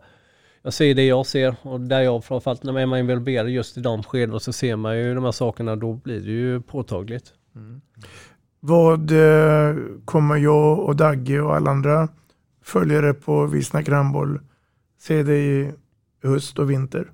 jag 0.62 0.72
ser 0.72 0.94
det 0.94 1.06
jag 1.06 1.26
ser. 1.26 1.56
Och 1.62 1.80
där 1.80 2.00
jag 2.00 2.24
framförallt, 2.24 2.62
när 2.62 2.72
man 2.72 2.92
är 2.92 2.98
involverad 2.98 3.50
just 3.50 3.76
i 3.76 3.80
de 3.80 4.02
skedena 4.02 4.40
så 4.40 4.52
ser 4.52 4.76
man 4.76 4.98
ju 4.98 5.14
de 5.14 5.24
här 5.24 5.32
sakerna, 5.32 5.76
då 5.76 5.92
blir 5.92 6.20
det 6.20 6.30
ju 6.30 6.60
påtagligt. 6.60 7.32
Vad 8.60 9.10
eh, 9.10 9.76
kommer 10.04 10.36
jag 10.36 10.78
och 10.78 10.96
Dagge 10.96 11.40
och 11.40 11.56
alla 11.56 11.70
andra 11.70 12.08
följare 12.62 13.14
på 13.14 13.46
Vi 13.46 13.62
snackar 13.62 13.92
handboll 13.92 14.40
se 14.98 15.22
dig 15.22 15.60
i 15.60 15.72
höst 16.22 16.58
och 16.58 16.70
vinter? 16.70 17.12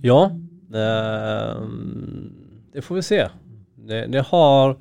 Ja, 0.00 0.30
ehm, 0.74 2.32
det 2.72 2.82
får 2.82 2.94
vi 2.94 3.02
se. 3.02 3.28
Det, 3.74 4.06
det 4.06 4.20
har, 4.20 4.76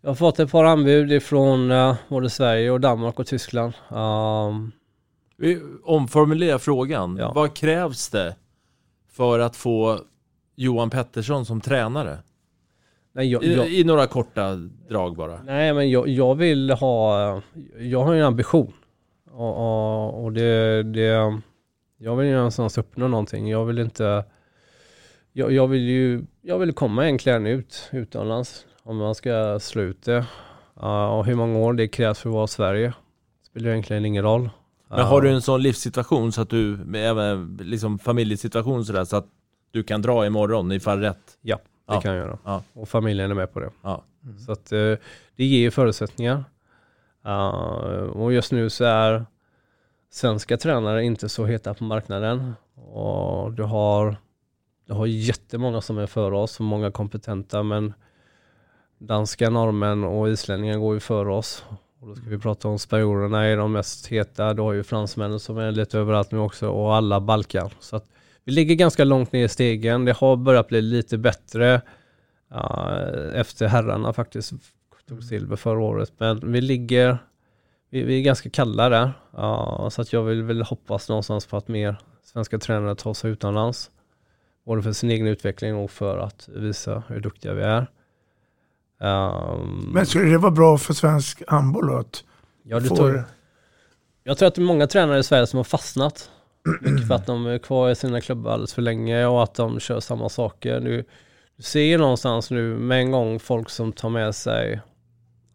jag 0.00 0.10
har 0.10 0.14
fått 0.14 0.38
ett 0.38 0.50
par 0.50 0.64
anbud 0.64 1.12
ifrån 1.12 1.70
eh, 1.70 1.96
både 2.08 2.30
Sverige 2.30 2.70
och 2.70 2.80
Danmark 2.80 3.18
och 3.18 3.26
Tyskland. 3.26 3.72
Um, 3.88 4.72
Vi 5.38 5.60
omformulerar 5.84 6.58
frågan. 6.58 7.16
Ja. 7.16 7.32
Vad 7.34 7.54
krävs 7.56 8.08
det 8.08 8.36
för 9.12 9.38
att 9.38 9.56
få 9.56 10.00
Johan 10.56 10.90
Pettersson 10.90 11.46
som 11.46 11.60
tränare? 11.60 12.18
nej, 13.18 13.32
jag, 13.32 13.44
I, 13.44 13.54
jag, 13.54 13.68
I 13.68 13.84
några 13.84 14.06
korta 14.06 14.54
drag 14.88 15.16
bara. 15.16 15.42
nej, 15.42 15.74
men 15.74 15.90
jag, 15.90 16.08
jag 16.08 16.34
vill 16.34 16.70
ha, 16.70 17.42
jag 17.78 18.04
har 18.04 18.14
en 18.14 18.24
ambition. 18.24 18.72
Och, 19.30 20.24
och, 20.24 20.32
det, 20.32 20.82
det, 20.82 21.40
jag 21.98 22.16
vill 22.16 22.26
ju 22.26 22.34
någonstans 22.34 22.78
uppnå 22.78 23.08
någonting. 23.08 23.48
Jag 23.48 23.64
vill 23.64 23.78
inte, 23.78 24.24
jag, 25.32 25.52
jag 25.52 25.66
vill 25.66 25.88
ju, 25.88 26.24
jag 26.40 26.58
vill 26.58 26.72
komma 26.72 27.04
egentligen 27.04 27.46
ut 27.46 27.88
utomlands. 27.92 28.66
Om 28.82 28.96
man 28.96 29.14
ska 29.14 29.60
slå 29.60 29.82
ut 29.82 30.02
det. 30.02 30.24
Uh, 30.82 31.04
och 31.04 31.26
hur 31.26 31.34
många 31.34 31.58
år 31.58 31.72
det 31.72 31.88
krävs 31.88 32.18
för 32.18 32.28
att 32.28 32.34
vara 32.34 32.44
i 32.44 32.48
Sverige. 32.48 32.92
Spelar 33.42 33.70
egentligen 33.70 34.04
ingen 34.04 34.22
roll. 34.22 34.50
Men 34.88 35.00
har 35.06 35.20
du 35.20 35.30
en 35.30 35.42
sån 35.42 35.62
livssituation 35.62 36.32
så 36.32 36.40
att 36.42 36.50
du, 36.50 36.76
med 36.84 37.10
även 37.10 37.58
liksom 37.62 37.98
familjesituation 37.98 38.84
sådär, 38.84 39.04
så 39.04 39.16
att 39.16 39.26
du 39.70 39.82
kan 39.82 40.02
dra 40.02 40.26
imorgon 40.26 40.72
ifall 40.72 41.00
rätt? 41.00 41.38
Ja, 41.40 41.56
det 41.56 41.94
Ja. 41.94 42.00
kan 42.00 42.14
jag 42.14 42.20
göra. 42.26 42.38
Ja. 42.44 42.62
Och 42.72 42.88
familjen 42.88 43.30
är 43.30 43.34
med 43.34 43.52
på 43.52 43.60
det. 43.60 43.70
Ja. 43.82 44.04
Så 44.46 44.52
att 44.52 44.72
eh, 44.72 44.78
det 45.36 45.44
ger 45.44 45.58
ju 45.60 45.70
förutsättningar. 45.70 46.44
Och 48.12 48.32
just 48.32 48.52
nu 48.52 48.70
så 48.70 48.84
är 48.84 49.26
svenska 50.10 50.56
tränare 50.56 51.04
inte 51.04 51.28
så 51.28 51.46
heta 51.46 51.74
på 51.74 51.84
marknaden. 51.84 52.52
Och 52.74 53.52
du 53.52 53.62
har, 53.62 54.16
du 54.86 54.92
har 54.92 55.06
jättemånga 55.06 55.80
som 55.80 55.98
är 55.98 56.06
före 56.06 56.36
oss 56.36 56.58
och 56.60 56.64
många 56.66 56.90
kompetenta 56.90 57.62
men 57.62 57.94
danska, 58.98 59.50
norrmän 59.50 60.04
och 60.04 60.28
islänningar 60.28 60.78
går 60.78 60.94
ju 60.94 61.00
före 61.00 61.32
oss. 61.32 61.64
Och 62.00 62.08
då 62.08 62.14
ska 62.14 62.30
vi 62.30 62.38
prata 62.38 62.68
om 62.68 62.78
spanjorerna 62.78 63.44
är 63.44 63.56
de 63.56 63.72
mest 63.72 64.06
heta. 64.06 64.54
Du 64.54 64.62
har 64.62 64.72
ju 64.72 64.82
fransmännen 64.82 65.40
som 65.40 65.58
är 65.58 65.72
lite 65.72 65.98
överallt 65.98 66.32
nu 66.32 66.38
också 66.38 66.68
och 66.68 66.94
alla 66.94 67.20
Balkan. 67.20 67.70
Så 67.80 67.96
att 67.96 68.10
vi 68.44 68.52
ligger 68.52 68.74
ganska 68.74 69.04
långt 69.04 69.32
ner 69.32 69.44
i 69.44 69.48
stegen. 69.48 70.04
Det 70.04 70.12
har 70.12 70.36
börjat 70.36 70.68
bli 70.68 70.82
lite 70.82 71.18
bättre 71.18 71.82
uh, 72.54 73.40
efter 73.40 73.66
herrarna 73.66 74.12
faktiskt 74.12 74.52
tog 75.08 75.24
silver 75.24 75.56
förra 75.56 75.80
året. 75.80 76.12
Men 76.18 76.52
vi 76.52 76.60
ligger, 76.60 77.18
vi, 77.90 78.02
vi 78.02 78.18
är 78.18 78.22
ganska 78.22 78.50
kalla 78.50 78.88
där. 78.88 79.12
Uh, 79.38 79.88
så 79.88 80.02
att 80.02 80.12
jag 80.12 80.22
vill 80.22 80.42
väl 80.42 80.62
hoppas 80.62 81.08
någonstans 81.08 81.46
på 81.46 81.56
att 81.56 81.68
mer 81.68 81.96
svenska 82.22 82.58
tränare 82.58 82.94
tar 82.94 83.14
sig 83.14 83.30
utomlands. 83.30 83.90
Både 84.64 84.82
för 84.82 84.92
sin 84.92 85.10
egen 85.10 85.26
utveckling 85.26 85.76
och 85.76 85.90
för 85.90 86.18
att 86.18 86.48
visa 86.48 87.02
hur 87.08 87.20
duktiga 87.20 87.54
vi 87.54 87.62
är. 87.62 87.86
Ehm, 89.00 89.90
Men 89.92 90.06
skulle 90.06 90.30
det 90.30 90.38
vara 90.38 90.50
bra 90.52 90.78
för 90.78 90.94
svensk 90.94 91.42
handboll? 91.48 91.94
Att 91.98 92.24
Ja, 92.62 92.80
du 92.80 92.88
får- 92.88 92.96
tror, 92.96 93.24
jag 94.24 94.38
tror 94.38 94.46
att 94.48 94.54
det 94.54 94.60
är 94.62 94.64
många 94.66 94.86
tränare 94.86 95.18
i 95.18 95.22
Sverige 95.22 95.46
som 95.46 95.56
har 95.56 95.64
fastnat. 95.64 96.30
Mycket 96.80 97.08
för 97.08 97.14
att 97.14 97.26
de 97.26 97.46
är 97.46 97.58
kvar 97.58 97.90
i 97.90 97.94
sina 97.94 98.20
klubbar 98.20 98.50
alldeles 98.52 98.74
för 98.74 98.82
länge 98.82 99.26
och 99.26 99.42
att 99.42 99.54
de 99.54 99.80
kör 99.80 100.00
samma 100.00 100.28
saker. 100.28 100.80
Du, 100.80 101.04
du 101.56 101.62
ser 101.62 101.80
ju 101.82 101.98
någonstans 101.98 102.50
nu 102.50 102.78
med 102.78 102.98
en 103.00 103.10
gång 103.10 103.38
folk 103.40 103.70
som 103.70 103.92
tar 103.92 104.08
med 104.08 104.34
sig 104.34 104.80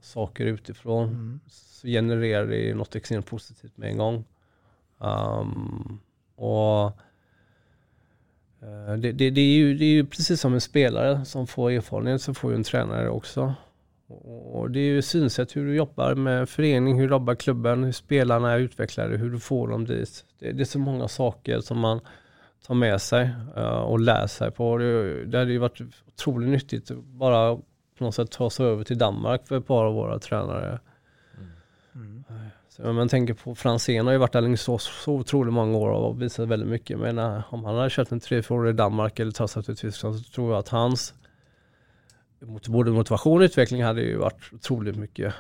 saker 0.01 0.45
utifrån. 0.45 1.39
Så 1.49 1.87
genererar 1.87 2.45
det 2.45 2.73
något 2.75 2.95
extremt 2.95 3.25
positivt 3.25 3.77
med 3.77 3.89
en 3.89 3.97
gång. 3.97 4.25
Um, 4.99 5.99
och 6.35 6.91
det, 8.97 9.11
det, 9.11 9.29
det, 9.29 9.41
är 9.41 9.55
ju, 9.55 9.73
det 9.73 9.85
är 9.85 9.93
ju 9.93 10.05
precis 10.05 10.41
som 10.41 10.53
en 10.53 10.61
spelare 10.61 11.25
som 11.25 11.47
får 11.47 11.71
erfarenhet 11.71 12.21
så 12.21 12.33
får 12.33 12.51
ju 12.51 12.55
en 12.55 12.63
tränare 12.63 13.09
också. 13.09 13.53
Och 14.51 14.71
det 14.71 14.79
är 14.79 14.83
ju 14.83 15.01
synsätt 15.01 15.55
hur 15.55 15.65
du 15.65 15.75
jobbar 15.75 16.15
med 16.15 16.49
förening, 16.49 16.99
hur 16.99 17.07
du 17.07 17.13
jobbar 17.13 17.35
klubben, 17.35 17.83
hur 17.83 17.91
spelarna 17.91 18.51
är 18.51 18.59
utvecklade, 18.59 19.17
hur 19.17 19.29
du 19.29 19.39
får 19.39 19.67
dem 19.67 19.85
dit. 19.85 20.25
Det, 20.39 20.51
det 20.51 20.63
är 20.63 20.65
så 20.65 20.79
många 20.79 21.07
saker 21.07 21.59
som 21.59 21.79
man 21.79 21.99
tar 22.67 22.75
med 22.75 23.01
sig 23.01 23.29
eh, 23.55 23.63
och 23.63 23.99
lär 23.99 24.27
sig 24.27 24.51
på. 24.51 24.77
Det, 24.77 25.25
det 25.25 25.37
hade 25.37 25.51
ju 25.51 25.57
varit 25.57 25.81
otroligt 26.07 26.49
nyttigt 26.49 26.91
att 26.91 26.97
bara 26.97 27.55
på 27.97 28.03
något 28.03 28.15
sätt 28.15 28.31
ta 28.31 28.49
sig 28.49 28.65
över 28.65 28.83
till 28.83 28.97
Danmark 28.97 29.47
för 29.47 29.57
ett 29.57 29.67
par 29.67 29.85
av 29.85 29.93
våra 29.93 30.19
tränare. 30.19 30.79
Så 32.75 32.89
om 32.89 32.95
man 32.95 33.09
tänker 33.09 33.33
på 33.33 33.55
Franzén 33.55 34.05
har 34.05 34.13
ju 34.13 34.19
varit 34.19 34.35
i 34.35 34.37
Alingsås 34.37 34.83
så 35.03 35.13
otroligt 35.13 35.53
många 35.53 35.77
år 35.77 35.89
och 35.89 36.21
visat 36.21 36.47
väldigt 36.47 36.69
mycket. 36.69 36.99
Men 36.99 37.17
eh, 37.17 37.53
om 37.53 37.63
han 37.63 37.75
hade 37.75 37.89
kört 37.89 38.11
en 38.11 38.19
tre, 38.19 38.41
fyra 38.41 38.57
år 38.57 38.69
i 38.69 38.73
Danmark 38.73 39.19
eller 39.19 39.47
sig 39.47 39.63
till 39.63 39.75
Tyskland 39.75 40.15
så 40.15 40.31
tror 40.31 40.51
jag 40.51 40.59
att 40.59 40.69
hans 40.69 41.13
både 42.67 42.91
motivation 42.91 43.37
och 43.37 43.45
utveckling 43.45 43.83
hade 43.83 44.01
ju 44.01 44.17
varit 44.17 44.53
otroligt 44.53 44.95
mycket 44.95 45.33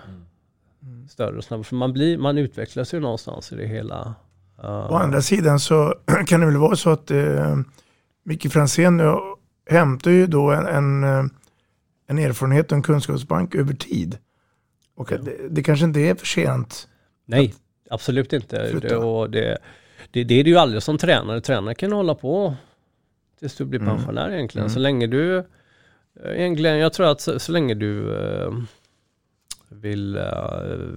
större 1.09 1.37
och 1.37 1.43
snabbare. 1.43 1.63
För 1.63 1.75
man, 1.75 1.93
blir, 1.93 2.17
man 2.17 2.37
utvecklas 2.37 2.93
ju 2.93 2.99
någonstans 2.99 3.51
i 3.51 3.55
det 3.55 3.67
hela. 3.67 4.15
Uh, 4.63 4.91
Å 4.91 4.95
andra 4.95 5.21
sidan 5.21 5.59
så 5.59 5.95
kan 6.27 6.39
det 6.39 6.45
väl 6.45 6.57
vara 6.57 6.75
så 6.75 6.89
att 6.89 7.11
eh, 7.11 7.57
Micke 8.23 8.51
Franzén 8.51 9.01
hämtar 9.69 10.11
ju 10.11 10.27
då 10.27 10.51
en, 10.51 10.67
en, 10.67 11.03
en 12.07 12.19
erfarenhet 12.19 12.71
och 12.71 12.75
en 12.75 12.83
kunskapsbank 12.83 13.55
över 13.55 13.73
tid. 13.73 14.17
Och 14.95 15.11
att 15.11 15.25
det, 15.25 15.49
det 15.49 15.63
kanske 15.63 15.85
inte 15.85 15.99
är 15.99 16.15
för 16.15 16.25
sent. 16.25 16.87
Nej, 17.25 17.53
absolut 17.89 18.33
inte. 18.33 18.71
Det, 18.79 18.95
och 18.95 19.29
det, 19.29 19.57
det, 20.11 20.23
det 20.23 20.39
är 20.39 20.43
det 20.43 20.49
ju 20.49 20.57
aldrig 20.57 20.83
som 20.83 20.97
tränare. 20.97 21.41
Tränare 21.41 21.75
kan 21.75 21.91
hålla 21.91 22.15
på 22.15 22.55
tills 23.39 23.55
du 23.55 23.65
blir 23.65 23.79
Mm. 23.79 23.95
pensionär 23.95 24.31
egentligen. 24.31 24.65
Mm. 24.65 24.73
Så 24.73 24.79
länge 24.79 25.07
du, 25.07 25.37
eh, 25.37 25.43
egentligen, 26.35 26.77
jag 26.77 26.93
tror 26.93 27.07
att 27.07 27.21
så, 27.21 27.39
så 27.39 27.51
länge 27.51 27.73
du 27.73 28.15
eh, 28.25 28.51
vill 29.69 30.17
eh, 30.17 30.23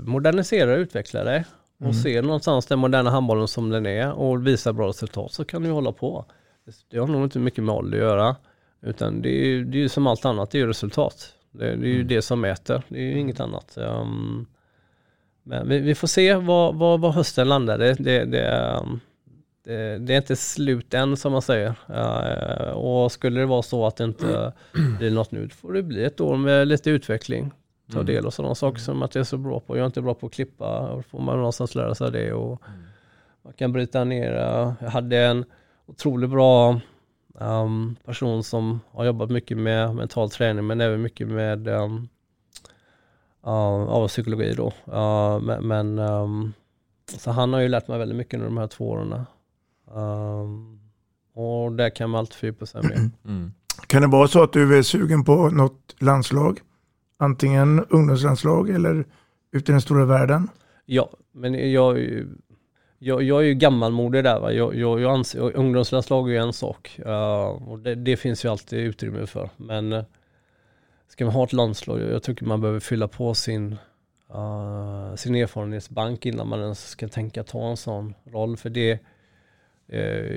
modernisera 0.04 0.72
och 0.72 0.78
utveckla 0.78 1.24
dig 1.24 1.44
och 1.78 1.82
Mm. 1.82 1.94
ser 1.94 2.22
någonstans 2.22 2.66
den 2.66 2.78
moderna 2.78 3.10
handbollen 3.10 3.48
som 3.48 3.70
den 3.70 3.86
är 3.86 4.12
och 4.12 4.46
visar 4.46 4.72
bra 4.72 4.88
resultat 4.88 5.32
så 5.32 5.44
kan 5.44 5.62
du 5.62 5.70
hålla 5.70 5.92
på. 5.92 6.24
Det, 6.90 6.98
har 6.98 7.06
nog 7.06 7.22
inte 7.24 7.38
mycket 7.38 7.64
med 7.64 7.74
ålder 7.74 7.98
att 7.98 8.04
göra. 8.04 8.36
Utan 8.82 9.22
det 9.22 9.28
är 9.28 9.46
ju 9.46 9.64
det 9.64 9.84
är 9.84 9.88
som 9.88 10.06
allt 10.06 10.24
annat, 10.24 10.50
det 10.50 10.58
är 10.58 10.60
ju 10.60 10.66
resultat. 10.68 11.32
Det, 11.50 11.64
det 11.64 11.70
är 11.70 11.76
ju 11.90 11.94
Mm. 11.94 12.08
det 12.08 12.22
som 12.22 12.40
mäter, 12.40 12.82
det 12.88 12.98
är 12.98 13.02
ju 13.02 13.18
inget 13.18 13.40
annat. 13.40 13.74
Um, 13.76 14.46
men 15.46 15.68
vi, 15.68 15.78
vi 15.78 15.94
får 15.94 16.08
se 16.08 16.34
vad, 16.34 16.74
vad, 16.74 17.00
vad 17.00 17.14
hösten 17.14 17.48
landar. 17.48 17.78
Det, 17.78 17.92
det, 17.94 18.24
det, 18.24 18.76
um, 18.82 19.00
det, 19.64 19.98
det 19.98 20.12
är 20.12 20.16
inte 20.16 20.36
slut 20.36 20.94
än 20.94 21.16
som 21.16 21.32
man 21.32 21.42
säger. 21.42 21.74
Uh, 21.90 22.70
och 22.70 23.12
skulle 23.12 23.40
det 23.40 23.46
vara 23.46 23.62
så 23.62 23.86
att 23.86 23.96
det 23.96 24.04
inte 24.04 24.52
blir 24.98 25.10
något 25.10 25.30
nu, 25.30 25.42
då 25.46 25.54
får 25.54 25.72
det 25.72 25.82
bli 25.82 26.04
ett 26.04 26.20
år 26.20 26.36
med 26.36 26.68
lite 26.68 26.90
utveckling. 26.90 27.50
Ta 27.92 27.98
Mm. 27.98 28.06
del 28.06 28.26
av 28.26 28.30
sådana 28.30 28.54
saker 28.54 28.80
som 28.80 29.02
att 29.02 29.14
jag 29.14 29.20
är 29.20 29.24
så 29.24 29.36
bra 29.36 29.60
på. 29.60 29.76
Jag 29.76 29.82
är 29.82 29.86
inte 29.86 30.02
bra 30.02 30.14
på 30.14 30.26
att 30.26 30.32
klippa. 30.32 30.94
Då 30.94 31.02
får 31.02 31.20
man 31.20 31.36
någonstans 31.36 31.74
lära 31.74 31.94
sig 31.94 32.12
det. 32.12 32.32
Och 32.32 32.62
Man 33.42 33.52
kan 33.52 33.72
bryta 33.72 34.04
ner. 34.04 34.32
Jag 34.80 34.90
hade 34.90 35.18
en 35.18 35.44
otroligt 35.86 36.30
bra 36.30 36.80
um, 37.34 37.96
person 38.04 38.44
som 38.44 38.80
har 38.90 39.04
jobbat 39.04 39.30
mycket 39.30 39.58
med 39.58 39.94
mental 39.94 40.30
träning 40.30 40.66
men 40.66 40.80
även 40.80 41.02
mycket 41.02 41.28
med 41.28 41.68
um, 41.68 42.08
av 43.46 44.08
psykologi 44.08 44.54
då. 44.54 44.72
Uh, 44.92 45.40
men 45.40 45.66
men 45.66 45.98
um, 45.98 46.52
så 47.06 47.30
han 47.30 47.52
har 47.52 47.60
ju 47.60 47.68
lärt 47.68 47.88
mig 47.88 47.98
väldigt 47.98 48.18
mycket 48.18 48.34
under 48.34 48.46
de 48.46 48.58
här 48.58 48.66
två 48.66 48.88
åren. 48.88 49.24
Um, 49.94 50.80
och 51.34 51.72
där 51.72 51.90
kan 51.90 52.10
man 52.10 52.18
alltid 52.18 52.34
fördjupa 52.34 52.66
sig 52.66 52.82
mer. 52.82 53.10
Mm. 53.24 53.52
Kan 53.86 54.02
det 54.02 54.08
vara 54.08 54.28
så 54.28 54.42
att 54.42 54.52
du 54.52 54.78
är 54.78 54.82
sugen 54.82 55.24
på 55.24 55.50
något 55.50 55.96
landslag? 55.98 56.60
Antingen 57.18 57.84
ungdomslandslag 57.84 58.70
eller 58.70 59.04
ute 59.52 59.70
i 59.70 59.72
den 59.72 59.80
stora 59.80 60.04
världen? 60.04 60.48
Ja, 60.84 61.10
men 61.32 61.72
jag, 61.72 61.98
jag, 62.98 63.22
jag 63.22 63.40
är 63.40 63.44
ju 63.46 63.54
gammalmodig 63.54 64.24
där. 64.24 64.40
Va? 64.40 64.52
Jag, 64.52 64.74
jag, 64.74 65.00
jag 65.00 65.12
anser, 65.14 65.56
ungdomslandslag 65.56 66.28
är 66.28 66.32
ju 66.32 66.38
en 66.38 66.52
sak. 66.52 67.00
Uh, 67.06 67.68
och 67.70 67.78
det, 67.78 67.94
det, 67.94 68.16
finns 68.16 68.44
ju 68.44 68.48
alltid 68.48 68.78
utrymme 68.78 69.26
för. 69.26 69.50
Men 69.56 69.92
uh, 69.92 70.04
ska 71.08 71.24
man 71.24 71.34
ha 71.34 71.44
ett 71.44 71.52
landslag, 71.52 72.00
jag 72.00 72.22
tycker 72.22 72.44
man 72.44 72.60
behöver 72.60 72.80
fylla 72.80 73.08
på 73.08 73.34
sin, 73.34 73.76
uh, 74.34 75.14
sin 75.14 75.34
erfarenhetsbank 75.34 76.26
innan 76.26 76.48
man 76.48 76.60
ens 76.60 76.88
ska 76.88 77.08
tänka 77.08 77.44
ta 77.44 77.70
en 77.70 77.76
sån 77.76 78.14
roll. 78.24 78.56
För 78.56 78.70
det, 78.70 79.00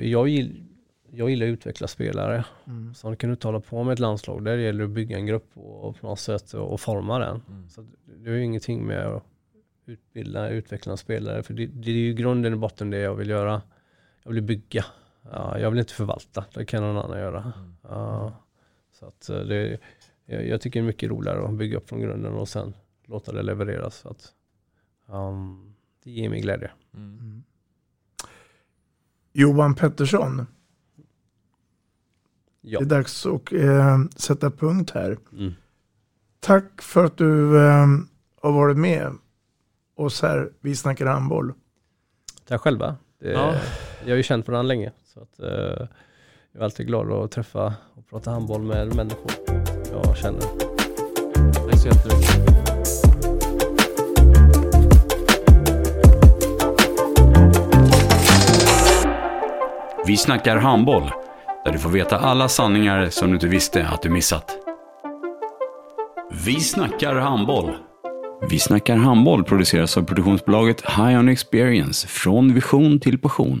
jag, 0.02 0.28
gill, 0.28 0.64
jag 1.10 1.30
gillar 1.30 1.46
att 1.46 1.50
utveckla 1.50 1.88
spelare. 1.88 2.44
Mm. 2.66 2.94
Så 2.94 3.06
man 3.06 3.16
kan 3.16 3.30
inte 3.30 3.48
hålla 3.48 3.60
på 3.60 3.84
med 3.84 3.92
ett 3.92 3.98
landslag. 3.98 4.44
Där 4.44 4.56
gäller 4.56 4.78
det 4.78 4.84
att 4.84 4.90
bygga 4.90 5.16
en 5.16 5.26
grupp 5.26 5.50
och 5.54 6.00
på 6.00 6.06
något 6.06 6.20
sätt 6.20 6.54
och 6.54 6.80
forma 6.80 7.18
den. 7.18 7.42
Mm. 7.48 7.68
Så 7.68 7.86
det 8.04 8.30
är 8.30 8.34
ju 8.34 8.44
ingenting 8.44 8.86
med 8.86 9.06
att 9.06 9.22
utbilda, 9.86 10.48
utveckla 10.48 10.96
spelare. 10.96 11.42
För 11.42 11.54
det, 11.54 11.66
det 11.66 11.90
är 11.90 11.94
ju 11.94 12.14
grunden 12.14 12.52
i 12.52 12.56
botten 12.56 12.90
det 12.90 12.98
jag 12.98 13.14
vill 13.14 13.30
göra. 13.30 13.62
Jag 14.22 14.32
vill 14.32 14.42
bygga. 14.42 14.84
Ja, 15.32 15.58
jag 15.58 15.70
vill 15.70 15.80
inte 15.80 15.92
förvalta. 15.92 16.44
Det 16.54 16.64
kan 16.64 16.82
någon 16.82 17.04
annan 17.04 17.18
göra. 17.18 17.52
Mm. 17.90 18.32
Så 18.92 19.06
att 19.06 19.28
eh, 19.28 19.38
det, 19.38 19.78
jag, 20.30 20.60
tycker 20.60 20.80
det 20.80 20.84
är 20.84 20.86
mycket 20.86 21.10
roligare 21.10 21.44
att 21.44 21.54
bygga 21.54 21.76
upp 21.76 21.88
från 21.88 22.00
grunden 22.00 22.32
och 22.34 22.48
sen 22.48 22.74
låta 23.04 23.32
det 23.32 23.42
levereras. 23.42 23.96
Så 23.96 24.08
att, 24.08 24.32
um, 25.06 25.74
det 26.04 26.10
ger 26.10 26.28
mig 26.28 26.40
glädje. 26.40 26.70
Mm. 26.94 27.42
Johan 29.32 29.74
Pettersson. 29.74 30.46
Ja. 32.60 32.78
Det 32.78 32.84
är 32.84 32.88
dags 32.88 33.26
att 33.26 33.52
eh, 33.52 33.98
sätta 34.16 34.50
punkt 34.50 34.90
här. 34.90 35.18
Mm. 35.32 35.52
Tack 36.40 36.82
för 36.82 37.04
att 37.04 37.16
du 37.16 37.58
eh, 37.66 37.86
har 38.42 38.52
varit 38.52 38.76
med 38.76 39.12
oss 39.94 40.22
här. 40.22 40.52
Vi 40.60 40.76
snackar 40.76 41.06
handboll. 41.06 41.52
Tack 42.46 42.60
själva. 42.60 42.96
Det, 43.18 43.30
ja. 43.30 43.54
Jag 44.04 44.10
har 44.10 44.16
ju 44.16 44.22
känt 44.22 44.48
varandra 44.48 44.68
länge. 44.68 44.92
Så 45.04 45.20
att, 45.20 45.40
eh, 45.40 45.88
jag 46.52 46.60
är 46.60 46.64
alltid 46.64 46.86
glad 46.86 47.12
att 47.12 47.30
träffa 47.30 47.74
och 47.94 48.08
prata 48.08 48.30
handboll 48.30 48.62
med 48.62 48.96
människor 48.96 49.59
jag 50.04 50.16
känner. 50.16 50.40
Tack 51.52 51.78
så 51.78 51.88
jättemycket. 51.88 52.50
Vi 60.06 60.16
snackar 60.16 60.56
handboll 60.56 61.10
där 61.64 61.72
du 61.72 61.78
får 61.78 61.90
veta 61.90 62.18
alla 62.18 62.48
sanningar 62.48 63.08
som 63.10 63.28
du 63.28 63.34
inte 63.34 63.46
visste 63.46 63.86
att 63.86 64.02
du 64.02 64.10
missat. 64.10 64.56
Vi 66.44 66.60
snackar 66.60 67.14
handboll. 67.14 67.70
Vi 68.50 68.58
snackar 68.58 68.96
handboll 68.96 69.44
produceras 69.44 69.96
av 69.96 70.02
produktionsbolaget 70.02 70.80
High 70.90 71.18
On 71.18 71.28
Experience, 71.28 72.08
från 72.08 72.54
vision 72.54 73.00
till 73.00 73.18
passion. 73.18 73.60